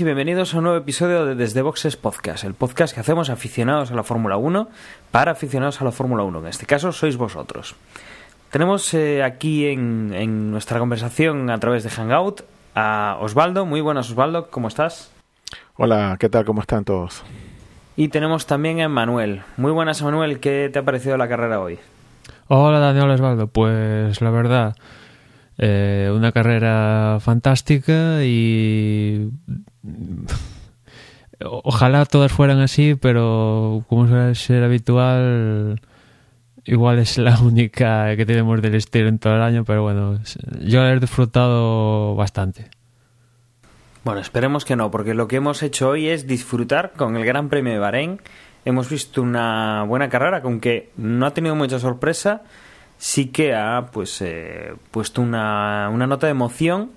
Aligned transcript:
y 0.00 0.04
bienvenidos 0.04 0.52
a 0.52 0.58
un 0.58 0.64
nuevo 0.64 0.78
episodio 0.78 1.24
de 1.24 1.34
Desde 1.34 1.62
Boxes 1.62 1.96
Podcast, 1.96 2.44
el 2.44 2.54
podcast 2.54 2.92
que 2.92 3.00
hacemos 3.00 3.30
aficionados 3.30 3.90
a 3.90 3.94
la 3.94 4.02
Fórmula 4.02 4.36
1 4.36 4.68
para 5.10 5.32
aficionados 5.32 5.80
a 5.80 5.84
la 5.84 5.92
Fórmula 5.92 6.22
1. 6.24 6.40
En 6.40 6.46
este 6.48 6.66
caso 6.66 6.92
sois 6.92 7.16
vosotros. 7.16 7.76
Tenemos 8.50 8.92
eh, 8.94 9.22
aquí 9.22 9.66
en, 9.66 10.12
en 10.12 10.50
nuestra 10.50 10.78
conversación 10.80 11.48
a 11.50 11.58
través 11.60 11.84
de 11.84 11.90
Hangout 11.90 12.42
a 12.74 13.16
Osvaldo. 13.20 13.64
Muy 13.64 13.80
buenas 13.80 14.10
Osvaldo, 14.10 14.50
¿cómo 14.50 14.68
estás? 14.68 15.12
Hola, 15.76 16.16
¿qué 16.18 16.28
tal? 16.28 16.44
¿Cómo 16.44 16.60
están 16.60 16.84
todos? 16.84 17.22
Y 17.96 18.08
tenemos 18.08 18.46
también 18.46 18.80
a 18.82 18.88
Manuel. 18.88 19.42
Muy 19.56 19.72
buenas 19.72 20.02
Manuel, 20.02 20.40
¿qué 20.40 20.68
te 20.70 20.80
ha 20.80 20.82
parecido 20.82 21.16
la 21.16 21.28
carrera 21.28 21.60
hoy? 21.60 21.78
Hola 22.48 22.80
Daniel 22.80 23.10
Osvaldo, 23.10 23.46
pues 23.46 24.20
la 24.20 24.30
verdad, 24.30 24.76
eh, 25.58 26.12
una 26.14 26.32
carrera 26.32 27.18
fantástica 27.20 28.24
y 28.24 29.30
ojalá 31.44 32.04
todas 32.04 32.32
fueran 32.32 32.60
así, 32.60 32.94
pero 32.94 33.84
como 33.88 34.06
suele 34.06 34.34
ser 34.34 34.64
habitual, 34.64 35.80
igual 36.64 36.98
es 36.98 37.18
la 37.18 37.38
única 37.40 38.16
que 38.16 38.26
tenemos 38.26 38.60
del 38.60 38.74
estilo 38.74 39.08
en 39.08 39.18
todo 39.18 39.36
el 39.36 39.42
año, 39.42 39.64
pero 39.64 39.82
bueno, 39.82 40.18
yo 40.60 40.82
la 40.82 40.92
he 40.92 41.00
disfrutado 41.00 42.14
bastante. 42.14 42.70
Bueno, 44.04 44.20
esperemos 44.20 44.64
que 44.64 44.76
no, 44.76 44.90
porque 44.90 45.14
lo 45.14 45.26
que 45.26 45.36
hemos 45.36 45.62
hecho 45.62 45.88
hoy 45.88 46.08
es 46.08 46.26
disfrutar 46.26 46.92
con 46.96 47.16
el 47.16 47.24
Gran 47.24 47.48
Premio 47.48 47.72
de 47.72 47.80
Bahrein. 47.80 48.20
Hemos 48.64 48.88
visto 48.88 49.20
una 49.20 49.82
buena 49.84 50.08
carrera, 50.08 50.40
que 50.40 50.46
aunque 50.46 50.90
no 50.96 51.26
ha 51.26 51.34
tenido 51.34 51.56
mucha 51.56 51.80
sorpresa, 51.80 52.42
sí 52.98 53.26
que 53.26 53.54
ha 53.54 53.86
pues 53.92 54.20
eh, 54.22 54.74
puesto 54.90 55.22
una, 55.22 55.88
una 55.92 56.06
nota 56.06 56.26
de 56.26 56.32
emoción 56.32 56.90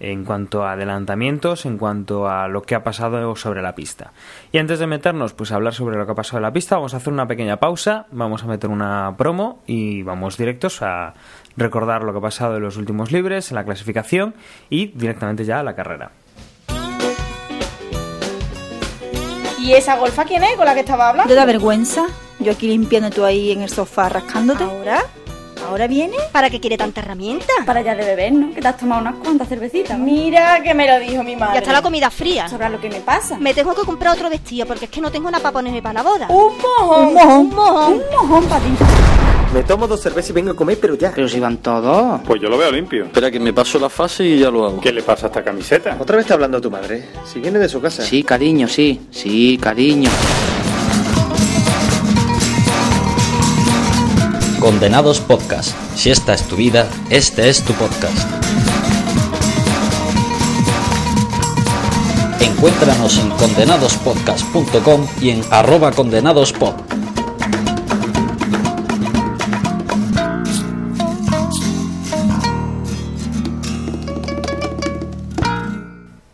en 0.00 0.24
cuanto 0.24 0.64
a 0.64 0.72
adelantamientos, 0.72 1.66
en 1.66 1.76
cuanto 1.76 2.28
a 2.28 2.48
lo 2.48 2.62
que 2.62 2.74
ha 2.74 2.82
pasado 2.82 3.36
sobre 3.36 3.60
la 3.60 3.74
pista. 3.74 4.12
Y 4.50 4.58
antes 4.58 4.78
de 4.78 4.86
meternos 4.86 5.34
pues 5.34 5.52
a 5.52 5.56
hablar 5.56 5.74
sobre 5.74 5.98
lo 5.98 6.06
que 6.06 6.12
ha 6.12 6.14
pasado 6.14 6.38
en 6.38 6.42
la 6.42 6.52
pista, 6.52 6.76
vamos 6.76 6.94
a 6.94 6.96
hacer 6.96 7.12
una 7.12 7.28
pequeña 7.28 7.58
pausa, 7.58 8.06
vamos 8.10 8.42
a 8.42 8.46
meter 8.46 8.70
una 8.70 9.14
promo 9.16 9.60
y 9.66 10.02
vamos 10.02 10.38
directos 10.38 10.80
a 10.82 11.14
recordar 11.56 12.02
lo 12.02 12.12
que 12.12 12.18
ha 12.18 12.22
pasado 12.22 12.56
en 12.56 12.62
los 12.62 12.78
últimos 12.78 13.12
libres, 13.12 13.50
en 13.50 13.56
la 13.56 13.64
clasificación 13.64 14.34
y 14.70 14.86
directamente 14.88 15.44
ya 15.44 15.60
a 15.60 15.62
la 15.62 15.74
carrera. 15.74 16.12
¿Y 19.58 19.74
esa 19.74 19.98
golfa 19.98 20.24
quién 20.24 20.42
es 20.42 20.56
con 20.56 20.64
la 20.64 20.72
que 20.72 20.80
estaba 20.80 21.10
hablando? 21.10 21.28
¿Te 21.28 21.36
da 21.36 21.44
vergüenza? 21.44 22.06
Yo 22.38 22.52
aquí 22.52 22.66
limpiando 22.68 23.10
tú 23.10 23.24
ahí 23.26 23.52
en 23.52 23.60
el 23.60 23.68
sofá 23.68 24.08
rascándote. 24.08 24.64
¿Ahora? 24.64 25.02
¿Ahora 25.70 25.86
viene? 25.86 26.16
¿Para 26.32 26.50
qué 26.50 26.58
quiere 26.58 26.76
tanta 26.76 27.00
herramienta? 27.00 27.46
Para 27.64 27.80
ya 27.80 27.94
de 27.94 28.04
beber, 28.04 28.32
¿no? 28.32 28.52
Que 28.52 28.60
te 28.60 28.66
has 28.66 28.76
tomado 28.76 29.02
unas 29.02 29.14
cuantas 29.14 29.48
cervecitas. 29.48 29.96
¿no? 29.96 30.04
Mira 30.04 30.60
que 30.64 30.74
me 30.74 30.84
lo 30.84 30.98
dijo 30.98 31.22
mi 31.22 31.36
madre. 31.36 31.54
Ya 31.54 31.60
está 31.60 31.72
la 31.72 31.80
comida 31.80 32.10
fría. 32.10 32.48
Sabrás 32.48 32.72
lo 32.72 32.80
que 32.80 32.88
me 32.90 32.98
pasa. 32.98 33.38
Me 33.38 33.54
tengo 33.54 33.72
que 33.72 33.82
comprar 33.82 34.14
otro 34.14 34.28
vestido 34.28 34.66
porque 34.66 34.86
es 34.86 34.90
que 34.90 35.00
no 35.00 35.12
tengo 35.12 35.30
nada 35.30 35.40
para 35.40 35.52
ponerme 35.52 35.80
para 35.80 36.02
la 36.02 36.02
boda. 36.02 36.26
Un 36.28 36.58
mojón. 36.58 37.06
Un 37.06 37.14
mojón. 37.14 37.38
Un 37.38 37.54
mojón. 37.54 37.92
Un 37.92 38.00
mojón 38.10 38.44
para 38.46 38.64
ti. 38.64 38.70
Me 39.54 39.62
tomo 39.62 39.86
dos 39.86 40.00
cervezas 40.00 40.30
y 40.30 40.32
vengo 40.32 40.50
a 40.50 40.56
comer, 40.56 40.76
pero 40.80 40.96
ya. 40.96 41.12
Pero 41.14 41.28
si 41.28 41.38
van 41.38 41.58
todos. 41.58 42.20
Pues 42.26 42.42
yo 42.42 42.48
lo 42.48 42.58
veo 42.58 42.72
limpio. 42.72 43.04
Espera 43.04 43.30
que 43.30 43.38
me 43.38 43.52
paso 43.52 43.78
la 43.78 43.88
fase 43.88 44.24
y 44.24 44.40
ya 44.40 44.50
lo 44.50 44.66
hago. 44.66 44.80
¿Qué 44.80 44.90
le 44.92 45.02
pasa 45.04 45.26
a 45.26 45.28
esta 45.28 45.44
camiseta? 45.44 45.96
¿Otra 46.00 46.16
vez 46.16 46.24
está 46.24 46.34
hablando 46.34 46.60
tu 46.60 46.68
madre? 46.72 47.04
Si 47.24 47.38
viene 47.38 47.60
de 47.60 47.68
su 47.68 47.80
casa. 47.80 48.02
Sí, 48.02 48.24
cariño, 48.24 48.66
sí. 48.66 49.02
Sí, 49.12 49.56
cariño. 49.62 50.10
Condenados 54.60 55.20
Podcast. 55.20 55.74
Si 55.94 56.10
esta 56.10 56.34
es 56.34 56.46
tu 56.46 56.54
vida, 56.54 56.86
este 57.08 57.48
es 57.48 57.64
tu 57.64 57.72
podcast. 57.72 58.28
Encuéntranos 62.42 63.18
en 63.18 63.30
condenadospodcast.com 63.30 65.06
y 65.22 65.30
en 65.30 65.40
arroba 65.50 65.92
condenadospod. 65.92 66.74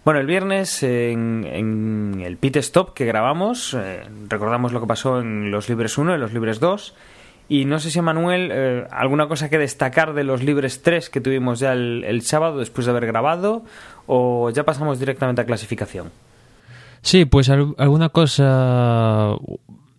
Bueno, 0.05 0.21
el 0.21 0.27
viernes 0.27 0.83
en, 0.83 2.23
el 2.25 2.37
pit 2.39 2.57
stop 2.57 2.93
que 2.93 3.05
grabamos, 3.05 3.75
eh, 3.75 4.03
recordamos 4.29 4.73
lo 4.73 4.81
que 4.81 4.87
pasó 4.89 5.21
en 5.21 5.53
los 5.53 5.69
libres 5.69 5.97
1 5.97 6.17
y 6.17 6.19
los 6.19 6.33
libres 6.33 6.59
2. 6.59 6.95
Y 7.49 7.65
no 7.65 7.79
sé 7.79 7.91
si, 7.91 8.01
Manuel, 8.01 8.51
eh, 8.53 8.87
alguna 8.91 9.29
cosa 9.29 9.49
que 9.49 9.59
destacar 9.59 10.15
de 10.15 10.25
los 10.25 10.43
libres 10.43 10.83
3 10.83 11.11
que 11.11 11.21
tuvimos 11.21 11.61
ya 11.61 11.73
el, 11.73 12.23
sábado 12.23 12.59
después 12.59 12.87
de 12.87 12.91
haber 12.91 13.07
grabado, 13.07 13.65
o 14.07 14.51
ya 14.51 14.65
pasamos 14.65 14.99
directamente 14.99 15.43
a 15.43 15.47
clasificación. 15.47 16.11
Sí, 17.03 17.25
pues 17.25 17.49
al 17.49 17.75
alguna 17.79 18.09
cosa 18.09 19.37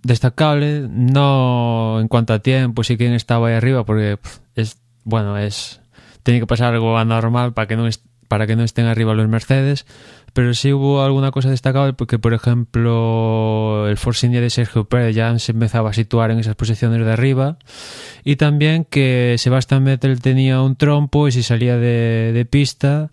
destacable, 0.03 0.88
no 0.90 2.00
en 2.02 2.09
cuanto 2.09 2.34
a 2.34 2.40
tiempo, 2.40 2.84
sí 2.84 2.97
quién 2.97 3.13
estaba 3.13 3.47
ahí 3.47 3.53
arriba, 3.53 3.85
porque 3.85 4.19
es, 4.56 4.78
bueno, 5.06 5.38
es, 5.38 5.79
tiene 6.24 6.41
que 6.41 6.47
pasar 6.47 6.74
algo 6.74 6.97
anormal 6.97 7.53
para 7.53 7.68
que 7.68 7.78
no 7.78 7.88
para 8.28 8.46
que 8.46 8.58
no 8.58 8.64
estén 8.64 8.88
arriba 8.88 9.14
los 9.14 9.29
Mercedes, 9.29 9.85
pero 10.38 10.53
sí 10.53 10.72
hubo 10.72 11.02
alguna 11.02 11.31
cosa 11.31 11.50
destacable 11.50 11.94
porque, 11.94 12.20
por 12.20 12.36
ejemplo, 12.36 13.88
el 13.90 13.98
Force 13.98 14.28
India 14.28 14.40
de 14.40 14.52
Sergio 14.52 14.86
Pérez 14.86 15.16
ya 15.16 15.40
se 15.40 15.52
empezaba 15.52 15.90
a 15.90 15.94
situar 15.94 16.30
en 16.30 16.38
esas 16.38 16.56
posiciones 16.56 17.03
de 17.03 17.12
arriba. 17.12 17.58
Y 18.24 18.36
también 18.36 18.86
que 18.86 19.34
Sebastian 19.40 19.84
Vettel 19.84 20.22
tenía 20.22 20.62
un 20.62 20.76
trompo 20.76 21.28
y 21.28 21.31
si 21.31 21.42
salía 21.42 21.78
de, 21.78 22.34
de 22.36 22.46
pista. 22.46 23.09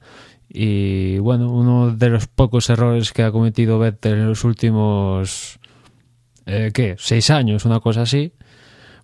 Y 0.50 1.16
bueno, 1.16 1.50
uno 1.50 1.96
de 1.96 2.10
los 2.10 2.26
pocos 2.26 2.68
errores 2.68 3.10
que 3.10 3.22
ha 3.22 3.32
cometido 3.32 3.78
Vettel 3.78 4.18
en 4.18 4.28
los 4.28 4.44
últimos 4.44 5.58
eh, 6.44 6.72
¿qué? 6.74 6.94
seis 6.98 7.30
años, 7.30 7.64
una 7.64 7.80
cosa 7.80 8.02
así 8.02 8.34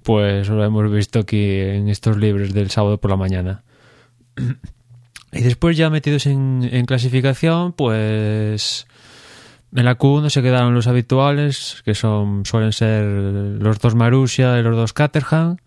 pues 0.02 0.46
lo 0.50 0.62
hemos 0.62 0.92
visto 0.92 1.20
aquí 1.20 1.58
en 1.58 1.88
estos 1.88 2.18
libros 2.18 2.52
del 2.52 2.70
sábado 2.70 2.98
por 2.98 3.10
la 3.10 3.16
mañana 3.16 3.64
y 5.32 5.42
después 5.42 5.76
ya 5.76 5.90
metidos 5.90 6.26
en, 6.26 6.84
clasificación, 6.86 7.72
pues 7.72 8.86
en 9.74 9.84
la 9.84 9.96
Q1 9.96 10.30
se 10.30 10.42
quedaron 10.42 10.74
los 10.74 10.88
habituales, 10.88 11.82
que 11.84 11.94
son 11.94 12.44
suelen 12.44 12.72
ser 12.72 13.04
los 13.04 13.78
dos 13.78 13.94
Marussia 13.94 14.58
y 14.58 14.62
los 14.62 14.76
dos 14.76 14.92
Caterham, 14.92 15.58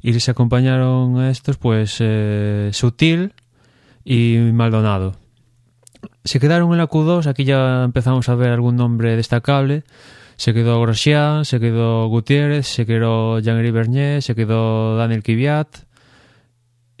y 0.00 0.12
les 0.12 0.28
acompañaron 0.28 1.18
a 1.18 1.30
estos 1.30 1.56
pues 1.56 1.96
eh, 2.00 2.70
Sutil 2.72 3.32
y 4.04 4.38
Maldonado. 4.52 5.16
Se 6.24 6.38
quedaron 6.38 6.70
en 6.72 6.78
la 6.78 6.88
Q2, 6.88 7.26
aquí 7.26 7.44
ya 7.44 7.82
empezamos 7.84 8.28
a 8.28 8.34
ver 8.34 8.50
algún 8.50 8.76
nombre 8.76 9.16
destacable. 9.16 9.84
Se 10.36 10.54
quedó 10.54 10.80
Grosjean, 10.80 11.44
se 11.44 11.60
quedó 11.60 12.06
Gutiérrez, 12.06 12.66
se 12.66 12.86
quedó 12.86 13.40
Jean-Éric 13.40 13.72
Bernier, 13.72 14.22
se 14.22 14.34
quedó 14.34 14.96
Daniel 14.96 15.22
Kvyat, 15.22 15.68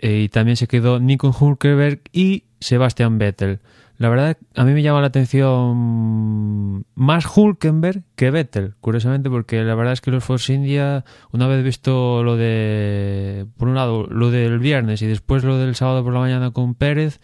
y 0.00 0.28
también 0.28 0.56
se 0.56 0.66
quedó 0.66 0.98
Nico 0.98 1.34
Hulkenberg 1.38 2.00
y 2.12 2.44
Sebastian 2.60 3.18
Vettel. 3.18 3.60
La 4.00 4.08
verdad, 4.08 4.38
a 4.54 4.64
mí 4.64 4.72
me 4.72 4.80
llama 4.80 5.02
la 5.02 5.08
atención 5.08 6.86
más 6.94 7.26
Hulkenberg 7.36 8.02
que 8.16 8.30
Vettel, 8.30 8.74
curiosamente, 8.80 9.28
porque 9.28 9.62
la 9.62 9.74
verdad 9.74 9.92
es 9.92 10.00
que 10.00 10.10
los 10.10 10.24
Force 10.24 10.54
India, 10.54 11.04
una 11.32 11.46
vez 11.46 11.62
visto 11.62 12.22
lo 12.24 12.38
de, 12.38 13.44
por 13.58 13.68
un 13.68 13.74
lado, 13.74 14.06
lo 14.06 14.30
del 14.30 14.58
viernes 14.58 15.02
y 15.02 15.06
después 15.06 15.44
lo 15.44 15.58
del 15.58 15.74
sábado 15.74 16.02
por 16.02 16.14
la 16.14 16.20
mañana 16.20 16.50
con 16.50 16.74
Pérez, 16.74 17.20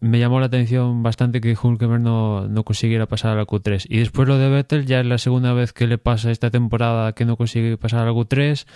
me 0.00 0.18
llamó 0.18 0.40
la 0.40 0.46
atención 0.46 1.04
bastante 1.04 1.40
que 1.40 1.56
Hulkenberg 1.60 2.00
no, 2.00 2.48
no 2.48 2.64
consiguiera 2.64 3.06
pasar 3.06 3.30
a 3.30 3.36
la 3.36 3.46
Q3. 3.46 3.86
Y 3.88 3.98
después 3.98 4.26
lo 4.26 4.38
de 4.38 4.48
Vettel, 4.48 4.84
ya 4.84 4.98
es 4.98 5.06
la 5.06 5.18
segunda 5.18 5.52
vez 5.52 5.72
que 5.72 5.86
le 5.86 5.98
pasa 5.98 6.32
esta 6.32 6.50
temporada 6.50 7.12
que 7.12 7.24
no 7.24 7.36
consigue 7.36 7.76
pasar 7.76 8.00
a 8.00 8.06
la 8.06 8.10
Q3. 8.10 8.66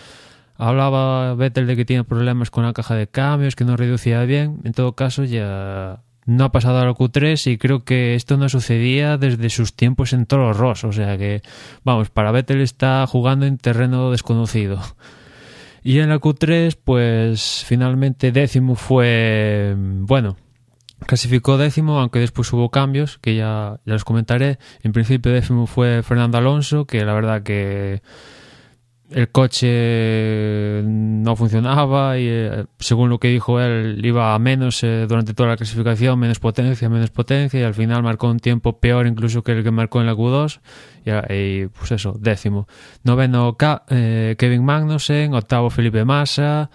Hablaba 0.61 1.35
Vettel 1.37 1.67
de 1.67 1.75
que 1.75 1.87
tiene 1.87 2.05
problemas 2.05 2.51
con 2.51 2.65
la 2.65 2.75
caja 2.75 2.95
de 2.95 3.07
cambios, 3.07 3.57
que 3.57 3.65
no 3.65 3.79
reducía 3.79 4.23
bien. 4.25 4.61
En 4.65 4.73
todo 4.73 4.95
caso, 4.95 5.25
ya 5.25 6.03
no 6.27 6.45
ha 6.45 6.53
pasado 6.53 6.79
a 6.79 6.85
la 6.85 6.93
Q3 6.93 7.53
y 7.53 7.57
creo 7.57 7.85
que 7.85 8.15
esto 8.15 8.37
no 8.37 8.47
sucedía 8.51 9.17
desde 9.17 9.49
sus 9.49 9.75
tiempos 9.75 10.13
en 10.13 10.27
Toro 10.27 10.53
Rosso. 10.53 10.89
O 10.89 10.93
sea 10.93 11.17
que, 11.17 11.41
vamos, 11.83 12.11
para 12.11 12.31
Vettel 12.31 12.61
está 12.61 13.07
jugando 13.07 13.47
en 13.47 13.57
terreno 13.57 14.11
desconocido. 14.11 14.79
Y 15.83 15.99
en 16.01 16.11
la 16.11 16.21
Q3, 16.21 16.77
pues 16.85 17.65
finalmente 17.67 18.31
décimo 18.31 18.75
fue, 18.75 19.75
bueno, 19.79 20.37
clasificó 21.07 21.57
décimo, 21.57 22.01
aunque 22.01 22.19
después 22.19 22.53
hubo 22.53 22.71
cambios, 22.71 23.17
que 23.17 23.35
ya, 23.35 23.81
ya 23.87 23.95
los 23.95 24.05
comentaré. 24.05 24.59
En 24.83 24.93
principio 24.93 25.33
décimo 25.33 25.67
fue 25.67 26.03
Fernando 26.03 26.37
Alonso, 26.37 26.87
que 26.87 27.03
la 27.03 27.15
verdad 27.15 27.43
que 27.43 28.03
el 29.11 29.29
coche 29.31 30.83
no 30.85 31.35
funcionaba 31.37 32.19
y 32.19 32.27
eh, 32.29 32.65
según 32.79 33.09
lo 33.11 33.19
que 33.19 33.29
dijo 33.29 33.61
él 33.61 34.01
iba 34.05 34.35
a 34.35 34.39
menos 34.39 34.83
eh, 34.85 35.07
durante 35.09 35.35
toda 35.35 35.51
la 35.51 35.57
clasificación, 35.57 36.19
menos 36.19 36.39
potencia, 36.39 36.89
menos 36.89 37.11
potencia 37.11 37.61
y 37.61 37.63
al 37.65 37.75
final 37.75 38.03
marcó 38.03 38.29
un 38.31 38.39
tiempo 38.39 38.79
peor 38.79 39.07
incluso 39.07 39.43
que 39.43 39.53
el 39.53 39.63
que 39.65 39.71
marcó 39.71 40.01
en 40.01 40.07
la 40.07 40.15
Q2 40.15 40.61
y, 41.05 41.33
y 41.35 41.67
pues 41.69 41.93
eso, 41.93 42.17
décimo. 42.21 42.69
Noveno 43.05 43.57
Ka- 43.57 43.85
eh, 43.89 44.37
Kevin 44.39 44.65
Magnussen, 44.65 45.35
octavo 45.35 45.71
Felipe 45.71 46.05
Massa, 46.05 46.71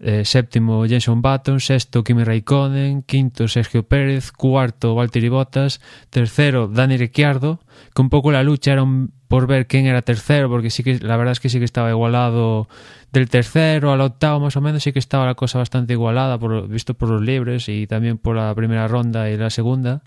eh, 0.00 0.24
séptimo 0.24 0.86
Jenson 0.86 1.22
Button, 1.22 1.60
sexto 1.60 2.04
Kimi 2.04 2.24
Raikkonen, 2.24 3.02
quinto 3.02 3.48
Sergio 3.48 3.82
Pérez, 3.84 4.30
cuarto 4.32 4.94
Valtteri 4.94 5.28
Bottas, 5.28 5.80
tercero 6.10 6.68
Dani 6.68 6.96
Ricciardo, 6.96 7.60
que 7.94 8.02
un 8.02 8.10
poco 8.10 8.30
la 8.32 8.42
lucha 8.42 8.72
era 8.72 8.82
un- 8.82 9.12
por 9.28 9.46
ver 9.46 9.66
quién 9.66 9.86
era 9.86 10.02
tercero, 10.02 10.48
porque 10.48 10.70
sí 10.70 10.84
que 10.84 10.98
la 11.00 11.16
verdad 11.16 11.32
es 11.32 11.40
que 11.40 11.48
sí 11.48 11.58
que 11.58 11.64
estaba 11.64 11.90
igualado 11.90 12.68
del 13.12 13.28
tercero 13.28 13.90
al 13.92 14.00
octavo 14.00 14.38
más 14.40 14.56
o 14.56 14.60
menos, 14.60 14.82
sí 14.82 14.92
que 14.92 14.98
estaba 14.98 15.26
la 15.26 15.34
cosa 15.34 15.58
bastante 15.58 15.94
igualada, 15.94 16.38
por, 16.38 16.68
visto 16.68 16.94
por 16.94 17.08
los 17.08 17.22
libres 17.22 17.68
y 17.68 17.86
también 17.86 18.18
por 18.18 18.36
la 18.36 18.54
primera 18.54 18.86
ronda 18.88 19.28
y 19.30 19.36
la 19.36 19.50
segunda, 19.50 20.02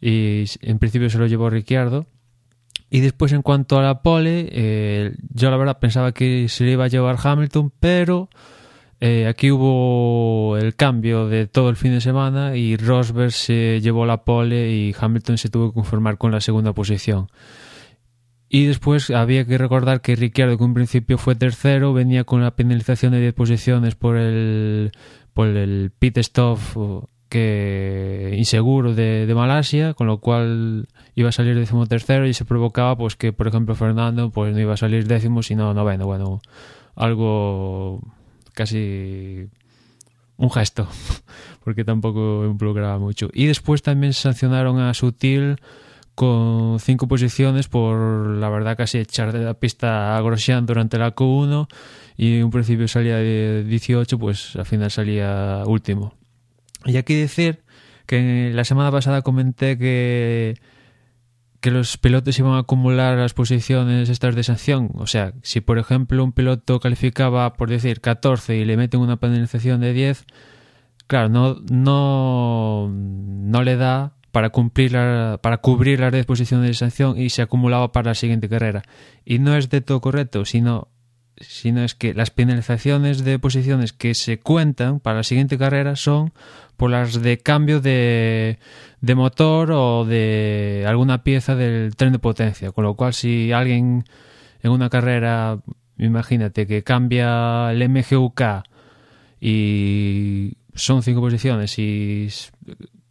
y 0.00 0.44
en 0.62 0.78
principio 0.78 1.10
se 1.10 1.18
lo 1.18 1.26
llevó 1.26 1.50
Ricciardo. 1.50 2.06
Y 2.92 3.00
después 3.00 3.32
en 3.32 3.42
cuanto 3.42 3.78
a 3.78 3.82
la 3.82 4.02
pole, 4.02 4.48
eh, 4.50 5.14
yo 5.32 5.50
la 5.50 5.56
verdad 5.56 5.78
pensaba 5.78 6.12
que 6.12 6.48
se 6.48 6.64
le 6.64 6.72
iba 6.72 6.84
a 6.84 6.88
llevar 6.88 7.16
Hamilton, 7.22 7.72
pero 7.78 8.28
eh, 9.00 9.26
aquí 9.26 9.50
hubo 9.50 10.58
el 10.58 10.76
cambio 10.76 11.26
de 11.26 11.46
todo 11.46 11.70
el 11.70 11.76
fin 11.76 11.92
de 11.92 12.02
semana 12.02 12.56
y 12.56 12.76
Rosberg 12.76 13.32
se 13.32 13.80
llevó 13.80 14.04
la 14.04 14.24
pole 14.24 14.70
y 14.70 14.94
Hamilton 14.98 15.38
se 15.38 15.48
tuvo 15.48 15.70
que 15.70 15.74
conformar 15.74 16.18
con 16.18 16.32
la 16.32 16.40
segunda 16.40 16.74
posición. 16.74 17.28
Y 18.48 18.66
después 18.66 19.10
había 19.10 19.46
que 19.46 19.56
recordar 19.56 20.02
que 20.02 20.16
Ricciardo, 20.16 20.58
que 20.58 20.64
en 20.64 20.74
principio 20.74 21.16
fue 21.18 21.34
tercero, 21.34 21.94
venía 21.94 22.24
con 22.24 22.42
la 22.42 22.56
penalización 22.56 23.12
de 23.12 23.20
10 23.20 23.34
posiciones 23.34 23.94
por 23.94 24.16
el, 24.16 24.92
por 25.32 25.46
el 25.46 25.92
pit 25.98 26.18
stop 26.18 26.58
que 27.30 28.34
inseguro 28.36 28.92
de, 28.92 29.32
Malasia, 29.34 29.94
con 29.94 30.08
lo 30.08 30.18
cual 30.18 30.88
iba 31.14 31.28
a 31.28 31.32
salir 31.32 31.54
décimo 31.56 31.86
tercero 31.86 32.26
y 32.26 32.34
se 32.34 32.44
provocaba 32.44 32.96
pues 32.96 33.14
que, 33.16 33.32
por 33.32 33.46
ejemplo, 33.46 33.76
Fernando 33.76 34.30
pues 34.30 34.52
no 34.52 34.60
iba 34.60 34.74
a 34.74 34.76
salir 34.76 35.06
décimo, 35.06 35.42
sino 35.42 35.72
noveno. 35.72 36.06
Bueno, 36.06 36.40
algo 36.96 38.00
casi 38.52 39.48
un 40.36 40.50
gesto, 40.50 40.88
porque 41.64 41.84
tampoco 41.84 42.44
involucraba 42.46 42.98
mucho. 42.98 43.28
Y 43.32 43.46
después 43.46 43.82
también 43.82 44.12
sancionaron 44.12 44.80
a 44.80 44.94
Sutil 44.94 45.56
con 46.14 46.78
cinco 46.80 47.08
posiciones 47.08 47.68
por 47.68 48.26
la 48.36 48.48
verdad 48.50 48.76
casi 48.76 48.98
echar 48.98 49.32
de 49.32 49.44
la 49.44 49.54
pista 49.54 50.16
a 50.16 50.20
Grosjean 50.20 50.66
durante 50.66 50.98
la 50.98 51.14
Q1 51.14 51.66
y 52.16 52.38
en 52.38 52.44
un 52.44 52.50
principio 52.50 52.88
salía 52.88 53.16
de 53.16 53.64
18 53.64 54.18
pues 54.18 54.54
al 54.56 54.66
final 54.66 54.90
salía 54.90 55.62
último 55.64 56.12
y 56.84 56.98
aquí 56.98 57.14
decir 57.14 57.62
que 58.04 58.50
la 58.52 58.64
semana 58.64 58.90
pasada 58.90 59.22
comenté 59.22 59.78
que 59.78 60.58
que 61.60 61.70
los 61.70 61.98
pilotos 61.98 62.38
iban 62.38 62.54
a 62.54 62.60
acumular 62.60 63.18
las 63.18 63.34
posiciones 63.34 64.08
estas 64.08 64.34
de 64.34 64.42
sanción. 64.42 64.90
O 64.94 65.06
sea, 65.06 65.34
si 65.42 65.60
por 65.60 65.78
ejemplo 65.78 66.24
un 66.24 66.32
piloto 66.32 66.80
calificaba, 66.80 67.54
por 67.54 67.68
decir, 67.68 68.00
14 68.00 68.56
y 68.56 68.64
le 68.64 68.76
meten 68.76 69.00
una 69.00 69.18
penalización 69.18 69.80
de 69.80 69.92
10, 69.92 70.24
claro, 71.06 71.28
no, 71.28 71.56
no, 71.70 72.88
no 72.90 73.62
le 73.62 73.76
da 73.76 74.14
para 74.32 74.50
cumplir 74.50 74.92
la, 74.92 75.38
para 75.42 75.58
cubrir 75.58 76.00
las 76.00 76.12
10 76.12 76.24
posiciones 76.24 76.68
de 76.68 76.74
sanción 76.74 77.18
y 77.18 77.30
se 77.30 77.42
acumulaba 77.42 77.92
para 77.92 78.10
la 78.10 78.14
siguiente 78.14 78.48
carrera. 78.48 78.82
Y 79.24 79.38
no 79.38 79.56
es 79.56 79.68
de 79.68 79.80
todo 79.80 80.00
correcto, 80.00 80.44
sino, 80.44 80.88
sino 81.36 81.82
es 81.82 81.94
que 81.94 82.14
las 82.14 82.30
penalizaciones 82.30 83.24
de 83.24 83.38
posiciones 83.38 83.92
que 83.92 84.14
se 84.14 84.38
cuentan 84.38 85.00
para 85.00 85.18
la 85.18 85.24
siguiente 85.24 85.58
carrera 85.58 85.96
son 85.96 86.32
por 86.80 86.90
las 86.90 87.20
de 87.20 87.36
cambio 87.36 87.82
de, 87.82 88.58
de 89.02 89.14
motor 89.14 89.70
o 89.70 90.06
de 90.06 90.86
alguna 90.88 91.22
pieza 91.22 91.54
del 91.54 91.94
tren 91.94 92.12
de 92.12 92.18
potencia. 92.18 92.72
Con 92.72 92.84
lo 92.84 92.94
cual, 92.94 93.12
si 93.12 93.52
alguien 93.52 94.04
en 94.62 94.70
una 94.70 94.88
carrera, 94.88 95.58
imagínate 95.98 96.66
que 96.66 96.82
cambia 96.82 97.70
el 97.70 97.86
MGUK 97.86 98.40
y 99.42 100.54
son 100.74 101.02
cinco 101.02 101.20
posiciones 101.20 101.78
y 101.78 102.28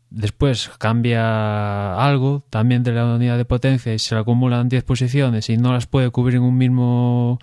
después 0.09 0.71
cambia 0.79 1.93
algo 1.93 2.43
también 2.49 2.81
de 2.81 2.93
la 2.93 3.05
unidad 3.05 3.37
de 3.37 3.45
potencia 3.45 3.93
y 3.93 3.99
se 3.99 4.15
le 4.15 4.21
acumulan 4.21 4.67
10 4.67 4.83
posiciones 4.83 5.47
y 5.51 5.57
no 5.57 5.73
las 5.73 5.85
puede 5.85 6.09
cubrir 6.09 6.37
en 6.37 6.41
un 6.41 6.57
mismo 6.57 7.37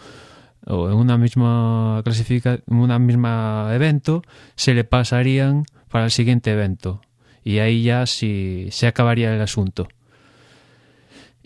o 0.67 0.89
en 0.89 0.97
una 0.97 1.19
misma 1.19 2.01
clasifica 2.03 2.59
en 2.69 2.77
una 2.77 2.99
misma 2.99 3.71
evento 3.73 4.23
se 4.57 4.75
le 4.75 4.83
pasarían 4.83 5.63
para 5.97 6.05
el 6.05 6.11
siguiente 6.11 6.51
evento. 6.51 7.01
Y 7.43 7.61
ahí 7.61 7.83
ya 7.83 8.05
sí 8.05 8.69
se 8.71 8.87
acabaría 8.87 9.35
el 9.35 9.41
asunto. 9.41 9.89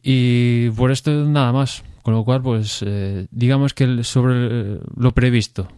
Y 0.03 0.71
por 0.71 0.91
esto 0.91 1.13
nada 1.13 1.53
más. 1.53 1.85
Con 2.03 2.15
lo 2.15 2.25
cual 2.25 2.43
pues 2.43 2.83
eh, 2.85 3.29
digamos 3.31 3.75
que 3.75 4.03
sobre 4.03 4.81
lo 4.97 5.13
previsto. 5.15 5.69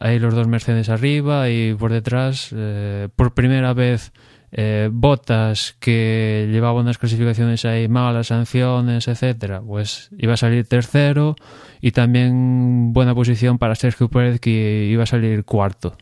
Hay 0.00 0.18
los 0.18 0.34
dos 0.34 0.48
Mercedes 0.48 0.88
arriba 0.88 1.50
y 1.50 1.72
por 1.74 1.92
detrás 1.92 2.52
eh, 2.52 3.08
por 3.14 3.32
primera 3.32 3.74
vez 3.74 4.12
eh, 4.50 4.88
Botas 4.90 5.76
que 5.78 6.48
llevaba 6.50 6.80
unas 6.80 6.98
clasificaciones 6.98 7.64
ahí 7.64 7.86
malas, 7.86 8.26
sanciones, 8.26 9.06
etcétera, 9.06 9.62
pues 9.64 10.10
iba 10.18 10.34
a 10.34 10.36
salir 10.36 10.66
tercero 10.66 11.36
y 11.80 11.92
también 11.92 12.92
buena 12.92 13.14
posición 13.14 13.58
para 13.58 13.76
Sergio 13.76 14.08
Pérez 14.08 14.40
que 14.40 14.88
iba 14.90 15.04
a 15.04 15.06
salir 15.06 15.44
cuarto. 15.44 15.96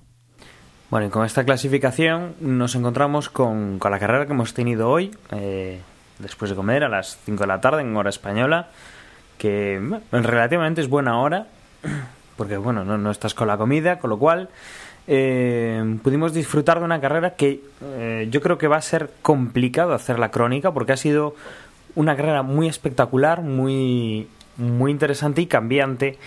Bueno, 0.91 1.07
y 1.07 1.11
con 1.11 1.27
esta 1.27 1.45
clasificación 1.45 2.35
nos 2.41 2.75
encontramos 2.75 3.29
con, 3.29 3.79
con 3.79 3.91
la 3.91 3.99
carrera 3.99 4.25
que 4.25 4.33
hemos 4.33 4.55
tenido 4.55 4.89
hoy, 4.89 5.11
eh, 5.33 5.83
después 6.19 6.51
de 6.51 6.57
comer 6.57 6.83
a 6.83 6.89
las 6.89 7.19
5 7.27 7.43
de 7.43 7.47
la 7.47 7.61
tarde 7.61 7.83
en 7.83 7.95
hora 7.95 8.09
española, 8.09 8.69
que 9.37 9.81
relativamente 10.11 10.81
es 10.81 10.89
buena 10.89 11.21
hora, 11.21 11.47
porque 12.37 12.57
bueno, 12.57 12.85
no, 12.85 12.97
no 12.97 13.11
estás 13.11 13.35
con 13.35 13.49
la 13.49 13.59
comida, 13.59 13.99
con 13.99 14.09
lo 14.09 14.19
cual 14.19 14.49
eh, 15.07 15.99
pudimos 16.03 16.33
disfrutar 16.33 16.79
de 16.79 16.87
una 16.87 17.03
carrera 17.03 17.35
que 17.35 17.61
eh, 17.83 18.29
yo 18.31 18.41
creo 18.41 18.57
que 18.57 18.67
va 18.67 18.77
a 18.77 18.83
ser 18.83 19.11
complicado 19.21 19.93
hacer 19.93 20.19
la 20.19 20.31
crónica 20.31 20.73
porque 20.73 20.93
ha 20.93 20.97
sido 20.97 21.35
una 21.97 22.17
carrera 22.17 22.43
muy 22.43 22.67
espectacular, 22.67 23.43
muy, 23.43 24.27
muy 24.57 24.91
interesante 24.91 25.43
y 25.43 25.47
cambiante 25.47 26.19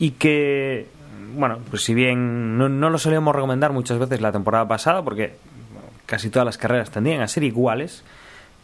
y 0.00 0.12
que, 0.12 0.88
bueno, 1.34 1.58
pues 1.70 1.82
si 1.82 1.94
bien 1.94 2.58
no, 2.58 2.68
no 2.68 2.90
lo 2.90 2.98
solíamos 2.98 3.34
recomendar 3.34 3.72
muchas 3.72 3.98
veces 3.98 4.20
la 4.20 4.32
temporada 4.32 4.66
pasada 4.68 5.02
porque 5.02 5.34
casi 6.06 6.30
todas 6.30 6.46
las 6.46 6.58
carreras 6.58 6.90
tendían 6.90 7.22
a 7.22 7.28
ser 7.28 7.44
iguales, 7.44 8.04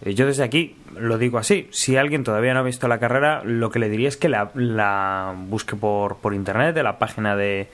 eh, 0.03 0.15
yo 0.15 0.27
desde 0.27 0.43
aquí 0.43 0.77
lo 0.99 1.19
digo 1.19 1.39
así. 1.39 1.69
Si 1.71 1.97
alguien 1.97 2.25
todavía 2.25 2.55
no 2.55 2.61
ha 2.61 2.65
visto 2.65 2.89
la 2.89 2.99
carrera, 2.99 3.43
lo 3.45 3.71
que 3.71 3.79
le 3.79 3.89
diría 3.89 4.09
es 4.09 4.17
que 4.17 4.29
la, 4.29 5.35
busque 5.49 5.77
por, 5.77 6.17
por 6.17 6.35
internet, 6.35 6.75
de 6.75 6.83
la 6.83 6.99
página 6.99 7.37
de, 7.37 7.69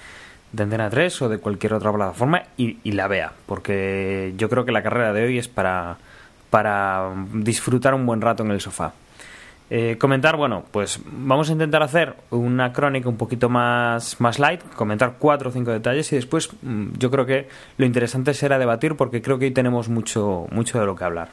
de 0.53 0.63
Antena 0.63 0.91
3 0.91 1.23
o 1.23 1.29
de 1.29 1.39
cualquier 1.39 1.75
otra 1.75 1.93
plataforma 1.93 2.43
y, 2.57 2.79
y, 2.85 2.93
la 2.93 3.09
vea. 3.09 3.33
Porque 3.47 4.35
yo 4.37 4.49
creo 4.49 4.65
que 4.65 4.73
la 4.73 4.83
carrera 4.83 5.13
de 5.13 5.25
hoy 5.25 5.39
es 5.39 5.49
para, 5.49 5.97
para 6.51 7.11
disfrutar 7.33 7.95
un 7.95 8.07
buen 8.07 8.21
rato 8.21 8.43
en 8.43 8.51
el 8.51 8.61
sofá. 8.61 8.93
Eh, 9.75 9.97
comentar, 9.97 10.37
bueno, 10.37 10.65
pues 10.71 11.01
vamos 11.07 11.49
a 11.49 11.53
intentar 11.53 11.83
hacer 11.83 12.15
una 12.29 12.75
crónica 12.75 13.09
un 13.09 13.17
poquito 13.17 13.49
más, 13.49 14.21
más 14.21 14.39
light, 14.39 14.61
comentar 14.77 15.15
cuatro 15.19 15.49
o 15.49 15.53
cinco 15.53 15.71
detalles 15.71 16.13
y 16.13 16.17
después 16.17 16.51
mm, 16.61 16.89
yo 16.99 17.11
creo 17.11 17.25
que 17.25 17.49
lo 17.79 17.87
interesante 17.87 18.35
será 18.35 18.59
debatir 18.59 18.97
porque 18.97 19.23
creo 19.23 19.39
que 19.39 19.47
hoy 19.47 19.51
tenemos 19.51 19.89
mucho, 19.89 20.47
mucho 20.51 20.79
de 20.79 20.85
lo 20.85 20.95
que 20.95 21.05
hablar. 21.05 21.31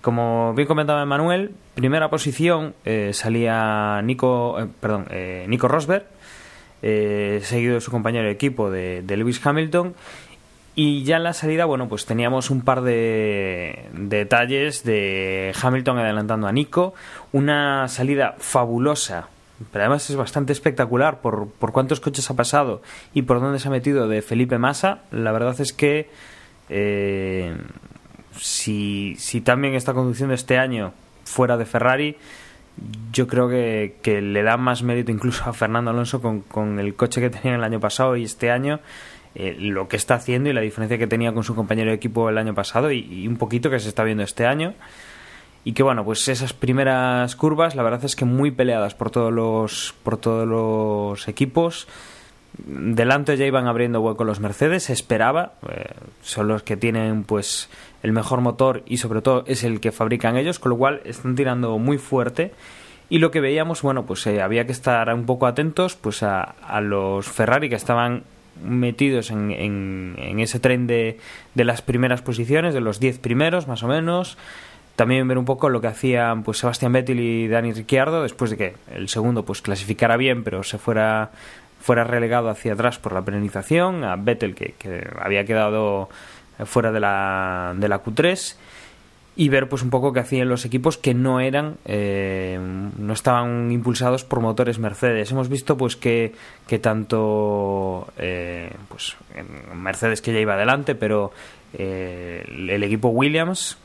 Como 0.00 0.54
bien 0.54 0.68
comentaba 0.68 1.04
Manuel, 1.06 1.50
primera 1.74 2.08
posición 2.08 2.76
eh, 2.84 3.10
salía 3.14 4.00
Nico, 4.04 4.60
eh, 4.60 4.68
perdón, 4.78 5.06
eh, 5.10 5.44
Nico 5.48 5.66
Rosberg, 5.66 6.06
seguido 6.80 7.74
de 7.74 7.80
su 7.80 7.90
compañero 7.90 8.26
de 8.26 8.30
equipo 8.30 8.70
de, 8.70 9.02
de, 9.02 9.16
Lewis 9.16 9.44
Hamilton. 9.44 9.96
Y 10.74 11.04
ya 11.04 11.16
en 11.16 11.24
la 11.24 11.34
salida, 11.34 11.66
bueno, 11.66 11.88
pues 11.88 12.06
teníamos 12.06 12.48
un 12.48 12.62
par 12.62 12.80
de, 12.80 13.88
de 13.92 14.18
detalles 14.18 14.84
de 14.84 15.54
Hamilton 15.60 15.98
adelantando 15.98 16.46
a 16.46 16.52
Nico. 16.52 16.94
Una 17.32 17.88
salida 17.88 18.36
fabulosa, 18.38 19.28
pero 19.70 19.84
además 19.84 20.08
es 20.08 20.16
bastante 20.16 20.52
espectacular 20.52 21.20
por, 21.20 21.48
por 21.48 21.72
cuántos 21.72 22.00
coches 22.00 22.30
ha 22.30 22.36
pasado 22.36 22.80
y 23.12 23.22
por 23.22 23.40
dónde 23.40 23.58
se 23.58 23.68
ha 23.68 23.70
metido 23.70 24.08
de 24.08 24.22
Felipe 24.22 24.56
Massa. 24.58 25.02
La 25.10 25.32
verdad 25.32 25.60
es 25.60 25.74
que 25.74 26.08
eh, 26.70 27.54
si, 28.38 29.14
si 29.18 29.40
también 29.40 29.74
está 29.74 29.92
conduciendo 29.92 30.34
este 30.34 30.58
año 30.58 30.92
fuera 31.24 31.56
de 31.56 31.66
Ferrari, 31.66 32.16
yo 33.12 33.26
creo 33.26 33.48
que, 33.50 33.96
que, 34.02 34.22
le 34.22 34.42
da 34.42 34.56
más 34.56 34.82
mérito 34.82 35.12
incluso 35.12 35.44
a 35.44 35.52
Fernando 35.52 35.90
Alonso 35.90 36.22
con, 36.22 36.40
con 36.40 36.80
el 36.80 36.94
coche 36.94 37.20
que 37.20 37.28
tenía 37.28 37.56
el 37.56 37.64
año 37.64 37.80
pasado 37.80 38.16
y 38.16 38.24
este 38.24 38.50
año, 38.50 38.80
eh, 39.34 39.56
lo 39.58 39.88
que 39.88 39.96
está 39.96 40.14
haciendo 40.14 40.50
y 40.50 40.52
la 40.52 40.60
diferencia 40.60 40.98
que 40.98 41.06
tenía 41.06 41.32
con 41.32 41.42
su 41.42 41.54
compañero 41.54 41.90
de 41.90 41.96
equipo 41.96 42.28
el 42.28 42.36
año 42.36 42.54
pasado 42.54 42.92
y, 42.92 43.26
un 43.26 43.36
poquito 43.36 43.70
que 43.70 43.80
se 43.80 43.88
está 43.88 44.04
viendo 44.04 44.22
este 44.22 44.46
año. 44.46 44.74
y 45.64 45.72
que 45.72 45.82
bueno, 45.82 46.04
pues 46.04 46.28
esas 46.28 46.52
primeras 46.52 47.36
curvas 47.36 47.74
la 47.74 47.82
verdad 47.82 48.04
es 48.04 48.16
que 48.16 48.24
muy 48.24 48.50
peleadas 48.50 48.94
por 48.94 49.10
todos 49.10 49.32
los 49.32 49.94
por 50.02 50.18
todos 50.18 50.46
los 50.46 51.28
equipos. 51.28 51.88
Delante 52.66 53.38
ya 53.38 53.46
iban 53.46 53.66
abriendo 53.66 54.02
hueco 54.02 54.24
los 54.24 54.40
Mercedes, 54.40 54.82
se 54.84 54.92
esperaba, 54.92 55.54
eh, 55.70 55.94
son 56.20 56.48
los 56.48 56.62
que 56.62 56.76
tienen 56.76 57.24
pues 57.24 57.70
el 58.02 58.12
mejor 58.12 58.42
motor 58.42 58.82
y 58.84 58.98
sobre 58.98 59.22
todo 59.22 59.44
es 59.46 59.64
el 59.64 59.80
que 59.80 59.92
fabrican 59.92 60.36
ellos, 60.36 60.58
con 60.58 60.70
lo 60.70 60.76
cual 60.76 61.00
están 61.04 61.34
tirando 61.34 61.78
muy 61.78 61.96
fuerte 61.96 62.52
y 63.08 63.18
lo 63.18 63.30
que 63.30 63.40
veíamos, 63.40 63.80
bueno, 63.80 64.04
pues 64.04 64.26
eh, 64.26 64.42
había 64.42 64.66
que 64.66 64.72
estar 64.72 65.12
un 65.14 65.24
poco 65.24 65.46
atentos 65.46 65.96
pues 65.96 66.22
a 66.22 66.80
los 66.82 67.26
Ferrari 67.26 67.70
que 67.70 67.76
estaban 67.76 68.24
metidos 68.62 69.30
en, 69.30 69.50
en, 69.50 70.40
ese 70.40 70.60
tren 70.60 70.86
de, 70.86 71.18
de, 71.54 71.64
las 71.64 71.82
primeras 71.82 72.22
posiciones, 72.22 72.74
de 72.74 72.80
los 72.80 73.00
10 73.00 73.18
primeros 73.18 73.68
más 73.68 73.82
o 73.82 73.88
menos. 73.88 74.36
También 74.96 75.26
ver 75.26 75.38
un 75.38 75.44
poco 75.44 75.70
lo 75.70 75.80
que 75.80 75.86
hacían 75.86 76.42
pues 76.42 76.58
Sebastián 76.58 76.92
Vettel 76.92 77.20
y 77.20 77.48
Dani 77.48 77.72
Ricciardo 77.72 78.22
después 78.22 78.50
de 78.50 78.56
que 78.58 78.74
el 78.94 79.08
segundo 79.08 79.42
pues 79.42 79.62
clasificara 79.62 80.18
bien 80.18 80.44
pero 80.44 80.62
se 80.62 80.76
fuera 80.76 81.30
fuera 81.80 82.04
relegado 82.04 82.50
hacia 82.50 82.74
atrás 82.74 82.98
por 82.98 83.12
la 83.12 83.22
penalización, 83.22 84.04
a 84.04 84.16
Vettel 84.16 84.54
que, 84.54 84.74
que 84.78 85.08
había 85.18 85.44
quedado 85.44 86.08
fuera 86.66 86.92
de 86.92 87.00
la, 87.00 87.74
de 87.76 87.88
la 87.88 88.04
Q3 88.04 88.56
y 89.34 89.48
ver 89.48 89.68
pues 89.68 89.82
un 89.82 89.90
poco 89.90 90.12
qué 90.12 90.20
hacían 90.20 90.48
los 90.48 90.64
equipos 90.64 90.98
que 90.98 91.14
no 91.14 91.40
eran 91.40 91.76
eh, 91.86 92.58
no 92.98 93.12
estaban 93.12 93.72
impulsados 93.72 94.24
por 94.24 94.40
motores 94.40 94.78
Mercedes. 94.78 95.30
Hemos 95.30 95.48
visto 95.48 95.76
pues 95.76 95.96
que, 95.96 96.34
que 96.66 96.78
tanto 96.78 98.12
eh, 98.18 98.70
pues 98.88 99.16
Mercedes 99.74 100.20
que 100.20 100.32
ya 100.32 100.40
iba 100.40 100.54
adelante 100.54 100.94
pero 100.94 101.32
eh, 101.72 102.44
el 102.46 102.82
equipo 102.82 103.08
Williams 103.08 103.78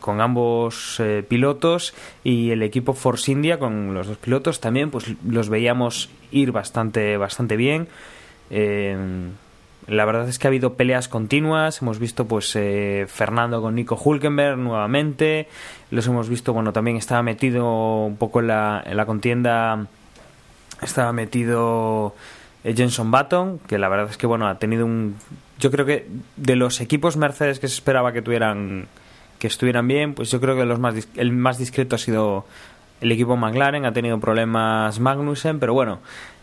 con 0.00 0.20
ambos 0.20 0.98
eh, 1.00 1.24
pilotos 1.26 1.94
y 2.24 2.50
el 2.50 2.62
equipo 2.62 2.92
Force 2.94 3.30
India 3.30 3.58
con 3.58 3.94
los 3.94 4.06
dos 4.06 4.18
pilotos 4.18 4.60
también 4.60 4.90
pues 4.90 5.06
los 5.26 5.48
veíamos 5.48 6.10
ir 6.30 6.52
bastante 6.52 7.16
bastante 7.16 7.56
bien. 7.56 7.88
Eh, 8.50 8.96
la 9.86 10.04
verdad 10.04 10.28
es 10.28 10.38
que 10.38 10.46
ha 10.46 10.50
habido 10.50 10.74
peleas 10.74 11.08
continuas. 11.08 11.82
Hemos 11.82 11.98
visto 11.98 12.26
pues 12.26 12.54
eh, 12.54 13.06
Fernando 13.08 13.60
con 13.60 13.74
Nico 13.74 14.00
Hulkenberg 14.02 14.56
nuevamente. 14.58 15.48
Los 15.90 16.06
hemos 16.06 16.28
visto 16.28 16.52
bueno 16.52 16.72
también 16.72 16.96
estaba 16.96 17.22
metido 17.22 18.04
un 18.04 18.16
poco 18.16 18.40
en 18.40 18.48
la, 18.48 18.82
en 18.86 18.96
la 18.96 19.06
contienda 19.06 19.86
estaba 20.82 21.12
metido 21.12 22.14
eh, 22.64 22.74
Jenson 22.76 23.10
Button 23.10 23.60
que 23.66 23.78
la 23.78 23.88
verdad 23.88 24.08
es 24.10 24.16
que 24.16 24.26
bueno 24.26 24.48
ha 24.48 24.58
tenido 24.58 24.84
un 24.84 25.16
yo 25.58 25.70
creo 25.70 25.86
que 25.86 26.08
de 26.36 26.56
los 26.56 26.80
equipos 26.80 27.16
Mercedes 27.16 27.60
que 27.60 27.68
se 27.68 27.74
esperaba 27.74 28.12
que 28.12 28.22
tuvieran 28.22 28.86
que 29.38 29.46
estuvieran 29.46 29.86
bien 29.86 30.14
pues 30.14 30.30
yo 30.30 30.40
creo 30.40 30.56
que 30.56 30.64
los 30.64 30.78
más 30.78 31.08
el 31.16 31.32
más 31.32 31.58
discreto 31.58 31.96
ha 31.96 31.98
sido 31.98 32.44
el 33.00 33.12
equipo 33.12 33.36
McLaren 33.36 33.84
ha 33.84 33.92
tenido 33.92 34.18
problemas 34.20 34.98
Magnussen 35.00 35.60
pero 35.60 35.72
bueno 35.72 36.00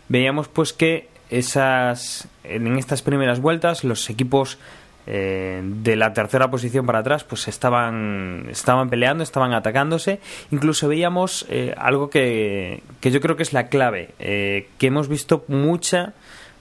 veíamos 0.08 0.48
pues 0.48 0.72
que 0.72 1.08
esas 1.30 2.28
en 2.44 2.76
estas 2.76 3.02
primeras 3.02 3.40
vueltas 3.40 3.84
los 3.84 4.10
equipos 4.10 4.58
eh, 5.06 5.62
de 5.62 5.96
la 5.96 6.12
tercera 6.12 6.50
posición 6.50 6.84
para 6.86 6.98
atrás 6.98 7.24
pues 7.24 7.48
estaban 7.48 8.46
estaban 8.50 8.90
peleando 8.90 9.22
estaban 9.22 9.54
atacándose. 9.54 10.20
Incluso 10.50 10.88
veíamos 10.88 11.46
eh, 11.48 11.74
algo 11.78 12.10
que, 12.10 12.82
que 13.00 13.10
yo 13.10 13.20
creo 13.20 13.36
que 13.36 13.42
es 13.42 13.52
la 13.52 13.68
clave 13.68 14.10
eh, 14.18 14.68
que 14.78 14.88
hemos 14.88 15.08
visto 15.08 15.44
mucha 15.48 16.14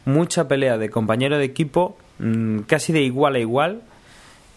mucha 0.06 0.48
pelea 0.48 0.78
de 0.78 0.90
compañero 0.90 1.38
de 1.38 1.46
equipo 1.46 1.98
mmm, 2.20 2.60
casi 2.60 2.94
de 2.94 3.02
igual 3.02 3.36
a 3.36 3.40
igual 3.40 3.82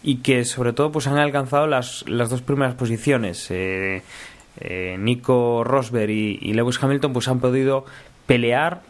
y 0.03 0.17
que 0.17 0.45
sobre 0.45 0.73
todo 0.73 0.91
pues 0.91 1.07
han 1.07 1.17
alcanzado 1.17 1.65
las, 1.65 2.03
las 2.07 2.29
dos 2.29 2.41
primeras 2.41 2.75
posiciones. 2.75 3.47
Eh, 3.49 4.97
Nico 4.99 5.63
Rosberg 5.63 6.11
y, 6.11 6.37
y, 6.39 6.53
Lewis 6.53 6.81
Hamilton 6.81 7.11
pues 7.11 7.27
han 7.27 7.39
podido 7.39 7.85
pelear 8.27 8.81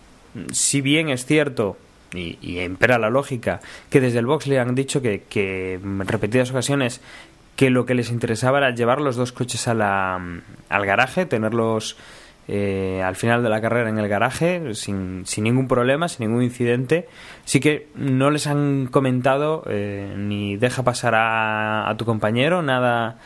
si 0.51 0.81
bien 0.81 1.09
es 1.09 1.25
cierto 1.25 1.77
y, 2.13 2.37
y 2.41 2.59
impera 2.59 2.97
la 2.99 3.09
lógica 3.09 3.59
que 3.89 4.01
desde 4.01 4.19
el 4.19 4.25
box 4.25 4.47
le 4.47 4.59
han 4.59 4.75
dicho 4.75 5.01
que, 5.01 5.23
que 5.29 5.75
en 5.75 6.07
repetidas 6.07 6.51
ocasiones 6.51 7.01
que 7.55 7.69
lo 7.69 7.85
que 7.85 7.93
les 7.93 8.09
interesaba 8.09 8.59
era 8.59 8.71
llevar 8.71 9.01
los 9.01 9.15
dos 9.15 9.31
coches 9.31 9.67
a 9.67 9.73
la, 9.73 10.19
al 10.69 10.85
garaje 10.85 11.25
tenerlos 11.25 11.97
eh, 12.47 13.01
al 13.01 13.15
final 13.15 13.41
de 13.41 13.49
la 13.49 13.61
carrera 13.61 13.89
en 13.89 13.97
el 13.97 14.09
garaje 14.09 14.75
sin, 14.75 15.25
sin, 15.25 15.45
ningún 15.45 15.67
problema, 15.67 16.09
sin 16.09 16.27
ningún 16.27 16.43
incidente. 16.43 17.07
Sí 17.45 17.61
que 17.61 17.87
no 17.95 18.31
les 18.31 18.47
han 18.47 18.87
comentado 18.87 19.63
eh, 19.67 20.13
ni 20.17 20.57
deja 20.57 20.83
pasar 20.83 21.15
a, 21.15 21.89
a, 21.89 21.95
tu 21.95 22.03
compañero, 22.03 22.61
nada, 22.61 23.17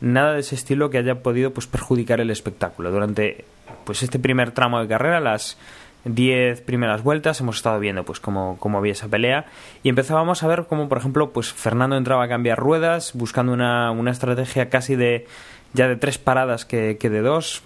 nada 0.00 0.34
de 0.34 0.40
ese 0.40 0.56
estilo 0.56 0.90
que 0.90 0.98
haya 0.98 1.22
podido 1.22 1.52
pues, 1.52 1.68
perjudicar 1.68 2.20
el 2.20 2.30
espectáculo. 2.30 2.90
Durante 2.90 3.44
pues, 3.84 4.02
este 4.02 4.18
primer 4.18 4.50
tramo 4.50 4.80
de 4.80 4.88
carrera, 4.88 5.20
las 5.20 5.56
10 6.04 6.60
primeras 6.62 7.02
vueltas, 7.02 7.40
hemos 7.40 7.56
estado 7.56 7.78
viendo 7.80 8.04
pues 8.04 8.20
cómo, 8.20 8.56
cómo 8.58 8.78
había 8.78 8.92
esa 8.92 9.08
pelea 9.08 9.46
y 9.82 9.88
empezábamos 9.88 10.42
a 10.42 10.48
ver 10.48 10.66
cómo, 10.68 10.88
por 10.88 10.98
ejemplo, 10.98 11.32
pues 11.32 11.52
Fernando 11.52 11.96
entraba 11.96 12.24
a 12.24 12.28
cambiar 12.28 12.58
ruedas, 12.58 13.12
buscando 13.14 13.52
una, 13.52 13.90
una 13.90 14.10
estrategia 14.10 14.68
casi 14.68 14.96
de 14.96 15.26
ya 15.72 15.88
de 15.88 15.96
tres 15.96 16.18
paradas 16.18 16.64
que, 16.64 16.98
que, 16.98 17.10
de 17.10 17.20
dos. 17.20 17.62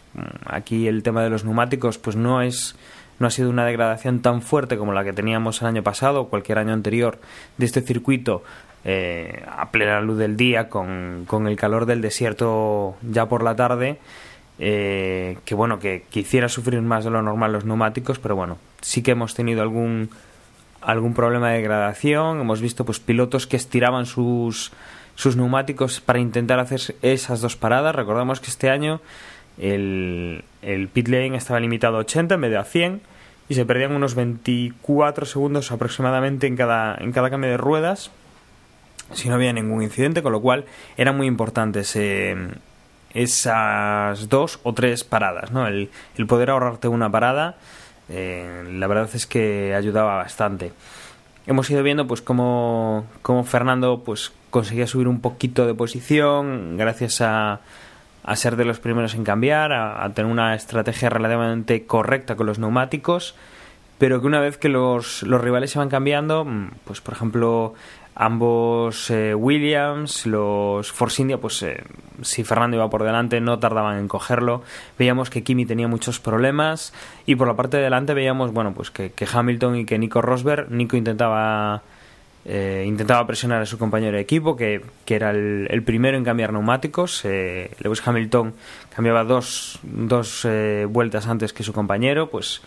Aquí 0.47 0.89
el 0.89 1.03
tema 1.03 1.23
de 1.23 1.31
los 1.31 1.45
neumáticos 1.45 1.99
pues 1.99 2.17
no 2.17 2.43
es 2.43 2.75
no 3.19 3.27
ha 3.27 3.31
sido 3.31 3.51
una 3.51 3.65
degradación 3.65 4.21
tan 4.23 4.43
fuerte 4.43 4.79
como 4.79 4.93
la 4.93 5.05
que 5.05 5.13
teníamos 5.13 5.61
el 5.61 5.69
año 5.69 5.83
pasado 5.83 6.23
o 6.23 6.29
cualquier 6.29 6.59
año 6.59 6.73
anterior 6.73 7.19
de 7.57 7.67
este 7.67 7.81
circuito 7.81 8.45
eh, 8.85 9.43
a 9.49 9.71
plena 9.73 10.01
luz 10.01 10.19
del 10.19 10.37
día 10.37 10.69
con, 10.69 11.25
con, 11.27 11.49
el 11.49 11.57
calor 11.57 11.85
del 11.85 12.01
desierto 12.01 12.97
ya 13.03 13.29
por 13.29 13.43
la 13.43 13.57
tarde 13.57 13.99
eh, 14.59 15.39
que 15.45 15.55
bueno 15.55 15.79
que 15.79 16.05
quisiera 16.11 16.49
sufrir 16.49 16.81
más 16.83 17.05
de 17.05 17.11
lo 17.11 17.23
normal 17.23 17.53
los 17.53 17.65
neumáticos 17.65 18.19
pero 18.19 18.35
bueno 18.35 18.59
sí 18.81 19.03
que 19.03 19.13
hemos 19.13 19.35
tenido 19.35 19.63
algún 19.63 20.11
algún 20.81 21.15
problema 21.15 21.51
de 21.51 21.59
degradación 21.59 22.41
hemos 22.41 22.61
visto 22.61 22.85
pues 22.85 22.99
pilotos 22.99 23.47
que 23.47 23.57
estiraban 23.57 24.07
sus 24.07 24.73
sus 25.19 25.35
neumáticos 25.35 26.01
para 26.01 26.21
intentar 26.21 26.61
hacer 26.61 26.95
esas 27.03 27.41
dos 27.41 27.57
paradas. 27.57 27.93
Recordamos 27.93 28.39
que 28.39 28.51
este 28.51 28.71
año 28.71 29.01
el, 29.59 30.45
el 30.63 30.87
pit 30.87 31.09
lane 31.09 31.37
estaba 31.37 31.59
limitado 31.59 31.97
a 31.97 32.01
80 32.01 32.37
en 32.37 32.41
vez 32.41 32.51
de 32.53 32.57
a 32.57 32.63
100 32.63 33.01
y 33.49 33.55
se 33.55 33.67
perdían 33.67 33.91
unos 33.91 34.15
24 34.15 35.27
segundos 35.27 35.73
aproximadamente 35.73 36.47
en 36.47 36.55
cada, 36.55 36.97
en 37.01 37.11
cada 37.11 37.31
cambio 37.31 37.51
de 37.51 37.57
ruedas 37.57 38.13
si 39.13 39.29
no 39.29 39.35
había 39.35 39.53
ningún 39.53 39.83
incidente, 39.83 40.23
con 40.23 40.31
lo 40.31 40.41
cual 40.41 40.67
era 40.97 41.11
muy 41.11 41.27
importante 41.27 41.81
ese, 41.81 42.37
esas 43.15 44.29
dos 44.29 44.61
o 44.63 44.75
tres 44.75 45.05
paradas, 45.05 45.51
¿no? 45.51 45.67
el, 45.67 45.91
el 46.17 46.27
poder 46.27 46.51
ahorrarte 46.51 46.89
una 46.89 47.11
parada, 47.11 47.57
eh, 48.09 48.65
la 48.71 48.87
verdad 48.87 49.09
es 49.15 49.27
que 49.27 49.75
ayudaba 49.75 50.17
bastante 50.17 50.73
hemos 51.49 51.69
ido 51.71 51.83
viendo 51.83 52.07
pues 52.07 52.21
cómo, 52.21 53.07
cómo 53.23 53.43
Fernando 53.43 54.05
pues 54.05 54.33
conseguía 54.51 54.87
subir 54.87 55.09
un 55.09 55.21
poquito 55.21 55.67
de 55.67 55.75
posición 55.75 56.77
gracias 56.77 57.21
a, 57.23 57.61
a 58.23 58.37
ser 58.37 58.57
de 58.57 58.67
los 58.67 58.79
primeros 58.79 59.15
en 59.15 59.25
cambiar, 59.25 59.73
a, 59.73 60.05
a, 60.05 60.13
tener 60.13 60.31
una 60.31 60.55
estrategia 60.55 61.09
relativamente 61.09 61.87
correcta 61.87 62.37
con 62.37 62.47
los 62.47 62.59
neumáticos, 62.59 63.35
pero 63.99 64.21
que 64.21 64.27
una 64.27 64.41
vez 64.41 64.57
que 64.59 64.69
los, 64.69 65.23
los 65.23 65.41
rivales 65.41 65.71
se 65.71 65.79
van 65.79 65.89
cambiando, 65.89 66.47
pues 66.85 67.01
por 67.01 67.15
ejemplo 67.15 67.75
ambos 68.15 69.11
eh, 69.11 69.35
Williams, 69.35 70.27
los 70.27 70.91
Force 70.91 71.23
India, 71.23 71.39
pues 71.39 71.63
eh, 71.63 71.85
si 72.23 72.43
Fernando 72.43 72.77
iba 72.77 72.91
por 72.91 73.05
delante 73.05 73.41
no 73.41 73.59
tardaban 73.59 73.99
en 73.99 74.09
cogerlo. 74.09 74.63
Veíamos 74.99 75.31
que 75.31 75.45
Kimi 75.45 75.67
tenía 75.67 75.87
muchos 75.87 76.19
problemas 76.19 76.93
y 77.27 77.37
por 77.37 77.47
la 77.47 77.55
parte 77.55 77.77
de 77.77 77.85
delante 77.85 78.15
veíamos, 78.15 78.53
bueno, 78.53 78.75
pues 78.75 78.91
que, 78.91 79.13
que 79.13 79.27
Hamilton 79.33 79.77
y 79.77 79.85
que 79.85 79.99
Nico 79.99 80.21
Rosberg, 80.21 80.71
Nico 80.71 80.97
intentaba 80.97 81.83
eh, 82.45 82.85
intentaba 82.87 83.27
presionar 83.27 83.61
a 83.61 83.67
su 83.67 83.79
compañero 83.79 84.17
de 84.17 84.23
equipo, 84.23 84.57
que, 84.57 84.81
que 85.05 85.17
era 85.17 85.31
el, 85.31 85.67
el, 85.71 85.83
primero 85.83 86.17
en 86.17 86.25
cambiar 86.25 86.53
neumáticos. 86.53 87.23
Eh, 87.25 87.71
Lewis 87.79 88.01
Hamilton 88.07 88.55
cambiaba 88.95 89.23
dos, 89.23 89.79
dos 89.83 90.47
eh, 90.47 90.87
vueltas 90.89 91.27
antes 91.27 91.53
que 91.53 91.63
su 91.63 91.75
compañero, 91.75 92.31
pues 92.31 92.63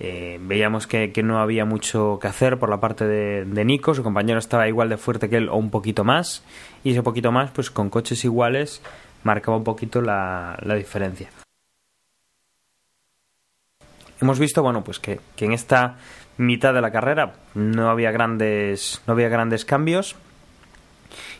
eh, 0.00 0.38
veíamos 0.40 0.86
que, 0.86 1.12
no 1.22 1.38
había 1.38 1.64
mucho 1.64 2.18
que 2.20 2.26
hacer 2.26 2.58
por 2.58 2.68
la 2.68 2.80
parte 2.80 3.06
de, 3.06 3.64
Nico, 3.64 3.94
su 3.94 4.02
compañero 4.02 4.38
estaba 4.38 4.66
igual 4.68 4.88
de 4.88 4.96
fuerte 4.96 5.28
que 5.28 5.36
él 5.36 5.48
o 5.48 5.56
un 5.56 5.70
poquito 5.70 6.04
más, 6.04 6.42
y 6.82 6.90
ese 6.90 7.02
poquito 7.02 7.30
más, 7.30 7.50
pues 7.52 7.70
con 7.70 7.90
coches 7.90 8.24
iguales, 8.24 8.82
marcaba 9.22 9.56
un 9.56 9.64
poquito 9.64 10.00
la, 10.00 10.58
diferencia. 10.76 11.30
Hemos 14.20 14.38
visto, 14.38 14.62
bueno, 14.62 14.82
pues 14.82 14.98
que, 14.98 15.20
en 15.38 15.52
esta 15.52 15.96
mitad 16.38 16.74
de 16.74 16.80
la 16.80 16.90
carrera 16.90 17.34
no 17.54 17.88
había 17.88 18.10
grandes 18.10 19.00
no 19.06 19.12
había 19.12 19.28
grandes 19.28 19.64
cambios. 19.64 20.16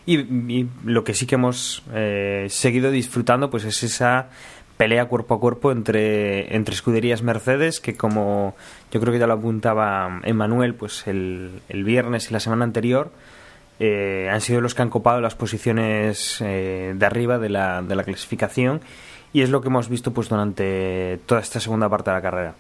Y, 0.06 0.18
y 0.20 0.68
lo 0.84 1.02
que 1.02 1.14
sí 1.14 1.26
que 1.26 1.34
hemos 1.34 1.82
eh, 1.94 2.46
seguido 2.50 2.90
disfrutando 2.90 3.48
pues 3.50 3.64
es 3.64 3.82
esa 3.82 4.28
pelea 4.76 5.06
cuerpo 5.06 5.34
a 5.34 5.40
cuerpo 5.40 5.72
entre, 5.72 6.54
entre 6.54 6.74
escuderías 6.74 7.22
Mercedes 7.22 7.80
que 7.80 7.96
como 7.96 8.56
yo 8.90 9.00
creo 9.00 9.12
que 9.12 9.18
ya 9.18 9.26
lo 9.26 9.34
apuntaba 9.34 10.20
Emanuel 10.24 10.74
pues 10.74 11.06
el, 11.06 11.62
el 11.68 11.84
viernes 11.84 12.30
y 12.30 12.32
la 12.32 12.40
semana 12.40 12.64
anterior 12.64 13.10
eh, 13.80 14.28
han 14.30 14.40
sido 14.40 14.60
los 14.60 14.74
que 14.74 14.82
han 14.82 14.90
copado 14.90 15.20
las 15.20 15.34
posiciones 15.34 16.40
eh, 16.40 16.94
de 16.96 17.06
arriba 17.06 17.38
de 17.38 17.48
la, 17.48 17.82
de 17.82 17.94
la 17.96 18.04
clasificación 18.04 18.80
y 19.32 19.42
es 19.42 19.50
lo 19.50 19.60
que 19.60 19.68
hemos 19.68 19.88
visto 19.88 20.12
pues 20.12 20.28
durante 20.28 21.18
toda 21.26 21.40
esta 21.40 21.58
segunda 21.58 21.88
parte 21.88 22.10
de 22.10 22.16
la 22.16 22.22
carrera. 22.22 22.54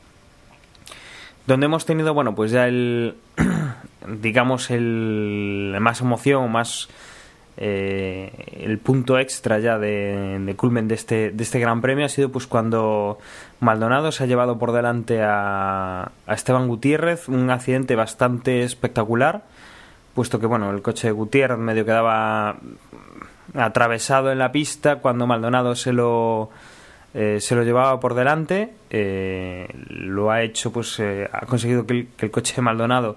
Donde 1.46 1.66
hemos 1.66 1.86
tenido 1.86 2.14
bueno 2.14 2.34
pues 2.34 2.50
ya 2.50 2.66
el 2.66 3.14
digamos 4.20 4.70
el 4.70 5.76
más 5.80 6.00
emoción 6.00 6.50
más 6.50 6.88
eh, 7.56 8.32
el 8.60 8.78
punto 8.78 9.18
extra 9.18 9.58
ya 9.58 9.78
de, 9.78 10.38
de, 10.40 10.56
culmen 10.56 10.88
de 10.88 10.94
este, 10.94 11.30
de 11.30 11.42
este 11.42 11.60
gran 11.60 11.80
premio 11.80 12.04
ha 12.04 12.08
sido 12.08 12.30
pues 12.30 12.46
cuando 12.46 13.18
Maldonado 13.60 14.10
se 14.12 14.24
ha 14.24 14.26
llevado 14.26 14.58
por 14.58 14.72
delante 14.72 15.22
a, 15.22 16.10
a 16.26 16.34
Esteban 16.34 16.68
Gutiérrez 16.68 17.28
un 17.28 17.50
accidente 17.50 17.94
bastante 17.94 18.62
espectacular 18.62 19.42
puesto 20.14 20.40
que 20.40 20.46
bueno 20.46 20.70
el 20.70 20.82
coche 20.82 21.08
de 21.08 21.12
Gutiérrez 21.12 21.58
medio 21.58 21.84
quedaba 21.84 22.56
atravesado 23.54 24.32
en 24.32 24.38
la 24.38 24.52
pista 24.52 24.96
cuando 24.96 25.26
Maldonado 25.26 25.74
se 25.74 25.92
lo 25.92 26.50
eh, 27.14 27.38
se 27.40 27.54
lo 27.54 27.62
llevaba 27.62 28.00
por 28.00 28.14
delante. 28.14 28.72
Eh, 28.90 29.68
lo 29.88 30.30
ha 30.30 30.42
hecho 30.42 30.72
pues 30.72 30.98
eh, 30.98 31.28
ha 31.32 31.46
conseguido 31.46 31.86
que 31.86 32.08
el, 32.18 32.30
coche 32.30 32.56
de 32.56 32.62
Maldonado 32.62 33.16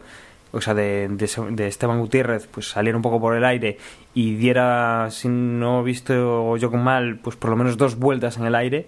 o 0.51 0.61
sea 0.61 0.73
de, 0.73 1.07
de, 1.09 1.29
de, 1.51 1.67
Esteban 1.67 1.99
Gutiérrez 1.99 2.47
pues 2.47 2.69
saliera 2.69 2.95
un 2.95 3.01
poco 3.01 3.19
por 3.19 3.35
el 3.35 3.43
aire 3.43 3.77
y 4.17 4.33
diera 4.33 5.09
si 5.11 5.29
no 5.29 5.81
he 5.81 5.83
visto 5.83 6.57
yo 6.57 6.71
mal 6.71 7.19
pues 7.21 7.35
por 7.35 7.51
lo 7.51 7.55
menos 7.55 7.77
dos 7.77 7.99
vueltas 7.99 8.37
en 8.37 8.47
el 8.47 8.55
aire 8.55 8.87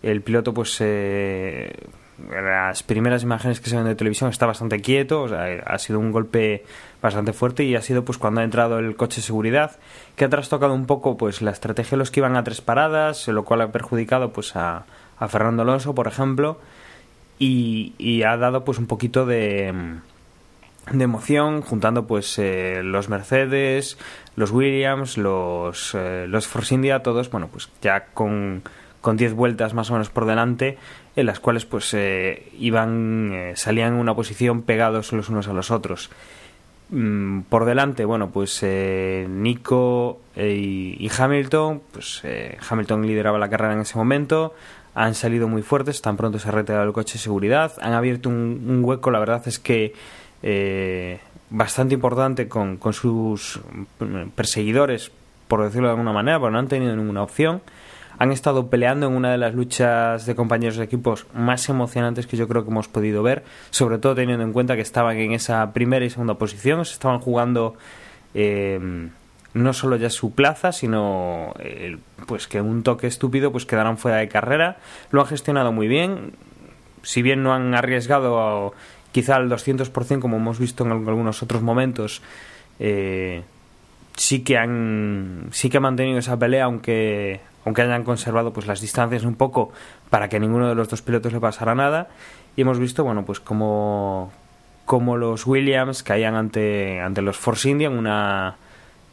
el 0.00 0.22
piloto 0.22 0.54
pues 0.54 0.76
eh, 0.78 1.72
las 2.30 2.84
primeras 2.84 3.24
imágenes 3.24 3.60
que 3.60 3.68
se 3.68 3.74
ven 3.74 3.86
de 3.86 3.96
televisión 3.96 4.30
está 4.30 4.46
bastante 4.46 4.80
quieto, 4.80 5.26
ha 5.66 5.78
sido 5.78 5.98
un 5.98 6.12
golpe 6.12 6.64
bastante 7.02 7.32
fuerte 7.32 7.64
y 7.64 7.74
ha 7.74 7.82
sido 7.82 8.04
pues 8.04 8.16
cuando 8.16 8.42
ha 8.42 8.44
entrado 8.44 8.78
el 8.78 8.94
coche 8.94 9.16
de 9.16 9.26
seguridad 9.26 9.72
que 10.14 10.26
ha 10.26 10.28
trastocado 10.28 10.72
un 10.72 10.86
poco 10.86 11.16
pues 11.16 11.42
la 11.42 11.50
estrategia 11.50 11.92
de 11.92 11.96
los 11.96 12.12
que 12.12 12.20
iban 12.20 12.36
a 12.36 12.44
tres 12.44 12.60
paradas, 12.60 13.26
lo 13.26 13.44
cual 13.44 13.62
ha 13.62 13.72
perjudicado 13.72 14.32
pues 14.32 14.54
a, 14.54 14.84
a 15.18 15.28
Fernando 15.28 15.62
Alonso, 15.62 15.96
por 15.96 16.06
ejemplo, 16.06 16.60
y, 17.40 17.94
y, 17.98 18.22
ha 18.22 18.36
dado 18.36 18.64
pues 18.64 18.78
un 18.78 18.86
poquito 18.86 19.26
de, 19.26 19.74
de 20.90 21.04
emoción 21.04 21.62
juntando 21.62 22.06
pues 22.06 22.38
eh, 22.38 22.82
los 22.82 23.08
Mercedes, 23.08 23.98
los 24.36 24.50
Williams, 24.50 25.18
los 25.18 25.94
eh, 25.94 26.26
los 26.28 26.46
Force 26.46 26.74
India, 26.74 27.02
todos, 27.02 27.30
bueno, 27.30 27.48
pues 27.48 27.70
ya 27.80 28.06
con 28.06 28.62
con 29.00 29.16
10 29.16 29.34
vueltas 29.34 29.74
más 29.74 29.90
o 29.90 29.94
menos 29.94 30.10
por 30.10 30.26
delante, 30.26 30.78
en 31.16 31.26
las 31.26 31.40
cuales 31.40 31.64
pues 31.64 31.92
eh, 31.94 32.50
iban 32.58 33.30
eh, 33.32 33.52
salían 33.56 33.94
en 33.94 34.00
una 34.00 34.14
posición 34.14 34.62
pegados 34.62 35.12
los 35.12 35.28
unos 35.28 35.48
a 35.48 35.52
los 35.52 35.70
otros. 35.70 36.10
Mm, 36.90 37.42
por 37.42 37.64
delante, 37.64 38.04
bueno, 38.04 38.30
pues 38.30 38.58
eh, 38.62 39.26
Nico 39.28 40.20
y, 40.36 40.96
y, 40.98 41.10
Hamilton, 41.16 41.82
pues 41.92 42.22
Hamilton 42.68 43.06
lideraba 43.06 43.38
la 43.38 43.48
carrera 43.48 43.74
en 43.74 43.80
ese 43.80 43.96
momento, 43.96 44.54
han 44.94 45.14
salido 45.14 45.46
muy 45.46 45.62
fuertes, 45.62 46.02
tan 46.02 46.16
pronto 46.16 46.38
se 46.38 46.48
ha 46.48 46.52
retirado 46.52 46.84
el 46.84 46.92
coche 46.92 47.14
de 47.14 47.20
seguridad, 47.20 47.72
han 47.80 47.92
abierto 47.92 48.28
un, 48.28 48.64
un 48.68 48.84
hueco, 48.84 49.10
la 49.10 49.20
verdad 49.20 49.42
es 49.46 49.58
que 49.58 49.94
bastante 51.50 51.94
importante 51.94 52.48
con, 52.48 52.76
con 52.76 52.92
sus 52.92 53.60
perseguidores, 54.34 55.12
por 55.48 55.62
decirlo 55.62 55.88
de 55.88 55.92
alguna 55.92 56.12
manera, 56.12 56.38
pero 56.38 56.50
no 56.50 56.58
han 56.58 56.68
tenido 56.68 56.94
ninguna 56.94 57.22
opción. 57.22 57.60
Han 58.18 58.32
estado 58.32 58.68
peleando 58.68 59.06
en 59.06 59.14
una 59.14 59.32
de 59.32 59.38
las 59.38 59.54
luchas 59.54 60.26
de 60.26 60.34
compañeros 60.34 60.76
de 60.76 60.84
equipos 60.84 61.26
más 61.32 61.68
emocionantes 61.68 62.26
que 62.26 62.36
yo 62.36 62.46
creo 62.48 62.64
que 62.64 62.70
hemos 62.70 62.86
podido 62.86 63.22
ver, 63.22 63.44
sobre 63.70 63.98
todo 63.98 64.14
teniendo 64.14 64.44
en 64.44 64.52
cuenta 64.52 64.76
que 64.76 64.82
estaban 64.82 65.16
en 65.16 65.32
esa 65.32 65.72
primera 65.72 66.04
y 66.04 66.10
segunda 66.10 66.34
posición, 66.34 66.84
se 66.84 66.92
estaban 66.92 67.20
jugando 67.20 67.76
eh, 68.34 69.08
no 69.54 69.72
solo 69.72 69.96
ya 69.96 70.10
su 70.10 70.32
plaza, 70.32 70.72
sino 70.72 71.54
eh, 71.58 71.98
pues 72.26 72.46
que 72.46 72.60
un 72.60 72.82
toque 72.82 73.06
estúpido 73.06 73.50
pues 73.52 73.66
quedaran 73.66 73.98
fuera 73.98 74.18
de 74.18 74.28
carrera. 74.28 74.76
Lo 75.10 75.22
han 75.22 75.26
gestionado 75.26 75.72
muy 75.72 75.88
bien, 75.88 76.34
si 77.02 77.22
bien 77.22 77.42
no 77.42 77.54
han 77.54 77.74
arriesgado 77.74 78.74
quizá 79.12 79.36
al 79.36 79.50
200% 79.50 80.20
como 80.20 80.36
hemos 80.36 80.58
visto 80.58 80.84
en 80.84 80.92
algunos 80.92 81.42
otros 81.42 81.62
momentos. 81.62 82.22
Eh, 82.78 83.42
sí 84.16 84.42
que 84.42 84.58
han 84.58 85.48
sí 85.50 85.70
que 85.70 85.78
han 85.78 85.82
mantenido 85.82 86.18
esa 86.18 86.38
pelea 86.38 86.64
aunque 86.64 87.40
aunque 87.64 87.82
hayan 87.82 88.04
conservado 88.04 88.52
pues 88.52 88.66
las 88.66 88.80
distancias 88.80 89.24
un 89.24 89.34
poco 89.34 89.72
para 90.08 90.28
que 90.28 90.40
ninguno 90.40 90.68
de 90.68 90.74
los 90.74 90.88
dos 90.88 91.02
pilotos 91.02 91.32
le 91.32 91.40
pasara 91.40 91.74
nada 91.74 92.08
y 92.56 92.62
hemos 92.62 92.78
visto 92.78 93.04
bueno 93.04 93.24
pues 93.24 93.40
como 93.40 94.32
como 94.84 95.16
los 95.16 95.46
Williams 95.46 96.02
caían 96.02 96.34
ante 96.34 97.00
ante 97.00 97.22
los 97.22 97.36
Force 97.36 97.70
India 97.70 97.88
en 97.88 97.96
una 97.96 98.56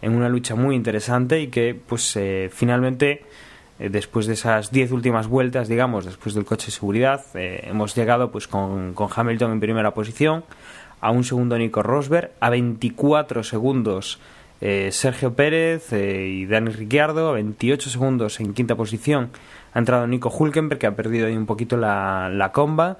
en 0.02 0.14
una 0.14 0.30
lucha 0.30 0.56
muy 0.56 0.76
interesante 0.76 1.40
y 1.40 1.48
que 1.48 1.74
pues 1.74 2.16
eh, 2.16 2.50
finalmente 2.54 3.24
eh, 3.80 3.90
después 3.90 4.26
de 4.28 4.34
esas 4.34 4.72
10 4.72 4.92
últimas 4.92 5.28
vueltas 5.28 5.68
digamos 5.68 6.06
después 6.06 6.36
del 6.36 6.46
coche 6.46 6.68
de 6.68 6.72
seguridad 6.72 7.24
eh, 7.34 7.66
hemos 7.68 7.96
llegado 7.96 8.32
pues 8.32 8.48
con, 8.48 8.94
con 8.94 9.10
Hamilton 9.13 9.54
en 9.54 9.60
primera 9.60 9.94
posición 9.94 10.44
a 11.02 11.12
un 11.12 11.24
segundo 11.24 11.58
Nico 11.58 11.84
Rosberg 11.84 12.32
a 12.40 12.50
24 12.50 13.44
segundos 13.44 14.20
eh, 14.60 14.90
Sergio 14.92 15.34
Pérez 15.36 15.92
y 15.94 16.48
Dani 16.48 16.72
Ricciardo, 16.72 17.30
a 17.30 17.34
28 17.34 17.90
segundos 17.90 18.40
en 18.40 18.54
quinta 18.54 18.76
posición. 18.76 19.30
Ha 19.74 19.80
entrado 19.80 20.08
Nico 20.08 20.30
Hulkenberg, 20.30 20.80
que 20.80 20.88
ha 20.88 20.96
perdido 20.96 21.28
ahí 21.28 21.38
un 21.38 21.46
poquito 21.46 21.78
la, 21.78 22.30
la 22.30 22.52
comba. 22.52 22.98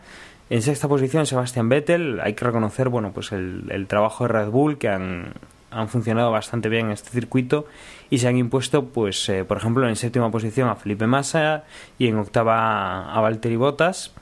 En 0.50 0.62
sexta 0.62 0.88
posición, 0.88 1.26
Sebastián 1.26 1.68
Vettel. 1.68 2.20
Hay 2.22 2.34
que 2.34 2.46
reconocer 2.46 2.90
bueno, 2.90 3.12
pues 3.12 3.32
el, 3.32 3.64
el 3.70 3.88
trabajo 3.88 4.26
de 4.26 4.34
Red 4.34 4.50
Bull, 4.50 4.78
que 4.78 4.88
han, 4.88 5.34
han, 5.72 5.90
funcionado 5.90 6.32
bastante 6.32 6.70
bien 6.70 6.88
en 6.88 6.92
este 6.92 7.10
circuito 7.10 7.66
y 8.10 8.20
se 8.20 8.28
han 8.28 8.38
impuesto, 8.38 8.86
pues 8.86 9.28
eh, 9.30 9.44
por 9.44 9.58
ejemplo, 9.58 9.88
en 9.88 9.96
séptima 9.96 10.32
posición 10.32 10.70
a 10.70 10.76
Felipe 10.76 11.08
Massa 11.08 11.64
y 11.98 12.08
en 12.08 12.18
octava 12.18 13.14
a 13.14 13.22
Valtteri 13.22 13.56
Bottas. 13.56 14.14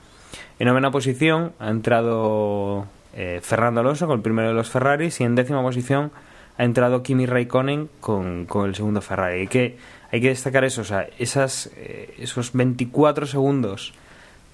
En 0.58 0.68
novena 0.68 0.90
posición 0.90 1.52
ha 1.58 1.70
entrado 1.70 2.86
eh, 3.14 3.40
Fernando 3.42 3.80
Alonso 3.80 4.06
con 4.06 4.16
el 4.16 4.22
primero 4.22 4.48
de 4.48 4.54
los 4.54 4.70
Ferraris 4.70 5.20
y 5.20 5.24
en 5.24 5.34
décima 5.34 5.62
posición 5.62 6.10
ha 6.58 6.64
entrado 6.64 7.02
Kimi 7.02 7.26
Raikkonen 7.26 7.88
con, 8.00 8.46
con 8.46 8.68
el 8.68 8.74
segundo 8.74 9.00
Ferrari. 9.00 9.40
Hay 9.40 9.48
que, 9.48 9.76
hay 10.10 10.20
que 10.20 10.28
destacar 10.28 10.64
eso, 10.64 10.80
o 10.80 10.84
sea, 10.84 11.08
esas, 11.18 11.70
eh, 11.76 12.14
esos 12.18 12.52
24 12.52 13.26
segundos 13.26 13.92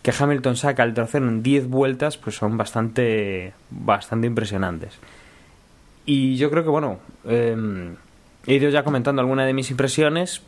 que 0.02 0.12
Hamilton 0.16 0.56
saca 0.56 0.82
al 0.82 0.94
tercero 0.94 1.28
en 1.28 1.42
10 1.42 1.68
vueltas, 1.68 2.18
pues 2.18 2.34
son 2.34 2.56
bastante, 2.56 3.52
bastante 3.70 4.26
impresionantes. 4.26 4.98
Y 6.04 6.36
yo 6.36 6.50
creo 6.50 6.64
que, 6.64 6.70
bueno, 6.70 6.98
eh, 7.24 7.94
he 8.46 8.54
ido 8.54 8.68
ya 8.70 8.82
comentando 8.82 9.20
alguna 9.20 9.46
de 9.46 9.52
mis 9.52 9.70
impresiones, 9.70 10.42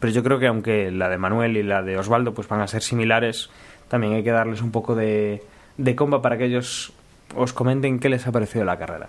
pero 0.00 0.12
yo 0.12 0.22
creo 0.22 0.38
que 0.38 0.46
aunque 0.46 0.90
la 0.90 1.08
de 1.08 1.18
Manuel 1.18 1.56
y 1.56 1.62
la 1.62 1.82
de 1.82 1.96
Osvaldo 1.96 2.34
pues 2.34 2.48
van 2.48 2.60
a 2.60 2.68
ser 2.68 2.82
similares, 2.82 3.50
también 3.88 4.14
hay 4.14 4.22
que 4.22 4.30
darles 4.30 4.60
un 4.62 4.70
poco 4.70 4.94
de, 4.94 5.42
de 5.76 5.96
comba 5.96 6.20
para 6.20 6.36
que 6.36 6.44
ellos 6.44 6.92
os 7.34 7.52
comenten 7.52 7.98
qué 7.98 8.08
les 8.08 8.26
ha 8.26 8.32
parecido 8.32 8.64
la 8.64 8.78
carrera. 8.78 9.08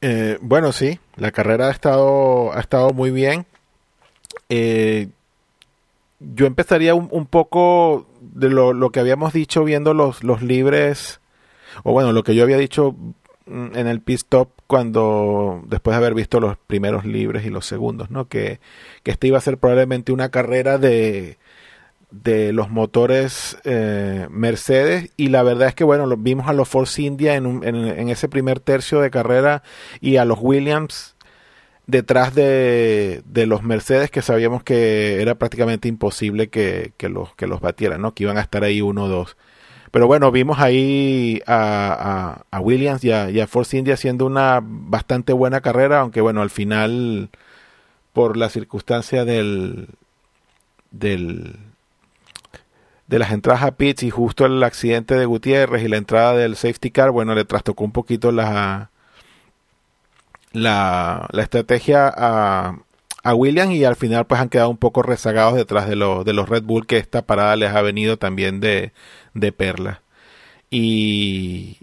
Eh, 0.00 0.38
bueno, 0.40 0.72
sí, 0.72 0.98
la 1.16 1.30
carrera 1.30 1.68
ha 1.68 1.70
estado, 1.70 2.52
ha 2.52 2.60
estado 2.60 2.90
muy 2.90 3.10
bien. 3.10 3.46
Eh, 4.48 5.08
yo 6.20 6.46
empezaría 6.46 6.94
un, 6.94 7.08
un 7.10 7.26
poco 7.26 8.06
de 8.20 8.48
lo, 8.48 8.72
lo, 8.72 8.90
que 8.90 9.00
habíamos 9.00 9.32
dicho 9.32 9.64
viendo 9.64 9.94
los, 9.94 10.22
los 10.22 10.42
libres, 10.42 11.20
o 11.82 11.92
bueno, 11.92 12.12
lo 12.12 12.22
que 12.22 12.34
yo 12.34 12.42
había 12.42 12.58
dicho 12.58 12.94
en 13.46 13.86
el 13.86 14.00
pit 14.00 14.18
stop 14.18 14.50
cuando, 14.66 15.62
después 15.66 15.94
de 15.94 15.98
haber 15.98 16.14
visto 16.14 16.40
los 16.40 16.56
primeros 16.58 17.04
libres 17.04 17.46
y 17.46 17.50
los 17.50 17.66
segundos, 17.66 18.10
¿no? 18.10 18.28
Que, 18.28 18.60
que 19.02 19.12
este 19.12 19.28
iba 19.28 19.38
a 19.38 19.42
ser 19.42 19.58
probablemente 19.58 20.12
una 20.12 20.30
carrera 20.30 20.78
de, 20.78 21.38
de 22.10 22.52
los 22.52 22.70
motores 22.70 23.58
eh, 23.64 24.26
Mercedes 24.30 25.10
y 25.16 25.28
la 25.28 25.42
verdad 25.42 25.68
es 25.68 25.74
que 25.74 25.84
bueno 25.84 26.06
lo, 26.06 26.16
vimos 26.16 26.48
a 26.48 26.52
los 26.52 26.68
Force 26.68 27.02
India 27.02 27.34
en, 27.34 27.46
un, 27.46 27.64
en, 27.64 27.76
en, 27.76 28.08
ese 28.08 28.28
primer 28.28 28.60
tercio 28.60 29.00
de 29.00 29.10
carrera 29.10 29.62
y 30.00 30.16
a 30.16 30.24
los 30.24 30.38
Williams 30.40 31.16
detrás 31.86 32.34
de, 32.34 33.22
de, 33.26 33.46
los 33.46 33.62
Mercedes 33.62 34.10
que 34.10 34.22
sabíamos 34.22 34.62
que 34.62 35.20
era 35.22 35.36
prácticamente 35.36 35.88
imposible 35.88 36.48
que, 36.48 36.92
que, 36.96 37.08
los, 37.08 37.34
que 37.34 37.46
los 37.46 37.60
batieran, 37.60 38.10
que 38.12 38.24
iban 38.24 38.38
a 38.38 38.42
estar 38.42 38.64
ahí 38.64 38.80
uno 38.80 39.04
o 39.04 39.08
dos. 39.08 39.36
Pero 39.96 40.08
bueno, 40.08 40.30
vimos 40.30 40.58
ahí 40.58 41.40
a, 41.46 42.42
a, 42.50 42.60
Williams 42.60 43.02
y 43.02 43.12
a, 43.12 43.30
y 43.30 43.40
a, 43.40 43.46
Force 43.46 43.78
India 43.78 43.94
haciendo 43.94 44.26
una 44.26 44.60
bastante 44.62 45.32
buena 45.32 45.62
carrera, 45.62 46.00
aunque 46.00 46.20
bueno, 46.20 46.42
al 46.42 46.50
final, 46.50 47.30
por 48.12 48.36
la 48.36 48.50
circunstancia 48.50 49.24
del, 49.24 49.88
del, 50.90 51.56
de 53.06 53.18
las 53.18 53.32
entradas 53.32 53.62
a 53.62 53.76
pits 53.76 54.02
y 54.02 54.10
justo 54.10 54.44
el 54.44 54.62
accidente 54.64 55.14
de 55.14 55.24
Gutiérrez 55.24 55.82
y 55.82 55.88
la 55.88 55.96
entrada 55.96 56.34
del 56.34 56.56
safety 56.56 56.90
car, 56.90 57.10
bueno, 57.10 57.34
le 57.34 57.46
trastocó 57.46 57.82
un 57.82 57.92
poquito 57.92 58.32
la, 58.32 58.90
la, 60.52 61.26
la 61.30 61.42
estrategia 61.42 62.12
a, 62.14 62.80
a 63.26 63.34
Williams 63.34 63.74
y 63.74 63.84
al 63.84 63.96
final 63.96 64.24
pues 64.26 64.40
han 64.40 64.48
quedado 64.48 64.70
un 64.70 64.76
poco 64.76 65.02
rezagados 65.02 65.56
detrás 65.56 65.88
de, 65.88 65.96
lo, 65.96 66.22
de 66.22 66.32
los 66.32 66.48
Red 66.48 66.62
Bull 66.62 66.86
que 66.86 66.96
esta 66.96 67.22
parada 67.26 67.56
les 67.56 67.74
ha 67.74 67.82
venido 67.82 68.18
también 68.18 68.60
de, 68.60 68.92
de 69.34 69.50
perla. 69.50 70.02
Y, 70.70 71.78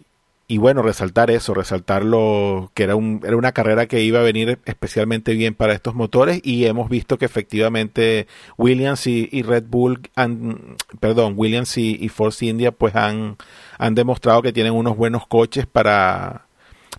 y 0.48 0.58
bueno, 0.58 0.84
resaltar 0.84 1.32
eso, 1.32 1.54
resaltar 1.54 2.06
lo 2.06 2.72
que 2.74 2.84
era, 2.84 2.96
un, 2.96 3.20
era 3.26 3.36
una 3.36 3.52
carrera 3.52 3.88
que 3.88 4.02
iba 4.02 4.22
a 4.22 4.24
venir 4.24 4.60
especialmente 4.64 5.34
bien 5.34 5.54
para 5.54 5.74
estos 5.74 5.96
motores 5.96 6.40
y 6.46 6.66
hemos 6.66 6.90
visto 6.90 7.18
que 7.18 7.26
efectivamente 7.26 8.28
Williams 8.58 9.06
y, 9.08 9.42
Red 9.42 9.66
Bull, 9.68 10.00
han, 10.16 10.78
perdón, 11.02 11.34
Williams 11.36 11.78
y, 11.78 11.98
y, 12.00 12.08
Force 12.08 12.46
India 12.46 12.72
pues 12.72 12.96
han, 12.96 13.36
han 13.78 13.96
demostrado 13.96 14.42
que 14.42 14.54
tienen 14.54 14.74
unos 14.74 14.96
buenos 14.96 15.28
coches 15.28 15.66
para, 15.66 16.46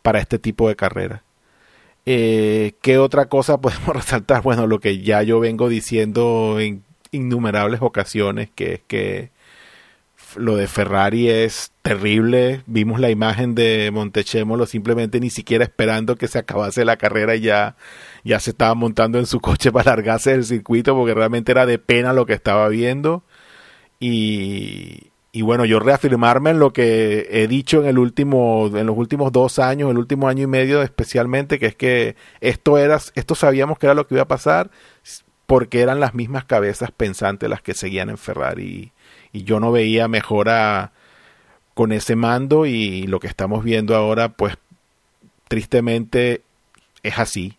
para 0.03 0.19
este 0.19 0.39
tipo 0.39 0.69
de 0.69 0.77
carrera. 0.77 1.23
Eh, 2.07 2.75
¿Qué 2.83 2.99
otra 2.99 3.27
cosa 3.27 3.59
podemos 3.61 3.89
resaltar? 3.89 4.43
Bueno, 4.43 4.67
lo 4.67 4.81
que 4.81 5.03
ya 5.03 5.23
yo 5.23 5.41
vengo 5.41 5.69
diciendo 5.69 6.59
en 6.61 6.85
innumerables 7.11 7.81
ocasiones, 7.83 8.51
que 8.55 8.75
es 8.75 8.81
que 8.87 9.31
lo 10.37 10.57
de 10.57 10.67
Ferrari 10.67 11.29
es 11.29 11.73
terrible. 11.83 12.63
Vimos 12.67 13.01
la 13.01 13.11
imagen 13.11 13.55
de 13.55 13.91
Montechemolo 13.93 14.67
simplemente 14.67 15.21
ni 15.21 15.31
siquiera 15.31 15.65
esperando 15.65 16.17
que 16.17 16.29
se 16.29 16.39
acabase 16.39 16.85
la 16.85 16.97
carrera 16.97 17.37
y 17.37 17.43
ya, 17.43 17.77
ya 18.25 18.41
se 18.41 18.51
estaba 18.51 18.75
montando 18.75 19.19
en 19.19 19.27
su 19.27 19.41
coche 19.41 19.73
para 19.73 19.93
largarse 19.93 20.33
del 20.33 20.45
circuito 20.45 20.95
porque 20.95 21.15
realmente 21.15 21.53
era 21.53 21.67
de 21.67 21.79
pena 21.79 22.13
lo 22.13 22.27
que 22.27 22.35
estaba 22.35 22.69
viendo. 22.69 23.23
Y, 24.01 25.13
y 25.37 25.43
bueno, 25.43 25.65
yo 25.65 25.81
reafirmarme 25.81 26.51
en 26.51 26.61
lo 26.61 26.73
que 26.73 27.27
he 27.29 27.49
dicho 27.49 27.81
en 27.81 27.89
el 27.89 27.99
último, 27.99 28.71
en 28.73 28.87
los 28.87 28.97
últimos 28.97 29.33
dos 29.33 29.59
años, 29.59 29.91
el 29.91 29.99
último 29.99 30.29
año 30.29 30.45
y 30.45 30.47
medio 30.47 30.81
especialmente, 30.81 31.59
que 31.59 31.67
es 31.67 31.75
que 31.75 32.15
esto 32.41 32.79
era, 32.79 33.01
esto 33.17 33.35
sabíamos 33.35 33.77
que 33.77 33.87
era 33.87 33.95
lo 33.95 34.07
que 34.07 34.15
iba 34.15 34.23
a 34.23 34.29
pasar, 34.29 34.71
porque 35.47 35.81
eran 35.81 35.99
las 35.99 36.15
mismas 36.15 36.45
cabezas 36.45 36.93
pensantes 36.93 37.51
las 37.51 37.63
que 37.63 37.75
seguían 37.75 38.11
en 38.11 38.17
Ferrari 38.17 38.93
y 39.33 39.43
yo 39.43 39.59
no 39.59 39.73
veía 39.73 40.07
mejora 40.07 40.93
con 41.75 41.91
ese 41.91 42.15
mando 42.15 42.65
y 42.65 43.09
lo 43.09 43.19
que 43.19 43.27
estamos 43.27 43.65
viendo 43.65 43.97
ahora 43.97 44.29
pues 44.29 44.57
tristemente 45.49 46.43
es 47.03 47.19
así. 47.19 47.59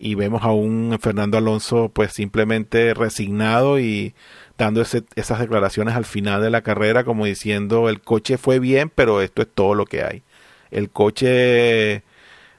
Y 0.00 0.16
vemos 0.16 0.42
a 0.42 0.50
un 0.50 0.98
Fernando 1.00 1.38
Alonso 1.38 1.92
pues 1.94 2.12
simplemente 2.12 2.92
resignado 2.92 3.78
y 3.78 4.14
dando 4.58 4.82
ese, 4.82 5.04
esas 5.14 5.38
declaraciones 5.38 5.94
al 5.94 6.04
final 6.04 6.42
de 6.42 6.50
la 6.50 6.62
carrera 6.62 7.04
como 7.04 7.24
diciendo 7.24 7.88
el 7.88 8.00
coche 8.00 8.38
fue 8.38 8.58
bien 8.58 8.90
pero 8.94 9.22
esto 9.22 9.42
es 9.42 9.48
todo 9.54 9.74
lo 9.74 9.86
que 9.86 10.02
hay. 10.02 10.22
El 10.70 10.90
coche 10.90 12.02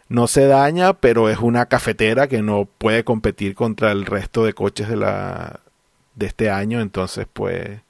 no 0.08 0.28
se 0.28 0.48
daña 0.48 0.94
pero 0.94 1.30
es 1.30 1.38
una 1.40 1.68
cafetera 1.68 2.28
que 2.28 2.42
no 2.42 2.66
puede 2.66 3.04
competir 3.04 3.56
contra 3.56 3.92
el 3.92 4.06
resto 4.06 4.46
de 4.46 4.54
coches 4.54 4.90
de 4.90 4.96
la 4.96 5.60
de 6.16 6.26
este 6.26 6.50
año 6.50 6.82
entonces 6.82 7.28
pues 7.32 7.82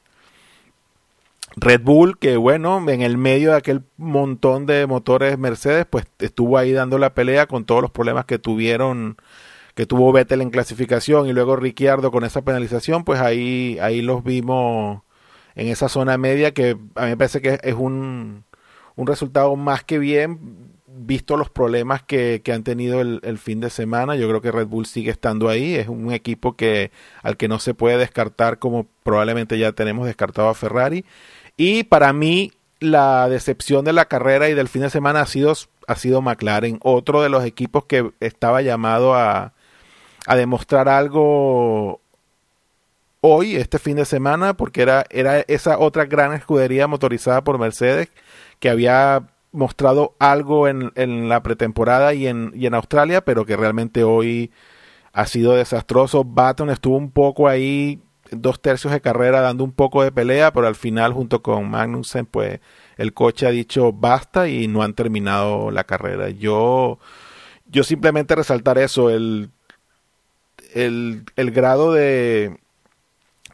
Red 1.56 1.82
Bull, 1.82 2.18
que 2.20 2.38
bueno, 2.38 2.84
en 2.90 3.02
el 3.02 3.18
medio 3.18 3.52
de 3.52 3.58
aquel 3.58 3.84
montón 3.98 4.66
de 4.66 4.86
motores 4.88 5.38
Mercedes, 5.38 5.86
pues 5.90 6.06
estuvo 6.20 6.58
ahí 6.58 6.72
dando 6.72 6.98
la 6.98 7.14
pelea 7.14 7.48
con 7.48 7.66
todos 7.66 7.82
los 7.82 7.92
problemas 7.92 8.26
que 8.26 8.40
tuvieron, 8.40 9.18
que 9.80 9.86
tuvo 9.86 10.12
Vettel 10.12 10.42
en 10.42 10.50
clasificación 10.50 11.28
y 11.28 11.32
luego 11.32 11.56
Ricciardo 11.56 12.12
con 12.12 12.26
esa 12.26 12.42
penalización, 12.42 13.06
pues 13.06 13.22
ahí, 13.22 13.78
ahí 13.80 14.02
los 14.02 14.26
vimos 14.26 15.04
en 15.56 15.70
esa 15.70 15.88
zona 15.88 16.18
media 16.18 16.54
que 16.54 16.72
a 16.96 17.04
mí 17.04 17.12
me 17.12 17.16
parece 17.16 17.42
que 17.42 17.62
es 17.64 17.76
un, 17.76 18.44
un 18.98 19.08
resultado 19.08 19.56
más 19.56 19.86
que 19.86 19.98
bien 19.98 20.74
visto 20.86 21.38
los 21.38 21.50
problemas 21.50 22.04
que, 22.04 22.42
que 22.44 22.52
han 22.52 22.66
tenido 22.66 23.00
el, 23.00 23.22
el, 23.24 23.38
fin 23.38 23.62
de 23.62 23.70
semana, 23.70 24.18
yo 24.18 24.28
creo 24.28 24.42
que 24.42 24.52
Red 24.52 24.68
Bull 24.68 24.86
sigue 24.86 25.12
estando 25.12 25.48
ahí, 25.48 25.76
es 25.76 25.88
un 25.88 26.12
equipo 26.12 26.58
que 26.58 26.92
al 27.24 27.38
que 27.38 27.48
no 27.48 27.58
se 27.58 27.74
puede 27.74 27.98
descartar 27.98 28.60
como 28.60 28.86
probablemente 29.04 29.58
ya 29.58 29.72
tenemos 29.72 30.08
descartado 30.08 30.50
a 30.50 30.56
Ferrari. 30.56 31.06
Y 31.56 31.86
para 31.86 32.12
mí, 32.12 32.52
la 32.82 33.30
decepción 33.30 33.86
de 33.86 33.94
la 33.94 34.10
carrera 34.10 34.50
y 34.50 34.56
del 34.56 34.68
fin 34.68 34.82
de 34.82 34.90
semana 34.90 35.22
ha 35.22 35.26
sido, 35.26 35.54
ha 35.88 35.96
sido 35.96 36.22
McLaren, 36.22 36.80
otro 36.82 37.22
de 37.22 37.30
los 37.30 37.46
equipos 37.46 37.86
que 37.86 38.12
estaba 38.20 38.62
llamado 38.62 39.16
a, 39.16 39.54
a 40.30 40.36
demostrar 40.36 40.88
algo 40.88 42.02
hoy, 43.20 43.56
este 43.56 43.80
fin 43.80 43.96
de 43.96 44.06
semana, 44.06 44.54
porque 44.54 44.84
era, 44.84 45.04
era 45.10 45.40
esa 45.40 45.80
otra 45.80 46.06
gran 46.06 46.34
escudería 46.34 46.86
motorizada 46.86 47.44
por 47.44 47.58
Mercedes 47.58 48.10
que 48.60 48.70
había 48.70 49.24
mostrado 49.52 50.16
algo 50.20 50.68
en, 50.68 50.92
en 50.94 51.30
la 51.30 51.42
pretemporada 51.42 52.14
y 52.14 52.28
en, 52.28 52.52
y 52.54 52.68
en 52.68 52.76
Australia, 52.76 53.26
pero 53.26 53.44
que 53.44 53.58
realmente 53.58 54.04
hoy 54.04 54.52
ha 55.14 55.26
sido 55.26 55.56
desastroso. 55.56 56.24
Baton 56.24 56.70
estuvo 56.70 56.96
un 56.96 57.10
poco 57.10 57.48
ahí 57.48 58.00
dos 58.30 58.62
tercios 58.62 58.94
de 58.94 59.02
carrera 59.02 59.42
dando 59.42 59.64
un 59.64 59.72
poco 59.72 60.04
de 60.04 60.12
pelea, 60.12 60.54
pero 60.54 60.68
al 60.68 60.76
final 60.76 61.12
junto 61.12 61.42
con 61.42 61.72
Magnussen, 61.72 62.28
pues 62.28 62.60
el 62.98 63.16
coche 63.16 63.48
ha 63.48 63.50
dicho 63.50 63.92
basta 63.94 64.48
y 64.48 64.68
no 64.68 64.84
han 64.84 64.94
terminado 64.94 65.72
la 65.72 65.86
carrera. 65.86 66.30
Yo, 66.30 67.00
yo 67.66 67.84
simplemente 67.84 68.36
resaltar 68.36 68.78
eso, 68.78 69.10
el, 69.10 69.50
el, 70.74 71.24
el 71.36 71.52
grado 71.52 71.94
de, 71.94 72.58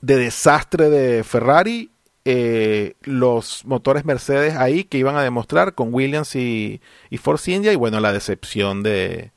de 0.01 0.15
desastre 0.17 0.89
de 0.89 1.23
Ferrari, 1.23 1.91
eh, 2.25 2.95
los 3.03 3.65
motores 3.65 4.05
Mercedes 4.05 4.55
ahí 4.55 4.83
que 4.83 4.97
iban 4.97 5.15
a 5.15 5.23
demostrar 5.23 5.75
con 5.75 5.93
Williams 5.93 6.35
y, 6.35 6.81
y 7.09 7.17
Force 7.17 7.51
India 7.51 7.71
y 7.71 7.75
bueno, 7.75 7.99
la 7.99 8.11
decepción 8.11 8.81
de, 8.81 9.31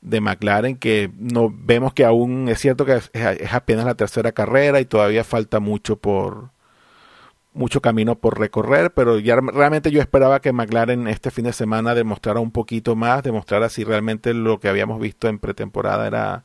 de 0.00 0.20
McLaren 0.20 0.76
que 0.76 1.10
no 1.18 1.52
vemos 1.52 1.92
que 1.92 2.04
aún 2.04 2.48
es 2.48 2.60
cierto 2.60 2.84
que 2.86 2.96
es, 2.96 3.10
es, 3.12 3.52
apenas 3.52 3.84
la 3.84 3.96
tercera 3.96 4.32
carrera 4.32 4.80
y 4.80 4.84
todavía 4.84 5.24
falta 5.24 5.58
mucho 5.58 5.96
por 5.96 6.50
mucho 7.52 7.80
camino 7.80 8.16
por 8.16 8.38
recorrer, 8.38 8.92
pero 8.92 9.18
ya 9.18 9.36
realmente 9.36 9.92
yo 9.92 10.00
esperaba 10.00 10.40
que 10.40 10.52
McLaren 10.52 11.06
este 11.08 11.30
fin 11.30 11.44
de 11.44 11.52
semana 11.52 11.94
demostrara 11.94 12.40
un 12.40 12.50
poquito 12.50 12.96
más, 12.96 13.22
demostrara 13.22 13.68
si 13.68 13.84
realmente 13.84 14.34
lo 14.34 14.58
que 14.58 14.68
habíamos 14.68 15.00
visto 15.00 15.28
en 15.28 15.38
pretemporada 15.38 16.06
era 16.06 16.44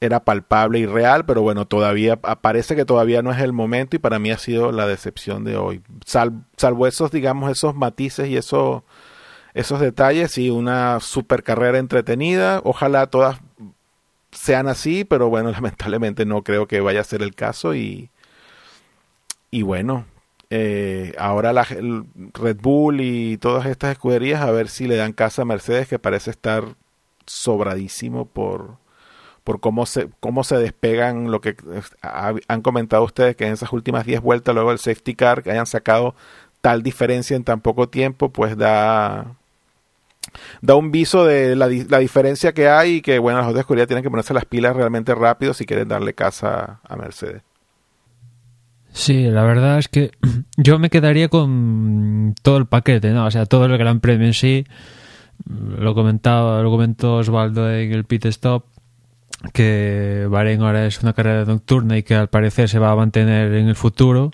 era 0.00 0.24
palpable 0.24 0.78
y 0.78 0.86
real, 0.86 1.26
pero 1.26 1.42
bueno, 1.42 1.66
todavía 1.66 2.16
parece 2.16 2.74
que 2.74 2.86
todavía 2.86 3.22
no 3.22 3.32
es 3.32 3.40
el 3.40 3.52
momento 3.52 3.96
y 3.96 3.98
para 3.98 4.18
mí 4.18 4.30
ha 4.30 4.38
sido 4.38 4.72
la 4.72 4.86
decepción 4.86 5.44
de 5.44 5.56
hoy. 5.56 5.82
Sal, 6.06 6.44
salvo 6.56 6.86
esos, 6.86 7.10
digamos, 7.10 7.50
esos 7.50 7.74
matices 7.74 8.28
y 8.28 8.36
eso 8.36 8.84
esos 9.54 9.80
detalles 9.80 10.38
y 10.38 10.50
una 10.50 11.00
super 11.00 11.42
carrera 11.42 11.78
entretenida. 11.78 12.60
Ojalá 12.64 13.08
todas 13.08 13.40
sean 14.32 14.68
así, 14.68 15.04
pero 15.04 15.28
bueno, 15.28 15.50
lamentablemente 15.52 16.24
no 16.24 16.42
creo 16.42 16.66
que 16.66 16.80
vaya 16.80 17.00
a 17.00 17.04
ser 17.04 17.22
el 17.22 17.34
caso 17.34 17.74
y, 17.74 18.10
y 19.50 19.62
bueno, 19.62 20.06
eh, 20.50 21.14
ahora 21.18 21.52
la 21.52 21.64
Red 21.64 22.56
Bull 22.60 23.00
y 23.00 23.36
todas 23.38 23.66
estas 23.66 23.92
escuderías 23.92 24.40
a 24.40 24.50
ver 24.50 24.68
si 24.68 24.86
le 24.86 24.96
dan 24.96 25.12
casa 25.12 25.42
a 25.42 25.44
Mercedes 25.44 25.88
que 25.88 25.98
parece 25.98 26.30
estar 26.30 26.64
sobradísimo 27.26 28.26
por 28.26 28.79
por 29.50 29.58
cómo 29.58 29.84
se 29.84 30.08
cómo 30.20 30.44
se 30.44 30.58
despegan 30.58 31.32
lo 31.32 31.40
que 31.40 31.56
han 32.46 32.62
comentado 32.62 33.02
ustedes 33.02 33.34
que 33.34 33.48
en 33.48 33.54
esas 33.54 33.72
últimas 33.72 34.06
10 34.06 34.20
vueltas 34.20 34.54
luego 34.54 34.70
del 34.70 34.78
safety 34.78 35.16
car 35.16 35.42
que 35.42 35.50
hayan 35.50 35.66
sacado 35.66 36.14
tal 36.60 36.84
diferencia 36.84 37.34
en 37.34 37.42
tan 37.42 37.60
poco 37.60 37.88
tiempo 37.88 38.28
pues 38.28 38.56
da 38.56 39.34
da 40.62 40.76
un 40.76 40.92
viso 40.92 41.24
de 41.24 41.56
la, 41.56 41.66
la, 41.66 41.98
diferencia 41.98 42.52
que 42.52 42.68
hay 42.68 42.96
y 42.96 43.00
que, 43.02 43.18
bueno, 43.18 43.40
las 43.40 43.48
otras 43.48 43.62
escuderías 43.62 43.88
tienen 43.88 44.04
que 44.04 44.10
ponerse 44.10 44.34
las 44.34 44.44
pilas 44.44 44.76
realmente 44.76 45.12
rápido 45.16 45.52
si 45.52 45.66
quieren 45.66 45.88
darle 45.88 46.14
casa 46.14 46.78
a 46.86 46.96
Mercedes. 46.96 47.42
Sí, 48.92 49.24
la 49.24 49.42
verdad 49.42 49.78
es 49.78 49.88
que 49.88 50.12
yo 50.58 50.78
me 50.78 50.90
quedaría 50.90 51.28
con 51.28 52.36
todo 52.42 52.58
el 52.58 52.66
paquete, 52.66 53.10
¿no? 53.10 53.26
O 53.26 53.30
sea, 53.32 53.46
todo 53.46 53.64
el 53.64 53.76
Gran 53.76 53.98
Premio 53.98 54.28
en 54.28 54.34
sí. 54.34 54.66
Lo 55.48 55.94
comentaba, 55.94 56.62
lo 56.62 56.70
comentó 56.70 57.16
Osvaldo 57.16 57.72
en 57.72 57.92
el 57.92 58.04
pit 58.04 58.26
stop 58.26 58.64
que 59.52 60.26
Bahrein 60.28 60.62
ahora 60.62 60.86
es 60.86 61.02
una 61.02 61.12
carrera 61.12 61.44
nocturna 61.44 61.96
y 61.96 62.02
que 62.02 62.14
al 62.14 62.28
parecer 62.28 62.68
se 62.68 62.78
va 62.78 62.90
a 62.90 62.96
mantener 62.96 63.54
en 63.54 63.68
el 63.68 63.76
futuro 63.76 64.30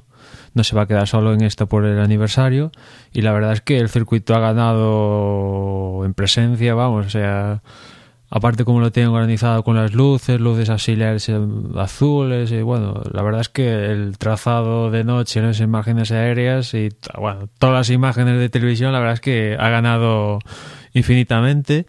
no 0.56 0.64
se 0.64 0.74
va 0.74 0.82
a 0.82 0.86
quedar 0.86 1.06
solo 1.06 1.34
en 1.34 1.42
esto 1.42 1.66
por 1.66 1.84
el 1.84 2.00
aniversario. 2.00 2.72
Y 3.12 3.20
la 3.20 3.32
verdad 3.32 3.52
es 3.52 3.60
que 3.60 3.78
el 3.78 3.90
circuito 3.90 4.34
ha 4.34 4.40
ganado 4.40 6.02
en 6.06 6.14
presencia, 6.14 6.74
vamos, 6.74 7.06
o 7.06 7.10
sea, 7.10 7.62
aparte 8.30 8.64
como 8.64 8.80
lo 8.80 8.90
tienen 8.90 9.12
organizado 9.12 9.62
con 9.62 9.76
las 9.76 9.92
luces, 9.92 10.40
luces 10.40 10.70
auxiliares 10.70 11.30
azules 11.76 12.50
y 12.52 12.62
bueno, 12.62 13.02
la 13.12 13.22
verdad 13.22 13.42
es 13.42 13.50
que 13.50 13.84
el 13.84 14.16
trazado 14.16 14.90
de 14.90 15.04
noche, 15.04 15.42
las 15.42 15.60
imágenes 15.60 16.10
aéreas 16.10 16.72
y 16.72 16.88
todas 17.58 17.74
las 17.74 17.90
imágenes 17.90 18.38
de 18.38 18.48
televisión, 18.48 18.92
la 18.92 18.98
verdad 18.98 19.14
es 19.14 19.20
que 19.20 19.58
ha 19.60 19.68
ganado 19.68 20.38
infinitamente 20.94 21.84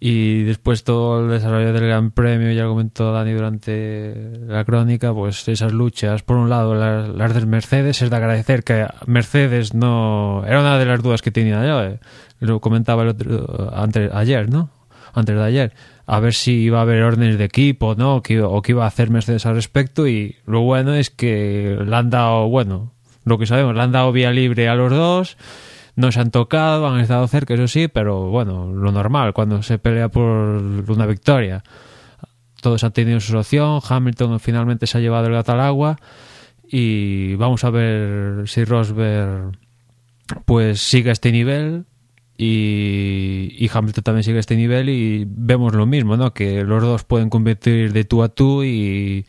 y 0.00 0.44
después 0.44 0.84
todo 0.84 1.24
el 1.24 1.30
desarrollo 1.30 1.72
del 1.72 1.86
Gran 1.86 2.12
Premio, 2.12 2.52
ya 2.52 2.66
comentó 2.66 3.12
Dani 3.12 3.32
durante 3.32 4.14
la 4.46 4.64
crónica, 4.64 5.12
pues 5.12 5.48
esas 5.48 5.72
luchas, 5.72 6.22
por 6.22 6.36
un 6.36 6.48
lado 6.48 6.74
las, 6.74 7.08
las 7.08 7.34
del 7.34 7.46
Mercedes, 7.46 8.00
es 8.02 8.10
de 8.10 8.16
agradecer 8.16 8.62
que 8.62 8.86
Mercedes 9.06 9.74
no... 9.74 10.44
Era 10.46 10.60
una 10.60 10.78
de 10.78 10.86
las 10.86 11.02
dudas 11.02 11.20
que 11.20 11.32
tenía 11.32 11.66
yo, 11.66 11.82
eh. 11.82 11.98
lo 12.38 12.60
comentaba 12.60 13.02
el 13.02 13.08
otro, 13.08 13.72
antes, 13.74 14.12
ayer, 14.14 14.48
¿no? 14.48 14.70
Antes 15.14 15.34
de 15.34 15.42
ayer, 15.42 15.72
a 16.06 16.20
ver 16.20 16.34
si 16.34 16.52
iba 16.52 16.78
a 16.78 16.82
haber 16.82 17.02
órdenes 17.02 17.36
de 17.36 17.44
equipo, 17.44 17.96
¿no? 17.96 18.16
O 18.16 18.22
que, 18.22 18.40
o 18.40 18.62
que 18.62 18.72
iba 18.72 18.84
a 18.84 18.88
hacer 18.88 19.10
Mercedes 19.10 19.46
al 19.46 19.56
respecto 19.56 20.06
y 20.06 20.36
lo 20.46 20.60
bueno 20.60 20.94
es 20.94 21.10
que 21.10 21.76
le 21.84 21.96
han 21.96 22.10
dado, 22.10 22.48
bueno, 22.48 22.92
lo 23.24 23.36
que 23.36 23.46
sabemos, 23.46 23.74
le 23.74 23.82
han 23.82 23.92
dado 23.92 24.12
vía 24.12 24.30
libre 24.30 24.68
a 24.68 24.76
los 24.76 24.92
dos 24.92 25.36
no 25.98 26.12
se 26.12 26.20
han 26.20 26.30
tocado, 26.30 26.86
han 26.86 27.00
estado 27.00 27.26
cerca, 27.26 27.54
eso 27.54 27.66
sí, 27.66 27.88
pero 27.88 28.30
bueno, 28.30 28.72
lo 28.72 28.92
normal 28.92 29.32
cuando 29.32 29.64
se 29.64 29.80
pelea 29.80 30.08
por 30.08 30.22
una 30.24 31.06
victoria. 31.06 31.64
Todos 32.62 32.84
han 32.84 32.92
tenido 32.92 33.18
su 33.18 33.36
opción, 33.36 33.80
Hamilton 33.86 34.38
finalmente 34.38 34.86
se 34.86 34.96
ha 34.96 35.00
llevado 35.00 35.26
el 35.26 35.32
gato 35.32 35.50
al 35.50 35.60
agua 35.60 35.96
y 36.70 37.34
vamos 37.34 37.64
a 37.64 37.70
ver 37.70 38.48
si 38.48 38.64
Rosberg 38.64 39.58
pues 40.44 40.80
sigue 40.80 41.10
a 41.10 41.14
este 41.14 41.32
nivel 41.32 41.84
y, 42.36 43.56
y 43.58 43.68
Hamilton 43.72 44.04
también 44.04 44.22
sigue 44.22 44.36
a 44.36 44.40
este 44.40 44.54
nivel 44.54 44.90
y 44.90 45.26
vemos 45.28 45.74
lo 45.74 45.84
mismo, 45.84 46.16
¿no? 46.16 46.32
Que 46.32 46.62
los 46.62 46.80
dos 46.80 47.02
pueden 47.02 47.28
competir 47.28 47.92
de 47.92 48.04
tú 48.04 48.22
a 48.22 48.28
tú 48.28 48.62
y, 48.62 49.26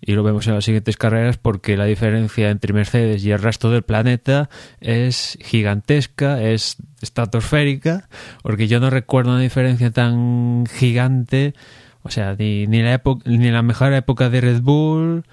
y 0.00 0.12
lo 0.12 0.22
vemos 0.22 0.46
en 0.46 0.54
las 0.54 0.64
siguientes 0.64 0.96
carreras 0.96 1.38
porque 1.38 1.76
la 1.76 1.84
diferencia 1.84 2.50
entre 2.50 2.72
Mercedes 2.72 3.24
y 3.24 3.30
el 3.30 3.40
resto 3.40 3.70
del 3.70 3.82
planeta 3.82 4.48
es 4.80 5.38
gigantesca, 5.40 6.42
es 6.42 6.76
estratosférica, 7.00 8.08
porque 8.42 8.68
yo 8.68 8.80
no 8.80 8.90
recuerdo 8.90 9.32
una 9.32 9.40
diferencia 9.40 9.90
tan 9.90 10.64
gigante, 10.66 11.54
o 12.02 12.10
sea, 12.10 12.34
ni, 12.38 12.66
ni, 12.66 12.82
la, 12.82 12.94
época, 12.94 13.28
ni 13.28 13.50
la 13.50 13.62
mejor 13.62 13.92
época 13.94 14.30
de 14.30 14.40
Red 14.40 14.60
Bull, 14.60 15.24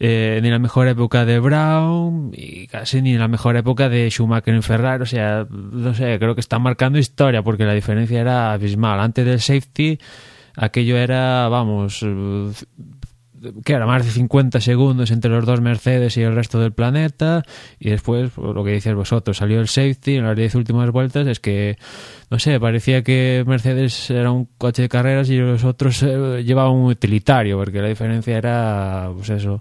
eh, 0.00 0.40
ni 0.42 0.50
la 0.50 0.58
mejor 0.58 0.88
época 0.88 1.24
de 1.24 1.38
Brown 1.38 2.32
y 2.34 2.66
casi 2.66 3.00
ni 3.00 3.16
la 3.16 3.28
mejor 3.28 3.56
época 3.56 3.88
de 3.88 4.10
Schumacher 4.10 4.54
en 4.54 4.62
Ferrari. 4.62 5.02
O 5.02 5.06
sea, 5.06 5.46
no 5.50 5.94
sé, 5.94 6.18
creo 6.18 6.34
que 6.34 6.40
está 6.40 6.58
marcando 6.58 6.98
historia 6.98 7.42
porque 7.42 7.64
la 7.64 7.74
diferencia 7.74 8.20
era 8.20 8.52
abismal. 8.52 9.00
Antes 9.00 9.24
del 9.24 9.40
safety, 9.40 9.98
aquello 10.56 10.96
era, 10.96 11.48
vamos, 11.48 12.04
que 13.64 13.72
era 13.72 13.86
más 13.86 14.04
de 14.04 14.10
50 14.10 14.60
segundos 14.60 15.10
entre 15.10 15.30
los 15.30 15.44
dos 15.44 15.60
Mercedes 15.60 16.16
y 16.16 16.22
el 16.22 16.34
resto 16.34 16.58
del 16.58 16.72
planeta 16.72 17.42
y 17.78 17.90
después 17.90 18.30
pues, 18.34 18.54
lo 18.54 18.64
que 18.64 18.72
decías 18.72 18.94
vosotros 18.94 19.36
salió 19.36 19.60
el 19.60 19.68
safety 19.68 20.16
en 20.16 20.24
las 20.24 20.36
10 20.36 20.54
últimas 20.56 20.90
vueltas 20.90 21.26
es 21.26 21.40
que 21.40 21.76
no 22.30 22.38
sé 22.38 22.58
parecía 22.60 23.02
que 23.02 23.44
Mercedes 23.46 24.10
era 24.10 24.30
un 24.30 24.48
coche 24.58 24.82
de 24.82 24.88
carreras 24.88 25.28
y 25.30 25.38
los 25.38 25.64
otros 25.64 26.02
eh, 26.02 26.42
llevaban 26.44 26.72
un 26.72 26.90
utilitario 26.90 27.58
porque 27.58 27.80
la 27.80 27.88
diferencia 27.88 28.36
era 28.36 29.10
pues 29.14 29.30
eso 29.30 29.60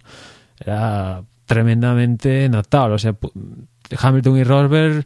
era 0.59 1.23
tremendamente 1.45 2.47
notable 2.49 2.95
o 2.95 2.99
sea 2.99 3.15
Hamilton 3.99 4.37
y 4.37 4.43
Rosberg 4.43 5.05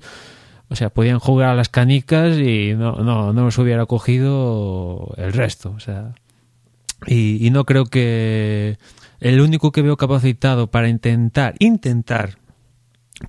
o 0.70 0.76
sea, 0.76 0.90
podían 0.90 1.20
jugar 1.20 1.50
a 1.50 1.56
las 1.56 1.70
canicas 1.70 2.38
y 2.38 2.74
no, 2.76 2.98
no, 2.98 3.32
no 3.32 3.46
los 3.46 3.58
hubiera 3.58 3.86
cogido 3.86 5.13
el 5.18 5.32
resto. 5.32 5.74
O 5.76 5.80
sea, 5.80 6.13
y, 7.06 7.46
y, 7.46 7.50
no 7.52 7.66
creo 7.66 7.86
que 7.86 8.78
el 9.20 9.42
único 9.42 9.72
que 9.72 9.82
veo 9.82 9.98
capacitado 9.98 10.68
para 10.68 10.90
intentar, 10.90 11.56
intentar 11.60 12.38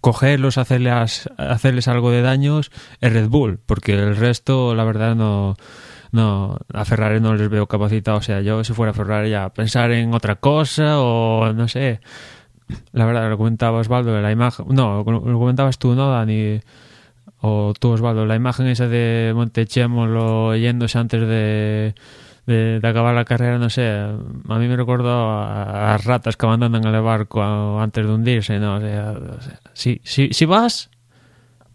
cogerlos, 0.01 0.59
hacerles, 0.59 1.29
hacerles 1.37 1.89
algo 1.89 2.11
de 2.11 2.23
daños 2.23 2.71
es 3.01 3.13
Red 3.13 3.29
Bull, 3.29 3.59
porque 3.65 3.95
el 3.95 4.17
resto, 4.17 4.75
la 4.75 4.85
verdad, 4.85 5.15
no, 5.15 5.57
no, 6.13 6.59
a 6.73 6.85
Ferrari 6.85 7.21
no 7.21 7.35
les 7.35 7.49
veo 7.49 7.67
capacitado. 7.67 8.19
O 8.19 8.23
sea, 8.23 8.41
yo 8.41 8.63
si 8.65 8.73
fuera 8.73 8.93
Ferrari 8.93 9.31
ya 9.31 9.51
pensar 9.51 9.91
en 9.93 10.15
otra 10.15 10.37
cosa 10.37 11.01
o 11.01 11.53
no 11.53 11.69
sé. 11.69 12.01
La 12.93 13.07
verdad, 13.07 13.31
lo 13.31 13.39
comentaba 13.39 13.79
Osvaldo 13.79 14.21
la 14.21 14.31
imagen. 14.31 14.67
No, 14.71 15.03
lo 15.07 15.39
comentabas 15.39 15.79
tú, 15.79 15.95
¿no, 15.95 16.11
Dani? 16.11 16.61
O 17.41 17.73
tú, 17.79 17.91
Osvaldo, 17.91 18.27
la 18.27 18.37
imagen 18.37 18.67
esa 18.67 18.89
de 18.89 19.33
Montechemolo 19.35 20.57
yéndose 20.57 20.99
antes 20.99 21.21
de 21.21 21.95
de, 22.49 22.81
acabar 22.83 23.15
la 23.15 23.25
carrera, 23.25 23.59
no 23.59 23.69
sé, 23.69 23.87
a 23.91 24.59
mí 24.59 24.69
me 24.69 24.77
recuerdo 24.77 25.11
a, 25.11 25.99
ratas 25.99 26.37
que 26.37 26.47
abandonan 26.47 26.85
el 26.85 27.03
barco 27.03 27.43
antes 27.79 28.07
de 28.07 28.13
hundirse, 28.13 28.59
¿no? 28.59 28.77
O 28.77 28.81
sea, 28.81 29.13
o 29.13 29.41
sea, 29.43 29.61
si, 29.75 30.01
si, 30.03 30.31
si 30.33 30.45
vas, 30.47 30.91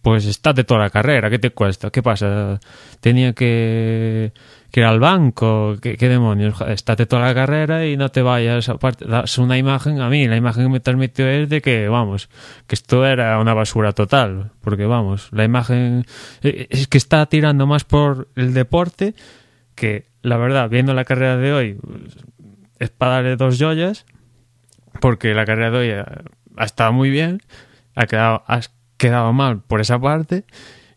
pues 0.01 0.25
estate 0.25 0.63
toda 0.63 0.81
la 0.81 0.89
carrera, 0.89 1.29
¿qué 1.29 1.37
te 1.37 1.51
cuesta? 1.51 1.91
¿Qué 1.91 2.01
pasa? 2.01 2.59
Tenía 2.99 3.33
que, 3.33 4.33
que 4.71 4.79
ir 4.79 4.85
al 4.87 4.99
banco, 4.99 5.75
¿qué, 5.79 5.95
demonios? 5.95 6.59
Estate 6.61 7.05
toda 7.05 7.27
la 7.27 7.35
carrera 7.35 7.85
y 7.85 7.95
no 7.95 8.09
te 8.09 8.23
vayas, 8.23 8.67
aparte, 8.67 9.05
das 9.05 9.37
una 9.37 9.59
imagen, 9.59 10.01
a 10.01 10.09
mí 10.09 10.27
la 10.27 10.37
imagen 10.37 10.63
que 10.63 10.69
me 10.69 10.79
transmitió 10.79 11.27
es 11.27 11.47
de 11.47 11.61
que, 11.61 11.87
vamos, 11.87 12.29
que 12.65 12.73
esto 12.73 13.05
era 13.05 13.39
una 13.39 13.53
basura 13.53 13.91
total, 13.91 14.51
porque 14.61 14.87
vamos, 14.87 15.29
la 15.31 15.43
imagen 15.43 16.05
es 16.41 16.87
que 16.87 16.97
está 16.97 17.23
tirando 17.27 17.67
más 17.67 17.83
por 17.83 18.29
el 18.35 18.55
deporte 18.55 19.13
que 19.75 20.12
la 20.23 20.37
verdad, 20.37 20.69
viendo 20.69 20.93
la 20.93 21.05
carrera 21.05 21.37
de 21.37 21.53
hoy, 21.53 21.77
es 22.79 22.89
para 22.89 23.15
darle 23.15 23.35
dos 23.35 23.59
joyas, 23.59 24.05
porque 24.99 25.33
la 25.33 25.45
carrera 25.45 25.69
de 25.69 25.77
hoy 25.77 25.91
ha, 25.91 26.23
ha 26.57 26.65
estado 26.65 26.93
muy 26.93 27.09
bien, 27.09 27.41
ha 27.93 28.07
quedado, 28.07 28.43
ha 28.47 28.61
quedado 28.97 29.31
mal 29.33 29.61
por 29.61 29.81
esa 29.81 29.99
parte, 29.99 30.45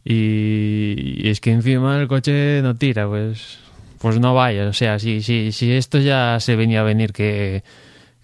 y, 0.05 1.25
y, 1.25 1.29
es 1.29 1.41
que 1.41 1.51
encima 1.51 2.01
el 2.01 2.07
coche 2.07 2.63
no 2.63 2.77
tira, 2.77 3.09
pues 3.09 3.59
pues 3.99 4.21
no 4.21 4.35
vaya, 4.35 4.69
o 4.69 4.73
sea, 4.73 4.99
si, 4.99 5.23
si, 5.23 5.51
si 5.51 5.73
esto 5.73 5.99
ya 5.99 6.39
se 6.39 6.55
venía 6.55 6.81
a 6.81 6.85
venir 6.85 7.13
que, 7.13 7.65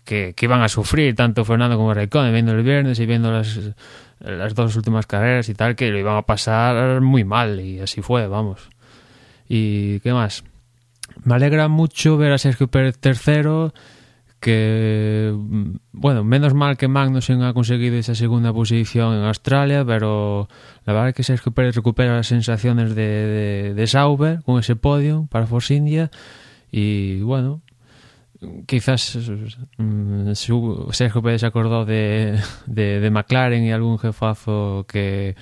que, 0.04 0.34
que 0.36 0.46
iban 0.46 0.62
a 0.62 0.68
sufrir 0.68 1.16
tanto 1.16 1.44
Fernando 1.44 1.76
como 1.76 1.94
Raikkonen 1.94 2.32
viendo 2.32 2.52
el 2.52 2.62
viernes 2.62 3.00
y 3.00 3.06
viendo 3.06 3.32
las, 3.32 3.58
las 4.20 4.54
dos 4.54 4.76
últimas 4.76 5.06
carreras 5.06 5.48
y 5.48 5.54
tal, 5.54 5.74
que 5.74 5.90
lo 5.90 5.98
iban 5.98 6.16
a 6.16 6.22
pasar 6.22 7.00
muy 7.00 7.24
mal, 7.24 7.58
y 7.60 7.80
así 7.80 8.02
fue, 8.02 8.28
vamos. 8.28 8.68
¿Y 9.48 9.98
qué 10.00 10.12
más? 10.12 10.44
Me 11.24 11.34
alegra 11.34 11.68
mucho 11.68 12.16
ver 12.16 12.32
a 12.32 12.38
Sergio 12.38 12.68
Pérez 12.68 12.98
tercero, 12.98 13.72
que, 14.42 15.32
bueno, 15.92 16.24
menos 16.24 16.52
mal 16.52 16.76
que 16.76 16.88
Magnussen 16.88 17.42
ha 17.42 17.54
conseguido 17.54 17.96
esa 17.96 18.16
segunda 18.16 18.52
posición 18.52 19.14
en 19.14 19.22
Australia, 19.22 19.84
pero 19.84 20.48
la 20.84 20.92
verdad 20.92 21.10
es 21.10 21.14
que 21.14 21.22
Sergio 21.22 21.52
Pérez 21.52 21.76
recupera 21.76 22.16
las 22.16 22.26
sensaciones 22.26 22.96
de, 22.96 23.72
de, 23.72 23.86
Sauber 23.86 24.42
con 24.42 24.58
ese 24.58 24.74
podio 24.74 25.28
para 25.30 25.46
Force 25.46 25.72
India 25.72 26.10
y, 26.72 27.20
bueno, 27.20 27.62
quizás 28.66 29.16
mm, 29.78 30.32
Sergio 30.32 31.22
Pérez 31.22 31.42
se 31.42 31.46
acordó 31.46 31.84
de, 31.84 32.40
de, 32.66 33.10
McLaren 33.10 33.62
y 33.62 33.70
algún 33.70 33.98
jefazo 34.00 34.86
que 34.88 35.36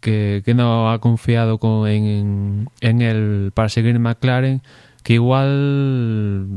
que, 0.00 0.42
que, 0.44 0.52
no 0.52 0.90
ha 0.90 0.98
confiado 0.98 1.58
con, 1.58 1.88
en, 1.88 2.68
en 2.80 3.00
él 3.00 3.52
para 3.54 3.70
seguir 3.70 3.96
en 3.96 4.02
McLaren, 4.02 4.60
que 5.04 5.14
igual 5.14 6.48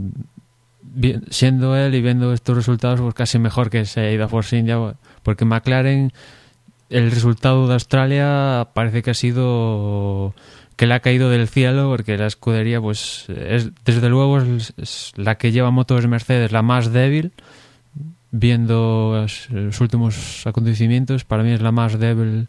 siendo 1.30 1.76
él 1.78 1.94
y 1.94 2.02
viendo 2.02 2.34
estos 2.34 2.56
resultados, 2.56 3.00
pues 3.00 3.14
casi 3.14 3.38
mejor 3.38 3.70
que 3.70 3.86
se 3.86 4.00
haya 4.00 4.12
ido 4.12 4.26
a 4.26 4.30
Force 4.30 4.58
India, 4.58 4.78
porque 5.22 5.46
McLaren, 5.46 6.12
el 6.90 7.12
resultado 7.12 7.68
de 7.68 7.74
Australia 7.74 8.70
parece 8.74 9.04
que 9.04 9.12
ha 9.12 9.14
sido 9.14 10.34
que 10.78 10.86
le 10.86 10.94
ha 10.94 11.00
caído 11.02 11.30
del 11.30 11.48
cielo, 11.48 11.90
porque 11.90 12.18
la 12.18 12.28
escudería, 12.28 12.80
pues, 12.80 13.26
es 13.30 13.72
desde 13.84 14.10
luego 14.10 14.40
es, 14.40 15.12
la 15.16 15.36
que 15.36 15.52
lleva 15.52 15.72
motos 15.72 16.08
Mercedes, 16.08 16.52
la 16.52 16.62
más 16.62 16.94
débil, 16.94 17.32
viendo 18.32 19.26
los 19.50 19.82
últimos 19.82 20.46
acontecimientos, 20.46 21.26
para 21.26 21.44
mí 21.44 21.52
es 21.52 21.62
la 21.62 21.72
más 21.72 22.00
débil 22.00 22.48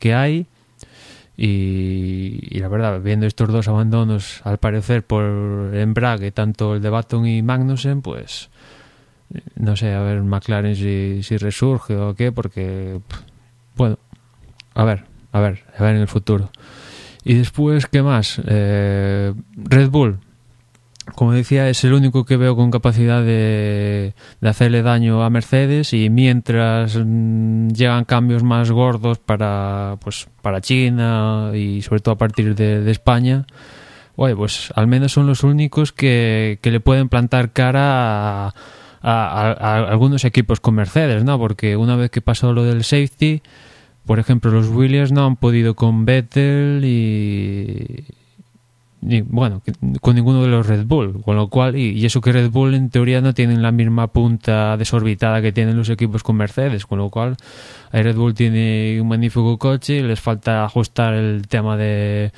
que 0.00 0.14
hay. 0.14 0.46
Y, 1.40 2.58
la 2.58 2.66
verdad, 2.66 3.00
viendo 3.00 3.24
estos 3.24 3.48
dos 3.48 3.68
abandonos, 3.68 4.40
al 4.42 4.58
parecer 4.58 5.04
por 5.04 5.72
embrague, 5.72 6.32
tanto 6.32 6.74
el 6.74 6.82
de 6.82 6.90
Baton 6.90 7.26
y 7.26 7.42
Magnussen, 7.42 8.02
pues 8.02 8.50
no 9.54 9.76
sé, 9.76 9.94
a 9.94 10.00
ver 10.00 10.22
McLaren 10.22 10.74
si, 10.74 11.22
si 11.22 11.36
resurge 11.36 11.94
o 11.96 12.14
qué, 12.14 12.32
porque 12.32 13.00
bueno, 13.76 14.00
a 14.74 14.82
ver, 14.82 15.04
a 15.30 15.38
ver, 15.38 15.64
a 15.78 15.84
ver 15.84 15.94
en 15.94 16.02
el 16.02 16.08
futuro. 16.08 16.50
Y 17.22 17.34
después, 17.34 17.86
¿qué 17.86 18.02
más? 18.02 18.40
Eh, 18.44 19.32
Red 19.54 19.90
Bull, 19.90 20.18
como 21.14 21.32
decía, 21.32 21.68
es 21.68 21.82
el 21.84 21.92
único 21.92 22.24
que 22.24 22.36
veo 22.36 22.56
con 22.56 22.70
capacidad 22.70 23.22
de, 23.22 24.14
de 24.40 24.48
hacerle 24.48 24.82
daño 24.82 25.22
a 25.22 25.30
Mercedes 25.30 25.92
y 25.92 26.10
mientras 26.10 26.96
mmm, 26.96 27.68
llegan 27.68 28.04
cambios 28.04 28.42
más 28.42 28.70
gordos 28.70 29.18
para, 29.18 29.96
pues, 30.00 30.28
para 30.42 30.60
China 30.60 31.52
y 31.54 31.82
sobre 31.82 32.00
todo 32.00 32.14
a 32.14 32.18
partir 32.18 32.54
de, 32.54 32.80
de 32.82 32.90
España, 32.90 33.46
oye, 34.16 34.34
pues 34.34 34.72
al 34.74 34.86
menos 34.86 35.12
son 35.12 35.26
los 35.26 35.44
únicos 35.44 35.92
que, 35.92 36.58
que 36.62 36.70
le 36.70 36.80
pueden 36.80 37.08
plantar 37.08 37.52
cara 37.52 38.46
a, 38.48 38.54
a, 39.02 39.88
algunos 39.90 40.24
equipos 40.24 40.60
con 40.60 40.74
Mercedes, 40.74 41.24
¿no? 41.24 41.38
Porque 41.38 41.76
una 41.76 41.96
vez 41.96 42.10
que 42.10 42.20
pasó 42.20 42.52
lo 42.52 42.64
del 42.64 42.84
safety, 42.84 43.42
por 44.06 44.18
ejemplo, 44.18 44.50
los 44.50 44.68
Williams 44.68 45.12
no 45.12 45.26
han 45.26 45.36
podido 45.36 45.74
con 45.74 46.04
Vettel 46.04 46.82
y, 46.84 48.04
bueno, 49.00 49.62
con 50.00 50.16
ninguno 50.16 50.42
de 50.42 50.48
los 50.48 50.66
Red 50.66 50.84
Bull, 50.86 51.22
con 51.22 51.36
lo 51.36 51.48
cual, 51.48 51.76
y, 51.76 52.04
eso 52.04 52.20
que 52.20 52.32
Red 52.32 52.50
Bull 52.50 52.74
en 52.74 52.90
teoría 52.90 53.20
no 53.20 53.34
tienen 53.34 53.62
la 53.62 53.72
misma 53.72 54.08
punta 54.08 54.76
desorbitada 54.76 55.40
que 55.40 55.52
tienen 55.52 55.76
los 55.76 55.88
equipos 55.88 56.22
con 56.22 56.36
Mercedes, 56.36 56.86
con 56.86 56.98
lo 56.98 57.08
cual 57.10 57.36
Red 57.92 58.16
Bull 58.16 58.34
tiene 58.34 58.98
un 59.00 59.08
magnífico 59.08 59.56
coche, 59.58 60.02
les 60.02 60.20
falta 60.20 60.64
ajustar 60.64 61.14
el 61.14 61.46
tema 61.48 61.76
de, 61.76 62.32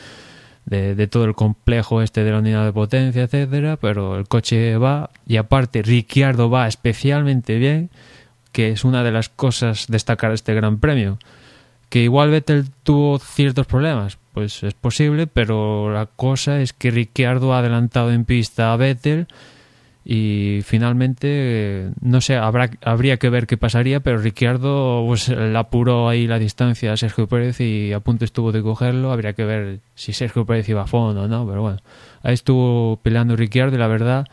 de, 0.67 0.95
de, 0.95 1.07
todo 1.07 1.25
el 1.25 1.35
complejo 1.35 2.03
este 2.03 2.25
de 2.25 2.31
la 2.33 2.39
unidad 2.39 2.65
de 2.65 2.73
potencia, 2.73 3.23
etcétera, 3.23 3.77
pero 3.77 4.19
el 4.19 4.29
coche 4.29 4.77
va, 4.77 5.11
y 5.27 5.39
aparte 5.39 5.83
Ricciardo 5.83 6.51
va 6.51 6.69
especialmente 6.69 7.59
bien, 7.59 7.91
que 8.53 8.71
es 8.71 8.85
una 8.85 9.03
de 9.03 9.13
las 9.13 9.29
cosas 9.29 9.87
destacar 9.89 10.33
este 10.33 10.55
gran 10.55 10.79
premio 10.79 11.19
Que 11.89 12.03
igual 12.03 12.31
Vettel 12.31 12.67
tuvo 12.83 13.19
ciertos 13.19 13.67
problemas, 13.67 14.19
pues 14.33 14.63
es 14.63 14.75
posible, 14.75 15.27
pero 15.27 15.93
la 15.93 16.07
cosa 16.07 16.61
es 16.61 16.73
que 16.73 16.91
Ricciardo 16.91 17.55
ha 17.55 17.59
adelantado 17.59 18.13
en 18.13 18.25
pista 18.25 18.73
a 18.73 18.77
Vettel 18.77 19.27
y 20.05 20.61
finalmente 20.65 21.91
no 22.01 22.23
sé 22.23 22.37
habrá 22.37 22.71
habría 22.83 23.19
que 23.19 23.29
ver 23.29 23.47
qué 23.47 23.59
pasaría 23.59 24.01
pero 24.01 24.17
Ricciardo 24.19 25.05
pues 25.07 25.29
le 25.29 25.57
apuró 25.59 26.09
ahí 26.09 26.27
la 26.27 26.39
distancia 26.39 26.93
a 26.93 26.97
Sergio 26.97 27.27
Pérez 27.29 27.61
y 27.61 27.93
a 27.93 28.01
punto 28.01 28.25
estuvo 28.25 28.51
de 28.51 28.63
cogerlo. 28.63 29.13
Habría 29.13 29.35
que 29.35 29.45
ver 29.45 29.81
si 29.95 30.13
Sergio 30.13 30.47
Pérez 30.47 30.69
iba 30.69 30.83
a 30.83 30.87
fondo 30.87 31.23
o 31.23 31.29
no 31.29 31.47
pero 31.47 31.63
bueno 31.63 31.79
ahí 32.23 32.35
estuvo 32.35 32.99
peleando 33.03 33.37
Ricciardo 33.37 33.77
y 33.77 33.79
la 33.79 33.89
verdad 33.89 34.27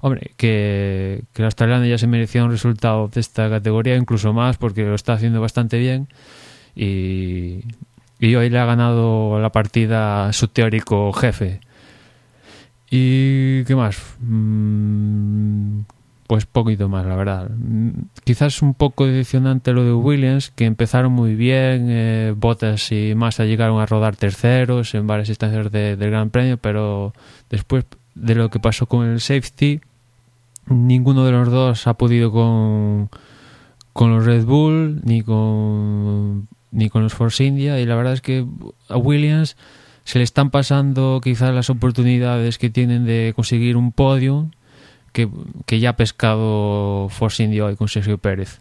hombre 0.00 0.32
que, 0.38 1.22
que 1.34 1.42
el 1.42 1.46
australiano 1.46 1.84
ya 1.84 1.98
se 1.98 2.06
merecía 2.06 2.44
un 2.44 2.50
resultado 2.50 3.08
de 3.08 3.20
esta 3.20 3.50
categoría 3.50 3.96
incluso 3.96 4.32
más 4.32 4.56
porque 4.56 4.84
lo 4.84 4.94
está 4.94 5.12
haciendo 5.12 5.40
bastante 5.40 5.78
bien 5.78 6.08
y, 6.74 7.60
y 8.20 8.34
hoy 8.36 8.50
le 8.50 8.58
ha 8.58 8.66
ganado 8.66 9.40
la 9.40 9.50
partida 9.50 10.32
su 10.32 10.48
teórico 10.48 11.12
jefe 11.12 11.60
¿Y 12.90 13.64
qué 13.64 13.76
más? 13.76 14.02
Mm, 14.18 15.82
pues 16.26 16.44
poquito 16.44 16.88
más, 16.88 17.06
la 17.06 17.14
verdad. 17.14 17.48
Mm, 17.48 17.90
quizás 18.24 18.62
un 18.62 18.74
poco 18.74 19.06
decepcionante 19.06 19.72
lo 19.72 19.84
de 19.84 19.92
Williams, 19.92 20.50
que 20.50 20.64
empezaron 20.64 21.12
muy 21.12 21.36
bien, 21.36 21.86
eh, 21.88 22.34
Bottas 22.36 22.90
y 22.90 23.14
Massa 23.14 23.44
llegaron 23.44 23.80
a 23.80 23.86
rodar 23.86 24.16
terceros 24.16 24.94
en 24.94 25.06
varias 25.06 25.28
instancias 25.28 25.70
de, 25.70 25.96
del 25.96 26.10
Gran 26.10 26.30
Premio, 26.30 26.56
pero 26.56 27.14
después 27.48 27.84
de 28.16 28.34
lo 28.34 28.50
que 28.50 28.58
pasó 28.58 28.86
con 28.86 29.06
el 29.06 29.20
safety, 29.20 29.80
ninguno 30.66 31.24
de 31.24 31.32
los 31.32 31.48
dos 31.48 31.86
ha 31.86 31.94
podido 31.94 32.32
con, 32.32 33.08
con 33.92 34.14
los 34.14 34.24
Red 34.26 34.44
Bull 34.46 35.00
ni 35.04 35.22
con, 35.22 36.48
ni 36.72 36.88
con 36.88 37.02
los 37.02 37.14
Force 37.14 37.44
India, 37.44 37.80
y 37.80 37.86
la 37.86 37.96
verdad 37.96 38.14
es 38.14 38.20
que 38.20 38.46
a 38.88 38.96
Williams 38.96 39.56
se 40.04 40.18
le 40.18 40.24
están 40.24 40.50
pasando 40.50 41.20
quizás 41.22 41.54
las 41.54 41.70
oportunidades 41.70 42.58
que 42.58 42.70
tienen 42.70 43.04
de 43.04 43.32
conseguir 43.36 43.76
un 43.76 43.92
podio 43.92 44.50
que, 45.12 45.28
ya 45.78 45.90
ha 45.90 45.96
pescado 45.96 47.08
Force 47.10 47.42
India 47.42 47.64
hoy 47.64 47.76
con 47.76 47.88
Sergio 47.88 48.18
Pérez. 48.18 48.60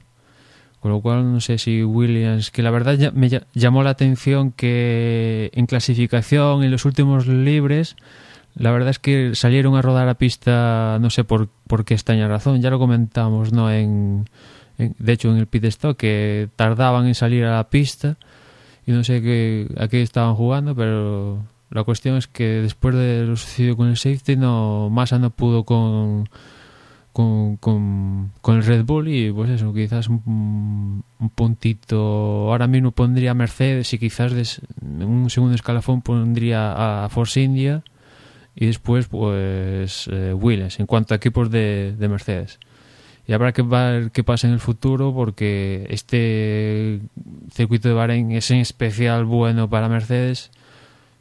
Con 0.80 0.92
lo 0.92 1.02
cual 1.02 1.32
no 1.32 1.42
sé 1.42 1.58
si 1.58 1.84
Williams, 1.84 2.52
que 2.52 2.64
la 2.64 2.72
verdad 2.72 3.12
me 3.14 3.30
llamó 3.54 3.84
la 3.84 3.90
atención 3.90 4.52
que 4.52 5.52
en 5.54 5.66
clasificación, 5.66 6.64
en 6.64 6.72
los 6.72 6.86
últimos 6.86 7.28
libres, 7.28 7.98
la 8.56 8.72
verdad 8.72 8.90
es 8.90 9.00
que 9.00 9.36
salieron 9.36 9.76
a 9.76 9.82
rodar 9.82 10.08
a 10.08 10.16
pista, 10.16 10.98
no 11.02 11.10
sé 11.10 11.24
por, 11.26 11.50
por 11.68 11.84
qué 11.84 11.96
extraña 11.96 12.28
razón, 12.28 12.62
ya 12.62 12.70
lo 12.70 12.80
comentamos, 12.80 13.52
¿no? 13.52 13.72
En, 13.72 14.26
de 14.80 15.14
hecho, 15.14 15.30
en 15.30 15.38
el 15.38 15.48
pit 15.48 15.66
stop, 15.66 15.98
que 15.98 16.50
tardaban 16.56 17.06
en 17.08 17.16
salir 17.16 17.44
a 17.44 17.56
la 17.58 17.70
pista 17.70 18.18
y 18.86 18.92
no 18.92 19.04
sé 19.04 19.22
qué, 19.22 19.68
a 19.78 19.88
qué 19.88 20.02
estaban 20.02 20.36
jugando, 20.36 20.74
pero 20.76 21.44
la 21.70 21.84
cuestión 21.84 22.16
es 22.18 22.28
que 22.28 22.62
después 22.62 22.96
de 22.96 23.26
lo 23.26 23.36
sucedido 23.36 23.76
con 23.76 23.90
el 23.90 23.98
safety, 23.98 24.36
no, 24.36 24.90
Massa 24.90 25.20
no 25.20 25.30
pudo 25.30 25.66
con, 25.66 26.30
con, 27.12 27.58
con, 27.58 28.32
el 28.48 28.64
Red 28.64 28.86
Bull 28.86 29.10
y 29.10 29.32
pues 29.32 29.50
eso, 29.50 29.74
quizás 29.74 30.08
un, 30.08 31.04
un 31.20 31.30
puntito. 31.30 31.98
Ahora 32.50 32.68
mismo 32.68 32.92
pondría 32.92 33.34
Mercedes 33.34 33.94
y 33.94 34.00
quizás 34.00 34.32
en 34.82 35.04
un 35.04 35.30
segundo 35.30 35.56
escalafón 35.56 36.02
pondría 36.02 37.04
a 37.04 37.10
Force 37.10 37.42
India 37.42 37.84
y 38.56 38.68
después 38.68 39.08
pues 39.08 40.10
eh, 40.12 40.34
Williams 40.34 40.80
en 40.80 40.86
cuanto 40.86 41.14
a 41.14 41.18
equipos 41.18 41.52
de, 41.52 41.96
de 41.98 42.08
Mercedes 42.08 42.60
y 43.30 43.34
habrá 43.34 43.52
que 43.52 43.62
ver 43.62 44.10
qué 44.10 44.24
pasa 44.24 44.48
en 44.48 44.54
el 44.54 44.60
futuro 44.60 45.14
porque 45.14 45.86
este 45.92 47.00
circuito 47.52 47.88
de 47.88 47.94
Bahrein 47.94 48.32
es 48.32 48.50
en 48.50 48.58
especial 48.58 49.24
bueno 49.26 49.70
para 49.70 49.88
Mercedes 49.88 50.50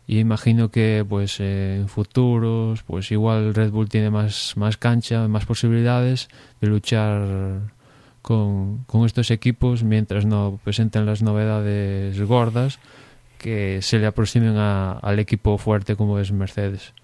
y 0.06 0.18
imagino 0.18 0.70
que 0.70 1.04
pues 1.06 1.38
en 1.38 1.86
futuros 1.86 2.82
pues 2.84 3.12
igual 3.12 3.52
Red 3.52 3.72
Bull 3.72 3.90
tiene 3.90 4.08
más, 4.08 4.56
más 4.56 4.78
cancha, 4.78 5.28
más 5.28 5.44
posibilidades 5.44 6.30
de 6.62 6.68
luchar 6.68 7.74
con, 8.22 8.84
con 8.84 9.04
estos 9.04 9.30
equipos 9.30 9.82
mientras 9.82 10.24
no 10.24 10.58
presenten 10.64 11.04
las 11.04 11.20
novedades 11.20 12.18
gordas 12.22 12.78
que 13.36 13.82
se 13.82 13.98
le 13.98 14.06
aproximen 14.06 14.56
a, 14.56 14.92
al 14.92 15.18
equipo 15.18 15.58
fuerte 15.58 15.94
como 15.94 16.18
es 16.18 16.32
Mercedes. 16.32 16.94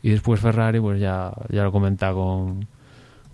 Y 0.00 0.10
después 0.10 0.38
Ferrari, 0.38 0.78
pues 0.78 1.00
ya, 1.00 1.32
ya 1.50 1.64
lo 1.64 1.72
comenta 1.72 2.12
con, 2.12 2.68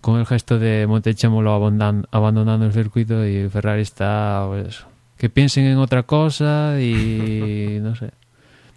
con 0.00 0.18
el 0.18 0.26
gesto 0.26 0.58
de 0.58 0.86
Montechémolo 0.86 1.52
abandonando 1.52 2.66
el 2.66 2.72
circuito 2.72 3.26
y 3.26 3.48
Ferrari 3.48 3.82
está 3.82 4.44
pues, 4.48 4.84
que 5.16 5.28
piensen 5.28 5.66
en 5.66 5.78
otra 5.78 6.04
cosa 6.04 6.80
y 6.80 7.78
no 7.82 7.94
sé, 7.94 8.10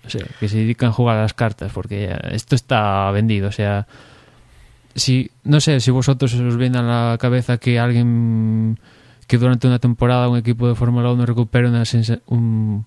no 0.04 0.10
sé, 0.10 0.26
que 0.40 0.48
se 0.48 0.58
dedican 0.58 0.90
a 0.90 0.94
jugar 0.94 1.18
a 1.18 1.22
las 1.22 1.34
cartas 1.34 1.72
porque 1.74 2.16
esto 2.32 2.56
está 2.56 3.10
vendido, 3.12 3.50
o 3.50 3.52
sea, 3.52 3.88
si 4.96 5.32
no 5.44 5.60
sé 5.60 5.80
si 5.80 5.92
vosotros 5.92 6.34
os 6.34 6.58
viene 6.58 6.78
a 6.78 6.82
la 6.84 7.18
cabeza 7.20 7.58
que 7.58 7.80
alguien 7.80 8.78
que 9.28 9.38
durante 9.38 9.68
una 9.68 9.80
temporada 9.80 10.30
un 10.30 10.38
equipo 10.38 10.68
de 10.68 10.76
Fórmula 10.76 11.12
1 11.12 11.26
recupere 11.26 11.68
una, 11.68 11.84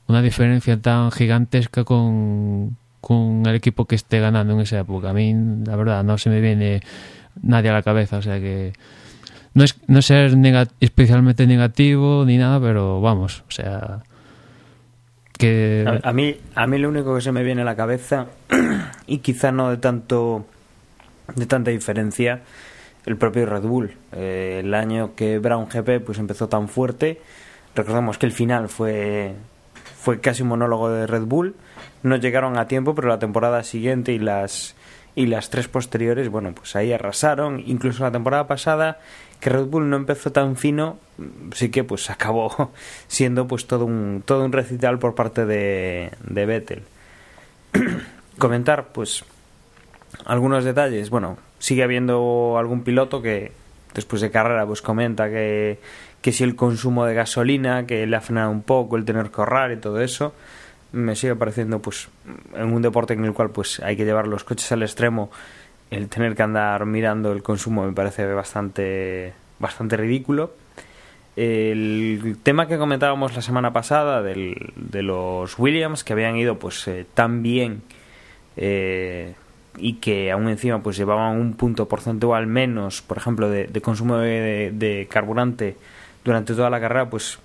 una 0.07 0.23
diferencia 0.23 0.81
tan 0.81 1.11
gigantesca 1.11 1.85
con, 1.85 2.77
con 3.01 3.45
el 3.47 3.55
equipo 3.55 3.87
que 3.87 3.95
esté 3.95 4.21
ganando 4.21 4.55
en 4.55 4.61
esa 4.61 4.81
época. 4.81 5.11
A 5.11 5.13
mí, 5.13 5.35
la 5.65 5.77
verdad, 5.77 6.05
no 6.05 6.19
se 6.19 6.29
me 6.29 6.41
viene 6.41 6.83
nadie 7.43 7.71
a 7.71 7.75
la 7.75 7.83
cabeza. 7.83 8.19
O 8.19 8.23
sea 8.23 8.39
que 8.39 8.73
no 9.55 9.65
es 9.65 9.77
no 9.89 10.03
ser 10.03 10.33
especialmente 10.81 11.47
negativo 11.47 12.25
ni 12.27 12.37
nada, 12.37 12.61
pero 12.61 13.01
vamos, 13.01 13.43
o 13.49 13.51
sea 13.51 14.03
que 15.39 15.85
a, 16.03 16.13
mí 16.13 16.37
a 16.55 16.67
mí 16.67 16.79
lo 16.79 16.89
único 16.89 17.15
que 17.15 17.21
se 17.21 17.33
me 17.33 17.43
viene 17.43 17.63
a 17.63 17.65
la 17.65 17.77
cabeza 17.77 18.27
y 19.07 19.19
quizá 19.19 19.53
no 19.53 19.71
de 19.71 19.77
tanto 19.77 20.47
de 21.35 21.47
tanta 21.47 21.71
diferencia 21.71 22.43
el 23.05 23.17
propio 23.17 23.47
Red 23.47 23.63
Bull 23.63 23.93
eh, 24.13 24.63
el 24.65 24.73
año 24.75 25.15
que 25.15 25.39
Brown 25.39 25.69
GP 25.69 26.05
pues 26.05 26.19
empezó 26.19 26.49
tan 26.49 26.69
fuerte 26.69 27.21
recordemos 27.75 28.19
que 28.19 28.27
el 28.27 28.33
final 28.33 28.69
fue 28.69 29.35
fue 29.99 30.21
casi 30.21 30.43
un 30.43 30.49
monólogo 30.49 30.91
de 30.91 31.07
Red 31.07 31.25
Bull 31.25 31.55
no 32.03 32.17
llegaron 32.17 32.59
a 32.59 32.67
tiempo 32.67 32.95
pero 32.95 33.09
la 33.09 33.19
temporada 33.19 33.63
siguiente 33.63 34.13
y 34.13 34.19
las 34.19 34.75
y 35.17 35.27
las 35.27 35.49
tres 35.49 35.67
posteriores, 35.67 36.29
bueno, 36.29 36.53
pues 36.55 36.77
ahí 36.77 36.93
arrasaron. 36.93 37.63
Incluso 37.67 38.05
la 38.05 38.13
temporada 38.13 38.47
pasada, 38.47 39.01
que 39.41 39.49
Red 39.49 39.65
Bull 39.65 39.89
no 39.89 39.97
empezó 39.97 40.31
tan 40.31 40.57
fino, 40.57 40.99
sí 41.55 41.71
que 41.71 41.83
pues 41.83 42.11
acabó 42.11 42.73
siendo 43.09 43.49
pues 43.49 43.67
todo 43.67 43.87
un, 43.87 44.23
todo 44.25 44.45
un 44.45 44.53
recital 44.53 44.99
por 44.99 45.15
parte 45.15 45.47
de, 45.47 46.13
de 46.23 46.47
Vettel. 46.47 46.83
Comentar 48.39 48.89
pues 48.89 49.25
algunos 50.27 50.65
detalles. 50.65 51.09
Bueno, 51.09 51.39
sigue 51.59 51.83
habiendo 51.83 52.57
algún 52.59 52.85
piloto 52.85 53.23
que 53.23 53.53
después 53.95 54.21
de 54.21 54.31
carrera 54.31 54.67
pues 54.67 54.83
comenta 54.83 55.31
que, 55.31 55.79
que 56.21 56.31
si 56.31 56.45
el 56.45 56.57
consumo 56.57 57.07
de 57.07 57.15
gasolina, 57.15 57.87
que 57.87 58.07
le 58.07 58.17
ha 58.17 58.49
un 58.49 58.63
poco, 58.63 58.99
el 58.99 59.07
tener 59.07 59.31
que 59.31 59.41
ahorrar 59.41 59.73
y 59.73 59.79
todo 59.79 60.03
eso 60.03 60.35
me 60.93 61.17
sigue 61.17 61.35
pareciendo 61.35 61.81
pues 61.81 62.09
en 62.55 62.73
un 62.73 62.83
deporte 62.83 63.15
en 63.15 63.25
el 63.25 63.33
cual 63.33 63.51
pues 63.51 63.81
hay 63.81 63.97
que 63.97 64.05
llevar 64.05 64.27
los 64.27 64.45
coches 64.45 64.71
al 64.73 64.83
extremo 64.83 65.31
el 65.91 66.09
tener 66.09 66.35
que 66.35 66.43
andar 66.43 66.85
mirando 66.87 67.33
el 67.33 67.43
consumo 67.43 67.87
me 67.87 67.93
parece 67.93 68.27
bastante 68.27 69.33
bastante 69.59 69.97
ridículo. 69.97 70.53
El 71.37 72.39
tema 72.43 72.67
que 72.67 72.79
comentábamos 72.79 73.37
la 73.37 73.43
semana 73.43 73.73
pasada 73.73 74.23
del, 74.23 74.73
de 74.75 75.03
los 75.03 75.59
Williams 75.59 76.03
que 76.03 76.15
habían 76.15 76.37
ido 76.37 76.59
pues 76.59 76.89
eh, 76.89 77.05
tan 77.13 77.43
bien 77.43 77.83
eh, 78.57 79.35
y 79.77 79.95
que 79.95 80.33
aún 80.33 80.49
encima 80.49 80.83
pues 80.83 80.97
llevaban 80.97 81.39
un 81.39 81.55
punto 81.55 81.89
porcentual 81.89 82.47
menos 82.47 83.03
por 83.03 83.19
ejemplo 83.19 83.51
de, 83.51 83.69
consumo 83.83 84.17
de 84.17 85.07
carburante 85.11 85.77
durante 86.25 86.55
toda 86.55 86.71
la 86.71 86.81
carrera 86.81 87.11
pues 87.11 87.39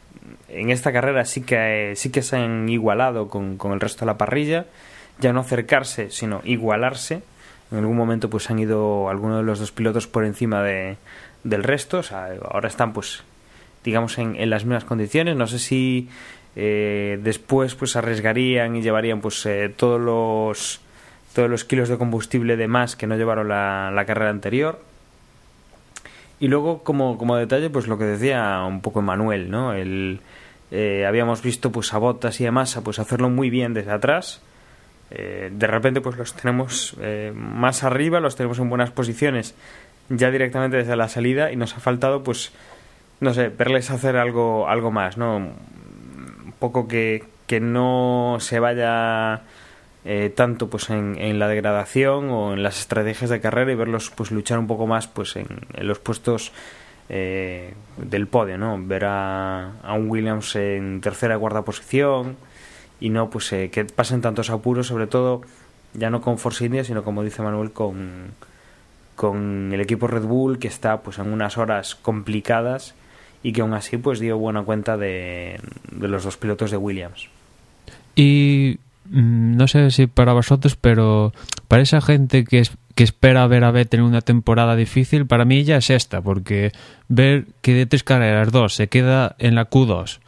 en 0.49 0.69
esta 0.69 0.91
carrera 0.91 1.25
sí 1.25 1.41
que, 1.41 1.93
sí 1.95 2.11
que 2.11 2.21
se 2.21 2.37
han 2.37 2.69
igualado 2.69 3.27
con, 3.27 3.57
el 3.71 3.79
resto 3.79 4.01
de 4.01 4.05
la 4.07 4.17
parrilla, 4.17 4.65
ya 5.19 5.33
no 5.33 5.41
acercarse, 5.41 6.09
sino 6.11 6.41
igualarse. 6.43 7.21
En 7.71 7.79
algún 7.79 7.95
momento 7.95 8.29
pues 8.29 8.49
han 8.49 8.59
ido 8.59 9.09
algunos 9.09 9.37
de 9.37 9.43
los 9.43 9.59
dos 9.59 9.71
pilotos 9.71 10.07
por 10.07 10.25
encima 10.25 10.61
de, 10.61 10.97
del 11.43 11.63
resto, 11.63 11.99
o 11.99 12.03
sea, 12.03 12.29
ahora 12.49 12.67
están 12.67 12.93
pues 12.93 13.23
digamos 13.83 14.17
en, 14.17 14.35
en 14.35 14.49
las 14.49 14.65
mismas 14.65 14.83
condiciones, 14.83 15.35
no 15.35 15.47
sé 15.47 15.57
si 15.57 16.09
eh, 16.55 17.17
después 17.23 17.75
pues 17.75 17.95
arriesgarían 17.95 18.75
y 18.75 18.81
llevarían 18.81 19.21
pues 19.21 19.45
eh, 19.45 19.73
todos 19.75 19.99
los 19.99 20.81
todos 21.33 21.49
los 21.49 21.63
kilos 21.63 21.87
de 21.87 21.97
combustible 21.97 22.57
de 22.57 22.67
más 22.67 22.97
que 22.97 23.07
no 23.07 23.15
llevaron 23.15 23.47
la, 23.47 23.89
la 23.89 24.05
carrera 24.05 24.29
anterior 24.31 24.81
y 26.41 26.47
luego, 26.47 26.83
como, 26.83 27.19
como 27.19 27.37
detalle, 27.37 27.69
pues 27.69 27.87
lo 27.87 27.99
que 27.99 28.03
decía 28.03 28.63
un 28.67 28.81
poco 28.81 29.03
Manuel, 29.03 29.51
¿no? 29.51 29.73
El, 29.73 30.21
eh, 30.71 31.05
habíamos 31.05 31.43
visto 31.43 31.71
pues 31.71 31.93
a 31.93 31.99
Botas 31.99 32.41
y 32.41 32.47
a 32.47 32.51
Massa 32.51 32.83
pues 32.83 32.97
hacerlo 32.97 33.29
muy 33.29 33.51
bien 33.51 33.75
desde 33.75 33.91
atrás. 33.91 34.41
Eh, 35.11 35.51
de 35.53 35.67
repente 35.67 36.01
pues 36.01 36.17
los 36.17 36.33
tenemos 36.33 36.95
eh, 36.99 37.31
más 37.35 37.83
arriba, 37.83 38.19
los 38.19 38.35
tenemos 38.35 38.57
en 38.57 38.69
buenas 38.69 38.89
posiciones 38.89 39.53
ya 40.09 40.31
directamente 40.31 40.77
desde 40.77 40.95
la 40.95 41.09
salida 41.09 41.51
y 41.51 41.57
nos 41.57 41.75
ha 41.75 41.79
faltado 41.79 42.23
pues 42.23 42.51
no 43.19 43.33
sé, 43.35 43.49
verles 43.49 43.91
hacer 43.91 44.17
algo 44.17 44.67
algo 44.67 44.89
más, 44.89 45.17
¿no? 45.17 45.51
poco 46.57 46.87
que, 46.87 47.23
que 47.45 47.59
no 47.59 48.37
se 48.39 48.59
vaya 48.59 49.41
eh, 50.03 50.31
tanto 50.35 50.67
pues 50.67 50.89
en, 50.89 51.15
en, 51.19 51.37
la 51.37 51.47
degradación 51.47 52.29
o 52.31 52.53
en 52.53 52.63
las 52.63 52.79
estrategias 52.79 53.29
de 53.29 53.39
carrera 53.39 53.71
y 53.71 53.75
verlos 53.75 54.09
pues 54.09 54.31
luchar 54.31 54.57
un 54.57 54.65
poco 54.65 54.87
más 54.87 55.07
pues 55.07 55.35
en, 55.35 55.47
los 55.77 55.99
puestos 55.99 56.51
eh, 57.09 57.75
del 57.97 58.27
podio, 58.27 58.57
¿no? 58.57 58.79
Ver 58.83 59.05
a, 59.05 59.71
un 59.95 60.09
Williams 60.09 60.55
en 60.55 61.01
tercera 61.01 61.35
y 61.35 61.39
cuarta 61.39 61.61
posición 61.61 62.35
y 62.99 63.09
no 63.09 63.29
pues 63.29 63.53
eh, 63.53 63.69
que 63.69 63.85
pasen 63.85 64.21
tantos 64.21 64.49
apuros, 64.49 64.87
sobre 64.87 65.05
todo 65.05 65.41
ya 65.93 66.09
no 66.09 66.21
con 66.21 66.39
Force 66.39 66.65
India, 66.65 66.83
sino 66.83 67.03
como 67.03 67.23
dice 67.23 67.43
Manuel 67.43 67.71
con, 67.71 68.31
con 69.15 69.71
el 69.71 69.81
equipo 69.81 70.07
Red 70.07 70.23
Bull 70.23 70.57
que 70.57 70.67
está 70.67 71.01
pues 71.01 71.19
en 71.19 71.31
unas 71.31 71.59
horas 71.59 71.93
complicadas 71.93 72.95
y 73.43 73.53
que 73.53 73.61
aún 73.61 73.73
así 73.75 73.97
pues 73.97 74.19
dio 74.19 74.39
buena 74.39 74.63
cuenta 74.63 74.97
de, 74.97 75.59
de 75.91 76.07
los 76.07 76.23
dos 76.23 76.37
pilotos 76.37 76.71
de 76.71 76.77
Williams. 76.77 77.29
Y 78.15 78.79
no 79.09 79.67
sé 79.67 79.91
si 79.91 80.07
para 80.07 80.33
vosotros, 80.33 80.75
pero 80.75 81.33
para 81.67 81.83
esa 81.83 82.01
gente 82.01 82.43
que, 82.43 82.59
es, 82.59 82.71
que 82.95 83.03
espera 83.03 83.47
ver 83.47 83.63
a 83.63 83.71
Vettel 83.71 84.01
en 84.01 84.05
una 84.05 84.21
temporada 84.21 84.75
difícil, 84.75 85.25
para 85.25 85.45
mí 85.45 85.63
ya 85.63 85.77
es 85.77 85.89
esta, 85.89 86.21
porque 86.21 86.71
ver 87.07 87.47
que 87.61 87.73
de 87.73 87.85
tres 87.85 88.03
carreras, 88.03 88.51
dos, 88.51 88.75
se 88.75 88.87
queda 88.87 89.35
en 89.39 89.55
la 89.55 89.69
Q2 89.69 90.19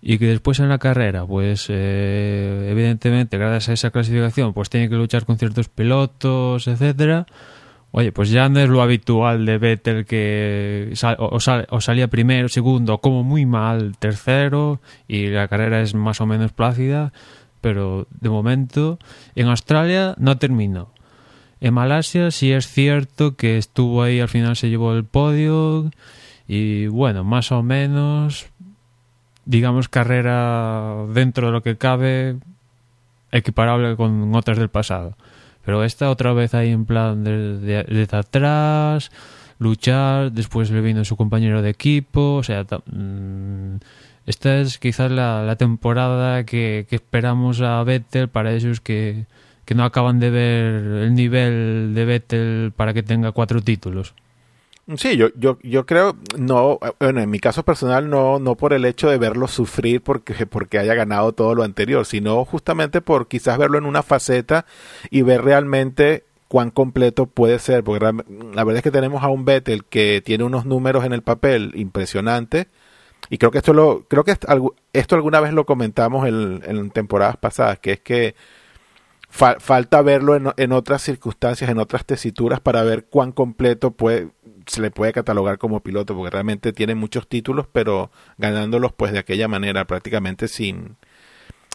y 0.00 0.18
que 0.18 0.26
después 0.26 0.60
en 0.60 0.68
la 0.68 0.78
carrera, 0.78 1.26
pues 1.26 1.66
eh, 1.68 2.68
evidentemente, 2.70 3.36
gracias 3.36 3.68
a 3.68 3.72
esa 3.72 3.90
clasificación, 3.90 4.52
pues 4.52 4.70
tiene 4.70 4.88
que 4.88 4.94
luchar 4.94 5.24
con 5.24 5.38
ciertos 5.38 5.68
pilotos, 5.68 6.68
etcétera. 6.68 7.26
Oye, 7.90 8.12
pues 8.12 8.30
ya 8.30 8.48
no 8.48 8.60
es 8.60 8.68
lo 8.68 8.82
habitual 8.82 9.46
de 9.46 9.58
Vettel 9.58 10.04
que 10.04 10.90
sal, 10.94 11.16
o, 11.18 11.36
o, 11.36 11.80
salía 11.80 12.08
primero, 12.08 12.48
segundo, 12.48 12.98
como 12.98 13.24
muy 13.24 13.46
mal, 13.46 13.96
tercero, 13.98 14.80
y 15.08 15.28
la 15.28 15.48
carrera 15.48 15.80
es 15.80 15.94
más 15.94 16.20
o 16.20 16.26
menos 16.26 16.52
plácida, 16.52 17.12
pero 17.60 18.06
de 18.20 18.28
momento 18.28 18.98
en 19.34 19.48
Australia 19.48 20.14
no 20.18 20.38
terminó. 20.38 20.90
En 21.60 21.74
Malasia 21.74 22.30
sí 22.30 22.52
es 22.52 22.68
cierto 22.68 23.36
que 23.36 23.58
estuvo 23.58 24.02
ahí, 24.02 24.20
al 24.20 24.28
final 24.28 24.56
se 24.56 24.70
llevó 24.70 24.94
el 24.94 25.04
podio, 25.04 25.90
y 26.46 26.86
bueno, 26.86 27.24
más 27.24 27.52
o 27.52 27.62
menos, 27.62 28.46
digamos, 29.44 29.88
carrera 29.88 31.04
dentro 31.12 31.48
de 31.48 31.52
lo 31.52 31.62
que 31.62 31.76
cabe, 31.76 32.36
equiparable 33.32 33.96
con 33.96 34.34
otras 34.34 34.58
del 34.58 34.68
pasado. 34.68 35.16
Pero 35.64 35.84
esta 35.84 36.10
otra 36.10 36.32
vez 36.32 36.54
ahí 36.54 36.70
en 36.70 36.86
plan 36.86 37.24
desde 37.24 37.84
de, 37.84 38.06
de 38.06 38.16
atrás, 38.16 39.10
luchar, 39.58 40.32
después 40.32 40.70
le 40.70 40.80
vino 40.80 41.04
su 41.04 41.16
compañero 41.16 41.60
de 41.60 41.70
equipo, 41.70 42.36
o 42.36 42.42
sea, 42.42 42.64
mmm, 42.86 43.76
esta 44.28 44.60
es 44.60 44.78
quizás 44.78 45.10
la, 45.10 45.56
temporada 45.56 46.44
que, 46.44 46.86
que, 46.88 46.96
esperamos 46.96 47.62
a 47.62 47.82
Vettel 47.82 48.28
para 48.28 48.52
esos 48.52 48.80
que, 48.80 49.24
que 49.64 49.74
no 49.74 49.84
acaban 49.84 50.20
de 50.20 50.28
ver 50.28 50.74
el 51.04 51.14
nivel 51.14 51.92
de 51.94 52.04
Vettel 52.04 52.72
para 52.76 52.92
que 52.92 53.02
tenga 53.02 53.32
cuatro 53.32 53.62
títulos. 53.62 54.14
Sí, 54.96 55.16
yo, 55.16 55.28
yo, 55.34 55.58
yo 55.62 55.86
creo, 55.86 56.16
no, 56.38 56.78
bueno, 57.00 57.20
en 57.20 57.30
mi 57.30 57.40
caso 57.40 57.62
personal 57.62 58.10
no, 58.10 58.38
no 58.38 58.54
por 58.54 58.74
el 58.74 58.84
hecho 58.84 59.08
de 59.08 59.16
verlo 59.16 59.48
sufrir 59.48 60.02
porque, 60.02 60.46
porque 60.46 60.78
haya 60.78 60.94
ganado 60.94 61.32
todo 61.32 61.54
lo 61.54 61.62
anterior, 61.62 62.04
sino 62.04 62.44
justamente 62.44 63.00
por 63.00 63.28
quizás 63.28 63.56
verlo 63.56 63.78
en 63.78 63.86
una 63.86 64.02
faceta 64.02 64.66
y 65.10 65.22
ver 65.22 65.42
realmente 65.42 66.24
cuán 66.48 66.70
completo 66.70 67.26
puede 67.26 67.58
ser, 67.58 67.82
porque 67.82 68.04
la 68.04 68.64
verdad 68.64 68.76
es 68.76 68.82
que 68.82 68.90
tenemos 68.90 69.22
a 69.22 69.28
un 69.28 69.46
Vettel 69.46 69.84
que 69.84 70.22
tiene 70.22 70.44
unos 70.44 70.66
números 70.66 71.04
en 71.04 71.14
el 71.14 71.22
papel 71.22 71.72
impresionantes 71.74 72.66
y 73.30 73.38
creo 73.38 73.50
que 73.50 73.58
esto 73.58 73.72
lo, 73.72 74.04
creo 74.08 74.24
que 74.24 74.32
esto 74.92 75.14
alguna 75.14 75.40
vez 75.40 75.52
lo 75.52 75.66
comentamos 75.66 76.26
en, 76.26 76.90
temporadas 76.90 77.36
pasadas, 77.36 77.78
que 77.78 77.92
es 77.92 78.00
que 78.00 78.34
fa, 79.28 79.56
falta 79.60 80.02
verlo 80.02 80.36
en, 80.36 80.48
en 80.56 80.72
otras 80.72 81.02
circunstancias, 81.02 81.70
en 81.70 81.78
otras 81.78 82.04
tesituras 82.06 82.60
para 82.60 82.82
ver 82.82 83.04
cuán 83.04 83.32
completo 83.32 83.90
puede 83.90 84.28
se 84.68 84.80
le 84.80 84.90
puede 84.90 85.12
catalogar 85.12 85.58
como 85.58 85.80
piloto 85.80 86.14
porque 86.14 86.30
realmente 86.30 86.72
tiene 86.72 86.94
muchos 86.94 87.26
títulos 87.26 87.66
pero 87.72 88.10
ganándolos 88.36 88.92
pues 88.92 89.12
de 89.12 89.18
aquella 89.18 89.48
manera 89.48 89.86
prácticamente 89.86 90.48
sin 90.48 90.96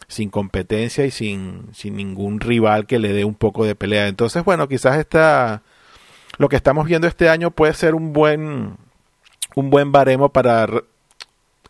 sin 0.07 0.29
competencia 0.29 1.05
y 1.05 1.11
sin, 1.11 1.69
sin 1.73 1.95
ningún 1.95 2.39
rival 2.39 2.85
que 2.85 2.99
le 2.99 3.13
dé 3.13 3.25
un 3.25 3.35
poco 3.35 3.65
de 3.65 3.75
pelea. 3.75 4.07
Entonces 4.07 4.43
bueno 4.43 4.67
quizás 4.67 4.97
esta 4.97 5.63
lo 6.37 6.49
que 6.49 6.55
estamos 6.55 6.85
viendo 6.85 7.07
este 7.07 7.29
año 7.29 7.51
puede 7.51 7.73
ser 7.73 7.95
un 7.95 8.13
buen 8.13 8.77
un 9.55 9.69
buen 9.69 9.91
baremo 9.91 10.29
para 10.29 10.67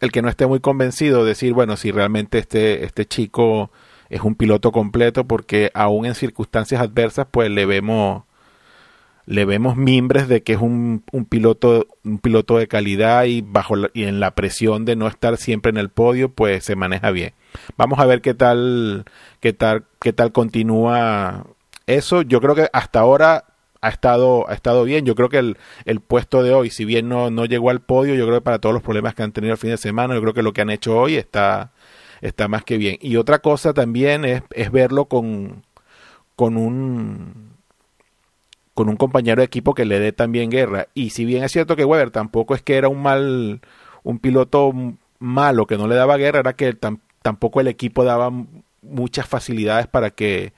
el 0.04 0.12
que 0.12 0.22
no 0.22 0.30
esté 0.30 0.46
muy 0.46 0.60
convencido 0.60 1.26
decir 1.26 1.54
bueno 1.54 1.78
si 1.78 1.92
realmente 1.92 2.38
este 2.38 2.86
este 2.86 3.06
chico 3.06 3.72
es 4.10 4.22
un 4.22 4.36
piloto 4.36 4.72
completo 4.72 5.26
porque 5.26 5.72
aún 5.74 6.06
en 6.06 6.16
circunstancias 6.16 6.82
adversas 6.82 7.28
pues 7.32 7.50
le 7.50 7.66
vemos 7.66 8.24
le 9.26 9.46
vemos 9.46 9.78
mimbres 9.78 10.28
de 10.28 10.44
que 10.44 10.54
es 10.54 10.60
un, 10.60 11.04
un, 11.12 11.26
piloto 11.26 11.88
un 12.04 12.20
piloto 12.20 12.58
de 12.58 12.68
calidad 12.68 13.24
y 13.24 13.42
bajo 13.42 13.76
y 13.94 14.04
en 14.04 14.20
la 14.20 14.32
presión 14.32 14.86
de 14.86 14.96
no 14.96 15.08
estar 15.08 15.38
siempre 15.38 15.70
en 15.70 15.78
el 15.78 15.90
podio 15.90 16.30
pues 16.30 16.66
se 16.66 16.76
maneja 16.76 17.12
bien. 17.12 17.34
Vamos 17.78 18.00
a 18.00 18.06
ver 18.06 18.22
qué 18.22 18.34
tal 18.34 19.06
qué 19.40 19.54
tal 19.54 19.86
qué 20.02 20.12
tal 20.12 20.32
continúa 20.34 21.46
eso. 21.88 22.22
Yo 22.22 22.42
creo 22.42 22.56
que 22.56 22.70
hasta 22.74 23.00
ahora 23.00 23.46
ha 23.84 23.90
estado 23.90 24.50
ha 24.50 24.54
estado 24.54 24.84
bien 24.84 25.06
yo 25.06 25.14
creo 25.14 25.30
que 25.30 25.40
el, 25.40 25.58
el 25.86 26.00
puesto 26.00 26.42
de 26.42 26.54
hoy 26.54 26.70
si 26.70 26.86
bien 26.86 27.10
no, 27.10 27.30
no 27.30 27.46
llegó 27.46 27.70
al 27.70 27.82
podio 27.82 28.16
yo 28.16 28.26
creo 28.26 28.40
que 28.40 28.44
para 28.44 28.60
todos 28.60 28.74
los 28.74 28.82
problemas 28.82 29.14
que 29.14 29.24
han 29.24 29.32
tenido 29.32 29.54
el 29.54 29.60
fin 29.60 29.72
de 29.72 29.78
semana 29.78 30.16
yo 30.16 30.22
creo 30.22 30.34
que 30.34 30.44
lo 30.44 30.54
que 30.54 30.62
han 30.62 30.70
hecho 30.70 30.98
hoy 30.98 31.16
está 31.16 31.72
está 32.22 32.48
más 32.48 32.64
que 32.64 32.78
bien 32.78 32.98
y 33.02 33.18
otra 33.18 33.40
cosa 33.40 33.74
también 33.74 34.26
es, 34.26 34.42
es 34.52 34.72
verlo 34.72 35.06
con 35.06 35.64
con 36.36 36.58
un 36.58 37.54
con 38.74 38.90
un 38.90 38.96
compañero 38.96 39.42
de 39.42 39.46
equipo 39.46 39.74
que 39.74 39.86
le 39.86 40.00
dé 40.00 40.12
también 40.12 40.50
guerra. 40.50 40.88
Y 40.94 41.12
si 41.12 41.26
bien 41.26 41.44
es 41.44 41.52
cierto 41.52 41.76
que 41.76 41.86
Weber 41.86 42.12
tampoco 42.12 42.56
es 42.56 42.62
que 42.62 42.76
era 42.76 42.90
un 42.90 43.02
mal, 43.02 43.62
un 44.04 44.20
piloto 44.20 44.74
malo 45.20 45.68
que 45.68 45.78
no 45.78 45.88
le 45.88 45.96
daba 45.96 46.18
guerra, 46.18 46.40
era 46.40 46.54
que 46.54 46.74
tam, 46.74 47.00
tampoco 47.22 47.62
el 47.62 47.68
equipo 47.68 48.04
daba 48.04 48.32
muchas 48.82 49.28
facilidades 49.28 49.88
para 49.88 50.10
que 50.12 50.54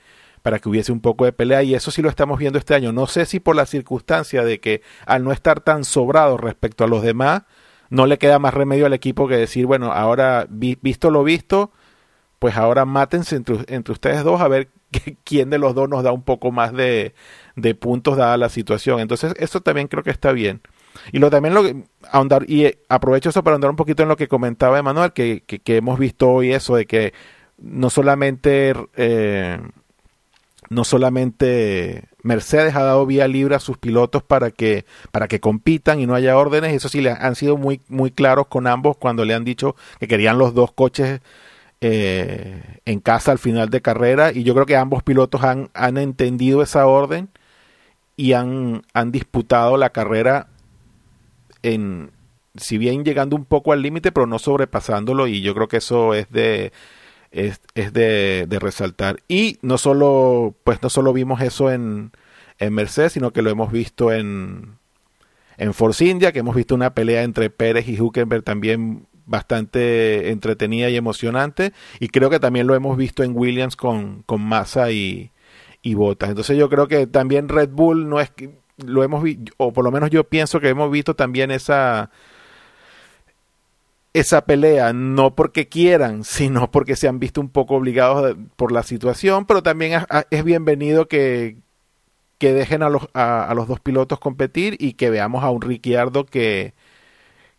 para 0.46 0.60
que 0.60 0.68
hubiese 0.68 0.92
un 0.92 1.00
poco 1.00 1.24
de 1.24 1.32
pelea 1.32 1.64
y 1.64 1.74
eso 1.74 1.90
sí 1.90 2.02
lo 2.02 2.08
estamos 2.08 2.38
viendo 2.38 2.56
este 2.56 2.72
año. 2.72 2.92
No 2.92 3.08
sé 3.08 3.26
si 3.26 3.40
por 3.40 3.56
la 3.56 3.66
circunstancia 3.66 4.44
de 4.44 4.60
que 4.60 4.80
al 5.04 5.24
no 5.24 5.32
estar 5.32 5.58
tan 5.58 5.82
sobrado 5.82 6.36
respecto 6.36 6.84
a 6.84 6.86
los 6.86 7.02
demás, 7.02 7.42
no 7.90 8.06
le 8.06 8.16
queda 8.16 8.38
más 8.38 8.54
remedio 8.54 8.86
al 8.86 8.92
equipo 8.92 9.26
que 9.26 9.36
decir, 9.36 9.66
bueno, 9.66 9.90
ahora 9.90 10.46
vi, 10.48 10.78
visto 10.80 11.10
lo 11.10 11.24
visto, 11.24 11.72
pues 12.38 12.56
ahora 12.56 12.84
mátense 12.84 13.34
entre, 13.34 13.92
ustedes 13.92 14.22
dos 14.22 14.40
a 14.40 14.46
ver 14.46 14.68
quién 15.24 15.50
de 15.50 15.58
los 15.58 15.74
dos 15.74 15.88
nos 15.88 16.04
da 16.04 16.12
un 16.12 16.22
poco 16.22 16.52
más 16.52 16.72
de, 16.72 17.12
de 17.56 17.74
puntos 17.74 18.16
dada 18.16 18.36
la 18.36 18.48
situación. 18.48 19.00
Entonces, 19.00 19.34
eso 19.38 19.62
también 19.62 19.88
creo 19.88 20.04
que 20.04 20.10
está 20.10 20.30
bien. 20.30 20.60
Y 21.10 21.18
lo 21.18 21.28
también 21.28 21.54
lo 21.54 21.64
ahondar, 22.12 22.48
y 22.48 22.72
aprovecho 22.88 23.30
eso 23.30 23.42
para 23.42 23.54
ahondar 23.54 23.70
un 23.70 23.76
poquito 23.76 24.04
en 24.04 24.08
lo 24.08 24.16
que 24.16 24.28
comentaba 24.28 24.78
Emanuel, 24.78 25.12
que, 25.12 25.42
que, 25.44 25.58
que 25.58 25.78
hemos 25.78 25.98
visto 25.98 26.30
hoy 26.30 26.52
eso 26.52 26.76
de 26.76 26.86
que 26.86 27.14
no 27.58 27.90
solamente 27.90 28.72
eh, 28.94 29.58
no 30.68 30.84
solamente 30.84 32.08
Mercedes 32.22 32.74
ha 32.74 32.82
dado 32.82 33.06
vía 33.06 33.28
libre 33.28 33.54
a 33.54 33.60
sus 33.60 33.78
pilotos 33.78 34.22
para 34.22 34.50
que 34.50 34.84
para 35.12 35.28
que 35.28 35.40
compitan 35.40 36.00
y 36.00 36.06
no 36.06 36.14
haya 36.14 36.36
órdenes, 36.36 36.74
eso 36.74 36.88
sí 36.88 37.00
le 37.00 37.10
han 37.10 37.34
sido 37.36 37.56
muy 37.56 37.80
muy 37.88 38.10
claros 38.10 38.46
con 38.48 38.66
ambos 38.66 38.96
cuando 38.96 39.24
le 39.24 39.34
han 39.34 39.44
dicho 39.44 39.76
que 40.00 40.08
querían 40.08 40.38
los 40.38 40.54
dos 40.54 40.72
coches 40.72 41.20
eh, 41.80 42.80
en 42.84 43.00
casa 43.00 43.32
al 43.32 43.38
final 43.38 43.70
de 43.70 43.82
carrera 43.82 44.32
y 44.32 44.42
yo 44.42 44.54
creo 44.54 44.66
que 44.66 44.76
ambos 44.76 45.02
pilotos 45.02 45.44
han, 45.44 45.70
han 45.74 45.98
entendido 45.98 46.62
esa 46.62 46.86
orden 46.86 47.28
y 48.16 48.32
han, 48.32 48.82
han 48.94 49.12
disputado 49.12 49.76
la 49.76 49.90
carrera 49.90 50.48
en 51.62 52.10
si 52.56 52.78
bien 52.78 53.04
llegando 53.04 53.36
un 53.36 53.44
poco 53.44 53.72
al 53.72 53.82
límite 53.82 54.10
pero 54.10 54.26
no 54.26 54.38
sobrepasándolo 54.38 55.26
y 55.26 55.42
yo 55.42 55.54
creo 55.54 55.68
que 55.68 55.76
eso 55.76 56.14
es 56.14 56.30
de 56.30 56.72
es, 57.30 57.60
es 57.74 57.92
de, 57.92 58.46
de, 58.48 58.58
resaltar 58.58 59.18
y 59.28 59.58
no 59.62 59.78
solo 59.78 60.54
pues 60.64 60.82
no 60.82 60.90
solo 60.90 61.12
vimos 61.12 61.40
eso 61.40 61.70
en, 61.70 62.12
en 62.58 62.74
Mercedes 62.74 63.12
sino 63.12 63.32
que 63.32 63.42
lo 63.42 63.50
hemos 63.50 63.72
visto 63.72 64.12
en 64.12 64.78
en 65.58 65.74
Force 65.74 66.04
India 66.04 66.32
que 66.32 66.40
hemos 66.40 66.56
visto 66.56 66.74
una 66.74 66.94
pelea 66.94 67.22
entre 67.22 67.50
Pérez 67.50 67.88
y 67.88 68.00
Huckenberg 68.00 68.42
también 68.42 69.06
bastante 69.26 70.30
entretenida 70.30 70.88
y 70.88 70.96
emocionante 70.96 71.72
y 72.00 72.08
creo 72.08 72.30
que 72.30 72.40
también 72.40 72.66
lo 72.66 72.74
hemos 72.74 72.96
visto 72.96 73.22
en 73.22 73.36
Williams 73.36 73.76
con, 73.76 74.22
con 74.22 74.40
Massa 74.40 74.90
y, 74.92 75.32
y 75.82 75.94
Botas. 75.94 76.30
Entonces 76.30 76.56
yo 76.56 76.68
creo 76.68 76.88
que 76.88 77.06
también 77.06 77.48
Red 77.48 77.70
Bull 77.70 78.08
no 78.08 78.20
es 78.20 78.30
que 78.30 78.50
lo 78.84 79.02
hemos 79.04 79.22
visto, 79.22 79.52
o 79.56 79.72
por 79.72 79.84
lo 79.84 79.90
menos 79.90 80.10
yo 80.10 80.24
pienso 80.24 80.60
que 80.60 80.68
hemos 80.68 80.90
visto 80.90 81.14
también 81.14 81.50
esa 81.50 82.10
esa 84.16 84.46
pelea, 84.46 84.94
no 84.94 85.34
porque 85.34 85.68
quieran, 85.68 86.24
sino 86.24 86.70
porque 86.70 86.96
se 86.96 87.06
han 87.06 87.18
visto 87.18 87.38
un 87.38 87.50
poco 87.50 87.74
obligados 87.74 88.34
por 88.56 88.72
la 88.72 88.82
situación, 88.82 89.44
pero 89.44 89.62
también 89.62 90.06
es 90.30 90.42
bienvenido 90.42 91.06
que, 91.06 91.58
que 92.38 92.54
dejen 92.54 92.82
a 92.82 92.88
los, 92.88 93.08
a, 93.12 93.44
a 93.44 93.54
los 93.54 93.68
dos 93.68 93.78
pilotos 93.80 94.18
competir 94.18 94.76
y 94.80 94.94
que 94.94 95.10
veamos 95.10 95.44
a 95.44 95.50
un 95.50 95.60
Ricciardo 95.60 96.24
que, 96.24 96.72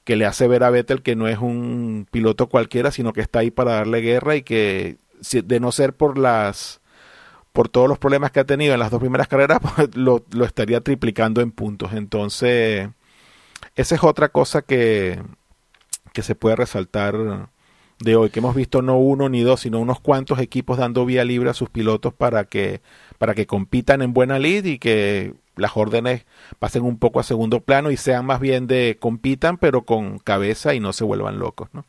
que 0.03 0.15
le 0.15 0.25
hace 0.25 0.47
ver 0.47 0.63
a 0.63 0.71
Vettel 0.71 1.03
que 1.03 1.15
no 1.15 1.27
es 1.27 1.37
un 1.37 2.07
piloto 2.09 2.49
cualquiera, 2.49 2.89
sino 2.89 3.13
que 3.13 3.21
está 3.21 3.39
ahí 3.39 3.51
para 3.51 3.73
darle 3.73 4.01
guerra 4.01 4.35
y 4.35 4.41
que 4.41 4.97
de 5.31 5.59
no 5.59 5.71
ser 5.71 5.95
por 5.95 6.17
las 6.17 6.81
por 7.51 7.69
todos 7.69 7.87
los 7.87 7.99
problemas 7.99 8.31
que 8.31 8.39
ha 8.39 8.45
tenido 8.45 8.73
en 8.73 8.79
las 8.79 8.89
dos 8.89 8.99
primeras 8.99 9.27
carreras, 9.27 9.59
pues, 9.75 9.95
lo, 9.95 10.25
lo 10.31 10.45
estaría 10.45 10.81
triplicando 10.81 11.41
en 11.41 11.51
puntos. 11.51 11.93
Entonces, 11.93 12.89
esa 13.75 13.95
es 13.95 14.03
otra 14.03 14.29
cosa 14.29 14.61
que, 14.63 15.19
que 16.17 16.23
se 16.23 16.33
puede 16.33 16.55
resaltar 16.55 17.15
de 17.99 18.15
hoy, 18.15 18.31
que 18.31 18.39
hemos 18.39 18.55
visto 18.55 18.81
no 18.81 18.97
uno 18.97 19.29
ni 19.29 19.41
dos, 19.41 19.59
sino 19.59 19.79
unos 19.79 19.99
cuantos 19.99 20.39
equipos 20.39 20.79
dando 20.79 21.05
vía 21.05 21.23
libre 21.23 21.51
a 21.51 21.53
sus 21.53 21.69
pilotos 21.69 22.11
para 22.11 22.45
que, 22.45 22.81
para 23.19 23.35
que 23.35 23.45
compitan 23.45 24.01
en 24.01 24.13
buena 24.13 24.39
lid 24.39 24.65
y 24.65 24.79
que 24.79 25.35
las 25.55 25.77
órdenes 25.77 26.25
pasen 26.57 26.85
un 26.85 26.97
poco 26.97 27.19
a 27.19 27.23
segundo 27.23 27.59
plano 27.59 27.91
y 27.91 27.97
sean 27.97 28.25
más 28.25 28.39
bien 28.39 28.65
de 28.65 28.97
compitan, 28.99 29.59
pero 29.59 29.83
con 29.83 30.17
cabeza 30.17 30.73
y 30.73 30.79
no 30.79 30.91
se 30.91 31.03
vuelvan 31.03 31.37
locos, 31.37 31.69
¿no? 31.71 31.85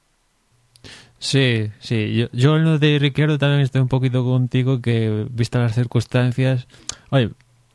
Sí, 1.18 1.70
sí. 1.79 2.14
Yo, 2.14 2.26
yo 2.35 2.57
en 2.59 2.64
lo 2.64 2.79
de 2.79 2.99
Ricciardo 2.99 3.39
también 3.39 3.62
estoy 3.62 3.81
un 3.81 3.89
poquito 3.89 4.24
contigo 4.24 4.83
que, 4.83 5.26
vistas 5.31 5.62
las 5.62 5.74
circunstancias, 5.74 6.68
oye, 7.09 7.31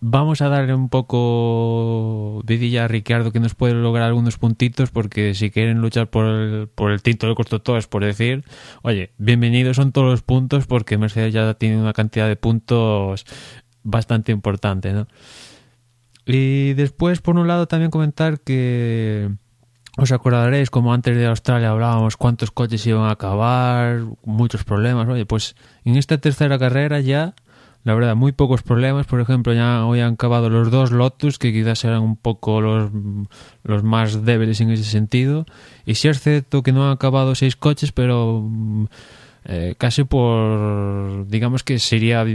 vamos 0.06 0.42
a 0.42 0.50
darle 0.50 0.76
un 0.76 0.90
poco 0.90 2.42
vidilla 2.46 2.84
a 2.84 2.88
Ricciardo 2.90 3.32
que 3.32 3.40
nos 3.40 3.56
puede 3.56 3.74
lograr 3.74 4.08
algunos 4.08 4.38
puntitos 4.38 4.92
porque 4.92 5.34
si 5.34 5.50
quieren 5.50 5.80
luchar 5.80 6.10
por 6.10 6.26
el, 6.26 6.68
por 6.68 6.92
el 6.92 7.02
título 7.02 7.36
de 7.36 7.82
por 7.90 8.04
decir, 8.04 8.44
oye, 8.82 9.14
bienvenidos 9.18 9.78
son 9.78 9.94
todos 9.94 10.12
los 10.12 10.22
puntos 10.22 10.68
porque 10.68 10.98
Mercedes 10.98 11.34
ya 11.34 11.54
tiene 11.54 11.80
una 11.80 11.94
cantidad 11.94 12.28
de 12.28 12.36
puntos 12.36 13.26
bastante 13.84 14.34
importante, 14.34 14.92
¿no? 14.92 15.08
Y 16.26 16.74
después, 16.74 17.22
por 17.22 17.38
un 17.38 17.48
lado, 17.48 17.68
también 17.68 17.90
comentar 17.90 18.42
que 18.42 19.30
os 19.98 20.12
acordaréis, 20.12 20.70
como 20.70 20.94
antes 20.94 21.16
de 21.16 21.28
Australia 21.28 21.70
hablábamos, 21.70 22.18
cuántos 22.18 22.52
coches 22.52 22.86
iban 22.88 23.04
a 23.04 23.12
acabar, 23.12 24.02
muchos 24.26 24.66
problemas. 24.66 25.08
Oye, 25.08 25.26
pues 25.26 25.56
en 25.86 25.96
esta 25.96 26.18
tercera 26.18 26.60
carrera 26.60 27.00
ya, 27.00 27.36
la 27.84 27.94
verdad, 27.94 28.16
muy 28.16 28.32
pocos 28.32 28.64
problemas. 28.64 29.06
Por 29.08 29.20
ejemplo, 29.20 29.54
ya 29.54 29.86
hoy 29.86 30.00
han 30.00 30.14
acabado 30.14 30.50
los 30.50 30.72
dos 30.72 30.92
Lotus, 30.92 31.38
que 31.38 31.52
quizás 31.52 31.84
eran 31.84 32.02
un 32.02 32.16
poco 32.16 32.62
los, 32.62 32.92
los 33.64 33.84
más 33.84 34.24
débiles 34.24 34.62
en 34.62 34.72
ese 34.72 34.86
sentido. 34.86 35.46
Y 35.86 35.96
sí 35.96 36.08
es 36.08 36.22
cierto 36.22 36.64
que 36.64 36.72
no 36.72 36.86
han 36.86 36.94
acabado 36.94 37.36
seis 37.36 37.58
coches, 37.58 37.92
pero 37.92 38.42
mm, 38.42 38.86
eh, 39.46 39.76
casi 39.78 40.06
por, 40.06 41.28
digamos 41.28 41.64
que 41.64 41.78
sería 41.78 42.26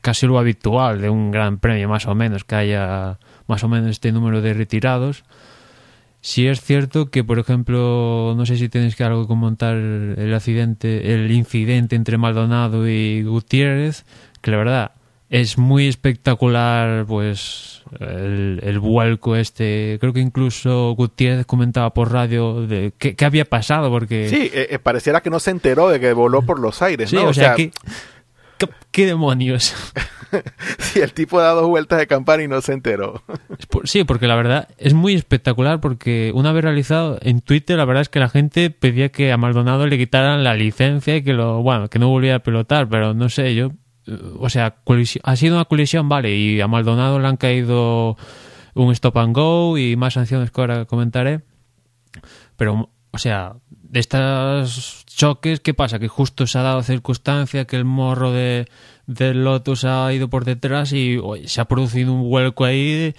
casi 0.00 0.26
lo 0.26 0.38
habitual 0.40 1.00
de 1.00 1.08
un 1.08 1.30
gran 1.30 1.58
premio, 1.58 1.88
más 1.88 2.06
o 2.06 2.14
menos, 2.16 2.42
que 2.42 2.56
haya 2.56 3.18
más 3.46 3.62
o 3.62 3.68
menos 3.68 3.90
este 3.90 4.10
número 4.10 4.42
de 4.42 4.54
retirados. 4.54 5.22
Sí 6.20 6.48
es 6.48 6.60
cierto 6.60 7.12
que, 7.12 7.22
por 7.22 7.38
ejemplo, 7.38 8.34
no 8.36 8.44
sé 8.46 8.56
si 8.56 8.68
tenéis 8.68 8.96
que 8.96 9.04
algo 9.04 9.28
comentar 9.28 9.76
el 9.76 10.34
accidente, 10.34 11.14
el 11.14 11.30
incidente 11.30 11.94
entre 11.94 12.18
Maldonado 12.18 12.88
y 12.88 13.22
Gutiérrez, 13.22 14.04
que 14.40 14.50
la 14.50 14.56
verdad 14.56 14.95
es 15.28 15.58
muy 15.58 15.88
espectacular, 15.88 17.04
pues 17.06 17.82
el, 18.00 18.60
el 18.62 18.78
vuelco 18.78 19.36
este. 19.36 19.98
Creo 20.00 20.12
que 20.12 20.20
incluso 20.20 20.92
Gutiérrez 20.92 21.46
comentaba 21.46 21.92
por 21.92 22.12
radio 22.12 22.66
de 22.66 22.92
qué, 22.96 23.16
qué 23.16 23.24
había 23.24 23.44
pasado, 23.44 23.90
porque 23.90 24.28
Sí, 24.28 24.50
eh, 24.54 24.68
eh, 24.70 24.78
pareciera 24.78 25.20
que 25.20 25.30
no 25.30 25.40
se 25.40 25.50
enteró 25.50 25.88
de 25.88 25.98
que 25.98 26.12
voló 26.12 26.42
por 26.42 26.60
los 26.60 26.80
aires, 26.82 27.10
Sí, 27.10 27.16
¿no? 27.16 27.26
o, 27.26 27.34
sea, 27.34 27.54
¿qué, 27.54 27.72
qué, 28.58 28.68
qué 28.92 29.06
demonios. 29.06 29.74
sí, 30.78 31.00
el 31.00 31.12
tipo 31.12 31.40
da 31.40 31.50
dos 31.50 31.66
vueltas 31.66 31.98
de 31.98 32.06
campana 32.06 32.44
y 32.44 32.48
no 32.48 32.60
se 32.60 32.72
enteró. 32.72 33.22
Sí, 33.82 34.04
porque 34.04 34.28
la 34.28 34.36
verdad 34.36 34.68
es 34.78 34.94
muy 34.94 35.14
espectacular 35.14 35.80
porque 35.80 36.30
una 36.34 36.52
vez 36.52 36.62
realizado 36.62 37.18
en 37.22 37.40
Twitter 37.40 37.76
la 37.76 37.84
verdad 37.84 38.02
es 38.02 38.08
que 38.08 38.20
la 38.20 38.28
gente 38.28 38.70
pedía 38.70 39.08
que 39.10 39.32
a 39.32 39.36
Maldonado 39.36 39.88
le 39.88 39.98
quitaran 39.98 40.44
la 40.44 40.54
licencia 40.54 41.16
y 41.16 41.22
que 41.22 41.32
lo 41.32 41.62
bueno, 41.62 41.88
que 41.88 41.98
no 41.98 42.08
volviera 42.08 42.36
a 42.36 42.42
pilotar, 42.44 42.88
pero 42.88 43.12
no 43.12 43.28
sé, 43.28 43.54
yo 43.56 43.72
o 44.38 44.48
sea, 44.48 44.76
ha 45.22 45.36
sido 45.36 45.56
una 45.56 45.64
colisión, 45.64 46.08
vale, 46.08 46.34
y 46.36 46.60
a 46.60 46.68
Maldonado 46.68 47.18
le 47.18 47.26
han 47.28 47.36
caído 47.36 48.16
un 48.74 48.92
stop 48.92 49.18
and 49.18 49.34
go 49.34 49.78
y 49.78 49.96
más 49.96 50.14
sanciones 50.14 50.50
que 50.50 50.60
ahora 50.60 50.84
comentaré. 50.84 51.40
Pero 52.56 52.90
o 53.10 53.18
sea, 53.18 53.54
de 53.70 54.00
estos 54.00 55.04
choques, 55.06 55.60
¿qué 55.60 55.72
pasa? 55.72 55.98
Que 55.98 56.08
justo 56.08 56.46
se 56.46 56.58
ha 56.58 56.62
dado 56.62 56.82
circunstancia 56.82 57.66
que 57.66 57.76
el 57.76 57.86
morro 57.86 58.30
de, 58.32 58.66
del 59.06 59.42
Lotus 59.44 59.84
ha 59.86 60.12
ido 60.12 60.28
por 60.28 60.44
detrás 60.44 60.92
y 60.92 61.18
se 61.46 61.60
ha 61.62 61.64
producido 61.64 62.12
un 62.12 62.28
vuelco 62.28 62.66
ahí, 62.66 63.14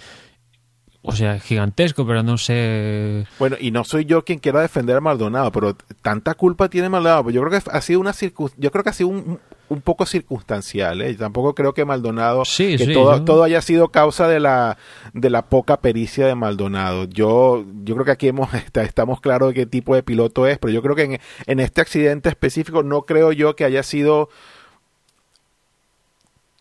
o 1.02 1.12
sea, 1.12 1.40
gigantesco, 1.40 2.06
pero 2.06 2.22
no 2.22 2.38
sé. 2.38 3.26
Bueno, 3.40 3.56
y 3.58 3.72
no 3.72 3.82
soy 3.82 4.04
yo 4.04 4.24
quien 4.24 4.38
quiera 4.38 4.60
defender 4.60 4.96
a 4.96 5.00
Maldonado, 5.00 5.50
pero 5.50 5.76
tanta 6.02 6.34
culpa 6.34 6.68
tiene 6.68 6.88
Maldonado. 6.88 7.30
Yo 7.30 7.42
creo 7.42 7.60
que 7.60 7.70
ha 7.70 7.80
sido 7.80 7.98
una 7.98 8.12
circun- 8.12 8.52
yo 8.56 8.70
creo 8.70 8.84
que 8.84 8.90
ha 8.90 8.94
sido 8.94 9.08
un, 9.08 9.40
un 9.70 9.80
poco 9.82 10.06
circunstancial, 10.06 11.02
¿eh? 11.02 11.14
Tampoco 11.14 11.54
creo 11.54 11.74
que 11.74 11.84
Maldonado 11.84 12.44
Sí, 12.44 12.76
que 12.76 12.86
sí, 12.86 12.92
todo, 12.92 13.42
haya 13.44 13.60
sido 13.62 13.88
causa 13.88 14.26
de 14.28 14.40
la 14.40 14.78
de 15.12 15.30
la 15.30 15.46
poca 15.48 15.80
pericia 15.80 16.26
de 16.26 16.34
Maldonado. 16.34 17.04
Yo 17.04 17.64
yo 17.84 17.94
creo 17.94 18.04
que 18.04 18.12
aquí 18.12 18.28
hemos 18.28 18.52
está- 18.54 18.82
estamos 18.82 19.20
claros 19.20 19.48
de 19.48 19.54
qué 19.54 19.66
tipo 19.66 19.94
de 19.94 20.02
piloto 20.02 20.46
es, 20.46 20.58
pero 20.58 20.72
yo 20.72 20.82
creo 20.82 20.96
que 20.96 21.02
en, 21.04 21.20
en 21.46 21.60
este 21.60 21.80
accidente 21.80 22.28
específico 22.28 22.82
no 22.82 23.02
creo 23.02 23.32
yo 23.32 23.56
que 23.56 23.64
haya 23.64 23.82
sido 23.82 24.28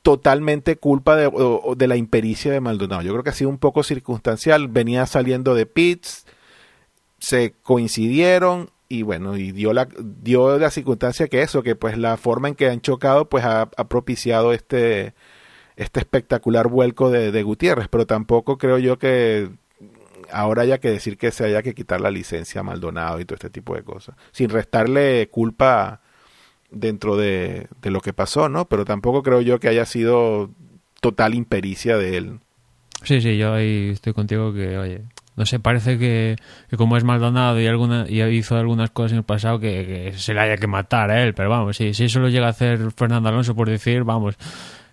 totalmente 0.01 0.77
culpa 0.77 1.15
de, 1.17 1.29
de 1.75 1.87
la 1.87 1.97
impericia 1.97 2.51
de 2.51 2.61
Maldonado. 2.61 3.01
Yo 3.01 3.11
creo 3.11 3.23
que 3.23 3.29
ha 3.31 3.33
sido 3.33 3.49
un 3.49 3.57
poco 3.57 3.83
circunstancial. 3.83 4.67
Venía 4.69 5.05
saliendo 5.05 5.53
de 5.53 5.65
pits, 5.65 6.25
se 7.19 7.53
coincidieron 7.61 8.69
y 8.89 9.01
bueno, 9.01 9.37
y 9.37 9.51
dio 9.51 9.73
la, 9.73 9.87
dio 9.99 10.57
la 10.57 10.71
circunstancia 10.71 11.27
que 11.27 11.41
eso, 11.41 11.63
que 11.63 11.75
pues 11.75 11.97
la 11.97 12.17
forma 12.17 12.47
en 12.47 12.55
que 12.55 12.69
han 12.69 12.81
chocado 12.81 13.29
pues 13.29 13.43
ha, 13.43 13.69
propiciado 13.69 14.53
este, 14.53 15.13
este 15.75 15.99
espectacular 15.99 16.67
vuelco 16.67 17.09
de, 17.09 17.31
de 17.31 17.43
Gutiérrez, 17.43 17.87
pero 17.89 18.05
tampoco 18.05 18.57
creo 18.57 18.77
yo 18.77 18.97
que 18.97 19.49
ahora 20.31 20.63
haya 20.63 20.79
que 20.79 20.89
decir 20.89 21.17
que 21.17 21.31
se 21.31 21.45
haya 21.45 21.63
que 21.63 21.73
quitar 21.73 22.01
la 22.01 22.11
licencia 22.11 22.61
a 22.61 22.63
Maldonado 22.63 23.19
y 23.19 23.25
todo 23.25 23.35
este 23.35 23.49
tipo 23.49 23.75
de 23.75 23.83
cosas, 23.83 24.15
sin 24.31 24.49
restarle 24.49 25.27
culpa 25.29 26.01
dentro 26.69 27.15
de, 27.15 27.67
de 27.81 27.91
lo 27.91 28.01
que 28.01 28.13
pasó, 28.13 28.49
¿no? 28.49 28.65
Pero 28.65 28.85
tampoco 28.85 29.23
creo 29.23 29.41
yo 29.41 29.59
que 29.59 29.69
haya 29.69 29.85
sido 29.85 30.49
total 31.01 31.33
impericia 31.33 31.97
de 31.97 32.17
él. 32.17 32.39
Sí, 33.03 33.21
sí, 33.21 33.37
yo 33.37 33.53
ahí 33.53 33.89
estoy 33.89 34.13
contigo 34.13 34.53
que, 34.53 34.77
oye, 34.77 35.03
no 35.37 35.45
sé, 35.45 35.59
parece 35.59 35.97
que, 35.97 36.35
que 36.69 36.75
como 36.75 36.97
es 36.97 37.03
Maldonado 37.03 37.61
y 37.61 37.67
alguna 37.67 38.05
y 38.09 38.21
hizo 38.23 38.57
algunas 38.57 38.89
cosas 38.89 39.13
en 39.13 39.19
el 39.19 39.23
pasado 39.23 39.59
que, 39.59 40.11
que 40.11 40.17
se 40.17 40.33
le 40.33 40.41
haya 40.41 40.57
que 40.57 40.67
matar 40.67 41.11
a 41.11 41.23
él, 41.23 41.33
pero 41.33 41.49
vamos, 41.49 41.77
sí, 41.77 41.93
si 41.93 42.05
eso 42.05 42.19
lo 42.19 42.27
llega 42.27 42.47
a 42.47 42.49
hacer 42.49 42.91
Fernando 42.91 43.29
Alonso 43.29 43.55
por 43.55 43.69
decir, 43.69 44.03
vamos, 44.03 44.35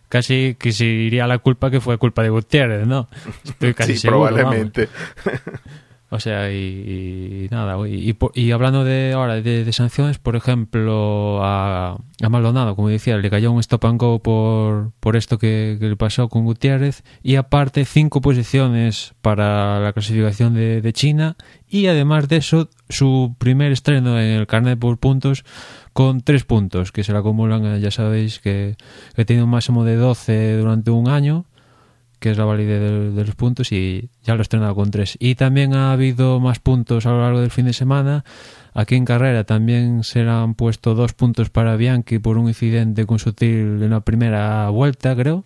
casi 0.09 0.55
que 0.59 0.73
se 0.73 0.85
iría 0.85 1.27
la 1.27 1.39
culpa 1.39 1.71
que 1.71 1.81
fue 1.81 1.99
culpa 1.99 2.23
de 2.23 2.29
Gutiérrez, 2.29 2.87
¿no? 2.87 3.09
Estoy 3.45 3.75
casi 3.75 3.93
sí, 3.95 3.99
seguro, 4.01 4.29
probablemente. 4.29 4.89
vamos. 5.35 5.51
O 6.15 6.21
sea, 6.21 6.53
y, 6.53 7.49
nada, 7.51 7.77
y, 7.89 8.17
y, 8.35 8.51
hablando 8.53 8.85
de 8.85 9.15
ahora 9.15 9.41
de, 9.41 9.73
sanciones, 9.73 10.19
por 10.19 10.37
ejemplo, 10.37 11.41
a, 11.43 11.97
a 12.23 12.29
Maldonado, 12.29 12.77
como 12.77 12.89
decía, 12.89 13.17
le 13.17 13.31
cayó 13.31 13.51
un 13.51 13.59
stop 13.59 13.85
and 13.87 14.01
go 14.01 14.21
por, 14.21 14.93
por 15.01 15.17
esto 15.17 15.39
que, 15.39 15.77
le 15.81 15.97
pasó 15.97 16.29
con 16.29 16.45
Gutiérrez, 16.45 17.03
y 17.25 17.35
aparte 17.35 17.85
cinco 17.85 18.21
posiciones 18.21 19.15
para 19.23 19.81
la 19.81 19.93
clasificación 19.93 20.55
de, 20.55 20.81
de 20.81 20.93
China, 20.93 21.37
y 21.69 21.89
además 21.89 22.29
de 22.29 22.37
eso, 22.37 22.71
su 22.89 23.35
primer 23.39 23.73
estreno 23.73 24.21
en 24.21 24.39
el 24.39 24.47
carnet 24.47 24.79
por 24.79 24.99
puntos 24.99 25.45
con 25.93 26.21
tres 26.21 26.45
puntos, 26.45 26.93
que 26.93 27.03
se 27.03 27.11
le 27.11 27.19
acumulan, 27.19 27.81
ya 27.81 27.91
sabéis 27.91 28.39
que, 28.39 28.77
que 29.17 29.25
tiene 29.25 29.43
un 29.43 29.51
máximo 29.51 29.85
de 29.85 29.97
12 29.97 30.59
durante 30.59 30.93
un 30.93 31.09
año, 31.09 31.45
que 32.25 32.31
es 32.31 32.39
la 32.39 32.47
validez 32.47 32.81
de, 33.15 33.23
los 33.23 33.35
puntos 33.35 33.71
y 33.71 34.09
ya 34.25 34.33
lo 34.33 34.41
he 34.41 34.45
estrenado 34.45 34.75
con 34.75 34.91
tres. 34.91 35.19
Y 35.21 35.35
también 35.35 35.75
ha 35.75 35.93
habido 35.93 36.41
más 36.41 36.59
puntos 36.59 37.05
a 37.05 37.11
lo 37.11 37.21
largo 37.21 37.43
del 37.43 37.51
fin 37.51 37.67
de 37.67 37.75
semana. 37.75 38.25
Aquí 38.73 38.95
en 38.95 39.05
carrera 39.05 39.45
también 39.45 40.05
se 40.05 40.25
le 40.25 40.31
han 40.31 40.55
puesto 40.55 40.95
dos 40.95 41.13
puntos 41.13 41.51
para 41.51 41.77
Bianchi 41.77 42.21
por 42.21 42.39
un 42.39 42.49
incidente 42.49 43.05
con 43.05 43.19
Sutil 43.19 43.83
en 43.83 43.91
la 43.91 44.01
primera 44.01 44.71
vuelta, 44.71 45.15
creo. 45.15 45.45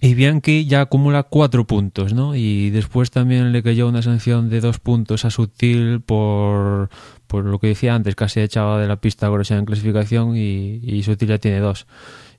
Y 0.00 0.14
Bianchi 0.14 0.64
ya 0.64 0.80
acumula 0.80 1.24
cuatro 1.24 1.66
puntos, 1.66 2.14
¿no? 2.14 2.34
Y 2.34 2.70
después 2.70 3.10
también 3.10 3.52
le 3.52 3.62
cayó 3.62 3.86
una 3.86 4.00
sanción 4.00 4.48
de 4.48 4.62
dos 4.62 4.78
puntos 4.78 5.26
a 5.26 5.30
Sutil 5.30 6.00
por, 6.00 6.88
por 7.26 7.44
lo 7.44 7.58
que 7.58 7.66
decía 7.66 7.94
antes, 7.94 8.14
casi 8.14 8.40
echaba 8.40 8.80
de 8.80 8.88
la 8.88 8.96
pista 8.96 9.28
Grosjean 9.28 9.60
en 9.60 9.66
clasificación 9.66 10.38
y 10.38 11.02
Sutil 11.02 11.28
ya 11.28 11.38
tiene 11.38 11.58
dos. 11.58 11.86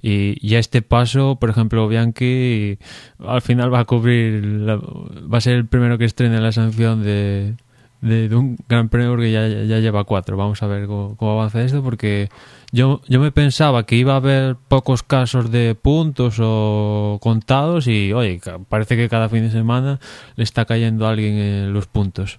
Y, 0.08 0.38
y 0.40 0.54
a 0.54 0.60
este 0.60 0.84
paso, 0.84 1.38
por 1.40 1.50
ejemplo, 1.50 1.88
Bianchi 1.88 2.78
al 3.18 3.42
final 3.42 3.74
va 3.74 3.80
a 3.80 3.86
cubrir, 3.86 4.70
va 4.70 5.38
a 5.40 5.42
ser 5.42 5.56
el 5.56 5.66
primero 5.66 5.98
que 5.98 6.06
estrene 6.06 6.40
la 6.40 6.52
sanción 6.52 7.02
de, 7.02 7.56
de, 8.02 8.36
un 8.36 8.56
gran 8.70 8.90
premio 8.90 9.10
porque 9.10 9.32
ya, 9.32 9.48
ya 9.48 9.80
lleva 9.80 10.04
cuatro. 10.04 10.38
Vamos 10.38 10.62
a 10.62 10.68
ver 10.68 10.86
cómo, 10.86 11.18
avanza 11.20 11.64
esto 11.64 11.82
porque 11.82 12.30
yo, 12.72 13.02
yo 13.08 13.20
me 13.20 13.32
pensaba 13.32 13.88
que 13.88 13.96
iba 13.96 14.14
a 14.14 14.18
haber 14.18 14.58
pocos 14.68 15.02
casos 15.02 15.50
de 15.50 15.74
puntos 15.74 16.36
o 16.40 17.18
contados 17.20 17.88
y, 17.88 18.14
oye, 18.14 18.40
parece 18.70 18.98
que 18.98 19.10
cada 19.10 19.28
fin 19.28 19.42
de 19.42 19.50
semana 19.50 20.00
le 20.36 20.44
está 20.44 20.66
cayendo 20.66 21.08
alguien 21.08 21.34
en 21.34 21.74
los 21.74 21.88
puntos. 21.88 22.38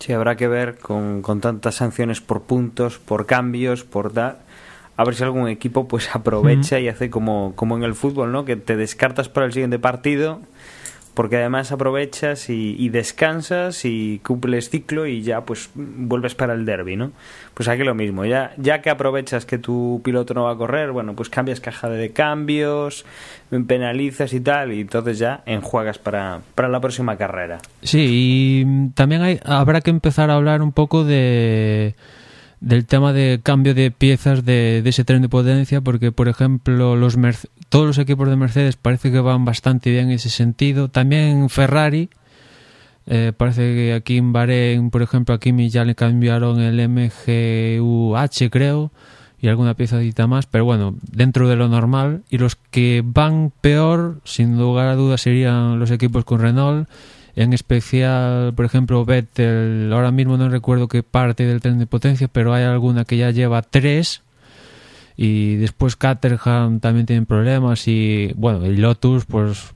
Sí, 0.00 0.12
habrá 0.12 0.36
que 0.36 0.48
ver 0.48 0.76
con, 0.76 1.22
con 1.22 1.40
tantas 1.40 1.76
sanciones 1.76 2.20
por 2.20 2.42
puntos, 2.42 2.98
por 2.98 3.24
cambios, 3.24 3.84
por 3.84 4.12
dar 4.12 4.44
a 4.96 5.04
ver 5.04 5.14
si 5.14 5.22
algún 5.22 5.48
equipo 5.48 5.88
pues 5.88 6.08
aprovecha 6.14 6.80
y 6.80 6.88
hace 6.88 7.10
como, 7.10 7.52
como 7.56 7.76
en 7.76 7.82
el 7.82 7.94
fútbol, 7.94 8.32
¿no? 8.32 8.44
Que 8.44 8.56
te 8.56 8.76
descartas 8.76 9.28
para 9.28 9.46
el 9.46 9.52
siguiente 9.52 9.78
partido 9.78 10.40
porque 11.16 11.36
además 11.36 11.72
aprovechas 11.72 12.50
y, 12.50 12.76
y, 12.78 12.90
descansas 12.90 13.86
y 13.86 14.20
cumples 14.22 14.68
ciclo 14.68 15.06
y 15.06 15.22
ya 15.22 15.46
pues 15.46 15.70
vuelves 15.74 16.34
para 16.34 16.52
el 16.52 16.66
derby, 16.66 16.96
¿no? 16.96 17.12
Pues 17.54 17.70
aquí 17.70 17.84
lo 17.84 17.94
mismo, 17.94 18.26
ya, 18.26 18.52
ya 18.58 18.82
que 18.82 18.90
aprovechas 18.90 19.46
que 19.46 19.56
tu 19.56 20.02
piloto 20.04 20.34
no 20.34 20.44
va 20.44 20.52
a 20.52 20.56
correr, 20.56 20.92
bueno, 20.92 21.14
pues 21.14 21.30
cambias 21.30 21.58
caja 21.58 21.88
de 21.88 22.12
cambios, 22.12 23.06
penalizas 23.66 24.34
y 24.34 24.40
tal, 24.40 24.74
y 24.74 24.82
entonces 24.82 25.18
ya 25.18 25.42
enjuagas 25.46 25.98
para, 25.98 26.42
para 26.54 26.68
la 26.68 26.80
próxima 26.80 27.16
carrera. 27.16 27.60
Sí, 27.80 28.06
y 28.06 28.90
también 28.90 29.22
hay, 29.22 29.40
habrá 29.42 29.80
que 29.80 29.88
empezar 29.88 30.28
a 30.28 30.34
hablar 30.34 30.60
un 30.60 30.72
poco 30.72 31.02
de 31.02 31.94
del 32.60 32.86
tema 32.86 33.12
de 33.12 33.40
cambio 33.42 33.74
de 33.74 33.90
piezas 33.90 34.44
de, 34.44 34.82
ese 34.84 35.04
tren 35.04 35.22
de 35.22 35.28
potencia 35.28 35.80
porque 35.80 36.12
por 36.12 36.28
ejemplo 36.28 36.96
los 36.96 37.16
todos 37.68 37.86
los 37.86 37.98
equipos 37.98 38.28
de 38.28 38.36
Mercedes 38.36 38.76
parece 38.76 39.12
que 39.12 39.20
van 39.20 39.44
bastante 39.44 39.90
bien 39.90 40.06
en 40.06 40.12
ese 40.12 40.30
sentido. 40.30 40.88
También 40.88 41.48
Ferrari 41.50 42.08
eh, 43.06 43.32
parece 43.36 43.74
que 43.74 43.94
aquí 43.94 44.16
en 44.16 44.32
Bahrein 44.32 44.90
por 44.90 45.02
ejemplo 45.02 45.34
a 45.34 45.40
Kimi 45.40 45.68
ya 45.68 45.84
le 45.84 45.94
cambiaron 45.94 46.60
el 46.60 46.88
MGUH 46.88 48.50
creo 48.50 48.90
y 49.38 49.48
alguna 49.48 49.74
piezadita 49.74 50.26
más 50.26 50.46
pero 50.46 50.64
bueno 50.64 50.96
dentro 51.02 51.48
de 51.48 51.56
lo 51.56 51.68
normal. 51.68 52.22
Y 52.30 52.38
los 52.38 52.56
que 52.56 53.02
van 53.04 53.52
peor 53.60 54.20
sin 54.24 54.58
lugar 54.58 54.88
a 54.88 54.96
dudas 54.96 55.20
serían 55.20 55.78
los 55.78 55.90
equipos 55.90 56.24
con 56.24 56.40
Renault 56.40 56.88
en 57.36 57.52
especial, 57.52 58.54
por 58.54 58.64
ejemplo, 58.64 59.04
Vettel, 59.04 59.90
ahora 59.92 60.10
mismo 60.10 60.38
no 60.38 60.48
recuerdo 60.48 60.88
qué 60.88 61.02
parte 61.02 61.44
del 61.44 61.60
tren 61.60 61.78
de 61.78 61.86
potencia, 61.86 62.28
pero 62.28 62.54
hay 62.54 62.64
alguna 62.64 63.04
que 63.04 63.18
ya 63.18 63.30
lleva 63.30 63.60
tres. 63.60 64.22
Y 65.18 65.56
después 65.56 65.96
Caterham 65.96 66.80
también 66.80 67.04
tiene 67.04 67.26
problemas. 67.26 67.86
Y 67.88 68.32
bueno, 68.36 68.64
el 68.64 68.80
Lotus, 68.80 69.26
pues 69.26 69.74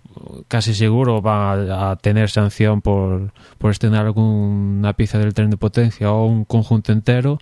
casi 0.49 0.75
seguro 0.75 1.21
va 1.21 1.91
a 1.91 1.97
tener 1.97 2.31
sanción 2.31 2.81
por, 2.81 3.33
por 3.59 3.71
estrenar 3.73 4.07
alguna 4.07 4.95
pieza 4.95 5.19
del 5.19 5.35
tren 5.35 5.51
de 5.51 5.59
potencia 5.59 6.11
o 6.13 6.25
un 6.25 6.47
conjunto 6.47 6.93
entero. 6.93 7.39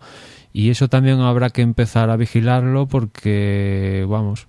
Y 0.52 0.70
eso 0.70 0.88
también 0.88 1.20
habrá 1.20 1.50
que 1.50 1.62
empezar 1.62 2.10
a 2.10 2.16
vigilarlo 2.16 2.86
porque, 2.86 4.04
vamos. 4.08 4.48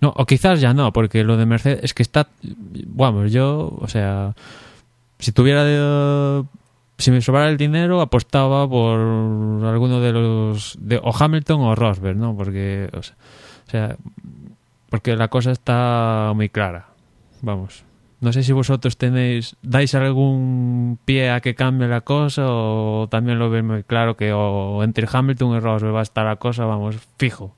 No, 0.00 0.14
o 0.16 0.24
quizás 0.24 0.62
ya 0.62 0.72
no, 0.72 0.94
porque 0.94 1.24
lo 1.24 1.36
de 1.36 1.44
Mercedes 1.44 1.80
es 1.82 1.92
que 1.92 2.02
está. 2.02 2.28
Vamos, 2.86 3.32
yo, 3.32 3.76
o 3.78 3.88
sea 3.88 4.34
si 5.18 5.32
tuviera 5.32 5.64
de, 5.64 6.44
si 6.98 7.10
me 7.10 7.20
sobrara 7.20 7.48
el 7.48 7.56
dinero 7.56 8.00
apostaba 8.00 8.68
por 8.68 8.98
alguno 8.98 10.00
de 10.00 10.12
los 10.12 10.76
de 10.80 11.00
o 11.02 11.12
Hamilton 11.16 11.60
o 11.60 11.74
Rosberg 11.74 12.16
no 12.16 12.36
porque 12.36 12.90
o 12.92 13.02
sea, 13.70 13.96
porque 14.90 15.16
la 15.16 15.28
cosa 15.28 15.50
está 15.52 16.32
muy 16.34 16.48
clara. 16.48 16.88
Vamos. 17.42 17.84
No 18.20 18.32
sé 18.32 18.42
si 18.42 18.52
vosotros 18.52 18.96
tenéis 18.96 19.54
dais 19.62 19.94
algún 19.94 20.98
pie 21.04 21.30
a 21.30 21.40
que 21.40 21.54
cambie 21.54 21.86
la 21.86 22.00
cosa 22.00 22.46
o 22.48 23.06
también 23.08 23.38
lo 23.38 23.48
veis 23.48 23.62
muy 23.62 23.84
claro 23.84 24.16
que 24.16 24.32
o 24.32 24.82
entre 24.82 25.06
Hamilton 25.10 25.56
y 25.56 25.60
Rosberg 25.60 25.94
va 25.94 26.00
a 26.00 26.02
estar 26.02 26.26
la 26.26 26.36
cosa 26.36 26.64
vamos 26.64 26.96
fijo. 27.16 27.54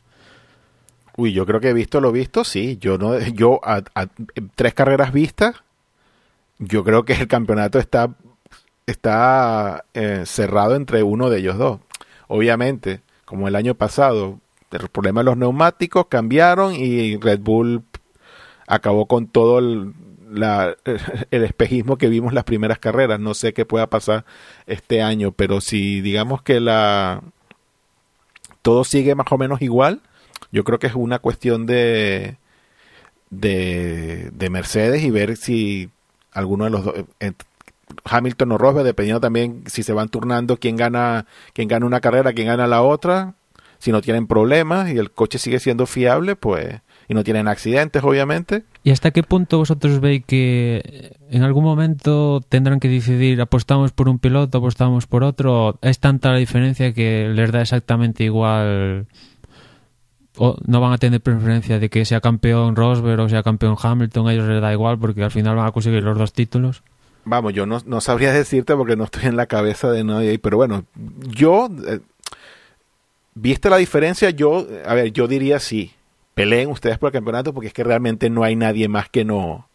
Uy, 1.16 1.32
yo 1.32 1.46
creo 1.46 1.60
que 1.60 1.70
he 1.70 1.72
visto 1.72 2.00
lo 2.00 2.12
visto, 2.12 2.44
sí. 2.44 2.76
Yo 2.78 2.98
no, 2.98 3.18
yo 3.18 3.60
tres 4.54 4.74
carreras 4.74 5.12
vistas 5.12 5.62
yo 6.60 6.84
creo 6.84 7.04
que 7.04 7.14
el 7.14 7.26
campeonato 7.26 7.78
está, 7.78 8.14
está 8.86 9.86
eh, 9.94 10.24
cerrado 10.26 10.76
entre 10.76 11.02
uno 11.02 11.30
de 11.30 11.38
ellos 11.38 11.58
dos. 11.58 11.80
Obviamente, 12.28 13.00
como 13.24 13.48
el 13.48 13.56
año 13.56 13.74
pasado, 13.74 14.40
el 14.70 14.88
problema 14.88 15.20
de 15.20 15.24
los 15.24 15.36
neumáticos 15.38 16.06
cambiaron 16.08 16.74
y 16.74 17.16
Red 17.16 17.40
Bull 17.40 17.82
acabó 18.66 19.06
con 19.06 19.26
todo 19.26 19.58
el, 19.58 19.94
el 21.30 21.44
espejismo 21.44 21.96
que 21.96 22.08
vimos 22.08 22.34
las 22.34 22.44
primeras 22.44 22.78
carreras. 22.78 23.18
No 23.18 23.32
sé 23.32 23.54
qué 23.54 23.64
pueda 23.64 23.88
pasar 23.88 24.26
este 24.66 25.02
año, 25.02 25.32
pero 25.32 25.62
si 25.62 26.02
digamos 26.02 26.42
que 26.42 26.60
la 26.60 27.22
todo 28.60 28.84
sigue 28.84 29.14
más 29.14 29.26
o 29.30 29.38
menos 29.38 29.62
igual, 29.62 30.02
yo 30.52 30.62
creo 30.64 30.78
que 30.78 30.88
es 30.88 30.94
una 30.94 31.20
cuestión 31.20 31.64
de 31.64 32.36
de, 33.30 34.30
de 34.32 34.50
Mercedes 34.50 35.02
y 35.02 35.10
ver 35.10 35.36
si 35.36 35.90
alguno 36.32 36.64
de 36.64 36.70
los 36.70 36.84
dos, 36.84 36.94
eh, 37.20 37.32
Hamilton 38.04 38.52
o 38.52 38.58
Rosberg, 38.58 38.84
dependiendo 38.84 39.20
también 39.20 39.64
si 39.66 39.82
se 39.82 39.92
van 39.92 40.08
turnando 40.08 40.56
quién 40.56 40.76
gana, 40.76 41.26
quién 41.52 41.68
gana 41.68 41.86
una 41.86 42.00
carrera, 42.00 42.32
quién 42.32 42.46
gana 42.46 42.66
la 42.66 42.82
otra, 42.82 43.34
si 43.78 43.92
no 43.92 44.00
tienen 44.00 44.26
problemas 44.26 44.90
y 44.90 44.98
el 44.98 45.10
coche 45.10 45.38
sigue 45.38 45.58
siendo 45.58 45.86
fiable, 45.86 46.36
pues, 46.36 46.80
y 47.08 47.14
no 47.14 47.24
tienen 47.24 47.48
accidentes, 47.48 48.04
obviamente. 48.04 48.62
¿Y 48.84 48.90
hasta 48.90 49.10
qué 49.10 49.22
punto 49.22 49.58
vosotros 49.58 50.00
veis 50.00 50.24
que 50.24 51.16
en 51.30 51.42
algún 51.42 51.64
momento 51.64 52.40
tendrán 52.48 52.78
que 52.78 52.88
decidir 52.88 53.40
apostamos 53.40 53.92
por 53.92 54.08
un 54.08 54.18
piloto, 54.18 54.58
apostamos 54.58 55.06
por 55.06 55.24
otro? 55.24 55.78
¿Es 55.82 55.98
tanta 55.98 56.30
la 56.30 56.38
diferencia 56.38 56.92
que 56.92 57.28
les 57.34 57.50
da 57.50 57.62
exactamente 57.62 58.24
igual 58.24 59.06
o 60.42 60.56
no 60.66 60.80
van 60.80 60.94
a 60.94 60.98
tener 60.98 61.20
preferencia 61.20 61.78
de 61.78 61.90
que 61.90 62.06
sea 62.06 62.22
campeón 62.22 62.74
Rosberg 62.74 63.20
o 63.20 63.28
sea 63.28 63.42
campeón 63.42 63.76
Hamilton, 63.80 64.26
a 64.26 64.32
ellos 64.32 64.48
les 64.48 64.62
da 64.62 64.72
igual 64.72 64.98
porque 64.98 65.22
al 65.22 65.30
final 65.30 65.54
van 65.54 65.66
a 65.66 65.72
conseguir 65.72 66.02
los 66.02 66.16
dos 66.16 66.32
títulos. 66.32 66.82
Vamos, 67.26 67.52
yo 67.52 67.66
no, 67.66 67.78
no 67.84 68.00
sabría 68.00 68.32
decirte 68.32 68.74
porque 68.74 68.96
no 68.96 69.04
estoy 69.04 69.26
en 69.26 69.36
la 69.36 69.44
cabeza 69.44 69.90
de 69.90 70.02
nadie, 70.02 70.38
pero 70.38 70.56
bueno, 70.56 70.86
yo, 71.28 71.68
eh, 71.86 72.00
¿viste 73.34 73.68
la 73.68 73.76
diferencia? 73.76 74.30
Yo, 74.30 74.66
a 74.86 74.94
ver, 74.94 75.12
yo 75.12 75.28
diría 75.28 75.60
sí, 75.60 75.92
peleen 76.32 76.70
ustedes 76.70 76.96
por 76.96 77.08
el 77.08 77.12
campeonato 77.12 77.52
porque 77.52 77.68
es 77.68 77.74
que 77.74 77.84
realmente 77.84 78.30
no 78.30 78.42
hay 78.42 78.56
nadie 78.56 78.88
más 78.88 79.10
que 79.10 79.26
no, 79.26 79.68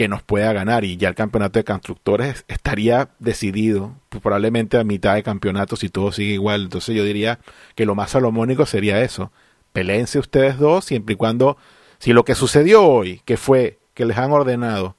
que 0.00 0.08
nos 0.08 0.22
pueda 0.22 0.54
ganar 0.54 0.86
y 0.86 0.96
ya 0.96 1.10
el 1.10 1.14
campeonato 1.14 1.58
de 1.58 1.64
constructores 1.64 2.46
estaría 2.48 3.10
decidido 3.18 3.96
probablemente 4.08 4.78
a 4.78 4.82
mitad 4.82 5.14
de 5.14 5.22
campeonato 5.22 5.76
si 5.76 5.90
todo 5.90 6.10
sigue 6.10 6.32
igual. 6.32 6.62
Entonces 6.62 6.96
yo 6.96 7.04
diría 7.04 7.38
que 7.74 7.84
lo 7.84 7.94
más 7.94 8.12
salomónico 8.12 8.64
sería 8.64 9.02
eso. 9.02 9.30
Peleense 9.74 10.18
ustedes 10.18 10.56
dos 10.56 10.86
siempre 10.86 11.12
y 11.12 11.16
cuando, 11.16 11.58
si 11.98 12.14
lo 12.14 12.24
que 12.24 12.34
sucedió 12.34 12.82
hoy, 12.82 13.20
que 13.26 13.36
fue 13.36 13.78
que 13.92 14.06
les 14.06 14.16
han 14.16 14.32
ordenado, 14.32 14.96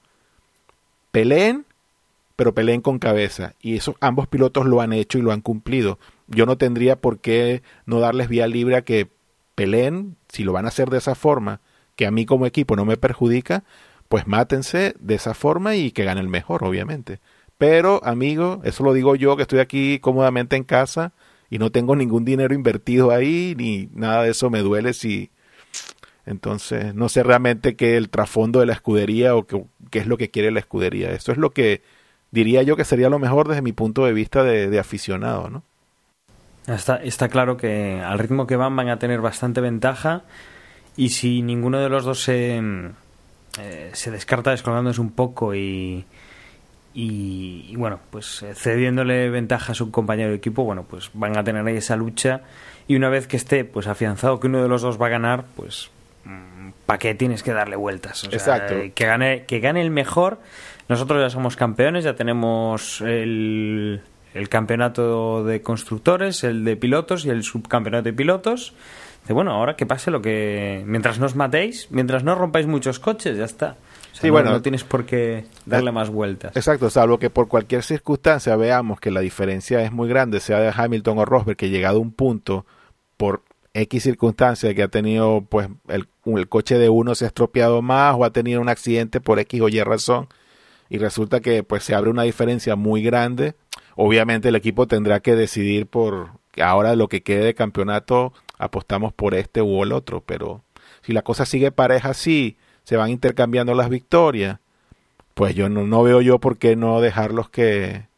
peleen, 1.09 1.65
pero 2.35 2.53
peleen 2.53 2.81
con 2.81 2.99
cabeza. 2.99 3.55
Y 3.59 3.77
eso 3.77 3.95
ambos 4.01 4.27
pilotos 4.27 4.67
lo 4.67 4.81
han 4.81 4.93
hecho 4.93 5.17
y 5.17 5.23
lo 5.23 5.31
han 5.31 5.41
cumplido. 5.41 5.97
Yo 6.27 6.45
no 6.45 6.59
tendría 6.59 6.95
por 6.95 7.17
qué 7.17 7.63
no 7.87 7.99
darles 7.99 8.29
vía 8.29 8.45
libre 8.45 8.75
a 8.75 8.83
que 8.83 9.07
peleen, 9.55 10.15
si 10.29 10.43
lo 10.43 10.53
van 10.53 10.65
a 10.65 10.67
hacer 10.67 10.91
de 10.91 10.99
esa 10.99 11.15
forma, 11.15 11.59
que 11.95 12.05
a 12.05 12.11
mí 12.11 12.27
como 12.27 12.45
equipo 12.45 12.75
no 12.75 12.85
me 12.85 12.97
perjudica, 12.97 13.63
pues 14.11 14.27
mátense 14.27 14.93
de 14.99 15.15
esa 15.15 15.33
forma 15.33 15.77
y 15.77 15.91
que 15.91 16.03
gane 16.03 16.19
el 16.19 16.27
mejor, 16.27 16.65
obviamente. 16.65 17.21
Pero, 17.57 18.01
amigo, 18.03 18.59
eso 18.65 18.83
lo 18.83 18.91
digo 18.91 19.15
yo 19.15 19.37
que 19.37 19.43
estoy 19.43 19.59
aquí 19.59 19.99
cómodamente 19.99 20.57
en 20.57 20.65
casa 20.65 21.13
y 21.49 21.59
no 21.59 21.71
tengo 21.71 21.95
ningún 21.95 22.25
dinero 22.25 22.53
invertido 22.53 23.11
ahí, 23.11 23.55
ni 23.57 23.87
nada 23.93 24.23
de 24.23 24.31
eso 24.31 24.49
me 24.49 24.59
duele 24.59 24.91
si... 24.91 25.31
Entonces, 26.25 26.93
no 26.93 27.07
sé 27.07 27.23
realmente 27.23 27.77
qué 27.77 27.95
el 27.95 28.09
trasfondo 28.09 28.59
de 28.59 28.65
la 28.65 28.73
escudería 28.73 29.33
o 29.33 29.47
qué, 29.47 29.63
qué, 29.89 29.99
es 29.99 30.07
lo 30.07 30.17
que 30.17 30.29
quiere 30.29 30.51
la 30.51 30.59
escudería. 30.59 31.11
Eso 31.11 31.31
es 31.31 31.37
lo 31.37 31.51
que 31.51 31.81
diría 32.31 32.63
yo 32.63 32.75
que 32.75 32.83
sería 32.83 33.09
lo 33.09 33.17
mejor 33.17 33.47
desde 33.47 33.61
mi 33.61 33.71
punto 33.71 34.05
de 34.05 34.11
vista 34.11 34.43
de, 34.43 34.77
aficionado, 34.77 35.49
¿no? 35.49 35.63
Está, 36.67 36.97
está 36.97 37.29
claro 37.29 37.55
que 37.55 38.01
al 38.01 38.19
ritmo 38.19 38.45
que 38.45 38.57
van 38.57 38.75
van 38.75 38.89
a 38.89 38.99
tener 38.99 39.21
bastante 39.21 39.61
ventaja 39.61 40.23
y 40.97 41.09
si 41.09 41.41
ninguno 41.41 41.79
de 41.79 41.87
los 41.87 42.03
dos 42.03 42.21
se, 42.21 42.61
eh, 43.59 43.91
se 43.93 44.11
descarta 44.11 44.51
descolgándose 44.51 45.01
un 45.01 45.11
poco 45.11 45.53
y, 45.53 46.05
y, 46.93 47.65
y, 47.69 47.75
bueno, 47.75 47.99
pues 48.09 48.43
eh, 48.43 48.53
cediéndole 48.55 49.29
ventaja 49.29 49.71
a 49.73 49.75
su 49.75 49.91
compañero 49.91 50.29
de 50.29 50.35
equipo, 50.35 50.63
bueno, 50.63 50.85
pues 50.89 51.09
van 51.13 51.37
a 51.37 51.43
tener 51.43 51.65
ahí 51.65 51.77
esa 51.77 51.95
lucha 51.95 52.41
y 52.87 52.95
una 52.95 53.09
vez 53.09 53.27
que 53.27 53.37
esté 53.37 53.63
pues 53.65 53.87
afianzado 53.87 54.39
que 54.39 54.47
uno 54.47 54.61
de 54.61 54.69
los 54.69 54.81
dos 54.81 55.01
va 55.01 55.07
a 55.07 55.09
ganar, 55.09 55.45
pues 55.55 55.89
mm, 56.25 56.69
¿para 56.85 56.99
qué 56.99 57.13
tienes 57.15 57.43
que 57.43 57.51
darle 57.53 57.75
vueltas? 57.75 58.23
O 58.23 58.29
sea, 58.29 58.37
Exacto. 58.37 58.73
eh, 58.75 58.91
que 58.93 59.05
gane 59.05 59.45
que 59.45 59.59
gane 59.59 59.81
el 59.81 59.91
mejor. 59.91 60.39
Nosotros 60.89 61.21
ya 61.21 61.29
somos 61.29 61.55
campeones, 61.55 62.03
ya 62.03 62.15
tenemos 62.15 62.99
el, 63.01 64.01
el 64.33 64.49
campeonato 64.49 65.43
de 65.45 65.61
constructores, 65.61 66.43
el 66.43 66.65
de 66.65 66.75
pilotos 66.75 67.23
y 67.25 67.29
el 67.29 67.43
subcampeonato 67.43 68.03
de 68.03 68.13
pilotos. 68.13 68.73
Dice, 69.21 69.33
bueno, 69.33 69.51
ahora 69.51 69.75
que 69.75 69.85
pase 69.85 70.11
lo 70.11 70.21
que... 70.21 70.83
Mientras 70.85 71.19
no 71.19 71.25
os 71.25 71.35
matéis, 71.35 71.87
mientras 71.91 72.23
no 72.23 72.35
rompáis 72.35 72.67
muchos 72.67 72.99
coches, 72.99 73.37
ya 73.37 73.45
está. 73.45 73.75
O 74.11 74.15
sea, 74.15 74.21
Sí, 74.21 74.27
no, 74.27 74.33
bueno, 74.33 74.51
no 74.51 74.61
tienes 74.61 74.83
por 74.83 75.05
qué 75.05 75.45
darle 75.65 75.91
más 75.91 76.09
vueltas. 76.09 76.55
Exacto, 76.55 76.89
salvo 76.89 77.17
que 77.17 77.29
por 77.29 77.47
cualquier 77.47 77.83
circunstancia 77.83 78.55
veamos 78.55 78.99
que 78.99 79.11
la 79.11 79.21
diferencia 79.21 79.81
es 79.83 79.91
muy 79.91 80.09
grande, 80.09 80.39
sea 80.39 80.59
de 80.59 80.73
Hamilton 80.75 81.19
o 81.19 81.25
Rosberg, 81.25 81.57
que 81.57 81.69
llegado 81.69 81.97
a 81.97 82.01
un 82.01 82.11
punto 82.11 82.65
por 83.17 83.43
X 83.73 84.03
circunstancia 84.03 84.73
que 84.73 84.83
ha 84.83 84.87
tenido, 84.87 85.45
pues, 85.47 85.69
el, 85.87 86.07
el 86.25 86.49
coche 86.49 86.77
de 86.77 86.89
uno 86.89 87.15
se 87.15 87.25
ha 87.25 87.27
estropeado 87.27 87.81
más 87.81 88.15
o 88.17 88.25
ha 88.25 88.31
tenido 88.31 88.59
un 88.59 88.69
accidente 88.69 89.21
por 89.21 89.39
X 89.39 89.61
o 89.61 89.69
Y 89.69 89.81
razón, 89.81 90.27
y 90.89 90.97
resulta 90.97 91.39
que 91.39 91.63
pues 91.63 91.83
se 91.83 91.95
abre 91.95 92.09
una 92.09 92.23
diferencia 92.23 92.75
muy 92.75 93.01
grande, 93.01 93.55
obviamente 93.95 94.49
el 94.49 94.55
equipo 94.55 94.87
tendrá 94.87 95.21
que 95.21 95.35
decidir 95.35 95.87
por 95.87 96.31
ahora 96.61 96.95
lo 96.97 97.07
que 97.07 97.23
quede 97.23 97.45
de 97.45 97.53
campeonato 97.53 98.33
apostamos 98.61 99.13
por 99.13 99.33
este 99.33 99.61
u 99.61 99.83
el 99.83 99.91
otro, 99.91 100.21
pero 100.21 100.63
si 101.01 101.13
la 101.13 101.23
cosa 101.23 101.45
sigue 101.45 101.71
pareja 101.71 102.09
así, 102.09 102.57
se 102.83 102.95
van 102.95 103.09
intercambiando 103.09 103.73
las 103.73 103.89
victorias, 103.89 104.59
pues 105.33 105.55
yo 105.55 105.69
no, 105.69 105.85
no 105.85 106.03
veo 106.03 106.21
yo 106.21 106.39
por 106.39 106.57
qué 106.57 106.75
no 106.75 107.01
dejarlos 107.01 107.49
que 107.49 108.09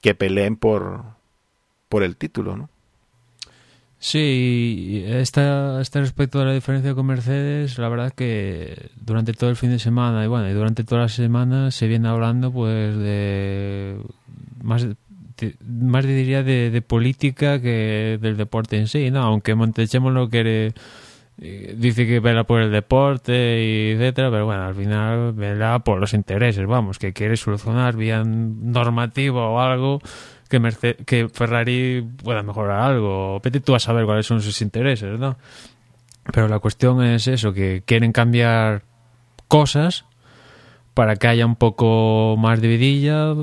que 0.00 0.14
peleen 0.14 0.56
por 0.56 1.04
por 1.88 2.02
el 2.02 2.16
título, 2.16 2.56
¿no? 2.56 2.68
Sí, 3.98 5.02
esta, 5.06 5.80
este 5.80 6.00
respecto 6.00 6.38
a 6.38 6.44
la 6.44 6.52
diferencia 6.52 6.94
con 6.94 7.06
Mercedes, 7.06 7.78
la 7.78 7.88
verdad 7.88 8.12
que 8.12 8.90
durante 9.00 9.32
todo 9.32 9.48
el 9.48 9.56
fin 9.56 9.70
de 9.70 9.78
semana 9.78 10.22
y 10.22 10.26
bueno, 10.28 10.50
y 10.50 10.52
durante 10.52 10.84
toda 10.84 11.02
la 11.02 11.08
semana 11.08 11.70
se 11.70 11.88
viene 11.88 12.08
hablando 12.08 12.52
pues 12.52 12.94
de 12.98 13.96
más 14.62 14.86
de, 15.38 15.56
más 15.66 16.06
diría 16.06 16.42
de, 16.42 16.70
de, 16.70 16.82
política 16.82 17.60
que 17.60 18.18
del 18.20 18.36
deporte 18.36 18.78
en 18.78 18.88
sí, 18.88 19.10
¿no? 19.10 19.22
Aunque 19.22 19.54
Montechemo 19.54 20.10
lo 20.10 20.28
quiere 20.28 20.74
eh, 21.38 21.74
dice 21.76 22.06
que 22.06 22.20
vela 22.20 22.44
por 22.44 22.60
el 22.60 22.70
deporte 22.70 23.32
y 23.32 23.90
etcétera, 23.92 24.30
pero 24.30 24.46
bueno, 24.46 24.62
al 24.62 24.74
final 24.74 25.32
vela 25.32 25.80
por 25.80 25.98
los 25.98 26.14
intereses, 26.14 26.64
vamos, 26.66 26.98
que 26.98 27.12
quiere 27.12 27.36
solucionar 27.36 27.96
vía 27.96 28.22
normativa 28.24 29.48
o 29.48 29.58
algo 29.58 30.00
que, 30.48 30.96
que 31.04 31.28
Ferrari 31.28 32.06
pueda 32.22 32.44
mejorar 32.44 32.80
algo. 32.80 33.40
Vete 33.42 33.60
tú 33.60 33.74
a 33.74 33.80
saber 33.80 34.04
cuáles 34.04 34.26
son 34.26 34.40
sus 34.42 34.62
intereses, 34.62 35.18
¿no? 35.18 35.36
Pero 36.32 36.46
la 36.46 36.60
cuestión 36.60 37.02
es 37.02 37.26
eso, 37.26 37.52
que 37.52 37.82
quieren 37.84 38.12
cambiar 38.12 38.82
cosas 39.48 40.04
para 40.94 41.16
que 41.16 41.26
haya 41.26 41.44
un 41.46 41.56
poco 41.56 42.36
más 42.38 42.60
de 42.60 42.68
vidilla, 42.68 43.34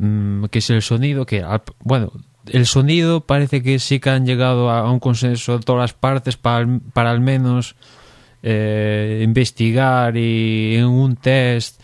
mmm, 0.00 0.44
que 0.46 0.58
es 0.60 0.70
el 0.70 0.82
sonido, 0.82 1.26
que, 1.26 1.44
bueno, 1.80 2.12
el 2.46 2.66
sonido 2.66 3.20
parece 3.20 3.62
que 3.62 3.78
sí 3.78 4.00
que 4.00 4.10
han 4.10 4.26
llegado 4.26 4.70
a 4.70 4.90
un 4.90 4.98
consenso 4.98 5.58
de 5.58 5.64
todas 5.64 5.80
las 5.80 5.92
partes 5.92 6.36
para, 6.36 6.66
para 6.92 7.10
al 7.10 7.20
menos 7.20 7.76
eh, 8.42 9.20
investigar 9.22 10.16
y 10.16 10.76
en 10.76 10.86
un 10.86 11.16
test, 11.16 11.80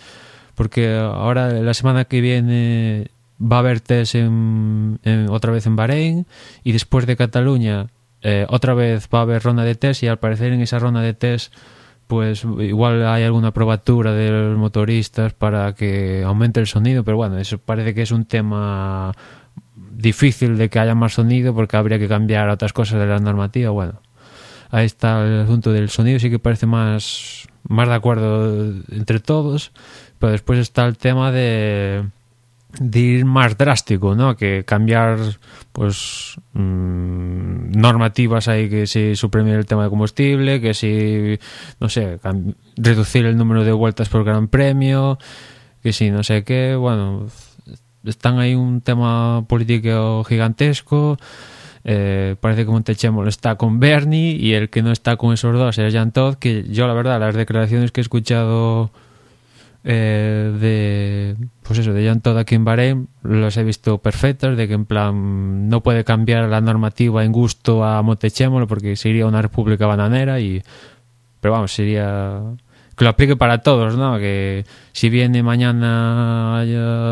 porque 0.54 0.96
ahora 0.96 1.50
la 1.50 1.74
semana 1.74 2.06
que 2.06 2.20
viene 2.20 3.10
va 3.40 3.56
a 3.56 3.58
haber 3.60 3.80
test 3.80 4.14
en, 4.14 4.98
en, 5.04 5.28
otra 5.28 5.52
vez 5.52 5.66
en 5.66 5.76
Bahrein 5.76 6.26
y 6.64 6.72
después 6.72 7.06
de 7.06 7.16
Cataluña 7.16 7.88
eh, 8.22 8.46
otra 8.48 8.72
vez 8.72 9.08
va 9.14 9.18
a 9.20 9.22
haber 9.22 9.42
ronda 9.42 9.62
de 9.62 9.74
test 9.74 10.02
y 10.02 10.08
al 10.08 10.18
parecer 10.18 10.52
en 10.52 10.62
esa 10.62 10.78
ronda 10.78 11.02
de 11.02 11.12
test 11.12 11.52
pues 12.06 12.44
igual 12.60 13.06
hay 13.06 13.24
alguna 13.24 13.52
probatura 13.52 14.12
de 14.12 14.30
los 14.30 14.58
motoristas 14.58 15.32
para 15.32 15.74
que 15.74 16.22
aumente 16.24 16.60
el 16.60 16.66
sonido, 16.66 17.04
pero 17.04 17.16
bueno, 17.16 17.38
eso 17.38 17.58
parece 17.58 17.94
que 17.94 18.02
es 18.02 18.12
un 18.12 18.24
tema 18.24 19.12
difícil 19.74 20.56
de 20.56 20.68
que 20.68 20.78
haya 20.78 20.94
más 20.94 21.14
sonido 21.14 21.54
porque 21.54 21.76
habría 21.76 21.98
que 21.98 22.08
cambiar 22.08 22.48
otras 22.48 22.72
cosas 22.72 23.00
de 23.00 23.06
la 23.06 23.18
normativa, 23.18 23.70
bueno. 23.70 24.00
Ahí 24.70 24.86
está 24.86 25.24
el 25.24 25.40
asunto 25.40 25.72
del 25.72 25.90
sonido, 25.90 26.18
sí 26.18 26.30
que 26.30 26.38
parece 26.38 26.66
más, 26.66 27.46
más 27.68 27.88
de 27.88 27.94
acuerdo 27.94 28.72
entre 28.90 29.20
todos, 29.20 29.72
pero 30.18 30.32
después 30.32 30.58
está 30.58 30.86
el 30.86 30.96
tema 30.96 31.32
de, 31.32 32.04
de 32.78 33.00
ir 33.00 33.24
más 33.24 33.56
drástico, 33.56 34.14
¿no? 34.14 34.36
Que 34.36 34.64
cambiar, 34.64 35.18
pues, 35.72 36.36
mmm, 36.52 37.70
normativas 37.72 38.48
ahí 38.48 38.68
que 38.68 38.86
si 38.86 39.16
suprimir 39.16 39.54
el 39.54 39.66
tema 39.66 39.84
de 39.84 39.90
combustible, 39.90 40.60
que 40.60 40.74
si, 40.74 41.38
no 41.80 41.88
sé, 41.88 42.18
reducir 42.76 43.26
el 43.26 43.36
número 43.36 43.64
de 43.64 43.72
vueltas 43.72 44.08
por 44.08 44.24
gran 44.24 44.48
premio, 44.48 45.18
que 45.82 45.92
si 45.92 46.10
no 46.10 46.22
sé 46.22 46.44
qué, 46.44 46.74
bueno, 46.76 47.26
están 48.04 48.38
ahí 48.38 48.54
un 48.54 48.80
tema 48.80 49.44
político 49.48 50.24
gigantesco. 50.24 51.16
Eh, 51.88 52.34
parece 52.40 52.64
que 52.64 52.72
Montechemol 52.72 53.28
está 53.28 53.54
con 53.54 53.78
Bernie 53.78 54.34
y 54.34 54.54
el 54.54 54.70
que 54.70 54.82
no 54.82 54.90
está 54.90 55.16
con 55.16 55.32
esos 55.32 55.54
dos 55.54 55.78
es 55.78 55.94
Jan 55.94 56.10
Todd, 56.10 56.34
que 56.34 56.64
yo 56.64 56.88
la 56.88 56.94
verdad 56.94 57.20
las 57.20 57.36
declaraciones 57.36 57.92
que 57.92 58.00
he 58.00 58.02
escuchado 58.02 58.90
eh, 59.88 60.52
de 60.60 61.36
pues 61.62 61.78
eso 61.78 61.92
de 61.92 62.04
Jan 62.04 62.20
Todd 62.20 62.38
aquí 62.38 62.56
en 62.56 62.64
Bahrein 62.64 63.08
los 63.22 63.56
he 63.56 63.62
visto 63.62 63.98
perfectos 63.98 64.56
de 64.56 64.66
que 64.66 64.74
en 64.74 64.84
plan 64.84 65.68
no 65.68 65.80
puede 65.80 66.02
cambiar 66.02 66.48
la 66.48 66.60
normativa 66.60 67.24
en 67.24 67.30
gusto 67.30 67.84
a 67.84 68.02
Montechemol 68.02 68.66
porque 68.66 68.96
sería 68.96 69.26
una 69.26 69.42
república 69.42 69.86
bananera 69.86 70.40
y 70.40 70.60
pero 71.40 71.52
vamos 71.54 71.72
sería 71.72 72.42
que 72.96 73.04
lo 73.04 73.10
aplique 73.10 73.36
para 73.36 73.58
todos, 73.58 73.96
¿no? 73.96 74.18
Que 74.18 74.64
si 74.90 75.08
viene 75.08 75.44
mañana 75.44 76.64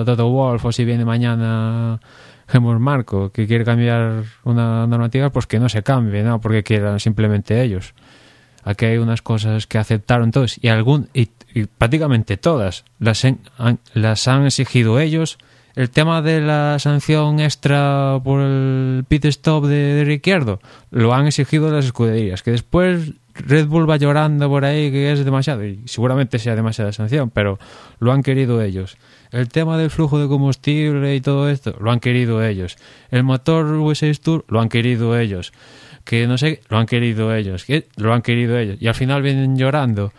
Dodo 0.04 0.28
Wolf 0.30 0.64
o 0.64 0.72
si 0.72 0.84
viene 0.84 1.04
mañana 1.04 2.00
Gemur 2.48 2.80
Marco 2.80 3.30
que 3.30 3.46
quiere 3.46 3.64
cambiar 3.64 4.24
una 4.42 4.88
normativa, 4.88 5.30
pues 5.30 5.46
que 5.46 5.60
no 5.60 5.68
se 5.68 5.84
cambie, 5.84 6.24
¿no? 6.24 6.40
Porque 6.40 6.64
quieran 6.64 6.98
simplemente 6.98 7.62
ellos. 7.62 7.94
Aquí 8.64 8.86
hay 8.86 8.96
unas 8.96 9.22
cosas 9.22 9.68
que 9.68 9.78
aceptaron 9.78 10.32
todos 10.32 10.58
y 10.60 10.68
algún 10.68 11.08
y, 11.14 11.28
y 11.54 11.66
prácticamente 11.66 12.36
todas 12.36 12.84
las, 12.98 13.24
han, 13.24 13.78
las 13.94 14.28
han 14.28 14.44
exigido 14.44 14.98
ellos. 14.98 15.38
El 15.76 15.90
tema 15.90 16.22
de 16.22 16.40
la 16.40 16.78
sanción 16.78 17.40
extra 17.40 18.20
por 18.22 18.40
el 18.40 19.04
pit 19.08 19.24
stop 19.24 19.66
de, 19.66 19.94
de 19.94 20.58
lo 20.90 21.14
han 21.14 21.26
exigido 21.26 21.70
las 21.70 21.86
escuderías, 21.86 22.42
que 22.42 22.52
después 22.52 23.12
Red 23.34 23.66
Bull 23.66 23.88
va 23.88 23.96
llorando 23.96 24.48
por 24.48 24.64
ahí 24.64 24.92
que 24.92 25.10
es 25.10 25.24
demasiado, 25.24 25.64
y 25.64 25.82
seguramente 25.86 26.38
sea 26.38 26.54
demasiada 26.54 26.92
sanción, 26.92 27.30
pero 27.30 27.58
lo 27.98 28.12
han 28.12 28.22
querido 28.22 28.62
ellos. 28.62 28.96
El 29.32 29.48
tema 29.48 29.76
del 29.76 29.90
flujo 29.90 30.20
de 30.20 30.28
combustible 30.28 31.16
y 31.16 31.20
todo 31.20 31.50
esto, 31.50 31.76
lo 31.80 31.90
han 31.90 31.98
querido 31.98 32.44
ellos. 32.44 32.76
El 33.10 33.24
motor 33.24 33.66
V6 33.66 34.20
Tour, 34.20 34.44
lo 34.48 34.60
han 34.60 34.68
querido 34.68 35.18
ellos. 35.18 35.52
Que 36.04 36.28
no 36.28 36.38
sé, 36.38 36.60
lo 36.68 36.78
han 36.78 36.86
querido 36.86 37.34
ellos. 37.34 37.64
Que 37.64 37.88
lo 37.96 38.14
han 38.14 38.22
querido 38.22 38.56
ellos. 38.58 38.76
Y 38.78 38.86
al 38.86 38.94
final 38.94 39.22
vienen 39.22 39.56
llorando. 39.56 40.12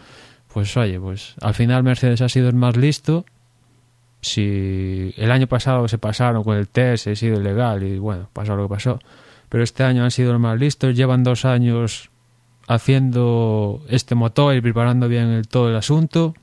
Pues 0.55 0.77
oye, 0.77 0.97
pues 1.01 1.35
al 1.41 1.53
final 1.53 1.83
Mercedes 1.83 2.21
ha 2.21 2.29
sido 2.29 2.47
el 2.47 2.55
más 2.55 2.77
listo. 2.77 3.25
Si 4.21 5.13
el 5.17 5.29
año 5.29 5.47
pasado 5.47 5.85
se 5.89 5.97
pasaron 5.97 6.45
con 6.45 6.55
el 6.55 6.69
test, 6.69 7.07
ha 7.07 7.15
sido 7.17 7.41
ilegal 7.41 7.83
y 7.83 7.99
bueno, 7.99 8.29
pasó 8.31 8.55
lo 8.55 8.63
que 8.63 8.73
pasó. 8.73 8.99
Pero 9.49 9.65
este 9.65 9.83
año 9.83 10.05
han 10.05 10.11
sido 10.11 10.31
los 10.31 10.39
más 10.39 10.57
listos, 10.57 10.95
llevan 10.95 11.25
dos 11.25 11.43
años 11.43 12.09
haciendo 12.69 13.83
este 13.89 14.15
motor 14.15 14.55
y 14.55 14.61
preparando 14.61 15.09
bien 15.09 15.41
todo 15.43 15.67
el 15.67 15.75
asunto. 15.75 16.33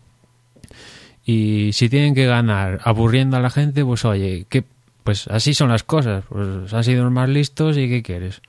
Y 1.24 1.70
si 1.72 1.88
tienen 1.88 2.14
que 2.14 2.26
ganar 2.26 2.80
aburriendo 2.84 3.38
a 3.38 3.40
la 3.40 3.48
gente, 3.48 3.82
pues 3.82 4.04
oye, 4.04 4.44
que 4.50 4.62
pues 5.04 5.26
así 5.28 5.54
son 5.54 5.70
las 5.70 5.84
cosas. 5.84 6.22
Pues 6.28 6.74
han 6.74 6.84
sido 6.84 7.04
los 7.04 7.12
más 7.12 7.30
listos 7.30 7.78
y 7.78 7.88
¿qué 7.88 8.02
quieres? 8.02 8.42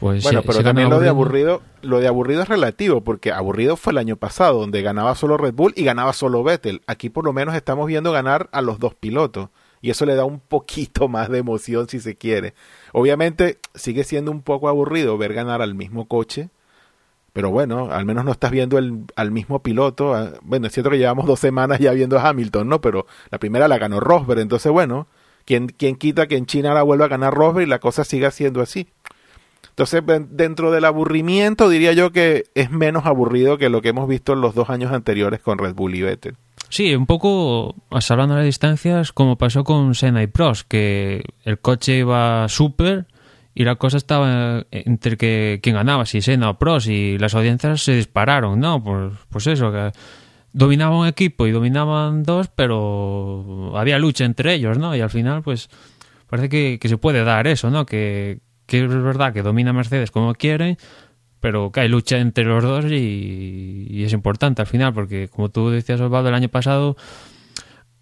Pues 0.00 0.22
bueno, 0.22 0.40
pero 0.42 0.62
también 0.62 0.88
lo 0.88 0.98
de 0.98 1.10
aburrido, 1.10 1.60
lo 1.82 2.00
de 2.00 2.08
aburrido 2.08 2.42
es 2.42 2.48
relativo, 2.48 3.02
porque 3.02 3.32
aburrido 3.32 3.76
fue 3.76 3.92
el 3.92 3.98
año 3.98 4.16
pasado, 4.16 4.58
donde 4.58 4.80
ganaba 4.80 5.14
solo 5.14 5.36
Red 5.36 5.52
Bull 5.52 5.74
y 5.76 5.84
ganaba 5.84 6.14
solo 6.14 6.42
Vettel. 6.42 6.80
Aquí 6.86 7.10
por 7.10 7.26
lo 7.26 7.34
menos 7.34 7.54
estamos 7.54 7.86
viendo 7.86 8.10
ganar 8.10 8.48
a 8.52 8.62
los 8.62 8.78
dos 8.78 8.94
pilotos. 8.94 9.50
Y 9.82 9.90
eso 9.90 10.06
le 10.06 10.14
da 10.14 10.24
un 10.24 10.40
poquito 10.40 11.08
más 11.08 11.28
de 11.28 11.38
emoción 11.38 11.86
si 11.88 12.00
se 12.00 12.16
quiere. 12.16 12.54
Obviamente 12.92 13.58
sigue 13.74 14.04
siendo 14.04 14.30
un 14.30 14.40
poco 14.40 14.68
aburrido 14.68 15.18
ver 15.18 15.34
ganar 15.34 15.60
al 15.60 15.74
mismo 15.74 16.08
coche, 16.08 16.48
pero 17.34 17.50
bueno, 17.50 17.90
al 17.92 18.06
menos 18.06 18.24
no 18.24 18.32
estás 18.32 18.50
viendo 18.50 18.78
el, 18.78 19.04
al 19.16 19.30
mismo 19.30 19.62
piloto. 19.62 20.14
ah, 20.14 20.32
Bueno, 20.40 20.66
es 20.66 20.72
cierto 20.72 20.88
que 20.88 20.98
llevamos 20.98 21.26
dos 21.26 21.40
semanas 21.40 21.78
ya 21.78 21.92
viendo 21.92 22.18
a 22.18 22.26
Hamilton, 22.26 22.68
¿no? 22.68 22.80
Pero 22.80 23.06
la 23.30 23.38
primera 23.38 23.68
la 23.68 23.76
ganó 23.76 24.00
Rosberg, 24.00 24.40
entonces 24.40 24.72
bueno, 24.72 25.08
¿quién, 25.44 25.68
quién 25.68 25.96
quita 25.96 26.26
que 26.26 26.36
en 26.38 26.46
China 26.46 26.70
ahora 26.70 26.82
vuelva 26.84 27.04
a 27.04 27.08
ganar 27.08 27.34
Rosberg 27.34 27.66
y 27.66 27.70
la 27.70 27.78
cosa 27.80 28.04
siga 28.04 28.30
siendo 28.30 28.62
así? 28.62 28.88
Entonces, 29.80 30.02
dentro 30.30 30.70
del 30.70 30.84
aburrimiento, 30.84 31.70
diría 31.70 31.94
yo 31.94 32.12
que 32.12 32.44
es 32.54 32.70
menos 32.70 33.06
aburrido 33.06 33.56
que 33.56 33.70
lo 33.70 33.80
que 33.80 33.88
hemos 33.88 34.06
visto 34.06 34.34
en 34.34 34.42
los 34.42 34.54
dos 34.54 34.68
años 34.68 34.92
anteriores 34.92 35.40
con 35.40 35.56
Red 35.56 35.74
Bull 35.74 35.94
y 35.94 36.02
Vettel. 36.02 36.36
Sí, 36.68 36.94
un 36.94 37.06
poco, 37.06 37.74
hablando 37.88 38.34
de 38.34 38.40
las 38.40 38.46
distancias, 38.46 39.12
como 39.12 39.38
pasó 39.38 39.64
con 39.64 39.94
Senna 39.94 40.22
y 40.22 40.26
Prost, 40.26 40.68
que 40.68 41.24
el 41.44 41.58
coche 41.60 41.96
iba 41.96 42.46
súper 42.50 43.06
y 43.54 43.64
la 43.64 43.76
cosa 43.76 43.96
estaba 43.96 44.66
entre 44.70 45.16
que 45.16 45.60
quién 45.62 45.76
ganaba, 45.76 46.04
si 46.04 46.20
Senna 46.20 46.50
o 46.50 46.58
Prost, 46.58 46.88
y 46.88 47.16
las 47.16 47.34
audiencias 47.34 47.80
se 47.80 47.94
dispararon, 47.94 48.60
¿no? 48.60 48.84
Pues, 48.84 49.14
pues 49.30 49.46
eso, 49.46 49.72
que 49.72 49.92
dominaba 50.52 50.98
un 50.98 51.06
equipo 51.06 51.46
y 51.46 51.52
dominaban 51.52 52.22
dos, 52.22 52.48
pero 52.54 53.72
había 53.76 53.98
lucha 53.98 54.26
entre 54.26 54.52
ellos, 54.52 54.76
¿no? 54.76 54.94
Y 54.94 55.00
al 55.00 55.08
final, 55.08 55.40
pues, 55.40 55.70
parece 56.28 56.50
que, 56.50 56.78
que 56.78 56.88
se 56.90 56.98
puede 56.98 57.24
dar 57.24 57.46
eso, 57.46 57.70
¿no? 57.70 57.86
Que, 57.86 58.40
que 58.70 58.84
es 58.84 58.88
verdad 58.88 59.32
que 59.32 59.42
domina 59.42 59.72
Mercedes 59.72 60.12
como 60.12 60.32
quiere, 60.34 60.78
pero 61.40 61.72
que 61.72 61.80
hay 61.80 61.88
lucha 61.88 62.18
entre 62.18 62.44
los 62.44 62.62
dos 62.62 62.84
y, 62.84 63.86
y, 63.90 64.04
es 64.04 64.12
importante 64.12 64.62
al 64.62 64.68
final, 64.68 64.94
porque 64.94 65.26
como 65.28 65.48
tú 65.48 65.70
decías, 65.70 66.00
Osvaldo, 66.00 66.28
el 66.28 66.36
año 66.36 66.48
pasado 66.48 66.96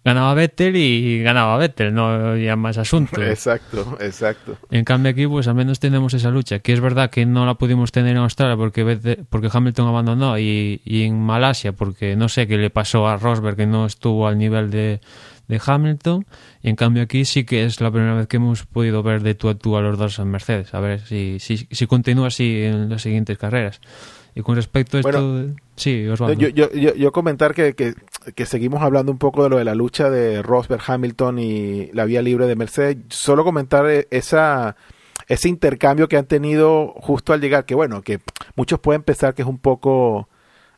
ganaba 0.05 0.35
Vettel 0.35 0.75
y 0.75 1.23
ganaba 1.23 1.57
Vettel, 1.57 1.91
no 1.93 2.07
había 2.07 2.55
más 2.55 2.77
asunto. 2.77 3.19
Exacto, 3.23 3.97
exacto. 3.99 4.57
En 4.69 4.85
cambio 4.85 5.11
aquí, 5.11 5.25
pues 5.25 5.47
al 5.47 5.55
menos 5.55 5.79
tenemos 5.79 6.13
esa 6.13 6.29
lucha, 6.29 6.59
que 6.59 6.71
es 6.73 6.81
verdad 6.81 7.09
que 7.09 7.25
no 7.25 7.47
la 7.47 7.55
pudimos 7.55 7.91
tener 7.91 8.11
en 8.11 8.17
Australia 8.21 8.55
porque, 8.55 8.85
Vettel- 8.85 9.25
porque 9.27 9.49
Hamilton 9.51 9.87
abandonó 9.87 10.37
y, 10.37 10.81
y 10.85 11.01
en 11.01 11.19
Malasia 11.19 11.71
porque 11.73 12.15
no 12.15 12.29
sé 12.29 12.45
qué 12.45 12.57
le 12.59 12.69
pasó 12.69 13.07
a 13.07 13.17
Rosberg 13.17 13.55
que 13.57 13.65
no 13.65 13.87
estuvo 13.87 14.27
al 14.27 14.37
nivel 14.37 14.69
de, 14.69 15.01
de 15.49 15.61
Hamilton. 15.63 16.25
Y 16.63 16.69
en 16.69 16.77
cambio 16.77 17.03
aquí 17.03 17.25
sí 17.25 17.43
que 17.43 17.65
es 17.65 17.81
la 17.81 17.91
primera 17.91 18.15
vez 18.15 18.27
que 18.27 18.37
hemos 18.37 18.65
podido 18.65 19.03
ver 19.03 19.21
de 19.21 19.35
tú 19.35 19.49
a 19.49 19.55
tú 19.55 19.75
a 19.75 19.81
los 19.81 19.97
dos 19.97 20.17
en 20.19 20.31
Mercedes. 20.31 20.73
A 20.73 20.79
ver 20.79 21.01
si, 21.01 21.39
si, 21.39 21.67
si 21.69 21.87
continúa 21.87 22.27
así 22.27 22.63
en 22.63 22.89
las 22.89 23.01
siguientes 23.01 23.37
carreras. 23.37 23.81
Y 24.35 24.41
con 24.41 24.55
respecto 24.55 24.95
a 24.95 24.99
esto... 25.01 25.31
Bueno, 25.31 25.55
sí, 25.75 26.07
Osvaldo. 26.07 26.39
Yo, 26.39 26.47
yo, 26.47 26.71
yo, 26.71 26.95
yo 26.95 27.11
comentar 27.11 27.53
que, 27.53 27.73
que, 27.73 27.95
que 28.33 28.45
seguimos 28.45 28.81
hablando 28.81 29.11
un 29.11 29.17
poco 29.17 29.43
de 29.43 29.49
lo 29.49 29.57
de 29.57 29.65
la 29.65 29.75
lucha 29.75 30.09
de 30.09 30.41
Rosberg, 30.41 30.81
Hamilton 30.85 31.39
y 31.39 31.91
la 31.91 32.05
vía 32.05 32.21
libre 32.21 32.47
de 32.47 32.55
Mercedes. 32.55 32.95
Solo 33.09 33.43
comentar 33.43 33.89
eh, 33.89 34.07
esa 34.11 34.77
ese 35.29 35.47
intercambio 35.47 36.09
que 36.09 36.17
han 36.17 36.25
tenido 36.25 36.87
justo 36.97 37.33
al 37.33 37.39
llegar, 37.39 37.65
que 37.65 37.75
bueno, 37.75 38.01
que 38.01 38.19
muchos 38.55 38.79
pueden 38.79 39.03
pensar 39.03 39.35
que 39.35 39.43
es 39.43 39.47
un 39.47 39.59
poco 39.59 40.27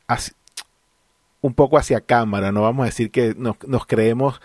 hacia, 0.08 0.36
un 1.40 1.54
poco 1.54 1.78
hacia 1.78 2.02
cámara, 2.02 2.52
no 2.52 2.62
vamos 2.62 2.84
a 2.84 2.86
decir 2.88 3.12
que 3.12 3.34
nos, 3.38 3.56
nos 3.66 3.86
creemos 3.86 4.42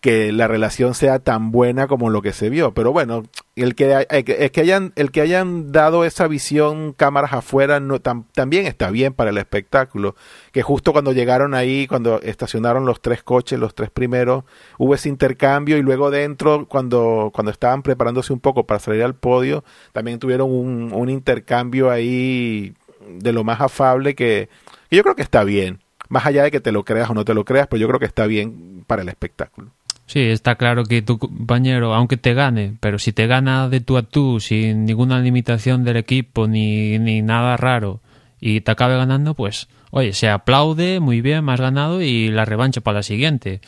que 0.00 0.30
la 0.30 0.46
relación 0.46 0.94
sea 0.94 1.18
tan 1.18 1.50
buena 1.50 1.88
como 1.88 2.08
lo 2.08 2.22
que 2.22 2.32
se 2.32 2.50
vio, 2.50 2.72
pero 2.72 2.92
bueno, 2.92 3.24
el 3.56 3.74
que, 3.74 4.06
el 4.08 4.50
que 4.52 4.60
hayan 4.60 4.92
el 4.94 5.10
que 5.10 5.20
hayan 5.20 5.72
dado 5.72 6.04
esa 6.04 6.28
visión 6.28 6.92
cámaras 6.92 7.32
afuera 7.32 7.80
no, 7.80 8.00
tam, 8.00 8.24
también 8.32 8.66
está 8.66 8.90
bien 8.90 9.12
para 9.12 9.30
el 9.30 9.38
espectáculo, 9.38 10.14
que 10.52 10.62
justo 10.62 10.92
cuando 10.92 11.12
llegaron 11.12 11.52
ahí, 11.52 11.88
cuando 11.88 12.20
estacionaron 12.22 12.86
los 12.86 13.00
tres 13.02 13.24
coches, 13.24 13.58
los 13.58 13.74
tres 13.74 13.90
primeros, 13.90 14.44
hubo 14.78 14.94
ese 14.94 15.08
intercambio 15.08 15.76
y 15.76 15.82
luego 15.82 16.12
dentro 16.12 16.66
cuando 16.68 17.32
cuando 17.34 17.50
estaban 17.50 17.82
preparándose 17.82 18.32
un 18.32 18.40
poco 18.40 18.66
para 18.66 18.78
salir 18.78 19.02
al 19.02 19.16
podio, 19.16 19.64
también 19.92 20.20
tuvieron 20.20 20.48
un, 20.50 20.92
un 20.92 21.08
intercambio 21.10 21.90
ahí 21.90 22.72
de 23.08 23.32
lo 23.32 23.42
más 23.42 23.60
afable 23.60 24.14
que, 24.14 24.48
que 24.90 24.96
yo 24.96 25.02
creo 25.02 25.16
que 25.16 25.22
está 25.22 25.42
bien, 25.42 25.80
más 26.08 26.24
allá 26.24 26.44
de 26.44 26.52
que 26.52 26.60
te 26.60 26.70
lo 26.70 26.84
creas 26.84 27.10
o 27.10 27.14
no 27.14 27.24
te 27.24 27.34
lo 27.34 27.44
creas, 27.44 27.66
pero 27.66 27.80
yo 27.80 27.88
creo 27.88 27.98
que 27.98 28.06
está 28.06 28.26
bien 28.26 28.84
para 28.86 29.02
el 29.02 29.08
espectáculo. 29.08 29.72
Sí, 30.08 30.20
está 30.20 30.54
claro 30.54 30.84
que 30.84 31.02
tu 31.02 31.18
compañero, 31.18 31.92
aunque 31.92 32.16
te 32.16 32.32
gane, 32.32 32.74
pero 32.80 32.98
si 32.98 33.12
te 33.12 33.26
gana 33.26 33.68
de 33.68 33.80
tú 33.80 33.98
a 33.98 34.02
tú, 34.02 34.40
sin 34.40 34.86
ninguna 34.86 35.20
limitación 35.20 35.84
del 35.84 35.98
equipo 35.98 36.48
ni, 36.48 36.98
ni 36.98 37.20
nada 37.20 37.58
raro, 37.58 38.00
y 38.40 38.62
te 38.62 38.70
acabe 38.70 38.96
ganando, 38.96 39.34
pues, 39.34 39.68
oye, 39.90 40.14
se 40.14 40.30
aplaude, 40.30 40.98
muy 40.98 41.20
bien, 41.20 41.46
has 41.50 41.60
ganado 41.60 42.00
y 42.00 42.28
la 42.30 42.46
revancha 42.46 42.80
para 42.80 43.00
la 43.00 43.02
siguiente. 43.02 43.60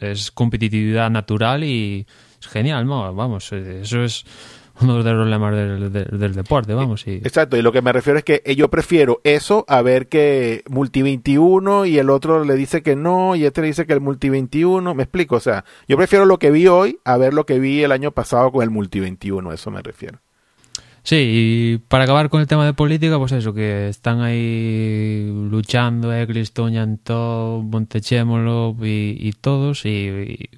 Es 0.00 0.30
competitividad 0.30 1.10
natural 1.10 1.64
y 1.64 2.06
es 2.40 2.46
genial, 2.46 2.86
¿no? 2.86 3.12
Vamos, 3.12 3.50
eso 3.50 4.04
es 4.04 4.24
uno 4.80 5.02
de 5.02 5.12
los 5.12 5.28
lemas 5.28 5.54
del, 5.54 5.92
del, 5.92 6.18
del, 6.18 6.34
deporte, 6.34 6.74
vamos. 6.74 7.06
Y... 7.06 7.16
Exacto, 7.16 7.56
y 7.56 7.62
lo 7.62 7.72
que 7.72 7.82
me 7.82 7.92
refiero 7.92 8.18
es 8.18 8.24
que 8.24 8.42
yo 8.56 8.68
prefiero 8.68 9.20
eso 9.24 9.64
a 9.68 9.82
ver 9.82 10.08
que 10.08 10.62
Multi 10.68 11.02
21 11.02 11.86
y 11.86 11.98
el 11.98 12.10
otro 12.10 12.44
le 12.44 12.54
dice 12.54 12.82
que 12.82 12.96
no 12.96 13.36
y 13.36 13.44
este 13.44 13.60
le 13.60 13.68
dice 13.68 13.86
que 13.86 13.92
el 13.92 14.00
Multi 14.00 14.30
21, 14.30 14.94
me 14.94 15.02
explico, 15.02 15.36
o 15.36 15.40
sea, 15.40 15.64
yo 15.86 15.96
prefiero 15.96 16.24
lo 16.24 16.38
que 16.38 16.50
vi 16.50 16.66
hoy 16.66 16.98
a 17.04 17.16
ver 17.16 17.34
lo 17.34 17.46
que 17.46 17.58
vi 17.58 17.82
el 17.82 17.92
año 17.92 18.12
pasado 18.12 18.50
con 18.50 18.62
el 18.62 18.70
Multi 18.70 19.00
21, 19.00 19.52
eso 19.52 19.70
me 19.70 19.82
refiero. 19.82 20.18
Sí, 21.04 21.16
y 21.18 21.78
para 21.88 22.04
acabar 22.04 22.28
con 22.30 22.40
el 22.40 22.46
tema 22.46 22.64
de 22.64 22.74
política, 22.74 23.18
pues 23.18 23.32
eso, 23.32 23.52
que 23.52 23.88
están 23.88 24.20
ahí 24.20 25.28
luchando 25.50 26.14
Eccleston, 26.14 26.72
Yantó, 26.72 27.60
Montechémolo 27.64 28.76
y, 28.80 29.16
y 29.18 29.32
todos, 29.32 29.84
y, 29.84 29.88
y 29.88 30.50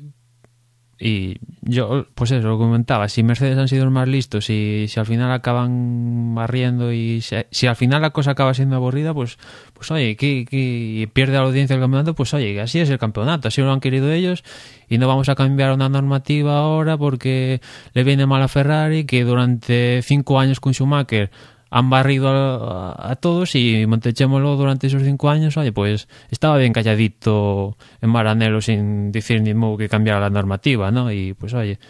y 1.06 1.36
yo, 1.60 2.06
pues 2.14 2.30
eso, 2.30 2.48
lo 2.48 2.56
comentaba, 2.56 3.10
si 3.10 3.22
Mercedes 3.22 3.58
han 3.58 3.68
sido 3.68 3.84
los 3.84 3.92
más 3.92 4.08
listos 4.08 4.48
y 4.48 4.86
si 4.88 4.98
al 4.98 5.04
final 5.04 5.30
acaban 5.32 6.34
barriendo 6.34 6.94
y 6.94 7.20
si, 7.20 7.36
si 7.50 7.66
al 7.66 7.76
final 7.76 8.00
la 8.00 8.08
cosa 8.08 8.30
acaba 8.30 8.54
siendo 8.54 8.76
aburrida, 8.76 9.12
pues, 9.12 9.36
pues 9.74 9.90
oye, 9.90 10.16
que, 10.16 10.46
que 10.46 11.06
pierde 11.12 11.34
la 11.34 11.40
audiencia 11.40 11.76
del 11.76 11.82
campeonato, 11.82 12.14
pues 12.14 12.32
oye, 12.32 12.58
así 12.58 12.80
es 12.80 12.88
el 12.88 12.98
campeonato, 12.98 13.48
así 13.48 13.60
lo 13.60 13.70
han 13.70 13.80
querido 13.80 14.10
ellos 14.10 14.44
y 14.88 14.96
no 14.96 15.06
vamos 15.06 15.28
a 15.28 15.34
cambiar 15.34 15.74
una 15.74 15.90
normativa 15.90 16.56
ahora 16.56 16.96
porque 16.96 17.60
le 17.92 18.02
viene 18.02 18.24
mal 18.24 18.40
a 18.40 18.48
Ferrari, 18.48 19.04
que 19.04 19.24
durante 19.24 20.00
cinco 20.00 20.40
años 20.40 20.58
con 20.58 20.72
Schumacher 20.72 21.30
han 21.74 21.90
barrido 21.90 22.28
a, 22.30 23.16
todos 23.16 23.56
y 23.56 23.84
Montechémolo 23.88 24.54
durante 24.54 24.86
esos 24.86 25.02
cinco 25.02 25.28
años, 25.28 25.56
oye, 25.56 25.72
pues 25.72 26.06
estaba 26.30 26.56
bien 26.56 26.72
calladito 26.72 27.76
en 28.00 28.10
Maranello 28.10 28.60
sin 28.60 29.10
decir 29.10 29.42
ni 29.42 29.54
modo 29.54 29.76
que 29.76 29.88
cambiara 29.88 30.20
la 30.20 30.30
normativa, 30.30 30.92
¿no? 30.92 31.10
Y 31.10 31.34
pues 31.34 31.52
oye, 31.52 31.80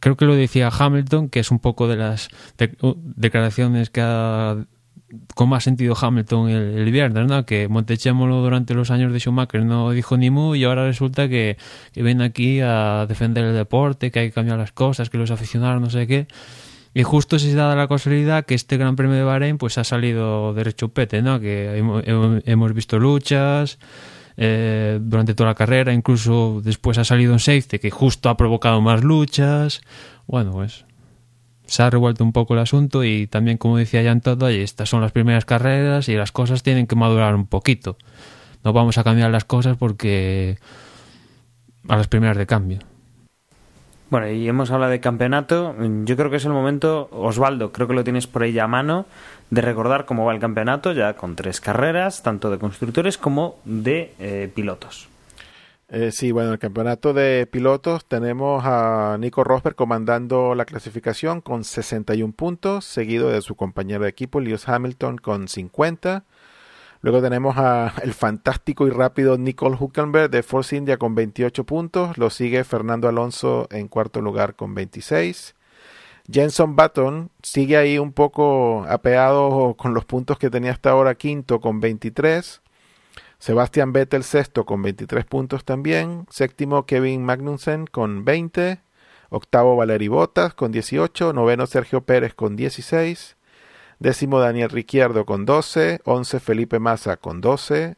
creo 0.00 0.16
que 0.16 0.24
lo 0.24 0.34
decía 0.34 0.68
Hamilton, 0.76 1.28
que 1.28 1.38
es 1.38 1.52
un 1.52 1.60
poco 1.60 1.86
de 1.86 1.94
las 1.94 2.28
de, 2.58 2.76
uh, 2.82 2.94
declaraciones 2.96 3.90
que 3.90 4.00
ha 4.02 4.56
con 5.36 5.48
más 5.48 5.62
sentido 5.62 5.94
Hamilton 5.96 6.48
el, 6.48 6.90
viernes, 6.90 7.28
¿no? 7.28 7.46
Que 7.46 7.68
Montechémolo 7.68 8.42
durante 8.42 8.74
los 8.74 8.90
años 8.90 9.12
de 9.12 9.20
Schumacher 9.20 9.64
no 9.64 9.92
dijo 9.92 10.16
ni 10.16 10.30
mu 10.30 10.56
y 10.56 10.64
ahora 10.64 10.84
resulta 10.84 11.28
que, 11.28 11.56
que 11.92 12.02
viene 12.02 12.24
aquí 12.24 12.58
a 12.62 13.06
defender 13.08 13.44
el 13.44 13.54
deporte, 13.54 14.10
que 14.10 14.18
hay 14.18 14.28
que 14.30 14.34
cambiar 14.34 14.58
las 14.58 14.72
cosas, 14.72 15.08
que 15.08 15.18
los 15.18 15.30
aficionados 15.30 15.80
no 15.80 15.88
sé 15.88 16.08
qué. 16.08 16.26
Y 16.98 17.04
justo 17.04 17.38
se 17.38 17.54
da 17.54 17.76
la 17.76 17.86
casualidad 17.86 18.44
que 18.44 18.56
este 18.56 18.76
Gran 18.76 18.96
Premio 18.96 19.14
de 19.14 19.22
Bahrein 19.22 19.56
pues 19.56 19.78
ha 19.78 19.84
salido 19.84 20.52
de 20.52 20.64
rechupete, 20.64 21.22
¿no? 21.22 21.38
Que 21.38 21.78
hemos 22.44 22.74
visto 22.74 22.98
luchas 22.98 23.78
eh, 24.36 24.98
durante 25.00 25.34
toda 25.34 25.50
la 25.50 25.54
carrera, 25.54 25.92
incluso 25.92 26.60
después 26.60 26.98
ha 26.98 27.04
salido 27.04 27.32
un 27.32 27.38
safety 27.38 27.78
que 27.78 27.92
justo 27.92 28.28
ha 28.28 28.36
provocado 28.36 28.80
más 28.80 29.04
luchas. 29.04 29.80
Bueno, 30.26 30.50
pues 30.50 30.86
se 31.66 31.84
ha 31.84 31.88
revuelto 31.88 32.24
un 32.24 32.32
poco 32.32 32.54
el 32.54 32.60
asunto 32.60 33.04
y 33.04 33.28
también, 33.28 33.58
como 33.58 33.76
decía 33.76 34.02
ya 34.02 34.10
en 34.10 34.20
todo, 34.20 34.48
estas 34.48 34.88
son 34.88 35.00
las 35.00 35.12
primeras 35.12 35.44
carreras 35.44 36.08
y 36.08 36.16
las 36.16 36.32
cosas 36.32 36.64
tienen 36.64 36.88
que 36.88 36.96
madurar 36.96 37.36
un 37.36 37.46
poquito. 37.46 37.96
No 38.64 38.72
vamos 38.72 38.98
a 38.98 39.04
cambiar 39.04 39.30
las 39.30 39.44
cosas 39.44 39.76
porque 39.76 40.58
a 41.86 41.96
las 41.96 42.08
primeras 42.08 42.36
de 42.36 42.46
cambio. 42.46 42.80
Bueno, 44.10 44.30
y 44.30 44.48
hemos 44.48 44.70
hablado 44.70 44.90
de 44.90 45.00
campeonato. 45.00 45.74
Yo 46.04 46.16
creo 46.16 46.30
que 46.30 46.36
es 46.36 46.44
el 46.46 46.52
momento, 46.52 47.10
Osvaldo, 47.12 47.72
creo 47.72 47.86
que 47.86 47.94
lo 47.94 48.04
tienes 48.04 48.26
por 48.26 48.42
ahí 48.42 48.58
a 48.58 48.66
mano, 48.66 49.04
de 49.50 49.60
recordar 49.60 50.06
cómo 50.06 50.24
va 50.24 50.32
el 50.32 50.40
campeonato, 50.40 50.92
ya 50.92 51.14
con 51.14 51.36
tres 51.36 51.60
carreras, 51.60 52.22
tanto 52.22 52.50
de 52.50 52.58
constructores 52.58 53.18
como 53.18 53.58
de 53.66 54.14
eh, 54.18 54.50
pilotos. 54.54 55.08
Eh, 55.90 56.10
sí, 56.10 56.32
bueno, 56.32 56.52
el 56.52 56.58
campeonato 56.58 57.12
de 57.12 57.46
pilotos 57.50 58.06
tenemos 58.06 58.62
a 58.64 59.16
Nico 59.20 59.44
Rosberg 59.44 59.74
comandando 59.74 60.54
la 60.54 60.64
clasificación 60.64 61.42
con 61.42 61.64
61 61.64 62.32
puntos, 62.32 62.86
seguido 62.86 63.30
de 63.30 63.42
su 63.42 63.56
compañero 63.56 64.04
de 64.04 64.10
equipo 64.10 64.40
Lewis 64.40 64.68
Hamilton 64.68 65.18
con 65.18 65.48
50. 65.48 66.24
Luego 67.00 67.22
tenemos 67.22 67.56
a 67.56 67.94
el 68.02 68.12
fantástico 68.12 68.86
y 68.86 68.90
rápido 68.90 69.38
Nicole 69.38 69.76
Hülkenberg 69.76 70.30
de 70.30 70.42
Force 70.42 70.76
India 70.76 70.96
con 70.96 71.14
28 71.14 71.64
puntos. 71.64 72.18
Lo 72.18 72.28
sigue 72.30 72.64
Fernando 72.64 73.08
Alonso 73.08 73.68
en 73.70 73.88
cuarto 73.88 74.20
lugar 74.20 74.56
con 74.56 74.74
26. 74.74 75.54
Jenson 76.30 76.76
Button 76.76 77.30
sigue 77.42 77.76
ahí 77.76 77.98
un 77.98 78.12
poco 78.12 78.84
apeado 78.88 79.74
con 79.78 79.94
los 79.94 80.04
puntos 80.04 80.38
que 80.38 80.50
tenía 80.50 80.72
hasta 80.72 80.90
ahora, 80.90 81.14
quinto 81.14 81.60
con 81.60 81.80
23. 81.80 82.60
Sebastian 83.38 83.92
Vettel 83.92 84.24
sexto 84.24 84.66
con 84.66 84.82
23 84.82 85.24
puntos 85.24 85.64
también. 85.64 86.26
Séptimo 86.28 86.84
Kevin 86.84 87.24
Magnussen 87.24 87.86
con 87.86 88.24
20. 88.24 88.82
Octavo 89.30 89.76
Valery 89.76 90.08
Bottas 90.08 90.52
con 90.52 90.72
18. 90.72 91.32
Noveno 91.32 91.66
Sergio 91.66 92.02
Pérez 92.02 92.34
con 92.34 92.56
16. 92.56 93.37
Décimo 93.98 94.38
Daniel 94.40 94.70
Ricciardo 94.70 95.24
con 95.26 95.44
12, 95.44 96.00
11 96.04 96.40
Felipe 96.40 96.78
Massa 96.78 97.16
con 97.16 97.40
12, 97.40 97.96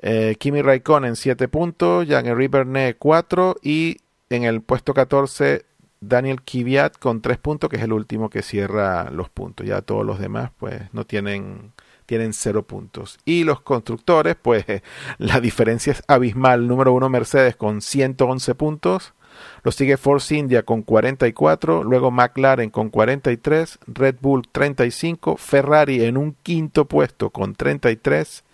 eh, 0.00 0.36
Kimi 0.38 0.62
Raikkonen 0.62 1.16
7 1.16 1.48
puntos, 1.48 2.06
Jean-Henri 2.06 2.48
Bernet 2.48 2.96
4 2.98 3.56
y 3.62 3.98
en 4.30 4.44
el 4.44 4.62
puesto 4.62 4.94
14 4.94 5.64
Daniel 6.00 6.42
Kvyat 6.42 6.98
con 6.98 7.22
3 7.22 7.38
puntos, 7.38 7.70
que 7.70 7.76
es 7.76 7.82
el 7.82 7.92
último 7.92 8.28
que 8.28 8.42
cierra 8.42 9.10
los 9.10 9.30
puntos. 9.30 9.66
Ya 9.66 9.80
todos 9.82 10.04
los 10.04 10.18
demás 10.18 10.50
pues 10.58 10.82
no 10.92 11.04
tienen 11.04 11.72
tienen 12.06 12.32
0 12.32 12.66
puntos. 12.66 13.18
Y 13.24 13.44
los 13.44 13.60
constructores, 13.60 14.36
pues 14.40 14.64
la 15.18 15.40
diferencia 15.40 15.92
es 15.92 16.02
abismal. 16.06 16.66
Número 16.68 16.92
1 16.92 17.08
Mercedes 17.08 17.56
con 17.56 17.80
111 17.80 18.54
puntos. 18.54 19.14
Lo 19.62 19.72
sigue 19.72 19.96
Force 19.96 20.34
India 20.34 20.62
con 20.62 20.82
44, 20.82 21.84
luego 21.84 22.10
McLaren 22.10 22.70
con 22.70 22.90
43, 22.90 23.78
Red 23.86 24.16
Bull 24.20 24.48
35, 24.50 25.36
Ferrari 25.36 26.04
en 26.04 26.16
un 26.16 26.36
quinto 26.42 26.84
puesto 26.86 27.30
con 27.30 27.54
33, 27.54 28.44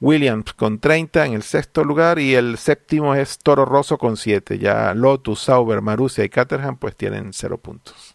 Williams 0.00 0.52
con 0.54 0.78
30 0.78 1.26
en 1.26 1.32
el 1.34 1.42
sexto 1.42 1.84
lugar 1.84 2.18
y 2.18 2.34
el 2.34 2.56
séptimo 2.58 3.14
es 3.14 3.38
Toro 3.38 3.64
Rosso 3.64 3.98
con 3.98 4.16
7. 4.16 4.58
Ya 4.58 4.94
Lotus, 4.94 5.40
Sauber, 5.40 5.80
Marussia 5.80 6.24
y 6.24 6.28
Caterham 6.28 6.76
pues 6.76 6.96
tienen 6.96 7.32
0 7.32 7.58
puntos. 7.58 8.14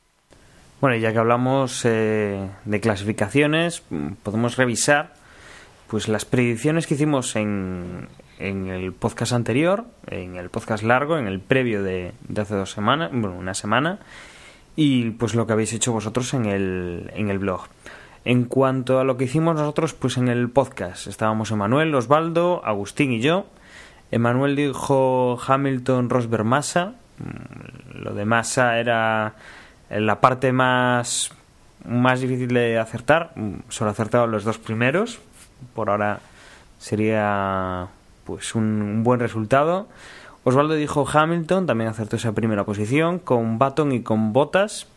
Bueno, 0.80 0.97
ya 0.97 1.13
que 1.13 1.17
hablamos 1.17 1.86
eh, 1.86 2.49
de 2.65 2.80
clasificaciones, 2.82 3.84
podemos 4.21 4.57
revisar 4.57 5.13
pues 5.93 6.07
las 6.07 6.25
predicciones 6.25 6.87
que 6.87 6.95
hicimos 6.95 7.35
en, 7.35 8.07
en 8.39 8.65
el 8.65 8.93
podcast 8.93 9.31
anterior, 9.31 9.85
en 10.07 10.37
el 10.37 10.49
podcast 10.49 10.83
largo, 10.83 11.19
en 11.19 11.27
el 11.27 11.39
previo 11.39 11.83
de, 11.83 12.13
de 12.27 12.41
hace 12.41 12.55
dos 12.55 12.71
semanas, 12.71 13.11
bueno, 13.11 13.35
una 13.37 13.53
semana, 13.53 13.99
y 14.75 15.11
pues 15.11 15.35
lo 15.35 15.45
que 15.45 15.53
habéis 15.53 15.71
hecho 15.71 15.91
vosotros 15.91 16.33
en 16.33 16.45
el, 16.47 17.11
en 17.13 17.29
el 17.29 17.37
blog. 17.37 17.67
En 18.25 18.45
cuanto 18.45 18.99
a 18.99 19.03
lo 19.03 19.17
que 19.17 19.25
hicimos 19.25 19.53
nosotros, 19.53 19.93
pues 19.93 20.17
en 20.17 20.29
el 20.29 20.49
podcast 20.49 21.05
estábamos 21.05 21.51
Emanuel, 21.51 21.93
Osvaldo, 21.93 22.65
Agustín 22.65 23.11
y 23.11 23.21
yo. 23.21 23.45
Emanuel 24.09 24.55
dijo 24.55 25.39
Hamilton, 25.45 26.09
Rosberg, 26.09 26.43
Massa. 26.43 26.95
Mm, 27.19 27.99
Lo 28.01 28.15
de 28.15 28.25
Massa 28.25 28.79
era 28.79 29.35
la 29.91 30.19
parte 30.19 30.53
más, 30.53 31.33
más 31.85 32.19
difícil 32.19 32.47
de 32.47 32.79
acertar. 32.79 33.33
Mm, 33.35 33.57
Solo 33.69 33.91
he 33.91 33.93
acertado 33.93 34.25
los 34.25 34.43
dos 34.43 34.57
primeros. 34.57 35.19
Por 35.74 35.89
ahora 35.89 36.20
sería 36.80 37.88
pues 38.26 38.55
un, 38.55 39.03
buen 39.03 39.20
resultado. 39.20 39.88
Osvaldo 40.43 40.74
dijo 40.74 41.07
Hamilton, 41.07 41.66
también 41.66 41.89
acertó 41.89 42.18
esa 42.18 42.34
primera 42.34 42.66
posición, 42.66 43.20
con 43.20 43.57
Baton 43.57 43.91
y 43.93 44.01
con 44.01 44.34
Botas. 44.34 44.88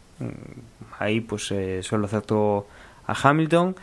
Ahí 0.98 1.20
pues 1.20 1.50
eh, 1.52 1.82
solo 1.82 2.06
acertó 2.06 2.66
a 3.06 3.14
Hamilton. 3.14 3.76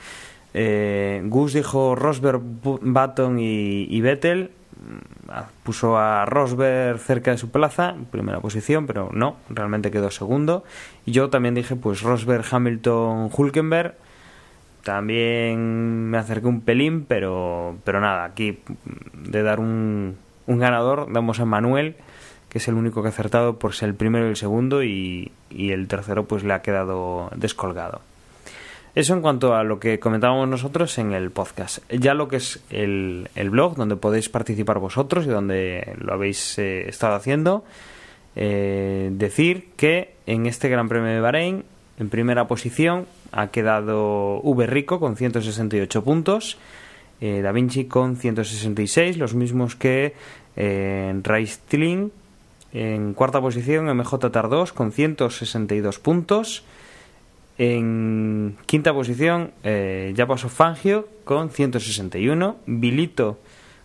Eh, 0.53 1.21
Gus 1.25 1.53
dijo 1.53 1.95
Rosberg, 1.95 2.41
Baton 2.43 3.39
y, 3.39 4.01
Vettel. 4.01 4.51
Mm, 4.77 5.43
Puso 5.63 5.97
a 5.97 6.25
Rosberg 6.25 6.99
cerca 6.99 7.31
de 7.31 7.37
su 7.37 7.49
plaza, 7.49 7.95
primera 8.11 8.41
posición, 8.41 8.85
pero 8.85 9.09
no, 9.13 9.37
realmente 9.49 9.89
quedó 9.89 10.11
segundo. 10.11 10.65
Y 11.05 11.13
yo 11.13 11.29
también 11.29 11.55
dije 11.55 11.77
pues 11.77 12.01
Rosberg, 12.01 12.43
Hamilton, 12.51 13.29
Hulkenberg. 13.35 13.95
También 14.83 16.09
me 16.09 16.17
acerqué 16.17 16.47
un 16.47 16.61
pelín, 16.61 17.05
pero, 17.05 17.77
pero 17.83 18.01
nada, 18.01 18.25
aquí 18.25 18.59
mm, 18.67 19.31
de 19.31 19.43
dar 19.43 19.59
un, 19.59 20.17
un 20.45 20.59
ganador 20.59 21.11
damos 21.11 21.39
a 21.39 21.45
Manuel, 21.45 21.95
que 22.49 22.57
es 22.57 22.67
el 22.67 22.75
único 22.75 23.01
que 23.01 23.07
ha 23.07 23.11
acertado 23.11 23.57
por 23.57 23.73
ser 23.73 23.89
el 23.89 23.95
primero 23.95 24.25
y 24.25 24.29
el 24.29 24.35
segundo, 24.35 24.83
y, 24.83 25.31
y 25.49 25.71
el 25.71 25.87
tercero 25.87 26.25
pues 26.25 26.43
le 26.43 26.53
ha 26.53 26.61
quedado 26.61 27.29
descolgado. 27.35 28.01
Eso 28.95 29.15
en 29.15 29.21
cuanto 29.21 29.55
a 29.55 29.63
lo 29.63 29.79
que 29.79 29.99
comentábamos 29.99 30.47
nosotros 30.47 30.99
en 30.99 31.13
el 31.13 31.31
podcast. 31.31 31.79
Ya 31.89 32.13
lo 32.13 32.27
que 32.27 32.35
es 32.35 32.63
el, 32.69 33.27
el 33.33 33.49
blog, 33.49 33.75
donde 33.75 33.95
podéis 33.95 34.29
participar 34.29 34.77
vosotros 34.77 35.25
y 35.25 35.29
donde 35.29 35.95
lo 35.97 36.13
habéis 36.13 36.59
eh, 36.59 36.87
estado 36.87 37.15
haciendo, 37.15 37.63
eh, 38.35 39.09
decir 39.13 39.69
que 39.77 40.13
en 40.27 40.45
este 40.45 40.69
Gran 40.69 40.89
Premio 40.89 41.09
de 41.09 41.21
Bahrein, 41.21 41.63
en 41.97 42.09
primera 42.09 42.47
posición, 42.47 43.07
ha 43.33 43.47
quedado 43.47 44.39
V 44.43 44.67
Rico 44.67 44.99
con 44.99 45.15
168 45.15 46.03
puntos, 46.03 46.57
eh, 47.19 47.41
Da 47.41 47.51
Vinci 47.51 47.85
con 47.85 48.15
166, 48.15 49.17
los 49.17 49.33
mismos 49.33 49.75
que 49.75 50.13
eh, 50.55 51.19
Raistlin. 51.23 52.11
En 52.73 53.13
cuarta 53.13 53.39
posición, 53.39 53.85
MJ 53.85 54.31
Tar2 54.31 54.73
con 54.73 54.91
162 54.91 55.99
puntos. 55.99 56.63
En 57.57 58.57
quinta 58.65 58.93
posición, 58.93 59.51
eh, 59.63 60.11
ya 60.15 60.25
pasó 60.25 60.49
Fangio 60.49 61.07
con 61.23 61.49
161, 61.49 62.57
Vilito 62.65 63.37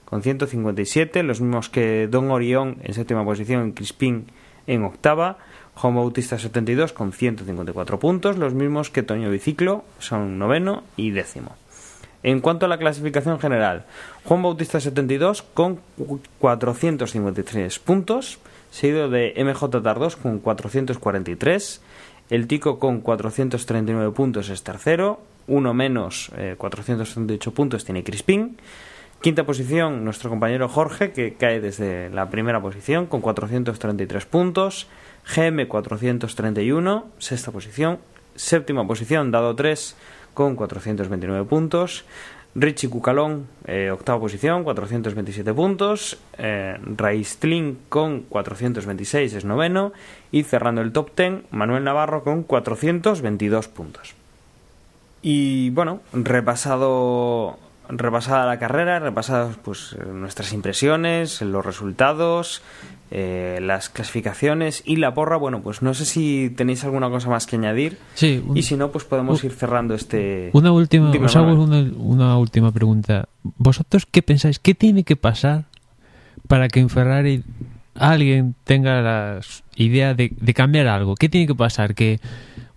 con 0.06 0.22
157, 0.22 1.22
los 1.22 1.42
mismos 1.42 1.68
que 1.68 2.08
Don 2.10 2.30
Orión 2.30 2.78
en 2.82 2.94
séptima 2.94 3.24
posición, 3.24 3.72
Crispín 3.72 4.24
en 4.66 4.84
octava, 4.84 5.36
Juan 5.78 5.94
Bautista 5.94 6.38
72 6.38 6.92
con 6.92 7.12
154 7.12 8.00
puntos, 8.00 8.36
los 8.36 8.52
mismos 8.52 8.90
que 8.90 9.04
Toño 9.04 9.30
Biciclo, 9.30 9.84
son 10.00 10.36
noveno 10.36 10.82
y 10.96 11.12
décimo. 11.12 11.54
En 12.24 12.40
cuanto 12.40 12.66
a 12.66 12.68
la 12.68 12.78
clasificación 12.78 13.38
general, 13.38 13.84
Juan 14.24 14.42
Bautista 14.42 14.80
72 14.80 15.42
con 15.42 15.78
453 16.40 17.78
puntos, 17.78 18.40
seguido 18.72 19.08
de 19.08 19.32
MJ 19.36 19.70
Tar2 19.70 20.16
con 20.16 20.40
443, 20.40 21.80
el 22.30 22.48
Tico 22.48 22.80
con 22.80 23.00
439 23.00 24.10
puntos 24.10 24.48
es 24.48 24.64
tercero, 24.64 25.20
uno 25.46 25.74
menos, 25.74 26.32
eh, 26.36 26.56
438 26.58 27.54
puntos 27.54 27.84
tiene 27.84 28.02
Crispín. 28.02 28.58
Quinta 29.20 29.44
posición, 29.44 30.04
nuestro 30.04 30.30
compañero 30.30 30.68
Jorge, 30.68 31.10
que 31.10 31.34
cae 31.34 31.60
desde 31.60 32.08
la 32.10 32.30
primera 32.30 32.60
posición 32.60 33.06
con 33.06 33.20
433 33.20 34.26
puntos. 34.26 34.86
GM 35.34 35.68
431, 35.68 37.06
sexta 37.18 37.52
posición. 37.52 37.98
Séptima 38.34 38.86
posición, 38.86 39.30
dado 39.30 39.54
3 39.54 39.96
con 40.34 40.56
429 40.56 41.44
puntos. 41.44 42.04
Richie 42.54 42.88
Cucalón, 42.88 43.46
eh, 43.66 43.90
octava 43.90 44.18
posición, 44.20 44.64
427 44.64 45.52
puntos. 45.52 46.18
Eh, 46.38 46.78
Raistlin 46.96 47.78
con 47.88 48.22
426 48.22 49.34
es 49.34 49.44
noveno. 49.44 49.92
Y 50.32 50.44
cerrando 50.44 50.80
el 50.80 50.92
top 50.92 51.10
10, 51.14 51.42
Manuel 51.50 51.84
Navarro 51.84 52.24
con 52.24 52.42
422 52.42 53.68
puntos. 53.68 54.14
Y 55.20 55.70
bueno, 55.70 56.00
repasado 56.12 57.58
repasada 57.88 58.46
la 58.46 58.58
carrera, 58.58 58.98
repasadas 58.98 59.56
pues 59.62 59.96
eh, 59.98 60.04
nuestras 60.12 60.52
impresiones, 60.52 61.40
los 61.42 61.64
resultados, 61.64 62.62
eh, 63.10 63.58
las 63.62 63.88
clasificaciones 63.88 64.82
y 64.84 64.96
la 64.96 65.14
porra. 65.14 65.36
Bueno, 65.36 65.62
pues 65.62 65.80
no 65.82 65.94
sé 65.94 66.04
si 66.04 66.50
tenéis 66.56 66.84
alguna 66.84 67.08
cosa 67.10 67.30
más 67.30 67.46
que 67.46 67.56
añadir. 67.56 67.98
Sí, 68.14 68.42
un- 68.46 68.56
y 68.56 68.62
si 68.62 68.76
no, 68.76 68.90
pues 68.90 69.04
podemos 69.04 69.42
un- 69.42 69.50
ir 69.50 69.56
cerrando 69.56 69.94
este. 69.94 70.50
Una 70.52 70.72
última, 70.72 71.10
os 71.10 71.36
hago 71.36 71.52
una 71.54 72.36
última 72.36 72.72
pregunta. 72.72 73.28
¿Vosotros 73.42 74.06
qué 74.10 74.22
pensáis? 74.22 74.58
¿Qué 74.58 74.74
tiene 74.74 75.04
que 75.04 75.16
pasar 75.16 75.64
para 76.46 76.68
que 76.68 76.80
en 76.80 76.90
Ferrari 76.90 77.42
alguien 77.94 78.54
tenga 78.64 79.00
la 79.02 79.40
idea 79.76 80.14
de, 80.14 80.32
de 80.38 80.54
cambiar 80.54 80.86
algo? 80.88 81.14
¿Qué 81.14 81.28
tiene 81.28 81.46
que 81.46 81.54
pasar? 81.54 81.94
Que 81.94 82.20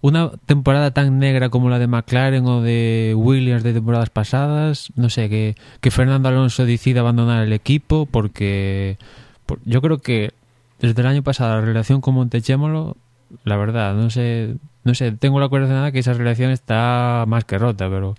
una 0.02 0.32
temporada 0.47 0.91
tan 0.91 1.20
negra 1.20 1.49
como 1.49 1.70
la 1.70 1.78
de 1.80 1.88
McLaren 1.88 2.45
o 2.47 2.62
de 2.62 3.14
Williams 3.16 3.64
de 3.64 3.74
temporadas 3.74 4.10
pasadas, 4.10 4.91
no 4.95 5.10
sé, 5.10 5.30
que, 5.30 5.56
que 5.80 5.91
Fernando 5.91 6.28
Alonso 6.30 6.66
decida 6.66 7.02
abandonar 7.02 7.43
el 7.43 7.54
equipo 7.54 8.08
porque 8.08 8.97
por- 9.45 9.60
yo 9.66 9.82
creo 9.82 9.99
que 9.99 10.32
desde 10.80 11.02
el 11.02 11.08
año 11.08 11.22
pasado 11.22 11.56
la 11.56 11.62
relación 11.62 12.02
con 12.02 12.16
Montechémolo, 12.16 12.97
la 13.43 13.58
verdad, 13.58 13.93
no 13.93 14.10
sé, 14.10 14.56
no 14.84 14.95
sé, 14.95 15.12
tengo 15.12 15.39
la 15.39 15.49
corazonada 15.49 15.91
que 15.91 15.99
esa 15.99 16.14
relación 16.14 16.49
está 16.52 17.26
más 17.28 17.45
que 17.45 17.60
rota, 17.60 17.88
pero 17.88 18.16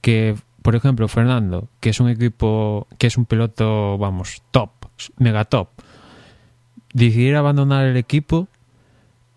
que, 0.00 0.34
por 0.62 0.74
ejemplo, 0.74 1.06
Fernando, 1.08 1.68
que 1.80 1.90
es 1.90 2.00
un 2.00 2.08
equipo, 2.08 2.86
que 2.96 3.06
es 3.08 3.18
un 3.18 3.26
piloto, 3.26 3.98
vamos, 3.98 4.42
top, 4.50 4.70
mega 5.18 5.44
top, 5.44 5.68
decidir 6.94 7.36
abandonar 7.36 7.86
el 7.86 7.96
equipo, 7.98 8.48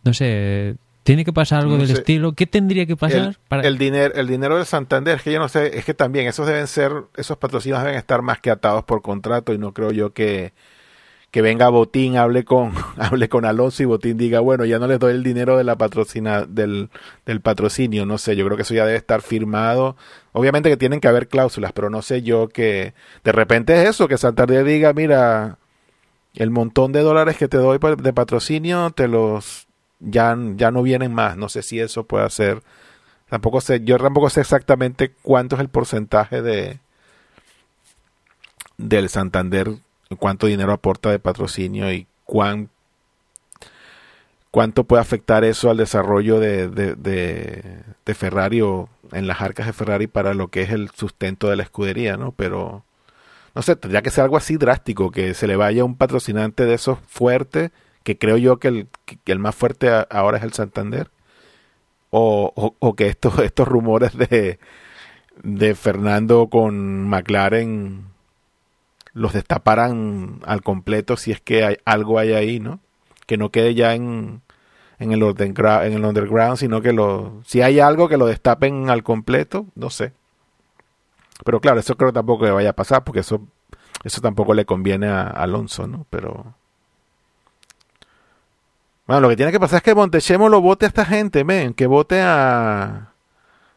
no 0.05 0.13
sé, 0.13 0.75
tiene 1.03 1.25
que 1.25 1.33
pasar 1.33 1.59
algo 1.59 1.73
No 1.73 1.79
del 1.79 1.87
sé. 1.87 1.93
estilo. 1.93 2.33
¿Qué 2.33 2.47
tendría 2.47 2.85
que 2.85 2.95
pasar 2.95 3.19
el, 3.19 3.37
para 3.47 3.63
el 3.67 3.77
dinero 3.77 4.13
el 4.15 4.27
dinero 4.27 4.55
del 4.57 4.65
Santander 4.65 5.17
es 5.17 5.23
que 5.23 5.31
yo 5.31 5.39
no 5.39 5.49
sé 5.49 5.77
es 5.77 5.85
que 5.85 5.93
también 5.93 6.27
esos 6.27 6.47
deben 6.47 6.67
ser 6.67 6.91
esos 7.15 7.37
patrocinios 7.37 7.81
deben 7.83 7.97
estar 7.97 8.21
más 8.21 8.39
que 8.39 8.49
atados 8.49 8.83
por 8.85 9.01
contrato 9.01 9.53
y 9.53 9.57
no 9.57 9.73
creo 9.73 9.91
yo 9.91 10.13
que 10.13 10.53
que 11.31 11.41
venga 11.41 11.67
Botín 11.69 12.15
hable 12.15 12.45
con 12.45 12.73
hable 12.97 13.27
con 13.27 13.43
Alonso 13.45 13.83
y 13.83 13.85
Botín 13.87 14.17
diga 14.17 14.39
bueno 14.39 14.65
ya 14.65 14.79
no 14.79 14.87
les 14.87 14.99
doy 14.99 15.13
el 15.13 15.23
dinero 15.23 15.57
de 15.57 15.63
la 15.63 15.75
patrocina 15.75 16.45
del 16.45 16.89
del 17.25 17.41
patrocinio 17.41 18.05
no 18.05 18.17
sé 18.17 18.35
yo 18.35 18.45
creo 18.45 18.55
que 18.55 18.61
eso 18.63 18.73
ya 18.75 18.85
debe 18.85 18.97
estar 18.97 19.21
firmado 19.21 19.95
obviamente 20.31 20.69
que 20.69 20.77
tienen 20.77 20.99
que 20.99 21.07
haber 21.07 21.27
cláusulas 21.27 21.71
pero 21.73 21.89
no 21.89 22.01
sé 22.01 22.21
yo 22.21 22.49
que 22.49 22.93
de 23.23 23.31
repente 23.31 23.81
es 23.81 23.89
eso 23.89 24.07
que 24.07 24.17
Santander 24.17 24.63
diga 24.63 24.93
mira 24.93 25.57
el 26.35 26.49
montón 26.49 26.91
de 26.91 27.01
dólares 27.01 27.35
que 27.37 27.47
te 27.47 27.57
doy 27.57 27.79
de 27.97 28.13
patrocinio 28.13 28.91
te 28.91 29.07
los 29.07 29.67
ya, 30.03 30.37
ya 30.55 30.71
no 30.71 30.83
vienen 30.83 31.13
más. 31.13 31.37
No 31.37 31.49
sé 31.49 31.61
si 31.61 31.79
eso 31.79 32.05
puede 32.05 32.29
ser. 32.29 32.61
Tampoco 33.29 33.61
sé, 33.61 33.81
yo 33.83 33.97
tampoco 33.97 34.29
sé 34.29 34.41
exactamente 34.41 35.11
cuánto 35.21 35.55
es 35.55 35.61
el 35.61 35.69
porcentaje 35.69 36.41
de 36.41 36.79
del 38.77 39.09
Santander, 39.09 39.69
cuánto 40.19 40.47
dinero 40.47 40.73
aporta 40.73 41.09
de 41.11 41.19
patrocinio 41.19 41.91
y 41.93 42.07
cuán 42.25 42.69
cuánto 44.51 44.83
puede 44.83 45.01
afectar 45.01 45.43
eso 45.43 45.71
al 45.71 45.77
desarrollo 45.77 46.39
de, 46.39 46.67
de, 46.67 46.95
de, 46.95 47.81
de 48.05 48.13
Ferrari 48.13 48.61
o 48.61 48.87
en 49.11 49.25
las 49.25 49.41
arcas 49.41 49.65
de 49.65 49.73
Ferrari 49.73 50.07
para 50.07 50.33
lo 50.35 50.49
que 50.49 50.61
es 50.61 50.69
el 50.69 50.89
sustento 50.91 51.49
de 51.49 51.55
la 51.55 51.63
escudería, 51.63 52.17
¿no? 52.17 52.33
Pero 52.33 52.83
no 53.55 53.61
sé, 53.61 53.75
tendría 53.75 54.01
que 54.01 54.11
ser 54.11 54.23
algo 54.23 54.37
así 54.37 54.57
drástico, 54.57 55.11
que 55.11 55.33
se 55.33 55.47
le 55.47 55.55
vaya 55.55 55.83
un 55.83 55.95
patrocinante 55.95 56.65
de 56.65 56.73
esos 56.75 56.99
fuerte, 57.07 57.71
que 58.03 58.17
creo 58.17 58.37
yo 58.37 58.57
que 58.57 58.67
el, 58.67 58.87
que 59.23 59.31
el 59.31 59.39
más 59.39 59.55
fuerte 59.55 59.89
ahora 60.09 60.37
es 60.37 60.43
el 60.43 60.53
Santander, 60.53 61.09
o, 62.15 62.75
o, 62.79 62.95
que 62.95 63.07
estos, 63.07 63.39
estos 63.39 63.67
rumores 63.67 64.15
de, 64.15 64.59
de 65.41 65.75
Fernando 65.75 66.47
con 66.47 67.07
McLaren 67.09 68.05
los 69.13 69.33
destaparan 69.33 70.39
al 70.45 70.61
completo 70.61 71.17
si 71.17 71.31
es 71.31 71.41
que 71.41 71.63
hay, 71.65 71.77
algo 71.85 72.19
hay 72.19 72.33
ahí, 72.33 72.59
¿no? 72.59 72.79
Que 73.25 73.37
no 73.37 73.49
quede 73.49 73.73
ya 73.73 73.95
en, 73.95 74.41
en, 74.99 75.11
el, 75.11 75.23
underground, 75.23 75.85
en 75.85 75.93
el 75.93 76.05
underground, 76.05 76.57
sino 76.57 76.81
que 76.81 76.93
lo, 76.93 77.41
si 77.45 77.61
hay 77.61 77.79
algo 77.79 78.09
que 78.09 78.17
lo 78.17 78.27
destapen 78.27 78.89
al 78.89 79.03
completo, 79.03 79.65
no 79.75 79.89
sé. 79.89 80.13
Pero 81.43 81.61
claro, 81.61 81.79
eso 81.79 81.95
creo 81.95 82.13
tampoco 82.13 82.45
que 82.45 82.51
vaya 82.51 82.71
a 82.71 82.75
pasar 82.75 83.03
porque 83.03 83.21
eso, 83.21 83.41
eso 84.03 84.21
tampoco 84.21 84.53
le 84.53 84.65
conviene 84.65 85.07
a 85.07 85.23
Alonso, 85.23 85.87
¿no? 85.87 86.05
Pero... 86.09 86.55
Bueno, 89.05 89.21
lo 89.21 89.29
que 89.29 89.35
tiene 89.35 89.51
que 89.51 89.59
pasar 89.59 89.77
es 89.77 89.83
que 89.83 89.95
Montechemo 89.95 90.47
lo 90.49 90.61
vote 90.61 90.85
a 90.85 90.87
esta 90.87 91.05
gente, 91.05 91.43
men, 91.43 91.73
que 91.73 91.87
vote 91.87 92.21
a, 92.21 93.11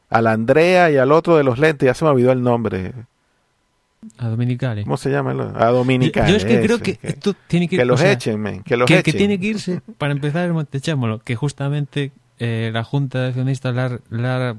a 0.08 0.22
la 0.22 0.32
Andrea 0.32 0.90
y 0.90 0.96
al 0.96 1.10
otro 1.12 1.36
de 1.36 1.42
los 1.44 1.58
lentes, 1.58 1.86
ya 1.86 1.94
se 1.94 2.04
me 2.04 2.10
olvidó 2.12 2.30
el 2.32 2.42
nombre. 2.42 2.92
A 4.18 4.28
Dominicali. 4.28 4.84
¿Cómo 4.84 4.96
se 4.96 5.10
llama? 5.10 5.32
A 5.56 5.66
Dominicali. 5.70 6.26
Yo, 6.30 6.32
yo 6.32 6.36
es 6.36 6.44
que 6.44 6.60
creo 6.60 6.78
que, 6.78 6.98
esto 7.02 7.34
tiene 7.48 7.68
que 7.68 7.76
que 7.76 7.84
los 7.84 7.98
sea, 7.98 8.12
echen, 8.12 8.40
men, 8.40 8.62
que 8.62 8.76
los 8.76 8.86
que, 8.86 8.98
echen. 8.98 9.12
que 9.12 9.18
tiene 9.18 9.40
que 9.40 9.46
irse 9.48 9.80
para 9.98 10.12
empezar 10.12 10.52
Montechémolo, 10.52 11.18
que 11.18 11.34
justamente 11.34 12.12
eh, 12.38 12.70
la 12.72 12.84
Junta 12.84 13.22
de 13.22 13.28
Accionistas 13.28 13.74
la, 13.74 13.86
ha- 13.86 13.98
la 14.10 14.56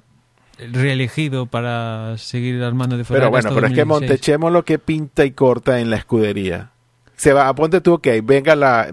reelegido 0.72 1.46
para 1.46 2.18
seguir 2.18 2.62
al 2.64 2.74
mando 2.76 2.98
de 2.98 3.06
Ferrari. 3.06 3.22
Pero 3.22 3.32
bueno, 3.32 3.50
pero 3.56 3.68
es 3.68 3.74
que 3.74 3.80
2016. 3.86 3.88
Montechemo 4.12 4.50
lo 4.50 4.66
que 4.66 4.80
pinta 4.80 5.24
y 5.24 5.32
corta 5.32 5.80
en 5.80 5.90
la 5.92 5.96
escudería. 5.96 6.72
Se 7.16 7.32
va, 7.32 7.54
ponte 7.56 7.80
tú, 7.80 7.94
ok, 7.94 8.08
venga 8.24 8.56
la, 8.56 8.92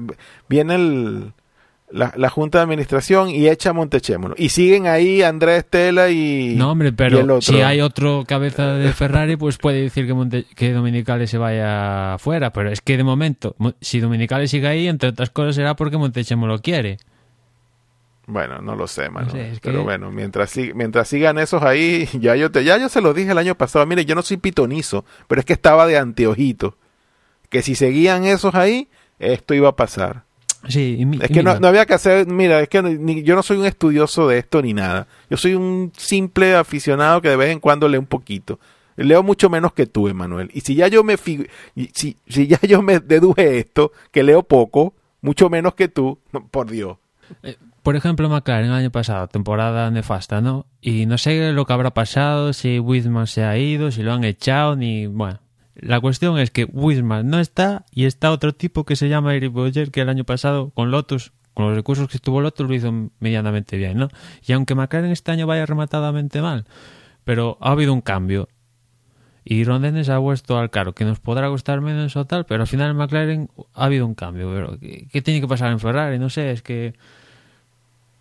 viene 0.48 0.74
el, 0.76 1.32
la, 1.96 2.12
la 2.16 2.28
junta 2.28 2.58
de 2.58 2.64
administración 2.64 3.30
y 3.30 3.46
echa 3.48 3.70
a 3.70 3.72
Montechemo. 3.72 4.30
Y 4.36 4.48
siguen 4.48 4.86
ahí 4.88 5.22
Andrés 5.22 5.58
Estela 5.58 6.10
y, 6.10 6.54
No, 6.56 6.72
hombre, 6.72 6.88
el 6.88 6.94
pero 6.94 7.20
otro. 7.20 7.40
si 7.40 7.60
hay 7.62 7.80
otro 7.80 8.24
cabeza 8.26 8.74
de 8.74 8.92
Ferrari, 8.92 9.36
pues 9.36 9.58
puede 9.58 9.80
decir 9.82 10.04
que, 10.06 10.12
Monte- 10.14 10.44
que 10.56 10.72
Dominicali 10.72 11.26
se 11.28 11.38
vaya 11.38 12.16
fuera. 12.18 12.50
Pero 12.52 12.70
es 12.72 12.80
que 12.80 12.96
de 12.96 13.04
momento, 13.04 13.54
mo- 13.58 13.74
si 13.80 14.00
Dominicali 14.00 14.48
sigue 14.48 14.66
ahí, 14.66 14.88
entre 14.88 15.10
otras 15.10 15.30
cosas 15.30 15.54
será 15.54 15.76
porque 15.76 15.96
Montechemo 15.96 16.46
lo 16.48 16.58
quiere. 16.58 16.96
Bueno, 18.26 18.60
no 18.62 18.74
lo 18.74 18.86
sé, 18.86 19.10
mano. 19.10 19.30
sé, 19.30 19.50
es 19.52 19.60
Pero 19.60 19.82
bueno, 19.84 20.10
mientras, 20.10 20.56
sig- 20.56 20.72
mientras 20.74 21.08
sigan 21.08 21.38
esos 21.38 21.62
ahí, 21.62 22.08
ya 22.20 22.34
yo, 22.36 22.50
te, 22.50 22.64
ya 22.64 22.78
yo 22.78 22.88
se 22.88 23.02
lo 23.02 23.12
dije 23.14 23.32
el 23.32 23.38
año 23.38 23.54
pasado. 23.54 23.84
Mire, 23.86 24.04
yo 24.04 24.14
no 24.14 24.22
soy 24.22 24.38
pitonizo, 24.38 25.04
pero 25.28 25.40
es 25.40 25.44
que 25.44 25.52
estaba 25.52 25.86
de 25.86 25.98
anteojito. 25.98 26.76
Que 27.50 27.62
si 27.62 27.74
seguían 27.74 28.24
esos 28.24 28.54
ahí, 28.54 28.88
esto 29.18 29.54
iba 29.54 29.68
a 29.68 29.76
pasar. 29.76 30.23
Sí, 30.68 30.96
y 30.98 31.04
mi- 31.06 31.18
Es 31.20 31.30
que 31.30 31.42
no, 31.42 31.58
no 31.60 31.68
había 31.68 31.86
que 31.86 31.94
hacer, 31.94 32.26
mira, 32.26 32.60
es 32.60 32.68
que 32.68 32.82
ni- 32.82 33.22
yo 33.22 33.34
no 33.34 33.42
soy 33.42 33.58
un 33.58 33.66
estudioso 33.66 34.28
de 34.28 34.38
esto 34.38 34.62
ni 34.62 34.72
nada. 34.74 35.06
Yo 35.30 35.36
soy 35.36 35.54
un 35.54 35.92
simple 35.96 36.54
aficionado 36.54 37.20
que 37.20 37.28
de 37.28 37.36
vez 37.36 37.50
en 37.50 37.60
cuando 37.60 37.88
lee 37.88 37.98
un 37.98 38.06
poquito. 38.06 38.58
Leo 38.96 39.22
mucho 39.22 39.50
menos 39.50 39.72
que 39.72 39.86
tú, 39.86 40.08
Emanuel. 40.08 40.50
Y 40.54 40.60
si 40.60 40.74
ya 40.76 40.86
yo 40.88 41.02
me 41.02 41.16
si, 41.16 41.46
si 41.94 42.46
ya 42.46 42.60
yo 42.62 42.80
me 42.82 43.00
deduje 43.00 43.58
esto, 43.58 43.92
que 44.12 44.22
leo 44.22 44.42
poco, 44.44 44.94
mucho 45.20 45.50
menos 45.50 45.74
que 45.74 45.88
tú, 45.88 46.18
por 46.50 46.70
Dios. 46.70 46.96
Por 47.82 47.96
ejemplo, 47.96 48.28
McLaren 48.30 48.66
el 48.66 48.72
año 48.72 48.90
pasado, 48.90 49.26
temporada 49.28 49.90
nefasta, 49.90 50.40
¿no? 50.40 50.64
Y 50.80 51.06
no 51.06 51.18
sé 51.18 51.52
lo 51.52 51.66
que 51.66 51.72
habrá 51.72 51.92
pasado, 51.92 52.52
si 52.54 52.78
Wisman 52.78 53.26
se 53.26 53.44
ha 53.44 53.58
ido, 53.58 53.90
si 53.90 54.02
lo 54.02 54.12
han 54.14 54.24
echado, 54.24 54.76
ni... 54.76 55.06
Bueno, 55.06 55.38
la 55.74 56.00
cuestión 56.00 56.38
es 56.38 56.50
que 56.50 56.64
Wisman 56.64 57.28
no 57.28 57.40
está 57.40 57.84
y 57.90 58.04
está 58.04 58.30
otro 58.30 58.54
tipo 58.54 58.84
que 58.84 58.96
se 58.96 59.08
llama 59.08 59.34
Eric 59.34 59.52
Boyer, 59.52 59.90
que 59.90 60.00
el 60.00 60.08
año 60.08 60.24
pasado 60.24 60.70
con 60.70 60.90
Lotus, 60.90 61.32
con 61.52 61.66
los 61.66 61.74
recursos 61.74 62.08
que 62.08 62.16
estuvo 62.16 62.40
Lotus, 62.40 62.68
lo 62.68 62.74
hizo 62.74 63.10
medianamente 63.18 63.76
bien, 63.76 63.98
¿no? 63.98 64.08
Y 64.46 64.52
aunque 64.52 64.74
McLaren 64.74 65.10
este 65.10 65.32
año 65.32 65.46
vaya 65.46 65.66
rematadamente 65.66 66.40
mal, 66.40 66.66
pero 67.24 67.58
ha 67.60 67.72
habido 67.72 67.92
un 67.92 68.00
cambio. 68.00 68.48
Y 69.46 69.64
Ron 69.64 69.82
Dennis 69.82 70.08
ha 70.08 70.18
puesto 70.20 70.58
al 70.58 70.70
caro, 70.70 70.94
que 70.94 71.04
nos 71.04 71.20
podrá 71.20 71.48
costar 71.48 71.80
menos 71.80 72.16
o 72.16 72.24
tal, 72.24 72.46
pero 72.46 72.62
al 72.62 72.66
final 72.66 72.90
en 72.90 72.96
McLaren 72.96 73.50
ha 73.74 73.84
habido 73.84 74.06
un 74.06 74.14
cambio. 74.14 74.50
Pero 74.54 74.78
¿qué, 74.78 75.06
qué 75.12 75.22
tiene 75.22 75.40
que 75.40 75.48
pasar 75.48 75.70
en 75.70 75.80
Ferrari? 75.80 76.18
No 76.18 76.30
sé, 76.30 76.50
es 76.50 76.62
que... 76.62 76.94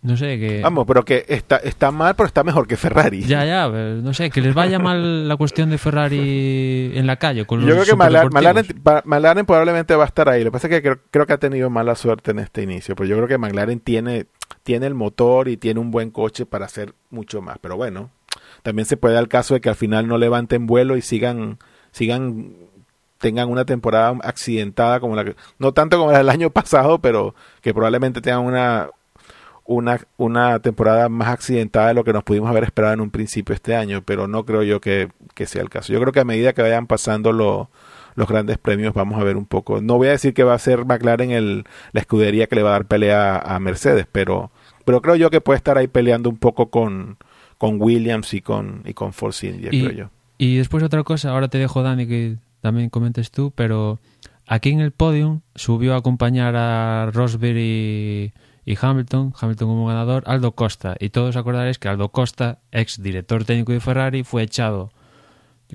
No 0.04 0.18
sé, 0.18 0.38
que... 0.38 0.60
Vamos, 0.60 0.84
pero 0.86 1.02
que 1.02 1.24
está, 1.28 1.56
está 1.56 1.90
mal, 1.90 2.14
pero 2.14 2.26
está 2.26 2.44
mejor 2.44 2.68
que 2.68 2.76
Ferrari. 2.76 3.22
Ya, 3.22 3.44
ya, 3.46 3.68
no 3.68 4.12
sé, 4.12 4.28
que 4.28 4.42
les 4.42 4.52
vaya 4.54 4.78
mal 4.78 5.26
la 5.26 5.36
cuestión 5.36 5.70
de 5.70 5.78
Ferrari 5.78 6.92
en 6.94 7.06
la 7.06 7.16
calle 7.16 7.46
con 7.46 7.60
los 7.60 7.68
Yo 7.68 7.74
creo 7.74 7.86
que 7.86 7.96
Mala- 7.96 8.22
superdeportivos. 8.22 8.54
McLaren, 8.54 8.82
pa- 8.82 9.02
McLaren 9.06 9.46
probablemente 9.46 9.96
va 9.96 10.04
a 10.04 10.06
estar 10.06 10.28
ahí. 10.28 10.44
Lo 10.44 10.50
que 10.50 10.52
pasa 10.52 10.66
es 10.66 10.72
que 10.74 10.82
creo, 10.82 10.98
creo 11.10 11.26
que 11.26 11.32
ha 11.32 11.38
tenido 11.38 11.70
mala 11.70 11.94
suerte 11.94 12.32
en 12.32 12.38
este 12.40 12.62
inicio. 12.62 12.94
Pero 12.94 13.08
yo 13.08 13.16
creo 13.16 13.28
que 13.28 13.38
McLaren 13.38 13.80
tiene, 13.80 14.26
tiene 14.62 14.86
el 14.86 14.94
motor 14.94 15.48
y 15.48 15.56
tiene 15.56 15.80
un 15.80 15.90
buen 15.90 16.10
coche 16.10 16.44
para 16.44 16.66
hacer 16.66 16.92
mucho 17.08 17.40
más. 17.40 17.56
Pero 17.62 17.76
bueno, 17.78 18.10
también 18.62 18.84
se 18.84 18.98
puede 18.98 19.14
dar 19.14 19.22
el 19.22 19.28
caso 19.30 19.54
de 19.54 19.62
que 19.62 19.70
al 19.70 19.74
final 19.74 20.06
no 20.06 20.18
levanten 20.18 20.66
vuelo 20.66 20.98
y 20.98 21.00
sigan, 21.00 21.58
sigan, 21.92 22.52
tengan 23.16 23.48
una 23.50 23.64
temporada 23.64 24.14
accidentada 24.22 25.00
como 25.00 25.16
la 25.16 25.24
que, 25.24 25.34
no 25.58 25.72
tanto 25.72 25.96
como 25.98 26.12
la 26.12 26.18
del 26.18 26.28
año 26.28 26.50
pasado, 26.50 26.98
pero 26.98 27.34
que 27.62 27.72
probablemente 27.72 28.20
tengan 28.20 28.40
una, 28.44 28.90
una, 29.66 29.98
una 30.16 30.58
temporada 30.60 31.08
más 31.08 31.28
accidentada 31.28 31.88
de 31.88 31.94
lo 31.94 32.04
que 32.04 32.12
nos 32.12 32.22
pudimos 32.24 32.50
haber 32.50 32.64
esperado 32.64 32.94
en 32.94 33.00
un 33.00 33.10
principio 33.10 33.54
este 33.54 33.74
año, 33.74 34.02
pero 34.04 34.28
no 34.28 34.44
creo 34.44 34.62
yo 34.62 34.80
que, 34.80 35.08
que 35.34 35.46
sea 35.46 35.62
el 35.62 35.70
caso. 35.70 35.92
Yo 35.92 36.00
creo 36.00 36.12
que 36.12 36.20
a 36.20 36.24
medida 36.24 36.52
que 36.52 36.62
vayan 36.62 36.86
pasando 36.86 37.32
lo- 37.32 37.70
los 38.14 38.28
grandes 38.28 38.58
premios 38.58 38.94
vamos 38.94 39.20
a 39.20 39.24
ver 39.24 39.36
un 39.36 39.46
poco. 39.46 39.80
No 39.80 39.96
voy 39.96 40.08
a 40.08 40.12
decir 40.12 40.34
que 40.34 40.44
va 40.44 40.54
a 40.54 40.58
ser 40.58 40.84
McLaren 40.84 41.30
el, 41.32 41.64
la 41.92 42.00
escudería 42.00 42.46
que 42.46 42.54
le 42.56 42.62
va 42.62 42.70
a 42.70 42.72
dar 42.72 42.86
pelea 42.86 43.36
a, 43.36 43.56
a 43.56 43.58
Mercedes, 43.60 44.06
pero, 44.12 44.50
pero 44.84 45.00
creo 45.02 45.16
yo 45.16 45.30
que 45.30 45.40
puede 45.40 45.56
estar 45.56 45.78
ahí 45.78 45.88
peleando 45.88 46.28
un 46.30 46.36
poco 46.36 46.70
con, 46.70 47.16
con 47.58 47.80
Williams 47.80 48.32
y 48.34 48.40
con, 48.42 48.82
y 48.84 48.92
con 48.94 49.12
Force 49.12 49.46
India, 49.48 49.70
creo 49.70 49.90
yo. 49.92 50.10
Y 50.38 50.56
después 50.58 50.84
otra 50.84 51.02
cosa, 51.04 51.30
ahora 51.30 51.48
te 51.48 51.58
dejo 51.58 51.82
Dani 51.82 52.06
que 52.06 52.36
también 52.60 52.88
comentes 52.90 53.30
tú, 53.30 53.50
pero 53.54 53.98
aquí 54.46 54.70
en 54.70 54.80
el 54.80 54.92
podium 54.92 55.40
subió 55.54 55.94
a 55.94 55.98
acompañar 55.98 56.54
a 56.56 57.10
Rosberg 57.12 57.56
y, 57.58 58.32
y 58.64 58.76
Hamilton, 58.80 59.34
Hamilton 59.38 59.68
como 59.68 59.86
ganador, 59.86 60.24
Aldo 60.26 60.52
Costa. 60.52 60.96
Y 60.98 61.10
todos 61.10 61.36
acordaréis 61.36 61.78
que 61.78 61.88
Aldo 61.88 62.10
Costa, 62.10 62.60
ex 62.72 63.02
director 63.02 63.44
técnico 63.44 63.72
de 63.72 63.80
Ferrari, 63.80 64.24
fue 64.24 64.42
echado. 64.42 64.90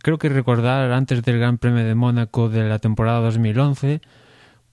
Creo 0.02 0.18
que 0.18 0.30
recordar 0.30 0.92
antes 0.92 1.24
del 1.24 1.40
Gran 1.40 1.58
Premio 1.58 1.84
de 1.84 1.96
Mónaco 1.96 2.50
de 2.50 2.68
la 2.68 2.80
temporada 2.80 3.20
2011, 3.20 4.02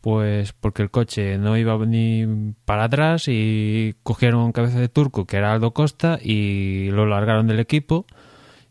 pues 0.01 0.53
porque 0.53 0.83
el 0.83 0.91
coche 0.91 1.37
no 1.39 1.57
iba 1.57 1.77
ni 1.85 2.55
para 2.65 2.85
atrás 2.85 3.25
y 3.27 3.97
cogieron 4.03 4.53
cabeza 4.53 4.79
de 4.79 4.89
turco 4.89 5.27
que 5.27 5.37
era 5.37 5.53
Aldo 5.53 5.73
Costa 5.73 6.19
y 6.23 6.91
lo 6.91 7.07
largaron 7.07 7.49
del 7.49 7.61
equipo. 7.61 8.07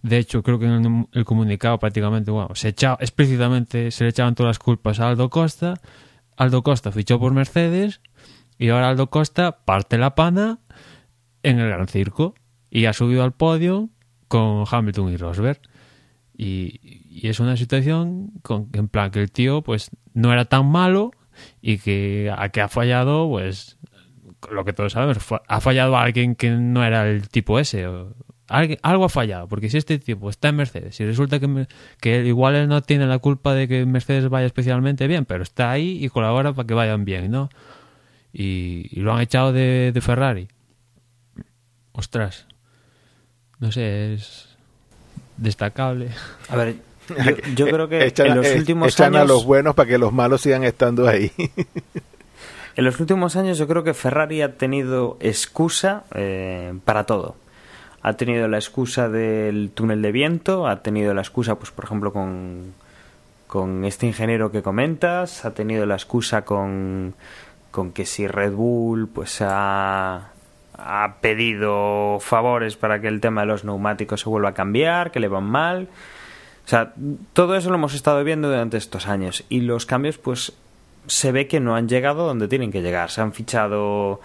De 0.02 0.18
hecho, 0.18 0.44
creo 0.44 0.60
que 0.60 0.66
en 0.66 1.08
el 1.12 1.26
comunicado 1.26 1.80
prácticamente, 1.80 2.32
bueno, 2.32 2.54
se 2.54 2.70
echaba, 2.70 2.98
explícitamente 3.02 3.92
se 3.92 4.04
le 4.04 4.12
echaban 4.12 4.36
todas 4.36 4.52
las 4.52 4.60
culpas 4.60 5.00
a 5.00 5.10
Aldo 5.10 5.30
Costa. 5.30 5.82
Aldo 6.38 6.64
Costa 6.64 6.92
fichó 6.92 7.20
por 7.20 7.34
Mercedes 7.34 8.02
y 8.58 8.70
ahora 8.70 8.90
Aldo 8.90 9.10
Costa 9.10 9.64
parte 9.66 9.98
la 9.98 10.16
pana 10.16 10.60
en 11.44 11.60
el 11.60 11.70
Gran 11.70 11.88
Circo 11.88 12.36
y 12.70 12.86
ha 12.86 12.94
subido 12.94 13.24
al 13.24 13.34
podio 13.34 13.90
con 14.28 14.66
Hamilton 14.70 15.14
y 15.14 15.18
Rosberg. 15.18 15.62
Y, 16.38 16.80
y 17.10 17.30
es 17.30 17.40
una 17.40 17.56
situación 17.56 18.32
con, 18.42 18.70
en 18.74 18.90
plan 18.90 19.12
que 19.12 19.22
el 19.22 19.32
tío 19.32 19.62
pues 19.62 19.90
no 20.14 20.34
era 20.34 20.46
tan 20.46 20.66
malo 20.66 21.12
y 21.62 21.78
que 21.78 22.34
a 22.36 22.50
que 22.50 22.62
ha 22.62 22.68
fallado 22.68 23.30
pues 23.30 23.78
lo 24.52 24.66
que 24.66 24.74
todos 24.74 24.94
sabemos 24.94 25.18
ha 25.48 25.62
fallado 25.62 25.98
alguien 25.98 26.36
que 26.36 26.52
no 26.52 26.84
era 26.84 27.10
el 27.10 27.30
tipo 27.30 27.60
ese 27.60 27.86
algo 28.48 29.06
ha 29.06 29.10
fallado 29.10 29.48
porque 29.48 29.70
si 29.70 29.78
este 29.78 29.98
tipo 29.98 30.30
está 30.30 30.50
en 30.50 30.58
Mercedes 30.58 31.00
y 31.00 31.06
resulta 31.06 31.40
que, 31.40 31.68
que 32.00 32.26
igual 32.26 32.56
él 32.56 32.68
no 32.68 32.82
tiene 32.82 33.08
la 33.08 33.20
culpa 33.20 33.54
de 33.54 33.68
que 33.68 33.86
Mercedes 33.86 34.30
vaya 34.30 34.46
especialmente 34.46 35.08
bien 35.08 35.26
pero 35.26 35.44
está 35.44 35.72
ahí 35.72 36.04
y 36.04 36.10
colabora 36.10 36.54
para 36.54 36.68
que 36.68 36.74
vayan 36.74 37.06
bien 37.06 37.32
¿no? 37.32 37.50
Y, 38.38 38.88
y 38.92 39.00
lo 39.00 39.14
han 39.14 39.22
echado 39.22 39.54
de, 39.54 39.92
de 39.94 40.02
Ferrari 40.02 40.48
ostras 41.94 42.46
no 43.60 43.72
sé 43.72 44.16
es 44.16 44.50
destacable 45.38 46.10
A 46.50 46.56
ver, 46.58 46.76
yo, 47.08 47.36
yo 47.56 47.66
creo 47.72 47.88
que 47.88 48.06
Echan, 48.06 48.28
en 48.28 48.36
los 48.36 48.48
eh, 48.48 48.58
últimos 48.58 48.94
echan 48.94 49.16
a 49.16 49.24
los 49.24 49.46
buenos 49.46 49.76
para 49.76 49.88
que 49.88 49.98
los 49.98 50.12
malos 50.12 50.42
sigan 50.42 50.64
estando 50.64 51.08
ahí. 51.08 51.32
En 52.76 52.84
los 52.84 53.00
últimos 53.00 53.38
años 53.38 53.58
yo 53.58 53.68
creo 53.68 53.86
que 53.86 53.94
Ferrari 53.94 54.42
ha 54.42 54.58
tenido 54.58 55.18
excusa 55.22 56.04
eh, 56.14 56.74
para 56.84 57.06
todo. 57.06 57.38
Ha 58.02 58.14
tenido 58.14 58.50
la 58.50 58.58
excusa 58.58 59.08
del 59.08 59.72
túnel 59.74 60.02
de 60.02 60.12
viento, 60.12 60.68
ha 60.68 60.82
tenido 60.82 61.14
la 61.14 61.22
excusa, 61.22 61.56
pues 61.56 61.72
por 61.72 61.86
ejemplo, 61.86 62.12
con, 62.12 62.74
con 63.48 63.86
este 63.86 64.08
ingeniero 64.08 64.52
que 64.52 64.62
comentas, 64.62 65.46
ha 65.46 65.54
tenido 65.54 65.86
la 65.86 65.96
excusa 65.96 66.44
con, 66.44 67.16
con 67.76 67.92
que 67.92 68.06
si 68.06 68.26
Red 68.26 68.54
Bull 68.54 69.10
pues 69.10 69.40
ha, 69.42 70.32
pedido 71.20 72.20
favores 72.22 72.78
para 72.78 73.02
que 73.02 73.10
el 73.10 73.20
tema 73.20 73.42
de 73.42 73.48
los 73.48 73.66
neumáticos 73.66 74.22
se 74.22 74.30
vuelva 74.30 74.50
a 74.50 74.54
cambiar, 74.54 75.12
que 75.12 75.20
le 75.20 75.28
van 75.28 75.44
mal. 75.44 75.90
O 76.66 76.70
sea, 76.70 76.94
todo 77.34 77.58
eso 77.58 77.70
lo 77.70 77.76
hemos 77.76 77.94
estado 77.94 78.24
viendo 78.24 78.48
durante 78.48 78.78
estos 78.78 79.10
años 79.10 79.44
y 79.50 79.60
los 79.60 79.86
cambios 79.86 80.18
pues 80.18 80.54
se 81.08 81.34
ve 81.34 81.48
que 81.48 81.60
no 81.60 81.76
han 81.76 81.90
llegado 81.90 82.26
donde 82.26 82.48
tienen 82.48 82.72
que 82.72 82.82
llegar. 82.82 83.12
Se 83.12 83.20
han 83.20 83.34
fichado 83.34 84.22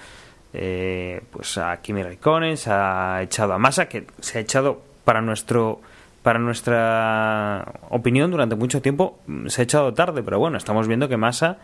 eh, 0.52 1.20
pues 1.32 1.58
a 1.58 1.76
Kimi 1.78 2.04
Raikkonen, 2.04 2.56
se 2.56 2.70
ha 2.70 3.20
echado 3.20 3.52
a 3.54 3.58
Massa, 3.58 3.88
que 3.88 4.06
se 4.20 4.38
ha 4.38 4.40
echado 4.42 4.80
para 5.04 5.20
nuestro 5.22 5.80
para 6.22 6.38
nuestra 6.38 7.66
opinión 7.88 8.30
durante 8.30 8.54
mucho 8.54 8.82
tiempo 8.82 9.18
se 9.46 9.62
ha 9.62 9.64
echado 9.64 9.94
tarde, 9.94 10.22
pero 10.22 10.38
bueno, 10.38 10.58
estamos 10.58 10.86
viendo 10.86 11.08
que 11.08 11.16
Massa 11.16 11.58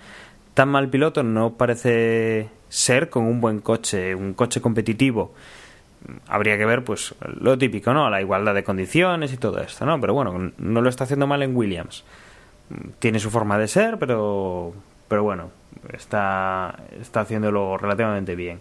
tan 0.56 0.70
mal 0.70 0.88
piloto 0.88 1.22
no 1.22 1.52
parece 1.52 2.48
ser 2.70 3.10
con 3.10 3.24
un 3.24 3.42
buen 3.42 3.60
coche, 3.60 4.14
un 4.14 4.32
coche 4.32 4.62
competitivo 4.62 5.34
habría 6.28 6.56
que 6.56 6.64
ver 6.64 6.82
pues 6.82 7.14
lo 7.40 7.58
típico, 7.58 7.92
¿no? 7.92 8.08
La 8.08 8.22
igualdad 8.22 8.54
de 8.54 8.64
condiciones 8.64 9.34
y 9.34 9.36
todo 9.36 9.60
esto, 9.60 9.84
¿no? 9.84 10.00
Pero 10.00 10.14
bueno, 10.14 10.52
no 10.56 10.80
lo 10.80 10.88
está 10.88 11.04
haciendo 11.04 11.26
mal 11.26 11.42
en 11.42 11.54
Williams. 11.54 12.04
Tiene 13.00 13.18
su 13.18 13.30
forma 13.30 13.58
de 13.58 13.68
ser, 13.68 13.98
pero 13.98 14.72
pero 15.08 15.22
bueno, 15.22 15.50
está 15.92 16.74
está 17.02 17.20
haciéndolo 17.20 17.76
relativamente 17.76 18.34
bien. 18.34 18.60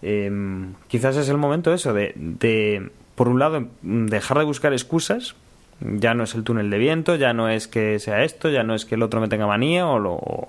Em, 0.00 0.72
quizás 0.88 1.18
es 1.18 1.28
el 1.28 1.36
momento 1.36 1.74
eso 1.74 1.92
de, 1.92 2.12
de 2.16 2.90
por 3.14 3.28
un 3.28 3.38
lado 3.38 3.66
dejar 3.82 4.38
de 4.38 4.44
buscar 4.44 4.72
excusas 4.72 5.34
ya 5.80 6.14
no 6.14 6.24
es 6.24 6.34
el 6.34 6.44
túnel 6.44 6.70
de 6.70 6.78
viento, 6.78 7.16
ya 7.16 7.32
no 7.32 7.48
es 7.48 7.68
que 7.68 7.98
sea 7.98 8.22
esto, 8.22 8.48
ya 8.50 8.62
no 8.62 8.74
es 8.74 8.84
que 8.84 8.94
el 8.94 9.02
otro 9.02 9.20
me 9.20 9.28
tenga 9.28 9.46
manía 9.46 9.86
o, 9.86 9.98
lo, 9.98 10.48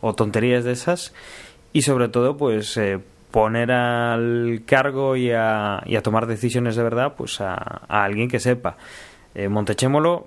o 0.00 0.14
tonterías 0.14 0.64
de 0.64 0.72
esas. 0.72 1.12
Y 1.72 1.82
sobre 1.82 2.08
todo, 2.08 2.36
pues 2.36 2.76
eh, 2.76 2.98
poner 3.30 3.70
al 3.70 4.62
cargo 4.66 5.16
y 5.16 5.30
a, 5.30 5.82
y 5.86 5.96
a, 5.96 6.02
tomar 6.02 6.26
decisiones 6.26 6.76
de 6.76 6.82
verdad 6.82 7.14
pues 7.16 7.40
a, 7.40 7.54
a 7.88 8.04
alguien 8.04 8.28
que 8.28 8.40
sepa. 8.40 8.76
Eh, 9.34 9.48
Montechémolo 9.48 10.26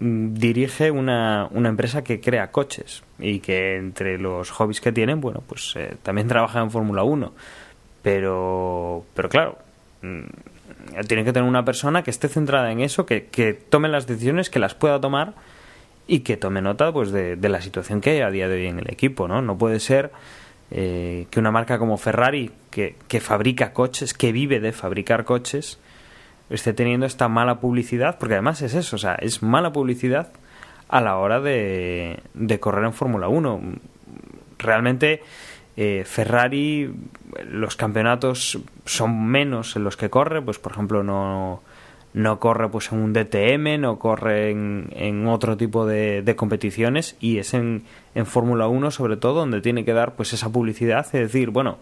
mm, 0.00 0.34
dirige 0.34 0.90
una, 0.90 1.48
empresa 1.54 2.04
que 2.04 2.20
crea 2.20 2.50
coches 2.50 3.02
y 3.18 3.40
que 3.40 3.76
entre 3.76 4.18
los 4.18 4.50
hobbies 4.50 4.80
que 4.80 4.92
tienen, 4.92 5.20
bueno, 5.20 5.42
pues 5.46 5.74
eh, 5.76 5.96
también 6.02 6.28
trabaja 6.28 6.60
en 6.60 6.70
Fórmula 6.70 7.02
1. 7.02 7.32
Pero, 8.02 9.04
pero 9.14 9.28
claro, 9.28 9.58
mm, 10.02 11.04
tiene 11.06 11.24
que 11.24 11.32
tener 11.32 11.48
una 11.48 11.64
persona 11.64 12.02
que 12.02 12.10
esté 12.10 12.28
centrada 12.28 12.70
en 12.72 12.80
eso, 12.80 13.06
que, 13.06 13.26
que 13.26 13.54
tome 13.54 13.88
las 13.88 14.06
decisiones, 14.06 14.50
que 14.50 14.58
las 14.58 14.74
pueda 14.74 15.00
tomar 15.00 15.34
y 16.06 16.20
que 16.20 16.36
tome 16.36 16.62
nota 16.62 16.92
pues 16.92 17.12
de, 17.12 17.36
de, 17.36 17.48
la 17.48 17.60
situación 17.60 18.00
que 18.00 18.10
hay 18.10 18.20
a 18.20 18.30
día 18.30 18.48
de 18.48 18.56
hoy 18.56 18.66
en 18.66 18.78
el 18.78 18.90
equipo, 18.90 19.28
¿no? 19.28 19.40
No 19.42 19.56
puede 19.56 19.80
ser 19.80 20.10
eh, 20.70 21.26
que 21.30 21.38
una 21.38 21.50
marca 21.50 21.78
como 21.78 21.98
Ferrari, 21.98 22.50
que, 22.70 22.96
que, 23.08 23.20
fabrica 23.20 23.72
coches, 23.72 24.14
que 24.14 24.32
vive 24.32 24.58
de 24.58 24.72
fabricar 24.72 25.24
coches, 25.24 25.78
esté 26.50 26.72
teniendo 26.72 27.06
esta 27.06 27.28
mala 27.28 27.60
publicidad, 27.60 28.18
porque 28.18 28.34
además 28.34 28.62
es 28.62 28.74
eso, 28.74 28.96
o 28.96 28.98
sea, 28.98 29.14
es 29.14 29.42
mala 29.42 29.72
publicidad 29.72 30.32
a 30.88 31.00
la 31.00 31.16
hora 31.16 31.40
de, 31.40 32.20
de 32.34 32.60
correr 32.60 32.84
en 32.84 32.92
Fórmula 32.92 33.28
1. 33.28 33.60
Realmente 34.58 35.22
eh, 35.76 36.04
Ferrari, 36.06 36.92
los 37.50 37.76
campeonatos 37.76 38.58
son 38.84 39.26
menos 39.26 39.76
en 39.76 39.84
los 39.84 39.96
que 39.96 40.10
corre, 40.10 40.42
pues 40.42 40.58
por 40.58 40.72
ejemplo 40.72 41.02
no, 41.02 41.62
no 42.14 42.38
corre 42.38 42.68
pues 42.68 42.92
en 42.92 42.98
un 42.98 43.12
DTM, 43.12 43.80
no 43.80 43.98
corre 43.98 44.50
en, 44.50 44.88
en 44.92 45.26
otro 45.26 45.56
tipo 45.56 45.86
de, 45.86 46.22
de, 46.22 46.36
competiciones 46.36 47.16
y 47.20 47.38
es 47.38 47.54
en, 47.54 47.84
en 48.14 48.26
Fórmula 48.26 48.68
1 48.68 48.90
sobre 48.90 49.16
todo 49.16 49.40
donde 49.40 49.60
tiene 49.60 49.84
que 49.84 49.92
dar 49.92 50.14
pues 50.14 50.32
esa 50.32 50.50
publicidad, 50.50 51.06
es 51.06 51.12
decir, 51.12 51.50
bueno, 51.50 51.78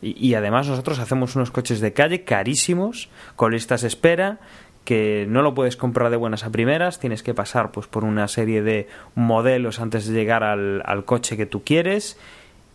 y, 0.00 0.28
y, 0.28 0.34
además 0.34 0.68
nosotros 0.68 1.00
hacemos 1.00 1.34
unos 1.34 1.50
coches 1.50 1.80
de 1.80 1.92
calle 1.92 2.22
carísimos, 2.22 3.08
con 3.34 3.52
listas 3.52 3.82
de 3.82 3.88
espera, 3.88 4.38
que 4.84 5.26
no 5.28 5.42
lo 5.42 5.54
puedes 5.54 5.76
comprar 5.76 6.10
de 6.10 6.16
buenas 6.16 6.44
a 6.44 6.50
primeras, 6.50 6.98
tienes 6.98 7.22
que 7.22 7.34
pasar 7.34 7.72
pues 7.72 7.86
por 7.86 8.04
una 8.04 8.26
serie 8.26 8.62
de 8.62 8.88
modelos 9.14 9.80
antes 9.80 10.06
de 10.06 10.14
llegar 10.14 10.44
al, 10.44 10.82
al 10.86 11.04
coche 11.04 11.36
que 11.36 11.46
tú 11.46 11.62
quieres 11.62 12.16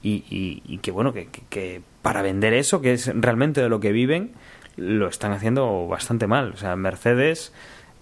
y, 0.04 0.24
y, 0.30 0.62
y 0.66 0.78
que 0.80 0.92
bueno, 0.92 1.14
que, 1.14 1.28
que, 1.28 1.42
que, 1.50 1.82
para 2.02 2.22
vender 2.22 2.54
eso, 2.54 2.82
que 2.82 2.94
es 2.94 3.08
realmente 3.16 3.62
de 3.62 3.70
lo 3.70 3.80
que 3.80 3.92
viven, 3.92 4.32
lo 4.78 5.08
están 5.08 5.32
haciendo 5.32 5.88
bastante 5.88 6.28
mal. 6.28 6.52
O 6.54 6.58
sea, 6.58 6.76
Mercedes 6.76 7.54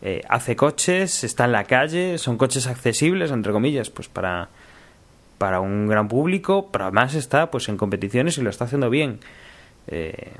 eh, 0.01 0.21
hace 0.29 0.55
coches, 0.55 1.23
está 1.23 1.45
en 1.45 1.51
la 1.51 1.65
calle, 1.65 2.17
son 2.17 2.37
coches 2.37 2.67
accesibles, 2.67 3.31
entre 3.31 3.51
comillas, 3.51 3.89
pues 3.89 4.07
para, 4.07 4.49
para 5.37 5.59
un 5.59 5.87
gran 5.87 6.07
público, 6.07 6.69
pero 6.71 6.85
además 6.85 7.13
está 7.15 7.51
pues 7.51 7.69
en 7.69 7.77
competiciones 7.77 8.37
y 8.37 8.41
lo 8.41 8.49
está 8.49 8.65
haciendo 8.65 8.89
bien. 8.89 9.19
Eh, 9.87 10.31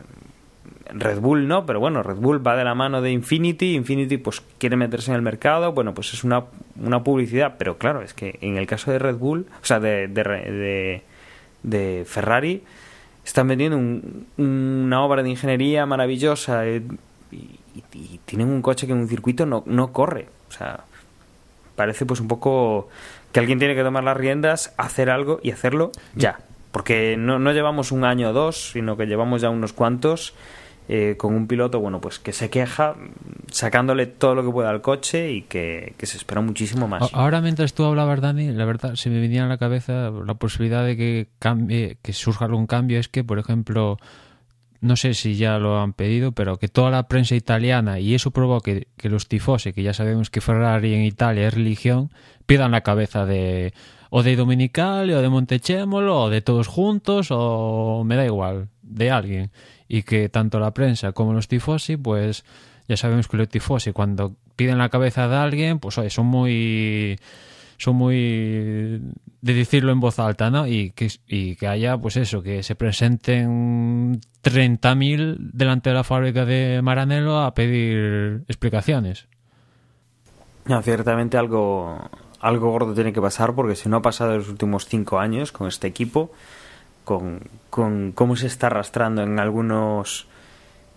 Red 0.94 1.20
Bull 1.20 1.48
no, 1.48 1.66
pero 1.66 1.80
bueno, 1.80 2.03
Red 2.03 2.18
Bull 2.18 2.45
va 2.45 2.56
de 2.56 2.66
la 2.66 2.76
mano 2.76 3.02
de 3.02 3.12
Infinity, 3.12 3.76
Infinity 3.76 4.18
pues 4.18 4.41
quiere 4.58 4.76
meterse 4.76 5.12
en 5.12 5.16
el 5.16 5.22
mercado, 5.22 5.72
bueno, 5.72 5.94
pues 5.94 6.14
es 6.14 6.24
una, 6.24 6.45
una 6.80 7.03
publicidad, 7.03 7.56
pero 7.58 7.78
claro, 7.78 8.02
es 8.02 8.14
que 8.14 8.38
en 8.41 8.58
el 8.58 8.68
caso 8.68 8.91
de 8.91 8.99
Red 8.99 9.16
Bull, 9.16 9.48
o 9.62 9.66
sea, 9.66 9.80
de, 9.80 10.08
de, 10.08 10.24
de 10.24 11.03
de 11.64 12.03
Ferrari 12.08 12.64
están 13.26 13.48
vendiendo 13.48 13.77
un, 13.77 14.27
una 14.38 15.03
obra 15.03 15.23
de 15.23 15.30
ingeniería 15.30 15.85
maravillosa 15.85 16.65
eh, 16.68 16.81
y, 17.31 17.60
tienen 18.26 18.49
un 18.49 18.61
coche 18.61 18.88
que 18.88 18.93
en 18.93 18.99
un 18.99 19.07
circuito 19.07 19.45
no, 19.45 19.64
no 19.65 19.91
corre. 19.91 20.27
O 20.49 20.52
sea, 20.52 20.81
parece 21.76 22.06
pues 22.06 22.19
un 22.19 22.27
poco 22.27 22.88
que 23.31 23.39
alguien 23.39 23.60
tiene 23.60 23.76
que 23.76 23.84
tomar 23.84 24.03
las 24.03 24.15
riendas, 24.15 24.73
hacer 24.77 25.10
algo 25.10 25.39
y 25.43 25.52
hacerlo 25.52 25.91
ya. 26.15 26.39
Porque 26.72 27.18
no, 27.18 27.39
no 27.39 27.52
llevamos 27.52 27.91
un 27.91 28.06
año 28.06 28.30
o 28.30 28.34
dos, 28.34 28.72
sino 28.72 28.95
que 28.95 29.06
llevamos 29.06 29.41
ya 29.41 29.49
unos 29.49 29.73
cuantos 29.73 30.34
eh, 30.90 31.16
con 31.18 31.34
un 31.34 31.48
piloto, 31.48 31.80
bueno, 31.80 32.02
pues 32.02 32.20
que 32.20 32.34
se 32.34 32.49
queja 32.49 32.95
sacándole 33.52 34.08
todo 34.08 34.36
lo 34.36 34.44
que 34.44 34.52
pueda 34.52 34.70
al 34.70 34.82
coche 34.82 35.32
y 35.32 35.44
que, 35.44 35.94
que, 35.98 36.06
se 36.06 36.18
espera 36.18 36.41
muchísimo 36.41 36.88
más. 36.88 37.10
Ahora 37.14 37.41
mientras 37.41 37.74
tú 37.74 37.86
hablabas, 37.86 38.20
Dani, 38.20 38.52
la 38.52 38.66
verdad 38.66 38.95
se 38.95 39.10
me 39.10 39.20
venía 39.20 39.45
a 39.45 39.48
la 39.48 39.58
cabeza 39.58 40.12
la 40.26 40.34
posibilidad 40.34 40.86
de 40.86 40.98
que 40.98 41.28
cambie, 41.40 41.98
que 42.02 42.14
surja 42.14 42.45
algún 42.45 42.68
cambio 42.68 42.99
es 42.99 43.08
que, 43.08 43.24
por 43.24 43.40
ejemplo, 43.40 43.98
no 44.82 44.95
sé 44.95 45.14
si 45.14 45.36
ya 45.36 45.60
lo 45.60 45.80
han 45.80 45.94
pedido, 45.94 46.32
pero 46.32 46.58
que 46.58 46.68
toda 46.68 46.90
la 46.90 47.08
prensa 47.08 47.36
italiana, 47.36 47.99
y 47.99 48.16
eso 48.16 48.32
provoque 48.32 48.88
que 48.98 49.10
los 49.10 49.28
tifosi, 49.28 49.74
que 49.74 49.84
ya 49.84 49.94
sabemos 49.94 50.30
que 50.30 50.41
Ferrari 50.41 50.94
en 50.94 51.03
Italia 51.03 51.48
es 51.48 51.53
religión, 51.53 52.12
pidan 52.45 52.72
la 52.72 52.82
cabeza 52.82 53.26
de 53.26 53.74
o 54.10 54.24
de 54.24 54.36
Dominicali 54.36 55.14
o 55.14 55.22
de 55.22 55.30
Montechémolo 55.30 56.24
o 56.24 56.30
de 56.30 56.41
todos 56.41 56.68
juntos 56.68 57.28
o 57.32 58.03
me 58.06 58.18
da 58.18 58.26
igual, 58.26 58.68
de 58.82 59.10
alguien 59.10 59.52
y 59.93 60.03
que 60.03 60.30
tanto 60.30 60.57
la 60.57 60.73
prensa 60.73 61.11
como 61.11 61.34
los 61.34 61.49
tifosi, 61.49 61.97
pues 61.97 62.45
ya 62.88 62.95
sabemos 62.95 63.27
que 63.27 63.35
los 63.35 63.49
tifosi 63.49 63.91
cuando 63.91 64.38
piden 64.55 64.77
la 64.77 64.88
cabeza 64.88 65.27
de 65.27 65.35
alguien, 65.35 65.80
pues 65.80 65.97
oye, 65.97 66.09
son 66.09 66.27
muy 66.27 67.19
son 67.77 67.97
muy 67.97 69.01
de 69.41 69.53
decirlo 69.53 69.91
en 69.91 69.99
voz 69.99 70.18
alta, 70.19 70.49
¿no? 70.49 70.65
Y 70.65 70.91
que, 70.91 71.09
y 71.27 71.57
que 71.57 71.68
haya, 71.68 71.97
pues 71.97 72.15
eso, 72.15 72.41
que 72.41 72.63
se 72.63 72.76
presenten 72.76 74.22
30.000 74.43 75.35
delante 75.51 75.89
de 75.89 75.95
la 75.95 76.05
fábrica 76.05 76.45
de 76.45 76.80
Maranello 76.81 77.41
a 77.41 77.53
pedir 77.53 78.45
explicaciones. 78.47 79.27
No, 80.68 80.81
ciertamente 80.84 81.38
algo, 81.38 81.99
algo 82.39 82.72
gordo 82.72 82.93
tiene 82.93 83.11
que 83.11 83.19
pasar 83.19 83.53
porque 83.55 83.76
si 83.76 83.89
no 83.89 83.97
ha 83.97 84.01
pasado 84.01 84.31
en 84.31 84.38
los 84.38 84.47
últimos 84.47 84.85
cinco 84.85 85.19
años 85.19 85.51
con 85.51 85.68
este 85.68 85.88
equipo, 85.88 86.31
con, 87.03 87.41
con 87.69 88.11
cómo 88.11 88.36
se 88.36 88.48
está 88.48 88.68
arrastrando 88.68 89.23
en 89.23 89.40
algunos 89.40 90.28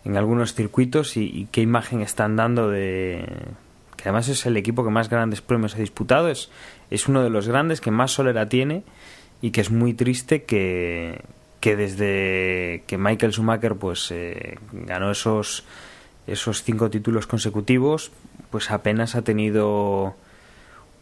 en 0.04 0.18
algunos 0.18 0.54
circuitos 0.54 1.16
y, 1.16 1.48
qué 1.50 1.62
imagen 1.62 2.02
están 2.02 2.36
dando 2.36 2.68
de 2.68 3.24
que 3.96 4.02
además 4.02 4.28
es 4.28 4.44
el 4.44 4.56
equipo 4.56 4.84
que 4.84 4.90
más 4.90 5.08
grandes 5.08 5.40
premios 5.40 5.74
ha 5.76 5.78
disputado 5.78 6.28
es, 6.28 6.50
es 6.90 7.08
uno 7.08 7.22
de 7.22 7.30
los 7.30 7.48
grandes 7.48 7.80
que 7.80 7.90
más 7.90 8.12
solera 8.12 8.48
tiene 8.48 8.82
y 9.40 9.50
que 9.50 9.62
es 9.62 9.70
muy 9.70 9.94
triste 9.94 10.44
que, 10.44 11.22
que 11.60 11.76
desde 11.76 12.82
que 12.86 12.98
Michael 12.98 13.32
Schumacher 13.32 13.76
pues 13.76 14.10
eh, 14.10 14.58
ganó 14.72 15.10
esos 15.10 15.64
esos 16.26 16.62
cinco 16.62 16.90
títulos 16.90 17.26
consecutivos 17.26 18.12
pues 18.50 18.70
apenas 18.70 19.14
ha 19.14 19.22
tenido 19.22 20.14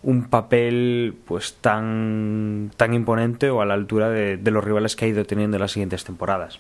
un 0.03 0.24
papel 0.24 1.15
pues 1.27 1.55
tan 1.61 2.70
tan 2.77 2.95
imponente 2.95 3.51
o 3.51 3.61
a 3.61 3.66
la 3.66 3.74
altura 3.74 4.11
de, 4.11 4.37
de, 4.37 4.51
los 4.51 4.65
rivales 4.65 4.97
que 4.97 5.05
ha 5.05 5.09
ido 5.09 5.24
teniendo 5.24 5.57
en 5.57 5.61
las 5.61 5.73
siguientes 5.73 6.05
temporadas. 6.05 6.59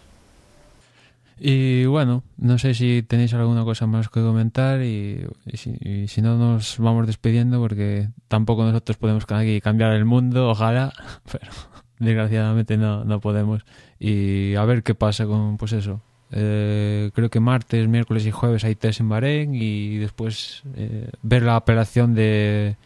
Y 1.44 1.86
bueno, 1.86 2.22
no 2.36 2.56
sé 2.56 2.72
si 2.72 3.02
tenéis 3.02 3.34
alguna 3.34 3.64
cosa 3.64 3.88
más 3.88 4.08
que 4.08 4.20
comentar 4.20 4.80
y, 4.80 5.26
si, 5.54 6.22
no 6.22 6.36
nos 6.36 6.78
vamos 6.78 7.04
despidiendo 7.08 7.58
porque 7.58 8.10
tampoco 8.28 8.62
nosotros 8.62 8.96
podemos 8.96 9.24
aquí 9.28 9.60
cambiar 9.60 9.92
el 9.94 10.04
mundo, 10.04 10.50
ojalá, 10.50 10.92
pero 11.32 11.50
desgraciadamente 11.98 12.76
no, 12.76 13.04
no 13.04 13.20
podemos. 13.20 13.64
Y 13.98 14.54
a 14.54 14.64
ver 14.64 14.84
qué 14.84 14.94
pasa 14.94 15.26
con 15.26 15.56
pues 15.56 15.72
eso. 15.72 16.00
Eh, 16.30 17.10
creo 17.12 17.28
que 17.28 17.40
martes, 17.40 17.88
miércoles 17.88 18.24
y 18.24 18.30
jueves 18.30 18.64
hay 18.64 18.76
test 18.76 19.00
en 19.00 19.08
Bahrein 19.08 19.52
y 19.52 19.98
después 19.98 20.62
eh, 20.76 21.10
ver 21.22 21.42
la 21.42 21.56
apelación 21.56 22.14
de 22.14 22.76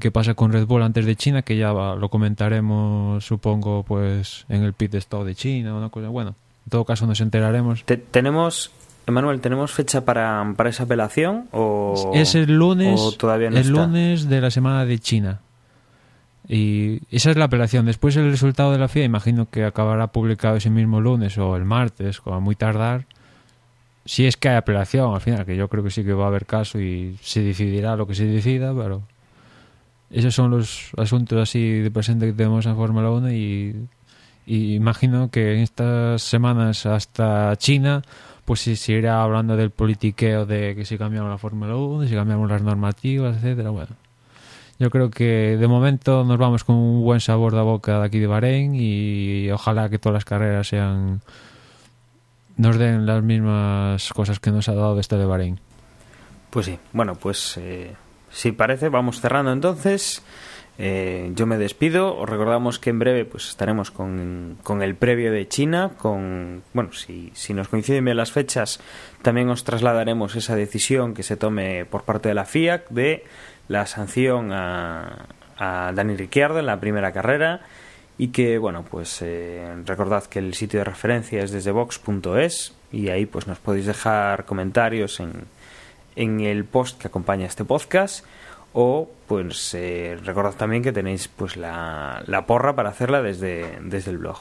qué 0.00 0.10
pasa 0.10 0.34
con 0.34 0.52
Red 0.52 0.66
Bull 0.66 0.82
antes 0.82 1.04
de 1.06 1.16
China, 1.16 1.42
que 1.42 1.56
ya 1.56 1.72
lo 1.72 2.08
comentaremos, 2.08 3.24
supongo, 3.24 3.82
pues 3.82 4.46
en 4.48 4.62
el 4.62 4.72
pit 4.72 4.94
stop 4.94 5.24
de 5.24 5.34
China 5.34 5.74
o 5.74 5.78
una 5.78 5.88
cosa. 5.88 6.08
Bueno, 6.08 6.34
en 6.66 6.70
todo 6.70 6.84
caso 6.84 7.06
nos 7.06 7.20
enteraremos. 7.20 7.84
Te, 7.84 7.96
tenemos, 7.96 8.70
Emanuel, 9.06 9.40
¿tenemos 9.40 9.72
fecha 9.72 10.04
para, 10.04 10.54
para 10.56 10.70
esa 10.70 10.84
apelación 10.84 11.48
o 11.52 12.12
es 12.14 12.34
el 12.34 12.56
lunes? 12.56 13.00
O 13.00 13.12
todavía 13.12 13.50
no 13.50 13.56
el 13.56 13.62
está? 13.66 13.86
lunes 13.86 14.28
de 14.28 14.40
la 14.40 14.50
semana 14.50 14.84
de 14.84 14.98
China. 14.98 15.40
Y 16.48 17.00
esa 17.10 17.30
es 17.30 17.36
la 17.36 17.46
apelación. 17.46 17.86
Después 17.86 18.16
el 18.16 18.30
resultado 18.30 18.70
de 18.72 18.78
la 18.78 18.88
FIA, 18.88 19.04
imagino 19.04 19.50
que 19.50 19.64
acabará 19.64 20.08
publicado 20.08 20.56
ese 20.56 20.70
mismo 20.70 21.00
lunes 21.00 21.36
o 21.38 21.56
el 21.56 21.64
martes, 21.64 22.20
como 22.20 22.40
muy 22.40 22.54
tardar. 22.54 23.06
Si 24.04 24.26
es 24.26 24.36
que 24.36 24.48
hay 24.48 24.56
apelación 24.56 25.12
al 25.12 25.20
final, 25.20 25.44
que 25.44 25.56
yo 25.56 25.66
creo 25.68 25.82
que 25.82 25.90
sí 25.90 26.04
que 26.04 26.12
va 26.12 26.24
a 26.24 26.28
haber 26.28 26.46
caso 26.46 26.78
y 26.78 27.18
se 27.20 27.42
decidirá 27.42 27.96
lo 27.96 28.06
que 28.06 28.14
se 28.14 28.24
decida, 28.26 28.72
pero 28.72 29.02
esos 30.10 30.34
son 30.34 30.50
los 30.50 30.90
asuntos 30.96 31.40
así 31.40 31.80
de 31.80 31.90
presente 31.90 32.26
que 32.26 32.32
tenemos 32.32 32.66
en 32.66 32.76
Fórmula 32.76 33.10
1 33.10 33.32
y, 33.32 33.88
imagino 34.46 35.30
que 35.30 35.54
en 35.54 35.60
estas 35.60 36.22
semanas 36.22 36.86
hasta 36.86 37.56
China 37.56 38.02
pues 38.44 38.60
se 38.60 38.92
irá 38.92 39.22
hablando 39.22 39.56
del 39.56 39.70
politiqueo 39.70 40.46
de 40.46 40.76
que 40.76 40.84
si 40.84 40.96
cambiamos 40.96 41.30
la 41.30 41.38
Fórmula 41.38 41.74
1, 41.74 42.02
de 42.02 42.08
si 42.08 42.14
cambiamos 42.14 42.48
las 42.48 42.62
normativas, 42.62 43.36
etcétera, 43.38 43.70
bueno. 43.70 43.96
Yo 44.78 44.90
creo 44.90 45.10
que 45.10 45.56
de 45.58 45.66
momento 45.66 46.22
nos 46.22 46.38
vamos 46.38 46.62
con 46.62 46.76
un 46.76 47.02
buen 47.02 47.18
sabor 47.18 47.54
de 47.54 47.62
boca 47.62 47.98
de 47.98 48.06
aquí 48.06 48.20
de 48.20 48.28
Bahrein 48.28 48.74
y 48.76 49.50
ojalá 49.50 49.88
que 49.88 49.98
todas 49.98 50.14
las 50.14 50.24
carreras 50.24 50.68
sean 50.68 51.22
nos 52.56 52.78
den 52.78 53.04
las 53.04 53.22
mismas 53.22 54.12
cosas 54.12 54.38
que 54.38 54.50
nos 54.50 54.68
ha 54.68 54.74
dado 54.74 54.98
este 55.00 55.16
de 55.16 55.24
Bahrein. 55.24 55.58
Pues 56.50 56.66
sí, 56.66 56.78
bueno, 56.92 57.14
pues 57.14 57.56
eh, 57.58 57.94
si 58.36 58.52
parece, 58.52 58.90
vamos 58.90 59.22
cerrando 59.22 59.50
entonces. 59.50 60.22
Eh, 60.78 61.32
yo 61.34 61.46
me 61.46 61.56
despido. 61.56 62.14
Os 62.18 62.28
recordamos 62.28 62.78
que 62.78 62.90
en 62.90 62.98
breve 62.98 63.24
pues 63.24 63.48
estaremos 63.48 63.90
con, 63.90 64.58
con 64.62 64.82
el 64.82 64.94
previo 64.94 65.32
de 65.32 65.48
China. 65.48 65.92
Con 65.96 66.62
bueno, 66.74 66.92
si, 66.92 67.30
si 67.34 67.54
nos 67.54 67.68
coinciden 67.68 68.04
bien 68.04 68.18
las 68.18 68.32
fechas, 68.32 68.78
también 69.22 69.48
os 69.48 69.64
trasladaremos 69.64 70.36
esa 70.36 70.54
decisión 70.54 71.14
que 71.14 71.22
se 71.22 71.38
tome 71.38 71.86
por 71.86 72.02
parte 72.02 72.28
de 72.28 72.34
la 72.34 72.44
FIAC 72.44 72.90
de 72.90 73.24
la 73.68 73.86
sanción 73.86 74.52
a, 74.52 75.24
a 75.56 75.92
Dani 75.94 76.14
Ricciardo 76.14 76.58
en 76.58 76.66
la 76.66 76.78
primera 76.78 77.12
carrera 77.12 77.62
y 78.18 78.28
que 78.28 78.58
bueno 78.58 78.84
pues 78.88 79.22
eh, 79.22 79.74
recordad 79.86 80.24
que 80.24 80.40
el 80.40 80.52
sitio 80.52 80.80
de 80.80 80.84
referencia 80.84 81.42
es 81.42 81.52
desde 81.52 81.70
vox.es 81.70 82.74
y 82.92 83.08
ahí 83.08 83.24
pues 83.24 83.46
nos 83.46 83.58
podéis 83.58 83.86
dejar 83.86 84.44
comentarios 84.44 85.20
en, 85.20 85.46
en 86.16 86.40
el 86.40 86.64
post 86.64 87.00
que 87.00 87.08
acompaña 87.08 87.46
este 87.46 87.64
podcast 87.64 88.24
o 88.72 89.08
pues 89.26 89.72
eh, 89.74 90.18
recordad 90.24 90.54
también 90.54 90.82
que 90.82 90.92
tenéis 90.92 91.28
pues 91.28 91.56
la, 91.56 92.22
la, 92.26 92.46
porra 92.46 92.74
para 92.74 92.90
hacerla 92.90 93.22
desde, 93.22 93.78
desde 93.82 94.10
el 94.10 94.18
blog. 94.18 94.36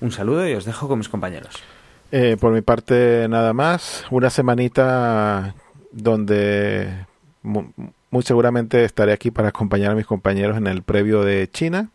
Un 0.00 0.12
saludo 0.12 0.48
y 0.48 0.54
os 0.54 0.64
dejo 0.64 0.88
con 0.88 0.98
mis 0.98 1.08
compañeros. 1.08 1.62
Eh, 2.10 2.36
por 2.38 2.52
mi 2.52 2.62
parte 2.62 3.26
nada 3.28 3.52
más, 3.52 4.04
una 4.10 4.30
semanita 4.30 5.54
donde 5.92 7.06
muy, 7.42 7.72
muy 8.10 8.22
seguramente 8.22 8.84
estaré 8.84 9.12
aquí 9.12 9.30
para 9.30 9.48
acompañar 9.48 9.92
a 9.92 9.94
mis 9.94 10.06
compañeros 10.06 10.56
en 10.56 10.66
el 10.66 10.82
previo 10.82 11.22
de 11.22 11.50
China. 11.50 11.90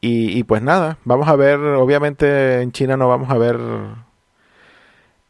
Y, 0.00 0.36
y, 0.36 0.42
pues 0.42 0.62
nada, 0.62 0.98
vamos 1.04 1.28
a 1.28 1.36
ver, 1.36 1.60
obviamente 1.60 2.60
en 2.60 2.72
China 2.72 2.96
no 2.96 3.08
vamos 3.08 3.30
a 3.30 3.38
ver 3.38 3.56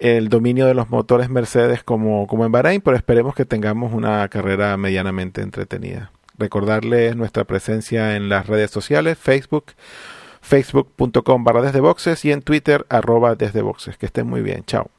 el 0.03 0.29
dominio 0.29 0.67
de 0.67 0.75
los 0.75 0.91
motores 0.91 1.31
Mercedes 1.31 1.85
como, 1.85 2.27
como 2.27 2.45
en 2.45 2.51
Bahrein, 2.51 2.81
pero 2.81 2.97
esperemos 2.97 3.37
que 3.37 3.45
tengamos 3.45 3.93
una 3.93 4.27
carrera 4.29 4.77
medianamente 4.77 5.43
entretenida. 5.43 6.11
Recordarles 6.37 7.15
nuestra 7.15 7.45
presencia 7.45 8.17
en 8.17 8.29
las 8.29 8.49
redes 8.49 8.73
sociales, 8.73 9.17
Facebook, 9.17 9.67
facebook.com 10.41 11.45
barra 11.45 11.63
desde 11.63 11.79
boxes 11.79 12.25
y 12.25 12.33
en 12.33 12.43
Twitter 12.43 12.85
arroba 12.89 13.37
desde. 13.37 13.63
Que 13.97 14.07
estén 14.07 14.27
muy 14.27 14.43
bien, 14.43 14.65
chao. 14.65 14.91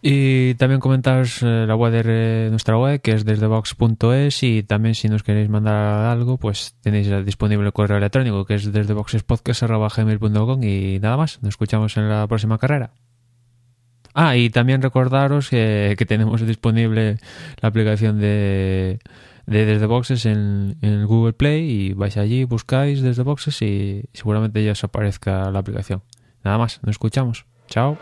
Y 0.00 0.54
también 0.54 0.80
comentaros 0.80 1.42
eh, 1.42 1.66
la 1.66 1.76
web 1.76 1.92
de 1.92 2.48
nuestra 2.50 2.78
web, 2.78 3.02
que 3.02 3.12
es 3.12 3.26
desdebox.es 3.26 4.42
y 4.42 4.62
también 4.62 4.94
si 4.94 5.10
nos 5.10 5.22
queréis 5.22 5.50
mandar 5.50 6.06
algo, 6.06 6.38
pues 6.38 6.74
tenéis 6.80 7.10
disponible 7.26 7.66
el 7.66 7.72
correo 7.74 7.98
electrónico, 7.98 8.46
que 8.46 8.54
es 8.54 8.72
desdeboxespodcast.gmail.com 8.72 10.62
y 10.62 10.98
nada 11.00 11.18
más. 11.18 11.42
Nos 11.42 11.50
escuchamos 11.50 11.98
en 11.98 12.08
la 12.08 12.26
próxima 12.26 12.56
carrera. 12.56 12.92
Ah, 14.14 14.36
y 14.36 14.48
también 14.48 14.80
recordaros 14.80 15.50
que, 15.50 15.96
tenemos 16.06 16.46
disponible 16.46 17.18
la 17.60 17.68
aplicación 17.68 18.20
de, 18.20 19.00
de 19.46 19.66
Desde 19.66 19.86
Boxes 19.86 20.24
en, 20.24 20.76
en, 20.82 21.04
Google 21.06 21.32
Play 21.32 21.68
y 21.68 21.92
vais 21.94 22.16
allí, 22.16 22.44
buscáis 22.44 23.02
Desde 23.02 23.24
Boxes 23.24 23.60
y 23.62 24.04
seguramente 24.12 24.64
ya 24.64 24.72
os 24.72 24.84
aparezca 24.84 25.50
la 25.50 25.58
aplicación. 25.58 26.02
Nada 26.44 26.58
más, 26.58 26.80
nos 26.82 26.92
escuchamos. 26.92 27.46
Chao. 27.66 27.98